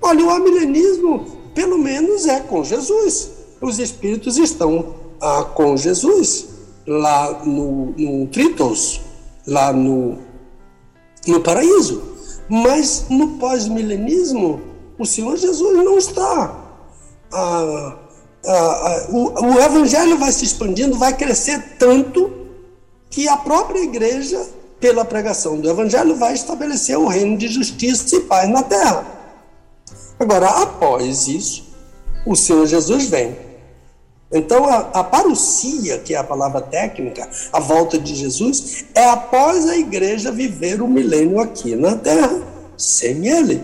Olha, 0.00 0.24
o 0.24 0.30
amilenismo, 0.30 1.24
pelo 1.54 1.78
menos, 1.78 2.26
é 2.26 2.40
com 2.40 2.64
Jesus. 2.64 3.30
Os 3.60 3.78
espíritos 3.78 4.36
estão 4.36 4.96
ah, 5.20 5.44
com 5.44 5.76
Jesus 5.76 6.48
lá 6.84 7.44
no, 7.44 7.94
no 7.96 8.26
Tritos, 8.26 9.00
lá 9.46 9.72
no, 9.72 10.18
no 11.26 11.40
paraíso. 11.40 12.02
Mas 12.48 13.06
no 13.08 13.38
pós-milenismo, 13.38 14.60
o 14.98 15.06
Senhor 15.06 15.36
Jesus 15.36 15.76
não 15.76 15.96
está. 15.96 16.58
Ah, 17.32 17.96
ah, 18.44 18.50
ah, 18.50 19.06
o, 19.10 19.54
o 19.54 19.60
evangelho 19.60 20.18
vai 20.18 20.32
se 20.32 20.44
expandindo, 20.44 20.98
vai 20.98 21.16
crescer 21.16 21.76
tanto 21.78 22.30
que 23.08 23.28
a 23.28 23.36
própria 23.36 23.80
igreja 23.80 24.44
pela 24.82 25.04
pregação 25.04 25.60
do 25.60 25.70
Evangelho, 25.70 26.16
vai 26.16 26.34
estabelecer 26.34 26.98
o 26.98 27.06
reino 27.06 27.38
de 27.38 27.46
justiça 27.46 28.16
e 28.16 28.20
paz 28.22 28.50
na 28.50 28.64
terra. 28.64 29.06
Agora, 30.18 30.48
após 30.48 31.28
isso, 31.28 31.62
o 32.26 32.34
Senhor 32.34 32.66
Jesus 32.66 33.04
vem. 33.06 33.36
Então, 34.32 34.64
a, 34.66 34.78
a 34.94 35.98
que 36.04 36.14
é 36.14 36.16
a 36.16 36.24
palavra 36.24 36.60
técnica, 36.60 37.28
a 37.52 37.60
volta 37.60 37.98
de 37.98 38.14
Jesus, 38.14 38.84
é 38.94 39.04
após 39.04 39.68
a 39.68 39.76
igreja 39.76 40.32
viver 40.32 40.80
o 40.80 40.88
milênio 40.88 41.38
aqui 41.40 41.76
na 41.76 41.96
terra, 41.96 42.40
sem 42.76 43.28
ele. 43.28 43.62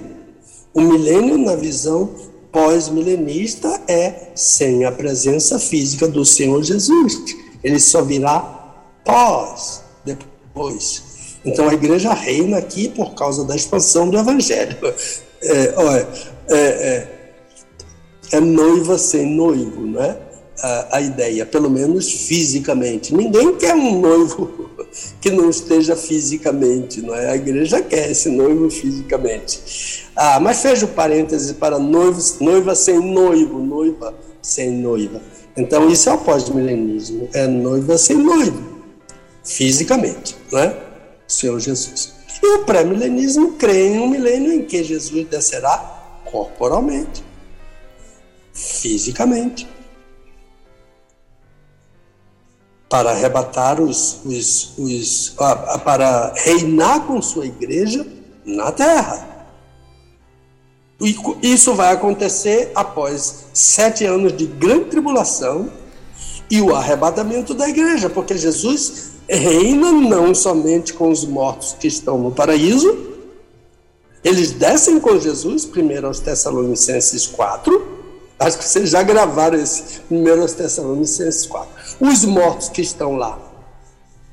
O 0.74 0.80
milênio, 0.80 1.38
na 1.38 1.56
visão 1.56 2.10
pós-milenista, 2.52 3.80
é 3.88 4.30
sem 4.34 4.84
a 4.84 4.92
presença 4.92 5.58
física 5.58 6.06
do 6.06 6.24
Senhor 6.24 6.62
Jesus. 6.62 7.22
Ele 7.64 7.80
só 7.80 8.02
virá 8.02 8.40
pós, 9.04 9.82
depois 10.04 11.08
então 11.44 11.68
a 11.68 11.74
igreja 11.74 12.12
reina 12.12 12.58
aqui 12.58 12.88
por 12.88 13.14
causa 13.14 13.44
da 13.44 13.54
expansão 13.54 14.08
do 14.08 14.18
evangelho. 14.18 14.76
É, 15.40 15.74
olha, 15.76 16.08
é, 16.48 16.58
é, 16.58 17.08
é 18.32 18.40
noiva 18.40 18.98
sem 18.98 19.24
noivo, 19.26 19.86
né? 19.86 20.16
A, 20.60 20.96
a, 20.96 21.00
ideia, 21.00 21.46
pelo 21.46 21.70
menos 21.70 22.10
fisicamente. 22.10 23.14
Ninguém 23.14 23.54
quer 23.54 23.76
um 23.76 24.00
noivo 24.00 24.68
que 25.20 25.30
não 25.30 25.48
esteja 25.48 25.94
fisicamente, 25.94 27.00
não 27.00 27.14
é? 27.14 27.30
A 27.30 27.36
igreja 27.36 27.80
quer 27.80 28.10
esse 28.10 28.28
noivo 28.28 28.68
fisicamente. 28.68 30.08
Ah, 30.16 30.40
mas 30.40 30.60
fecha 30.60 30.84
o 30.84 30.88
parêntese 30.88 31.54
para 31.54 31.78
noivos, 31.78 32.40
noiva 32.40 32.74
sem 32.74 32.98
noivo, 32.98 33.60
noiva 33.60 34.12
sem 34.42 34.70
noiva. 34.70 35.20
Então 35.56 35.88
isso 35.88 36.08
é 36.08 36.12
o 36.12 36.18
pós-milenismo, 36.18 37.28
é 37.32 37.46
noiva 37.46 37.98
sem 37.98 38.16
noivo, 38.16 38.62
fisicamente, 39.44 40.36
não 40.52 40.58
é? 40.60 40.76
Senhor 41.26 41.58
Jesus. 41.58 42.14
E 42.40 42.46
o 42.46 42.64
pré-milenismo 42.64 43.52
crê 43.52 43.88
em 43.88 43.98
um 43.98 44.08
milênio 44.08 44.52
em 44.52 44.64
que 44.64 44.84
Jesus 44.84 45.26
descerá 45.26 46.22
corporalmente, 46.24 47.24
fisicamente, 48.52 49.66
para 52.88 53.10
arrebatar 53.10 53.80
os, 53.80 54.20
os, 54.24 54.72
os 54.78 55.34
para 55.84 56.32
reinar 56.36 57.06
com 57.06 57.20
sua 57.20 57.46
igreja 57.46 58.06
na 58.44 58.72
terra. 58.72 59.28
E 61.00 61.16
isso 61.42 61.74
vai 61.74 61.92
acontecer 61.92 62.72
após 62.74 63.44
sete 63.52 64.04
anos 64.04 64.36
de 64.36 64.46
grande 64.46 64.86
tribulação 64.86 65.70
e 66.50 66.60
o 66.60 66.74
arrebatamento 66.74 67.54
da 67.54 67.68
igreja, 67.68 68.08
porque 68.08 68.36
Jesus 68.36 69.10
reina 69.28 69.92
não 69.92 70.34
somente 70.34 70.94
com 70.94 71.10
os 71.10 71.24
mortos 71.24 71.76
que 71.78 71.86
estão 71.86 72.18
no 72.18 72.32
paraíso, 72.32 73.06
eles 74.24 74.52
descem 74.52 74.98
com 74.98 75.18
Jesus, 75.20 75.64
primeiro 75.64 76.06
aos 76.06 76.18
Tessalonicenses 76.18 77.26
4. 77.26 77.98
Acho 78.40 78.58
que 78.58 78.64
vocês 78.64 78.90
já 78.90 79.02
gravaram 79.02 79.58
esse, 79.58 80.00
primeiro 80.00 80.42
aos 80.42 80.52
Tessalonicenses 80.52 81.46
4. 81.46 81.77
Os 82.00 82.24
mortos 82.24 82.68
que 82.68 82.80
estão 82.80 83.16
lá 83.16 83.38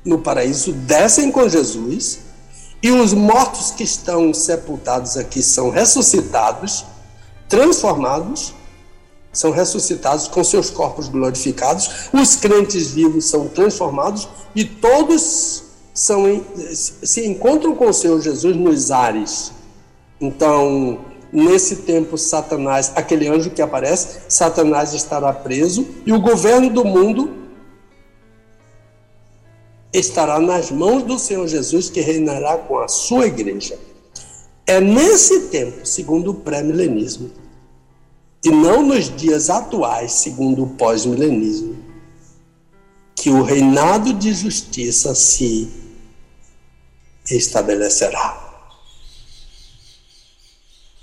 no 0.04 0.18
paraíso 0.18 0.72
descem 0.72 1.32
com 1.32 1.48
Jesus, 1.48 2.20
e 2.82 2.90
os 2.90 3.12
mortos 3.12 3.72
que 3.72 3.82
estão 3.82 4.32
sepultados 4.32 5.16
aqui 5.16 5.42
são 5.42 5.70
ressuscitados, 5.70 6.84
transformados 7.48 8.54
são 9.36 9.50
ressuscitados 9.50 10.28
com 10.28 10.42
seus 10.42 10.70
corpos 10.70 11.08
glorificados, 11.08 12.08
os 12.12 12.36
crentes 12.36 12.88
vivos 12.92 13.26
são 13.26 13.48
transformados 13.48 14.26
e 14.54 14.64
todos 14.64 15.62
são, 15.92 16.42
se 16.72 17.26
encontram 17.26 17.74
com 17.74 17.88
o 17.88 17.92
Senhor 17.92 18.20
Jesus 18.20 18.56
nos 18.56 18.90
ares. 18.90 19.52
Então, 20.18 21.00
nesse 21.30 21.76
tempo, 21.76 22.16
Satanás, 22.16 22.92
aquele 22.96 23.28
anjo 23.28 23.50
que 23.50 23.60
aparece, 23.60 24.20
Satanás 24.26 24.94
estará 24.94 25.32
preso 25.34 25.86
e 26.06 26.12
o 26.14 26.20
governo 26.20 26.70
do 26.70 26.84
mundo 26.84 27.45
estará 29.92 30.38
nas 30.38 30.70
mãos 30.70 31.02
do 31.02 31.18
Senhor 31.18 31.46
Jesus, 31.46 31.88
que 31.88 32.00
reinará 32.00 32.58
com 32.58 32.78
a 32.78 32.88
sua 32.88 33.26
igreja. 33.26 33.78
É 34.66 34.80
nesse 34.80 35.48
tempo, 35.48 35.86
segundo 35.86 36.32
o 36.32 36.34
pré-milenismo, 36.34 37.30
e 38.44 38.50
não 38.50 38.82
nos 38.82 39.14
dias 39.16 39.50
atuais, 39.50 40.12
segundo 40.12 40.64
o 40.64 40.68
pós-milenismo, 40.70 41.76
que 43.14 43.30
o 43.30 43.42
reinado 43.42 44.12
de 44.12 44.32
justiça 44.32 45.14
se 45.14 45.68
estabelecerá. 47.30 48.45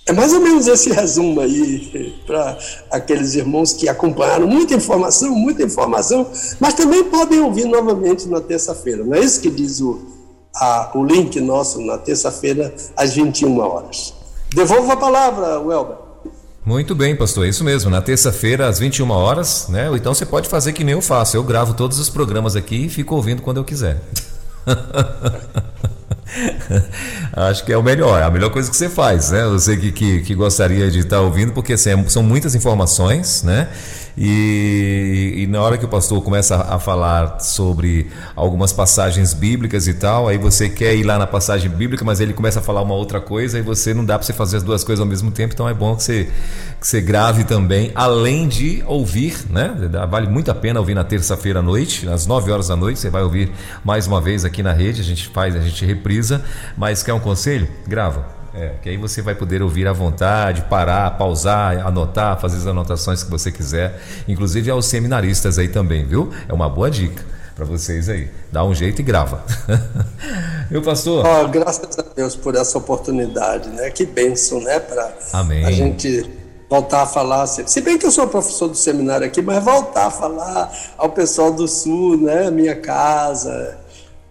É 0.05 0.11
mais 0.11 0.33
ou 0.33 0.41
menos 0.41 0.67
esse 0.67 0.91
resumo 0.91 1.39
aí 1.39 2.21
para 2.25 2.57
aqueles 2.91 3.35
irmãos 3.35 3.71
que 3.71 3.87
acompanharam 3.87 4.45
muita 4.45 4.73
informação, 4.73 5.33
muita 5.33 5.63
informação, 5.63 6.29
mas 6.59 6.73
também 6.73 7.05
podem 7.05 7.39
ouvir 7.39 7.65
novamente 7.65 8.27
na 8.27 8.41
terça-feira. 8.41 9.03
Não 9.03 9.15
é 9.15 9.21
isso 9.21 9.39
que 9.39 9.49
diz 9.49 9.79
o, 9.79 10.01
a, 10.53 10.91
o 10.93 11.05
link 11.05 11.39
nosso 11.39 11.79
na 11.79 11.97
terça-feira 11.97 12.73
às 12.97 13.13
21 13.13 13.57
horas. 13.59 14.13
Devolvo 14.53 14.91
a 14.91 14.97
palavra, 14.97 15.59
Welber. 15.61 15.97
Muito 16.65 16.93
bem, 16.95 17.15
pastor, 17.15 17.45
é 17.45 17.49
isso 17.49 17.63
mesmo. 17.63 17.89
Na 17.89 18.01
terça-feira, 18.01 18.67
às 18.67 18.79
21 18.79 19.09
horas, 19.09 19.67
né? 19.69 19.89
Ou 19.89 19.95
então 19.95 20.13
você 20.13 20.25
pode 20.25 20.49
fazer 20.49 20.73
que 20.73 20.83
nem 20.83 20.93
eu 20.93 21.01
faço. 21.01 21.37
Eu 21.37 21.43
gravo 21.43 21.73
todos 21.73 21.97
os 21.97 22.09
programas 22.09 22.55
aqui 22.57 22.85
e 22.85 22.89
fico 22.89 23.15
ouvindo 23.15 23.41
quando 23.41 23.57
eu 23.57 23.63
quiser. 23.63 24.01
Acho 27.33 27.65
que 27.65 27.71
é 27.71 27.77
o 27.77 27.83
melhor, 27.83 28.21
a 28.21 28.29
melhor 28.29 28.49
coisa 28.49 28.69
que 28.69 28.75
você 28.75 28.89
faz, 28.89 29.31
né? 29.31 29.45
Você 29.45 29.77
que, 29.77 29.91
que, 29.91 30.21
que 30.21 30.35
gostaria 30.35 30.89
de 30.89 30.99
estar 30.99 31.21
ouvindo, 31.21 31.51
porque 31.53 31.73
assim, 31.73 31.91
é, 31.91 32.09
são 32.09 32.23
muitas 32.23 32.55
informações, 32.55 33.43
né? 33.43 33.67
E, 34.17 35.33
e, 35.37 35.47
na 35.47 35.61
hora 35.61 35.77
que 35.77 35.85
o 35.85 35.87
pastor 35.87 36.21
começa 36.21 36.55
a, 36.55 36.77
falar 36.77 37.39
sobre 37.39 38.07
algumas 38.35 38.71
passagens 38.71 39.33
bíblicas 39.33 39.87
e 39.87 39.93
tal, 39.93 40.27
aí 40.27 40.37
você 40.37 40.69
quer 40.69 40.95
ir 40.95 41.03
lá 41.03 41.17
na 41.17 41.25
passagem 41.25 41.69
bíblica, 41.69 42.05
mas 42.05 42.19
ele 42.19 42.33
começa 42.33 42.59
a 42.59 42.61
falar 42.61 42.81
uma 42.81 42.93
outra 42.93 43.19
coisa 43.19 43.57
e 43.57 43.61
você 43.61 43.93
não 43.93 44.05
dá 44.05 44.17
para 44.17 44.25
você 44.25 44.33
fazer 44.33 44.57
as 44.57 44.63
duas 44.63 44.83
coisas 44.83 45.01
ao 45.01 45.07
mesmo 45.07 45.31
tempo, 45.31 45.53
então 45.53 45.67
é 45.67 45.73
bom 45.73 45.95
que 45.95 46.03
você, 46.03 46.29
que 46.79 46.87
você 46.87 47.01
grave 47.01 47.43
também, 47.43 47.91
além 47.95 48.47
de 48.47 48.83
ouvir, 48.85 49.35
né? 49.49 49.73
Vale 50.09 50.27
muito 50.27 50.51
a 50.51 50.55
pena 50.55 50.79
ouvir 50.79 50.93
na 50.93 51.03
terça-feira 51.03 51.59
à 51.59 51.63
noite, 51.63 52.07
às 52.07 52.27
9 52.27 52.51
horas 52.51 52.67
da 52.67 52.75
noite, 52.75 52.99
você 52.99 53.09
vai 53.09 53.23
ouvir 53.23 53.51
mais 53.83 54.05
uma 54.05 54.21
vez 54.21 54.45
aqui 54.45 54.61
na 54.61 54.73
rede, 54.73 55.01
a 55.01 55.03
gente 55.03 55.27
faz, 55.29 55.55
a 55.55 55.59
gente 55.59 55.83
reprisa, 55.85 56.43
mas 56.77 57.01
quer 57.01 57.13
um 57.13 57.19
conselho? 57.19 57.67
Grava 57.87 58.42
é, 58.53 58.73
que 58.81 58.89
aí 58.89 58.97
você 58.97 59.21
vai 59.21 59.33
poder 59.33 59.61
ouvir 59.61 59.87
à 59.87 59.93
vontade, 59.93 60.61
parar, 60.69 61.11
pausar, 61.17 61.85
anotar, 61.85 62.39
fazer 62.39 62.57
as 62.57 62.67
anotações 62.67 63.23
que 63.23 63.29
você 63.29 63.51
quiser, 63.51 63.99
inclusive 64.27 64.69
aos 64.69 64.85
seminaristas 64.85 65.57
aí 65.57 65.67
também, 65.67 66.05
viu? 66.05 66.31
É 66.47 66.53
uma 66.53 66.69
boa 66.69 66.89
dica 66.89 67.23
para 67.55 67.65
vocês 67.65 68.09
aí. 68.09 68.29
Dá 68.51 68.63
um 68.63 68.73
jeito 68.73 68.99
e 68.99 69.03
grava. 69.03 69.43
Meu 70.69 70.81
pastor? 70.81 71.25
Oh, 71.25 71.47
graças 71.47 71.97
a 71.97 72.03
Deus 72.15 72.35
por 72.35 72.55
essa 72.55 72.77
oportunidade, 72.77 73.69
né? 73.69 73.89
Que 73.89 74.05
bênção, 74.05 74.59
né? 74.61 74.79
Para 74.79 75.13
a 75.31 75.71
gente 75.71 76.29
voltar 76.69 77.03
a 77.03 77.05
falar. 77.05 77.45
Se 77.45 77.81
bem 77.81 77.97
que 77.97 78.05
eu 78.05 78.11
sou 78.11 78.27
professor 78.27 78.67
do 78.67 78.75
seminário 78.75 79.25
aqui, 79.25 79.41
mas 79.41 79.63
voltar 79.63 80.07
a 80.07 80.11
falar 80.11 80.71
ao 80.97 81.09
pessoal 81.09 81.51
do 81.51 81.67
Sul, 81.67 82.17
né? 82.17 82.49
Minha 82.49 82.75
casa, 82.75 83.77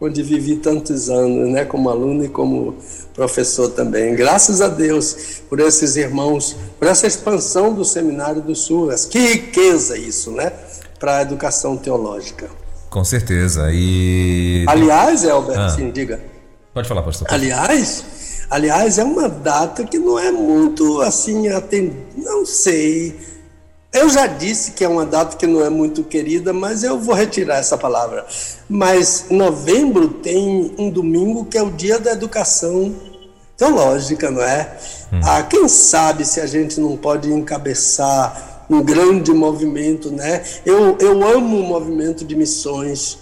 onde 0.05 0.21
vivi 0.23 0.57
tantos 0.57 1.09
anos, 1.09 1.49
né, 1.51 1.65
como 1.65 1.89
aluno 1.89 2.25
e 2.25 2.29
como 2.29 2.75
professor 3.15 3.69
também. 3.71 4.17
Graças 4.17 4.61
a 4.61 4.67
Deus 4.67 5.43
por 5.49 5.61
esses 5.61 5.95
irmãos, 5.97 6.57
por 6.79 6.89
essa 6.89 7.07
expansão 7.07 7.73
do 7.73 7.85
Seminário 7.85 8.43
do 8.43 8.55
Sul. 8.55 8.89
Que 9.09 9.19
riqueza 9.19 9.97
isso, 9.97 10.33
né, 10.33 10.53
para 10.99 11.19
a 11.19 11.23
educação 11.23 11.77
teológica. 11.77 12.51
Com 12.91 13.05
certeza. 13.05 13.71
E 13.73 14.65
aliás, 14.67 15.23
Elber, 15.25 15.59
ah, 15.59 15.69
sim, 15.69 15.91
diga. 15.91 16.21
Pode 16.75 16.89
falar, 16.89 17.03
pastor. 17.03 17.29
Aliás, 17.31 18.05
aliás, 18.51 18.99
é 18.99 19.05
uma 19.05 19.29
data 19.29 19.85
que 19.85 19.99
não 19.99 20.19
é 20.19 20.33
muito 20.33 21.01
assim, 21.01 21.49
atend... 21.49 21.93
não 22.17 22.45
sei 22.45 23.17
eu 23.93 24.09
já 24.09 24.27
disse 24.27 24.73
que 24.73 24.85
é 24.85 24.89
uma 24.89 25.05
data 25.05 25.37
que 25.37 25.47
não 25.47 25.65
é 25.65 25.69
muito 25.69 26.03
querida, 26.03 26.53
mas 26.53 26.83
eu 26.83 26.99
vou 26.99 27.15
retirar 27.15 27.59
essa 27.59 27.77
palavra. 27.77 28.27
Mas 28.69 29.27
novembro 29.31 30.09
tem 30.09 30.75
um 30.79 30.89
domingo 30.89 31.45
que 31.45 31.59
é 31.59 31.63
o 31.63 31.71
dia 31.71 31.99
da 31.99 32.13
educação 32.13 32.95
teológica, 33.57 34.31
não 34.31 34.43
é? 34.43 34.77
Hum. 35.13 35.21
Ah, 35.23 35.43
quem 35.43 35.69
sabe 35.69 36.25
se 36.25 36.41
a 36.41 36.47
gente 36.47 36.81
não 36.81 36.97
pode 36.97 37.31
encabeçar 37.31 38.65
um 38.71 38.83
grande 38.83 39.33
movimento, 39.33 40.11
né? 40.11 40.43
Eu, 40.65 40.97
eu 40.99 41.23
amo 41.29 41.61
o 41.61 41.63
movimento 41.63 42.25
de 42.25 42.35
missões 42.35 43.19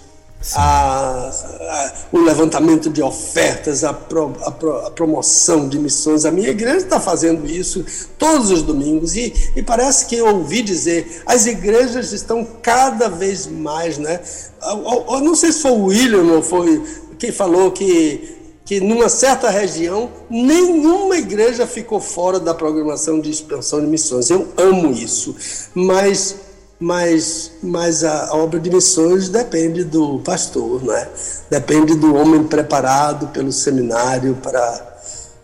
a, 0.55 1.29
a, 1.29 1.93
o 2.11 2.19
levantamento 2.19 2.89
de 2.89 3.01
ofertas, 3.01 3.83
a, 3.83 3.93
pro, 3.93 4.29
pro, 4.59 4.77
a, 4.87 4.91
promoção 4.91 5.69
de 5.69 5.77
missões. 5.77 6.25
A 6.25 6.31
minha 6.31 6.49
igreja 6.49 6.77
está 6.77 6.99
fazendo 6.99 7.45
isso 7.45 7.85
todos 8.17 8.49
os 8.49 8.63
domingos 8.63 9.15
e, 9.15 9.51
e, 9.55 9.61
parece 9.61 10.05
que 10.05 10.15
eu 10.15 10.27
ouvi 10.27 10.61
dizer, 10.61 11.21
as 11.25 11.45
igrejas 11.45 12.11
estão 12.11 12.45
cada 12.61 13.07
vez 13.09 13.47
mais, 13.47 13.97
né? 13.97 14.19
Eu, 14.63 15.05
eu 15.15 15.21
não 15.21 15.35
sei 15.35 15.51
se 15.51 15.61
foi 15.61 15.71
o 15.71 15.85
William 15.85 16.33
ou 16.33 16.41
foi 16.41 16.83
quem 17.19 17.31
falou 17.31 17.71
que 17.71 18.39
que 18.63 18.79
numa 18.79 19.09
certa 19.09 19.49
região 19.49 20.09
nenhuma 20.29 21.17
igreja 21.17 21.67
ficou 21.67 21.99
fora 21.99 22.39
da 22.39 22.53
programação 22.53 23.19
de 23.19 23.29
expansão 23.29 23.81
de 23.81 23.87
missões. 23.87 24.29
Eu 24.29 24.47
amo 24.55 24.93
isso, 24.93 25.35
mas 25.73 26.37
mas, 26.81 27.51
mas 27.61 28.03
a, 28.03 28.29
a, 28.29 28.35
obra 28.35 28.59
de 28.59 28.71
missões 28.71 29.29
depende 29.29 29.83
do 29.83 30.19
pastor, 30.19 30.83
não 30.83 30.93
é? 30.93 31.07
depende 31.49 31.95
do 31.95 32.15
homem 32.15 32.43
preparado 32.43 33.27
pelo 33.27 33.51
seminário 33.51 34.35
para 34.41 34.89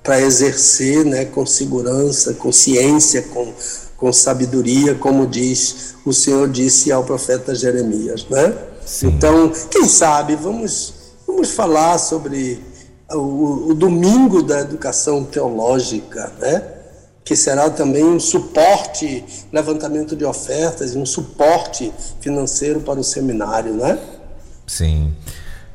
para 0.03 0.21
exercer 0.21 1.03
né, 1.03 1.25
com 1.25 1.45
segurança, 1.45 2.33
com 2.33 2.49
ciência, 2.49 3.21
com, 3.23 3.51
com 3.97 4.13
sabedoria, 4.13 4.95
como 4.95 5.27
diz 5.27 5.95
o 6.05 6.13
Senhor 6.13 6.47
disse 6.47 6.93
ao 6.93 7.03
profeta 7.03 7.53
Jeremias. 7.53 8.25
Né? 8.29 8.57
Então, 9.03 9.51
quem 9.69 9.85
sabe, 9.85 10.37
vamos, 10.37 10.93
vamos 11.27 11.49
falar 11.49 11.97
sobre 11.97 12.63
o, 13.11 13.71
o 13.71 13.73
domingo 13.73 14.41
da 14.41 14.61
educação 14.61 15.25
teológica, 15.25 16.31
né? 16.39 16.76
Que 17.27 17.35
será 17.35 17.69
também 17.69 18.05
um 18.05 18.21
suporte, 18.21 19.21
levantamento 19.51 20.15
de 20.15 20.23
ofertas, 20.23 20.95
um 20.95 21.05
suporte 21.05 21.91
financeiro 22.21 22.79
para 22.79 22.97
o 22.97 23.03
seminário, 23.03 23.73
né? 23.73 23.99
Sim. 24.65 25.13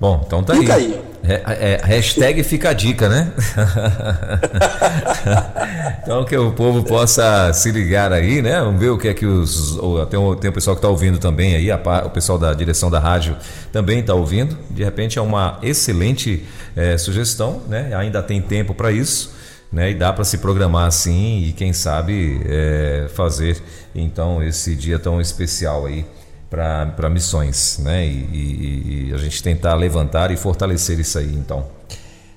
Bom, 0.00 0.22
então 0.26 0.42
tá 0.42 0.54
fica 0.54 0.74
aí. 0.74 0.98
aí. 1.22 1.22
É, 1.22 1.74
é, 1.74 1.80
hashtag 1.84 2.42
fica 2.42 2.70
a 2.70 2.72
dica, 2.72 3.06
né? 3.06 3.30
então 6.02 6.24
que 6.24 6.36
o 6.36 6.52
povo 6.52 6.82
possa 6.82 7.52
se 7.52 7.70
ligar 7.70 8.14
aí, 8.14 8.40
né? 8.40 8.58
Vamos 8.58 8.80
ver 8.80 8.88
o 8.88 8.96
que 8.96 9.08
é 9.08 9.14
que 9.14 9.26
os. 9.26 9.78
Tem 10.08 10.18
o, 10.18 10.34
tem 10.34 10.50
o 10.50 10.54
pessoal 10.54 10.74
que 10.74 10.78
está 10.78 10.88
ouvindo 10.88 11.18
também 11.18 11.54
aí, 11.54 11.70
a, 11.70 11.76
o 12.06 12.10
pessoal 12.10 12.38
da 12.38 12.54
direção 12.54 12.90
da 12.90 12.98
rádio 12.98 13.36
também 13.70 14.00
está 14.00 14.14
ouvindo. 14.14 14.56
De 14.70 14.82
repente 14.82 15.18
é 15.18 15.22
uma 15.22 15.58
excelente 15.62 16.46
é, 16.74 16.96
sugestão, 16.96 17.60
né? 17.68 17.94
Ainda 17.94 18.22
tem 18.22 18.40
tempo 18.40 18.72
para 18.74 18.90
isso 18.90 19.41
né? 19.72 19.90
E 19.90 19.94
dá 19.94 20.12
para 20.12 20.24
se 20.24 20.38
programar 20.38 20.86
assim 20.86 21.44
e 21.44 21.52
quem 21.52 21.72
sabe 21.72 22.40
é, 22.44 23.06
fazer 23.14 23.62
então 23.94 24.42
esse 24.42 24.76
dia 24.76 24.98
tão 24.98 25.20
especial 25.20 25.86
aí 25.86 26.04
para 26.50 27.08
missões, 27.08 27.78
né? 27.82 28.04
E, 28.04 28.10
e, 28.10 29.08
e, 29.08 29.14
a 29.14 29.16
gente 29.16 29.42
tentar 29.42 29.74
levantar 29.74 30.30
e 30.30 30.36
fortalecer 30.36 31.00
isso 31.00 31.18
aí, 31.18 31.32
então. 31.34 31.64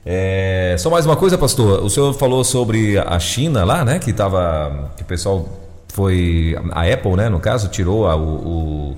É, 0.05 0.75
só 0.79 0.89
mais 0.89 1.05
uma 1.05 1.17
coisa, 1.17 1.37
pastor. 1.37 1.83
O 1.83 1.89
senhor 1.89 2.13
falou 2.13 2.41
sobre 2.43 2.97
a 2.97 3.19
China 3.19 3.65
lá, 3.65 3.83
né? 3.83 3.99
Que 3.99 4.13
tava, 4.13 4.93
que 4.95 5.03
o 5.03 5.05
pessoal 5.05 5.45
foi 5.89 6.55
a 6.71 6.83
Apple, 6.83 7.17
né? 7.17 7.27
No 7.27 7.41
caso, 7.41 7.67
tirou 7.67 8.07
a, 8.07 8.15
o, 8.15 8.95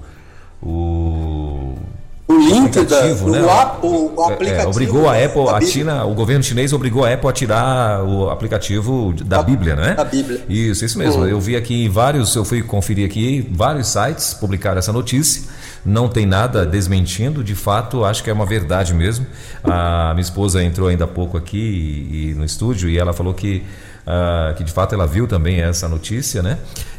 o, 0.62 0.68
o 0.68 1.76
o 2.28 2.38
link 2.38 2.84
da, 2.86 3.04
né? 3.04 3.42
o, 3.82 4.14
o 4.16 4.24
aplicativo. 4.24 4.62
É, 4.62 4.68
obrigou 4.68 5.10
a 5.10 5.14
Apple, 5.14 5.48
a 5.50 5.62
China, 5.62 6.04
o 6.06 6.14
governo 6.14 6.44
chinês 6.44 6.74
obrigou 6.74 7.06
a 7.06 7.14
Apple 7.14 7.30
a 7.30 7.32
tirar 7.32 8.04
o 8.04 8.30
aplicativo 8.30 9.14
da, 9.24 9.42
Bíblia, 9.42 9.76
né? 9.78 9.94
Da 9.94 10.04
Bíblia. 10.04 10.44
Isso, 10.50 10.84
isso 10.84 10.98
mesmo. 10.98 11.22
Uhum. 11.22 11.28
Eu 11.28 11.40
vi 11.40 11.56
aqui 11.56 11.88
vários, 11.88 12.36
eu 12.36 12.44
fui 12.44 12.62
conferir 12.62 13.06
aqui, 13.06 13.48
vários 13.52 13.88
sites 13.88 14.34
publicaram 14.34 14.78
essa 14.78 14.92
notícia. 14.92 15.44
Não 15.86 16.10
tem 16.10 16.26
nada 16.26 16.66
desmentindo, 16.66 17.42
de 17.42 17.56
fato, 17.56 18.04
acho 18.04 18.22
que 18.22 18.30
é 18.30 18.34
uma 18.34 18.46
verdade 18.46 18.94
mesmo. 18.94 19.26
A 19.64 20.12
minha 20.14 20.22
esposa 20.22 20.62
entrou 20.62 20.90
ainda 20.90 21.06
há 21.06 21.08
pouco 21.08 21.38
aqui 21.38 21.58
e, 21.58 22.32
e 22.32 22.34
no 22.34 22.44
estúdio 22.44 22.90
e 22.90 22.98
ela 22.98 23.14
falou 23.14 23.34
que 23.34 23.64
uh, 24.08 24.56
que 24.56 24.64
de 24.64 24.72
fato 24.72 24.96
ela 24.96 25.06
viu 25.06 25.28
também 25.28 25.62
essa 25.62 25.88
notícia, 25.88 26.42
né? 26.42 26.58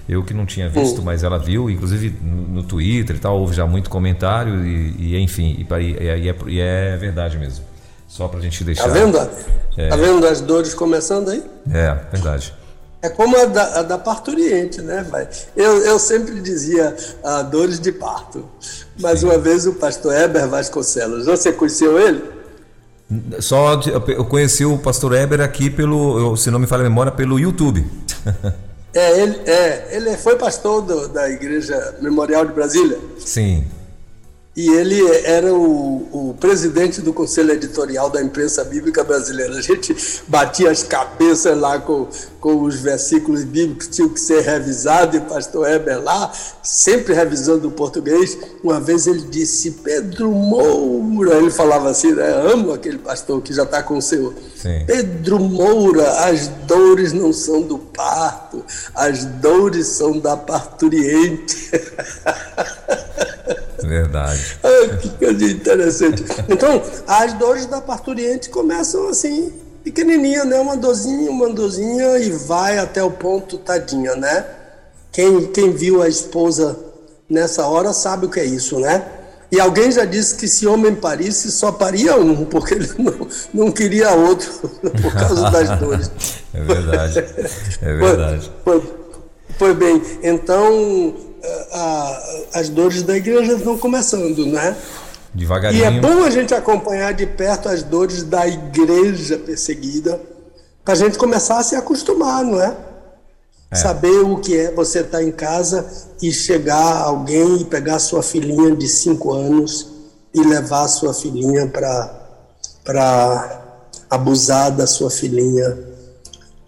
Eu 0.09 0.23
que 0.23 0.33
não 0.33 0.47
tinha 0.47 0.69
visto, 0.69 1.03
mas 1.03 1.23
ela 1.23 1.39
viu, 1.39 1.69
inclusive 1.69 2.15
no, 2.23 2.49
no 2.49 2.63
Twitter 2.63 3.17
e 3.17 3.19
tal, 3.19 3.39
houve 3.39 3.55
já 3.55 3.67
muito 3.67 3.91
comentário 3.91 4.65
e, 4.65 4.95
e 4.99 5.19
enfim, 5.19 5.67
e, 5.69 5.75
e, 5.75 6.09
é, 6.09 6.35
e, 6.47 6.61
é, 6.61 6.97
verdade 6.97 7.37
mesmo. 7.37 7.65
Só 8.07 8.27
para 8.27 8.39
a 8.39 8.43
gente 8.43 8.65
deixar. 8.65 8.85
Tá 8.85 8.89
vendo? 8.89 9.19
É, 9.77 9.89
tá 9.89 9.97
vendo 9.97 10.27
as 10.27 10.41
dores 10.41 10.73
começando 10.73 11.31
aí? 11.31 11.43
É, 11.71 11.95
verdade. 12.11 12.55
É 13.01 13.09
como 13.09 13.37
a 13.37 13.45
da, 13.45 13.81
a 13.81 13.83
da 13.83 13.99
parturiente, 13.99 14.81
né, 14.81 15.07
pai? 15.09 15.29
Eu, 15.55 15.85
eu 15.85 15.99
sempre 15.99 16.41
dizia 16.41 16.97
ah, 17.23 17.43
dores 17.43 17.79
de 17.79 17.93
parto. 17.93 18.45
Mas 18.99 19.21
Sim. 19.21 19.27
uma 19.27 19.39
vez 19.39 19.67
o 19.67 19.75
pastor 19.75 20.15
Heber 20.15 20.49
Vasconcelos, 20.49 21.27
você 21.27 21.53
conheceu 21.53 22.01
ele? 22.01 22.38
Só 23.41 23.81
eu 24.09 24.25
conheci 24.25 24.65
o 24.65 24.79
pastor 24.79 25.15
Eber 25.15 25.41
aqui 25.41 25.71
pelo, 25.71 26.37
se 26.37 26.51
não 26.51 26.59
me 26.59 26.67
falha 26.67 26.83
a 26.83 26.89
memória, 26.89 27.13
pelo 27.13 27.39
YouTube. 27.39 27.85
É, 28.95 29.21
ele, 29.21 29.37
é, 29.45 29.97
ele 29.97 30.17
foi 30.17 30.37
pastor 30.37 30.81
do, 30.81 31.09
da 31.09 31.29
Igreja 31.29 31.97
Memorial 32.01 32.47
de 32.47 32.55
Brasília. 32.55 32.99
Sim. 33.19 33.65
E 34.57 34.71
ele 34.71 35.01
era 35.25 35.55
o, 35.55 36.31
o, 36.31 36.35
presidente 36.35 37.01
do 37.01 37.13
conselho 37.13 37.53
editorial 37.53 38.11
da 38.11 38.21
imprensa 38.21 38.65
bíblica 38.65 39.05
brasileira. 39.05 39.55
A 39.55 39.63
gente 39.63 39.95
batia 40.27 40.69
as 40.69 40.83
cabeças 40.83 41.57
lá 41.57 41.79
com, 41.79 42.09
com 42.41 42.63
os 42.63 42.75
versículos 42.81 43.45
bíblicos 43.45 43.87
que 43.87 43.93
tinham 43.93 44.09
que 44.09 44.19
ser 44.19 44.41
revisados, 44.41 45.15
e 45.15 45.19
o 45.19 45.27
pastor 45.27 45.69
Heber 45.69 46.03
lá, 46.03 46.33
sempre 46.61 47.15
revisando 47.15 47.69
o 47.69 47.71
português. 47.71 48.37
Uma 48.65 48.81
vez 48.81 49.07
ele 49.07 49.23
disse: 49.23 49.71
Pedro 49.71 50.33
Moura, 50.33 51.37
ele 51.37 51.53
falava 51.53 51.91
assim, 51.91 52.13
né? 52.13 52.29
Amo 52.53 52.73
aquele 52.73 52.99
pastor 52.99 53.41
que 53.41 53.55
já 53.55 53.63
está 53.63 53.81
com 53.81 53.99
o 53.99 54.03
seu. 54.03 54.35
Sim. 54.57 54.83
Pedro 54.87 55.39
Moura, 55.39 56.25
as 56.25 56.49
dores 56.67 57.13
não 57.13 57.33
são 57.33 57.63
do 57.63 57.79
parto, 57.79 58.65
as 58.93 59.25
dores 59.25 59.87
são 59.87 60.19
da 60.19 60.37
parturiente. 60.37 61.71
Verdade. 63.89 64.59
Ah, 64.63 64.97
que 64.97 65.09
coisa 65.11 65.45
interessante. 65.45 66.25
Então, 66.49 66.83
as 67.07 67.33
dores 67.33 67.67
da 67.67 67.81
parturiente 67.81 68.51
começam 68.51 69.09
assim, 69.09 69.53
pequenininha, 69.83 70.45
né? 70.45 70.61
Uma 70.61 70.77
dorzinha, 70.77 71.31
uma 71.31 71.49
dorzinha 71.49 72.19
e 72.19 72.31
vai 72.31 72.79
até 72.79 73.03
o 73.03 73.11
ponto 73.11 73.57
tadinha, 73.59 74.15
né? 74.15 74.45
Quem, 75.11 75.47
quem 75.47 75.73
viu 75.73 76.03
a 76.03 76.09
esposa 76.09 76.79
nessa 77.29 77.67
hora 77.67 77.93
sabe 77.93 78.27
o 78.27 78.31
que 78.31 78.41
é 78.41 78.45
isso, 78.45 78.79
né? 78.79 79.05
E 79.51 79.59
alguém 79.59 79.91
já 79.91 80.05
disse 80.05 80.37
que 80.37 80.47
se 80.47 80.67
homem 80.67 80.95
parisse, 80.95 81.51
só 81.51 81.73
paria 81.73 82.17
um, 82.17 82.45
porque 82.45 82.75
ele 82.75 82.89
não, 82.99 83.29
não 83.55 83.73
queria 83.73 84.11
outro, 84.13 84.53
por 85.03 85.13
causa 85.13 85.51
das 85.51 85.79
dores. 85.79 86.11
É 86.55 86.63
verdade. 86.63 87.19
É 87.83 87.95
verdade. 87.95 88.51
Foi, 88.65 88.81
foi, 88.81 88.95
foi 89.59 89.75
bem. 89.75 90.03
Então, 90.23 91.15
a, 91.73 92.23
as 92.55 92.69
dores 92.69 93.03
da 93.03 93.17
igreja 93.17 93.55
estão 93.55 93.77
começando, 93.79 94.47
né? 94.47 94.77
Devagarinho. 95.35 95.83
E 95.83 95.85
é 95.85 96.01
bom 96.01 96.25
a 96.25 96.31
gente 96.31 96.55
acompanhar 96.55 97.13
de 97.13 97.27
perto 97.27 97.69
as 97.69 97.83
dores 97.83 98.23
da 98.23 98.47
igreja 98.47 99.39
perseguida, 99.39 100.21
para 100.85 100.95
a 100.95 100.97
gente 100.97 101.19
começar 101.19 101.59
a 101.59 101.63
se 101.63 101.77
acostumar, 101.77 102.43
não 102.45 102.61
é? 102.61 102.77
é. 103.71 103.77
Saber 103.77 104.21
o 104.21 104.39
que 104.39 104.57
é 104.57 104.73
você 104.73 105.01
estar 105.01 105.19
tá 105.19 105.23
em 105.23 105.31
casa 105.31 105.87
e 106.23 106.33
chegar 106.33 107.03
alguém 107.03 107.61
e 107.61 107.65
pegar 107.65 107.99
sua 107.99 108.23
filhinha 108.23 108.75
de 108.75 108.89
cinco 108.89 109.33
anos 109.33 109.89
e 110.35 110.41
levar 110.41 110.89
sua 110.89 111.13
filhinha 111.13 111.67
para 111.67 113.61
abusar 114.09 114.71
da 114.71 114.87
sua 114.87 115.11
filhinha 115.11 115.79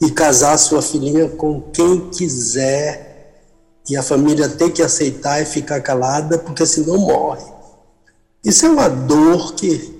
e 0.01 0.11
casar 0.11 0.59
sua 0.59 0.83
filhinha 0.83 1.29
com 1.29 1.61
quem 1.73 2.11
quiser 2.11 3.10
e 3.91 3.97
a 3.97 4.03
família 4.05 4.49
tem 4.49 4.71
que 4.71 4.83
aceitar 4.83 5.43
e 5.43 5.45
ficar 5.45 5.81
calada, 5.81 6.39
porque 6.39 6.65
senão 6.65 6.97
morre. 6.97 7.43
Isso 8.45 8.65
é 8.65 8.69
uma 8.69 8.89
dor 8.89 9.55
que 9.55 9.99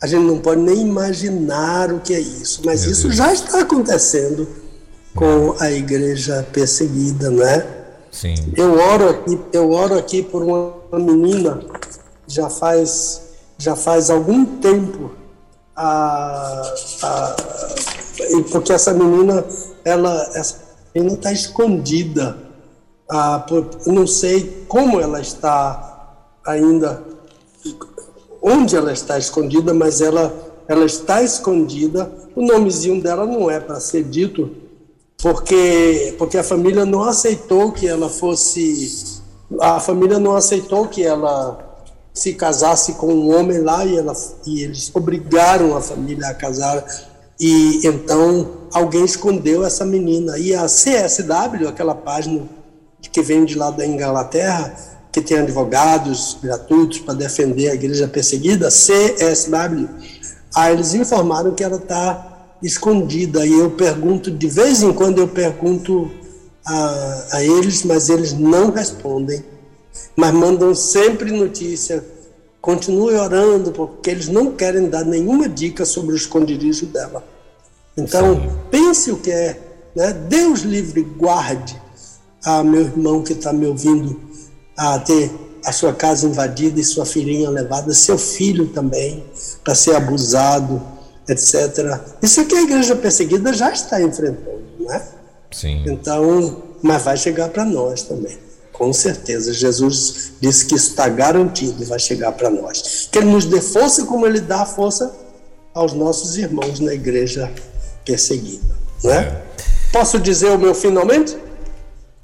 a 0.00 0.06
gente 0.06 0.24
não 0.24 0.38
pode 0.38 0.62
nem 0.62 0.80
imaginar 0.80 1.92
o 1.92 2.00
que 2.00 2.14
é 2.14 2.20
isso, 2.20 2.62
mas 2.64 2.82
Meu 2.82 2.92
isso 2.92 3.02
Deus. 3.02 3.16
já 3.16 3.32
está 3.34 3.60
acontecendo 3.60 4.48
com 5.14 5.54
a 5.60 5.70
igreja 5.70 6.46
perseguida, 6.50 7.30
né? 7.30 7.66
Sim. 8.10 8.34
Eu 8.56 8.78
oro 8.78 9.10
aqui, 9.10 9.40
eu 9.52 9.70
oro 9.70 9.98
aqui 9.98 10.22
por 10.22 10.42
uma 10.42 10.98
menina 10.98 11.60
já 12.26 12.48
faz 12.48 13.20
já 13.58 13.76
faz 13.76 14.10
algum 14.10 14.44
tempo 14.58 15.10
a, 15.74 16.74
a, 17.02 17.36
porque 18.50 18.72
essa 18.72 18.94
menina 18.94 19.44
ela 19.84 20.30
essa 20.34 20.56
menina 20.94 21.14
está 21.14 21.32
escondida 21.32 22.45
ah, 23.08 23.44
por, 23.46 23.68
não 23.86 24.06
sei 24.06 24.64
como 24.68 25.00
ela 25.00 25.20
está 25.20 25.96
ainda, 26.44 27.02
onde 28.42 28.76
ela 28.76 28.92
está 28.92 29.18
escondida, 29.18 29.72
mas 29.72 30.00
ela, 30.00 30.32
ela 30.68 30.84
está 30.84 31.22
escondida. 31.22 32.10
O 32.34 32.44
nomezinho 32.44 33.00
dela 33.02 33.24
não 33.24 33.50
é 33.50 33.60
para 33.60 33.80
ser 33.80 34.04
dito, 34.04 34.50
porque, 35.18 36.14
porque 36.18 36.38
a 36.38 36.44
família 36.44 36.84
não 36.84 37.02
aceitou 37.02 37.72
que 37.72 37.86
ela 37.86 38.08
fosse. 38.08 39.22
A 39.60 39.80
família 39.80 40.18
não 40.18 40.36
aceitou 40.36 40.86
que 40.88 41.04
ela 41.04 41.64
se 42.12 42.32
casasse 42.34 42.94
com 42.94 43.12
um 43.12 43.36
homem 43.36 43.60
lá 43.60 43.84
e, 43.84 43.98
ela, 43.98 44.14
e 44.46 44.62
eles 44.62 44.90
obrigaram 44.94 45.76
a 45.76 45.80
família 45.80 46.28
a 46.28 46.34
casar. 46.34 46.84
E 47.38 47.86
então 47.86 48.68
alguém 48.72 49.04
escondeu 49.04 49.64
essa 49.64 49.84
menina. 49.84 50.38
E 50.38 50.54
a 50.54 50.64
CSW, 50.64 51.68
aquela 51.68 51.94
página 51.94 52.42
que 53.00 53.22
vem 53.22 53.44
de 53.44 53.54
lá 53.54 53.70
da 53.70 53.86
Inglaterra, 53.86 54.74
que 55.16 55.22
tem 55.22 55.38
advogados 55.38 56.36
gratuitos 56.42 56.98
para 56.98 57.14
defender 57.14 57.70
a 57.70 57.74
igreja 57.74 58.06
perseguida, 58.06 58.68
CSW, 58.68 59.88
aí 60.54 60.74
eles 60.74 60.92
informaram 60.92 61.54
que 61.54 61.64
ela 61.64 61.76
está 61.76 62.52
escondida. 62.62 63.46
E 63.46 63.52
eu 63.52 63.70
pergunto, 63.70 64.30
de 64.30 64.46
vez 64.46 64.82
em 64.82 64.92
quando 64.92 65.18
eu 65.18 65.28
pergunto 65.28 66.10
a, 66.66 67.28
a 67.32 67.42
eles, 67.42 67.82
mas 67.84 68.10
eles 68.10 68.34
não 68.34 68.70
respondem, 68.70 69.42
mas 70.14 70.34
mandam 70.34 70.74
sempre 70.74 71.30
notícia. 71.32 72.04
Continue 72.60 73.14
orando, 73.14 73.72
porque 73.72 74.10
eles 74.10 74.28
não 74.28 74.52
querem 74.52 74.90
dar 74.90 75.04
nenhuma 75.06 75.48
dica 75.48 75.86
sobre 75.86 76.12
o 76.12 76.16
esconderijo 76.16 76.84
dela. 76.84 77.24
Então, 77.96 78.34
Sim. 78.34 78.50
pense 78.70 79.10
o 79.10 79.16
que 79.16 79.30
é. 79.30 79.60
Né? 79.94 80.12
Deus 80.12 80.60
livre, 80.60 81.02
guarde 81.02 81.85
a 82.46 82.62
meu 82.62 82.82
irmão 82.82 83.24
que 83.24 83.32
está 83.32 83.52
me 83.52 83.66
ouvindo 83.66 84.20
a 84.76 85.00
ter 85.00 85.32
a 85.64 85.72
sua 85.72 85.92
casa 85.92 86.28
invadida 86.28 86.80
e 86.80 86.84
sua 86.84 87.04
filhinha 87.04 87.50
levada, 87.50 87.92
seu 87.92 88.16
filho 88.16 88.68
também, 88.68 89.24
para 89.64 89.74
ser 89.74 89.96
abusado, 89.96 90.80
etc. 91.28 92.00
Isso 92.22 92.40
aqui 92.40 92.54
a 92.54 92.62
igreja 92.62 92.94
perseguida 92.94 93.52
já 93.52 93.72
está 93.72 94.00
enfrentando, 94.00 94.62
né? 94.78 95.02
Sim. 95.50 95.82
Então, 95.88 96.62
mas 96.80 97.02
vai 97.02 97.16
chegar 97.16 97.48
para 97.48 97.64
nós 97.64 98.02
também. 98.02 98.38
Com 98.72 98.92
certeza, 98.92 99.52
Jesus 99.52 100.32
disse 100.40 100.66
que 100.66 100.76
isso 100.76 100.90
está 100.90 101.08
garantido 101.08 101.82
e 101.82 101.86
vai 101.86 101.98
chegar 101.98 102.30
para 102.32 102.48
nós. 102.48 103.08
Que 103.10 103.18
Ele 103.18 103.30
nos 103.30 103.44
dê 103.46 103.60
força 103.60 104.04
como 104.04 104.24
Ele 104.24 104.38
dá 104.38 104.64
força 104.64 105.12
aos 105.74 105.92
nossos 105.94 106.36
irmãos 106.36 106.78
na 106.78 106.94
igreja 106.94 107.50
perseguida. 108.04 108.76
Né? 109.02 109.16
É. 109.16 109.42
Posso 109.90 110.20
dizer 110.20 110.50
o 110.50 110.58
meu 110.58 110.74
finalmente? 110.74 111.36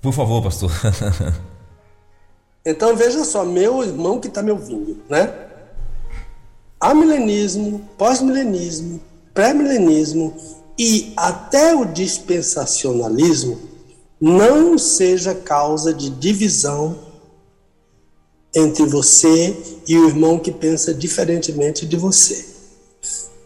Por 0.03 0.13
favor, 0.13 0.43
pastor. 0.43 0.73
então 2.67 2.97
veja 2.97 3.25
só, 3.25 3.45
meu 3.45 3.85
irmão 3.85 4.19
que 4.19 4.27
está 4.27 4.43
me 4.43 4.51
ouvindo, 4.51 5.01
né? 5.09 5.33
Amilenismo, 6.81 7.89
pós-milenismo, 7.97 9.01
pré-milenismo 9.33 10.35
e 10.77 11.13
até 11.17 11.73
o 11.77 11.85
dispensacionalismo 11.85 13.61
não 14.21 14.77
seja 14.77 15.37
causa 15.37 15.95
de 15.95 16.11
divisão 16.11 16.99
entre 18.53 18.85
você 18.85 19.57
e 19.87 19.97
o 19.97 20.09
irmão 20.09 20.37
que 20.39 20.51
pensa 20.51 20.93
diferentemente 20.93 21.87
de 21.87 21.97
você. 21.97 22.45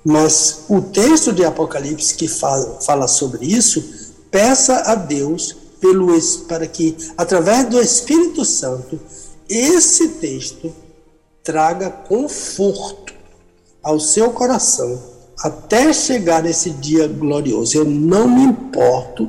Mas 0.02 0.64
o 0.70 0.80
texto 0.80 1.32
de 1.32 1.44
Apocalipse 1.44 2.14
que 2.14 2.28
fala, 2.28 2.80
fala 2.80 3.06
sobre 3.06 3.44
isso, 3.44 4.14
peça 4.30 4.76
a 4.90 4.94
Deus 4.94 5.65
pelo, 5.92 6.36
para 6.48 6.66
que, 6.66 6.96
através 7.16 7.68
do 7.68 7.80
Espírito 7.80 8.44
Santo, 8.44 8.98
esse 9.48 10.08
texto 10.08 10.72
traga 11.42 11.90
conforto 11.90 13.14
ao 13.82 14.00
seu 14.00 14.30
coração 14.30 15.00
até 15.38 15.92
chegar 15.92 16.44
esse 16.46 16.70
dia 16.70 17.06
glorioso. 17.06 17.76
Eu 17.76 17.84
não 17.84 18.28
me 18.28 18.42
importo 18.42 19.28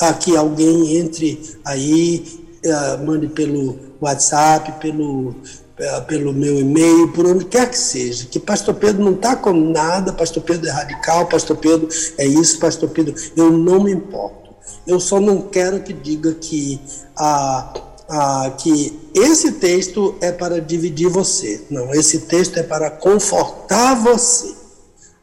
a 0.00 0.12
que 0.12 0.36
alguém 0.36 0.96
entre 0.98 1.58
aí, 1.64 2.24
uh, 2.64 3.04
mande 3.04 3.28
pelo 3.28 3.78
WhatsApp, 4.00 4.72
pelo, 4.80 5.30
uh, 5.30 6.04
pelo 6.06 6.32
meu 6.32 6.58
e-mail, 6.58 7.08
por 7.12 7.26
onde 7.26 7.46
quer 7.46 7.70
que 7.70 7.78
seja, 7.78 8.26
que 8.26 8.38
Pastor 8.38 8.74
Pedro 8.74 9.04
não 9.04 9.14
está 9.14 9.36
com 9.36 9.52
nada, 9.52 10.12
Pastor 10.12 10.42
Pedro 10.42 10.68
é 10.68 10.72
radical, 10.72 11.26
Pastor 11.26 11.56
Pedro 11.56 11.88
é 12.18 12.26
isso, 12.26 12.58
Pastor 12.58 12.90
Pedro, 12.90 13.14
eu 13.36 13.50
não 13.50 13.84
me 13.84 13.92
importo. 13.92 14.45
Eu 14.86 15.00
só 15.00 15.20
não 15.20 15.42
quero 15.42 15.82
que 15.82 15.92
diga 15.92 16.32
que, 16.34 16.80
a, 17.16 17.74
a, 18.08 18.50
que 18.58 18.96
esse 19.14 19.52
texto 19.52 20.14
é 20.20 20.30
para 20.30 20.60
dividir 20.60 21.08
você. 21.08 21.62
Não, 21.68 21.92
esse 21.92 22.20
texto 22.20 22.56
é 22.56 22.62
para 22.62 22.90
confortar 22.90 23.94
você. 23.94 24.54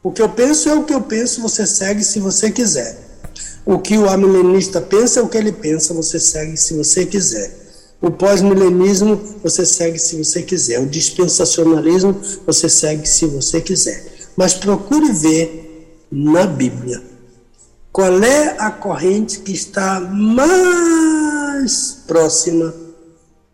O 0.02 0.12
que 0.12 0.20
eu 0.20 0.28
penso 0.28 0.68
é 0.68 0.74
o 0.74 0.84
que 0.84 0.92
eu 0.92 1.00
penso, 1.00 1.40
você 1.40 1.66
segue 1.66 2.04
se 2.04 2.20
você 2.20 2.50
quiser. 2.50 2.98
O 3.64 3.78
que 3.78 3.96
o 3.96 4.08
amilenista 4.08 4.80
pensa 4.80 5.20
é 5.20 5.22
o 5.22 5.28
que 5.28 5.38
ele 5.38 5.52
pensa, 5.52 5.94
você 5.94 6.20
segue 6.20 6.56
se 6.58 6.74
você 6.74 7.06
quiser. 7.06 7.64
O 8.02 8.10
pós-milenismo 8.10 9.18
você 9.42 9.64
segue 9.64 9.98
se 9.98 10.16
você 10.16 10.42
quiser. 10.42 10.78
O 10.78 10.86
dispensacionalismo 10.86 12.20
você 12.46 12.68
segue 12.68 13.08
se 13.08 13.24
você 13.24 13.62
quiser. 13.62 14.04
Mas 14.36 14.52
procure 14.52 15.10
ver 15.10 16.04
na 16.12 16.46
Bíblia 16.46 17.13
qual 17.94 18.24
é 18.24 18.56
a 18.58 18.72
corrente 18.72 19.38
que 19.38 19.52
está 19.52 20.00
mais 20.00 22.02
próxima 22.08 22.74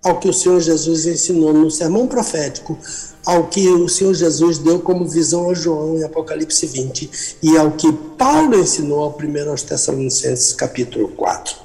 ao 0.03 0.19
que 0.19 0.31
o 0.31 0.33
Senhor 0.33 0.59
Jesus 0.61 1.05
ensinou 1.05 1.53
no 1.53 1.71
sermão 1.71 2.07
profético, 2.07 2.79
ao 3.27 3.49
que 3.49 3.69
o 3.69 3.87
Senhor 3.87 4.15
Jesus 4.15 4.57
deu 4.57 4.81
como 4.81 5.07
visão 5.07 5.51
a 5.51 5.55
João 5.55 5.99
em 5.99 6.05
Apocalipse 6.05 6.65
20 6.65 7.39
e 7.43 7.59
ao 7.59 7.73
que 7.73 7.93
Paulo 7.93 8.59
ensinou 8.59 9.01
ao 9.01 9.13
primeiro 9.13 9.51
aos 9.51 9.63
Tessalonicenses 9.63 10.55
capítulo 10.55 11.09
4. 11.09 11.57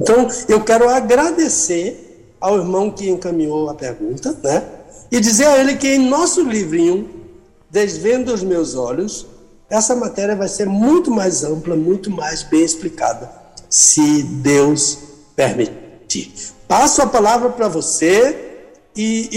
Então, 0.00 0.28
eu 0.48 0.62
quero 0.62 0.88
agradecer 0.88 2.30
ao 2.40 2.58
irmão 2.58 2.92
que 2.92 3.10
encaminhou 3.10 3.68
a 3.68 3.74
pergunta, 3.74 4.38
né? 4.40 4.62
E 5.10 5.18
dizer 5.18 5.46
a 5.46 5.58
ele 5.58 5.74
que 5.74 5.88
em 5.88 6.08
nosso 6.08 6.44
livrinho, 6.44 7.10
Desvendo 7.68 8.32
os 8.32 8.44
Meus 8.44 8.76
Olhos, 8.76 9.26
essa 9.68 9.94
matéria 9.94 10.36
vai 10.36 10.48
ser 10.48 10.66
muito 10.66 11.10
mais 11.10 11.42
ampla, 11.42 11.74
muito 11.74 12.10
mais 12.10 12.42
bem 12.42 12.62
explicada, 12.62 13.30
se 13.68 14.22
Deus 14.22 14.98
permitir. 15.34 16.32
Passo 16.68 17.02
a 17.02 17.06
palavra 17.06 17.50
para 17.50 17.68
você 17.68 18.44
e, 18.96 19.28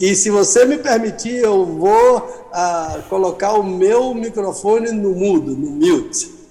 e, 0.00 0.06
e, 0.06 0.16
se 0.16 0.30
você 0.30 0.64
me 0.64 0.78
permitir, 0.78 1.36
eu 1.36 1.66
vou 1.66 2.48
ah, 2.52 3.00
colocar 3.10 3.52
o 3.52 3.62
meu 3.62 4.14
microfone 4.14 4.90
no 4.92 5.10
mudo, 5.10 5.54
no 5.54 5.70
mute. 5.72 6.41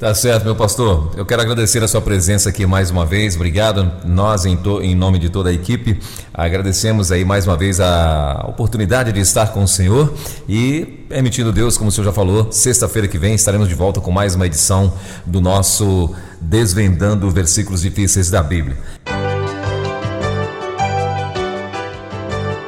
Tá 0.00 0.14
certo, 0.14 0.44
meu 0.44 0.56
pastor. 0.56 1.10
Eu 1.14 1.26
quero 1.26 1.42
agradecer 1.42 1.84
a 1.84 1.86
sua 1.86 2.00
presença 2.00 2.48
aqui 2.48 2.64
mais 2.64 2.90
uma 2.90 3.04
vez. 3.04 3.36
Obrigado. 3.36 3.92
Nós, 4.02 4.46
em, 4.46 4.56
to, 4.56 4.80
em 4.80 4.94
nome 4.94 5.18
de 5.18 5.28
toda 5.28 5.50
a 5.50 5.52
equipe, 5.52 6.00
agradecemos 6.32 7.12
aí 7.12 7.22
mais 7.22 7.46
uma 7.46 7.54
vez 7.54 7.80
a 7.80 8.46
oportunidade 8.48 9.12
de 9.12 9.20
estar 9.20 9.52
com 9.52 9.62
o 9.62 9.68
Senhor 9.68 10.10
e, 10.48 11.04
permitindo 11.06 11.52
Deus, 11.52 11.76
como 11.76 11.90
o 11.90 11.92
senhor 11.92 12.06
já 12.06 12.12
falou, 12.14 12.50
sexta-feira 12.50 13.06
que 13.06 13.18
vem 13.18 13.34
estaremos 13.34 13.68
de 13.68 13.74
volta 13.74 14.00
com 14.00 14.10
mais 14.10 14.34
uma 14.34 14.46
edição 14.46 14.90
do 15.26 15.38
nosso 15.38 16.14
Desvendando 16.40 17.30
Versículos 17.30 17.82
Difíceis 17.82 18.30
da 18.30 18.42
Bíblia. 18.42 18.78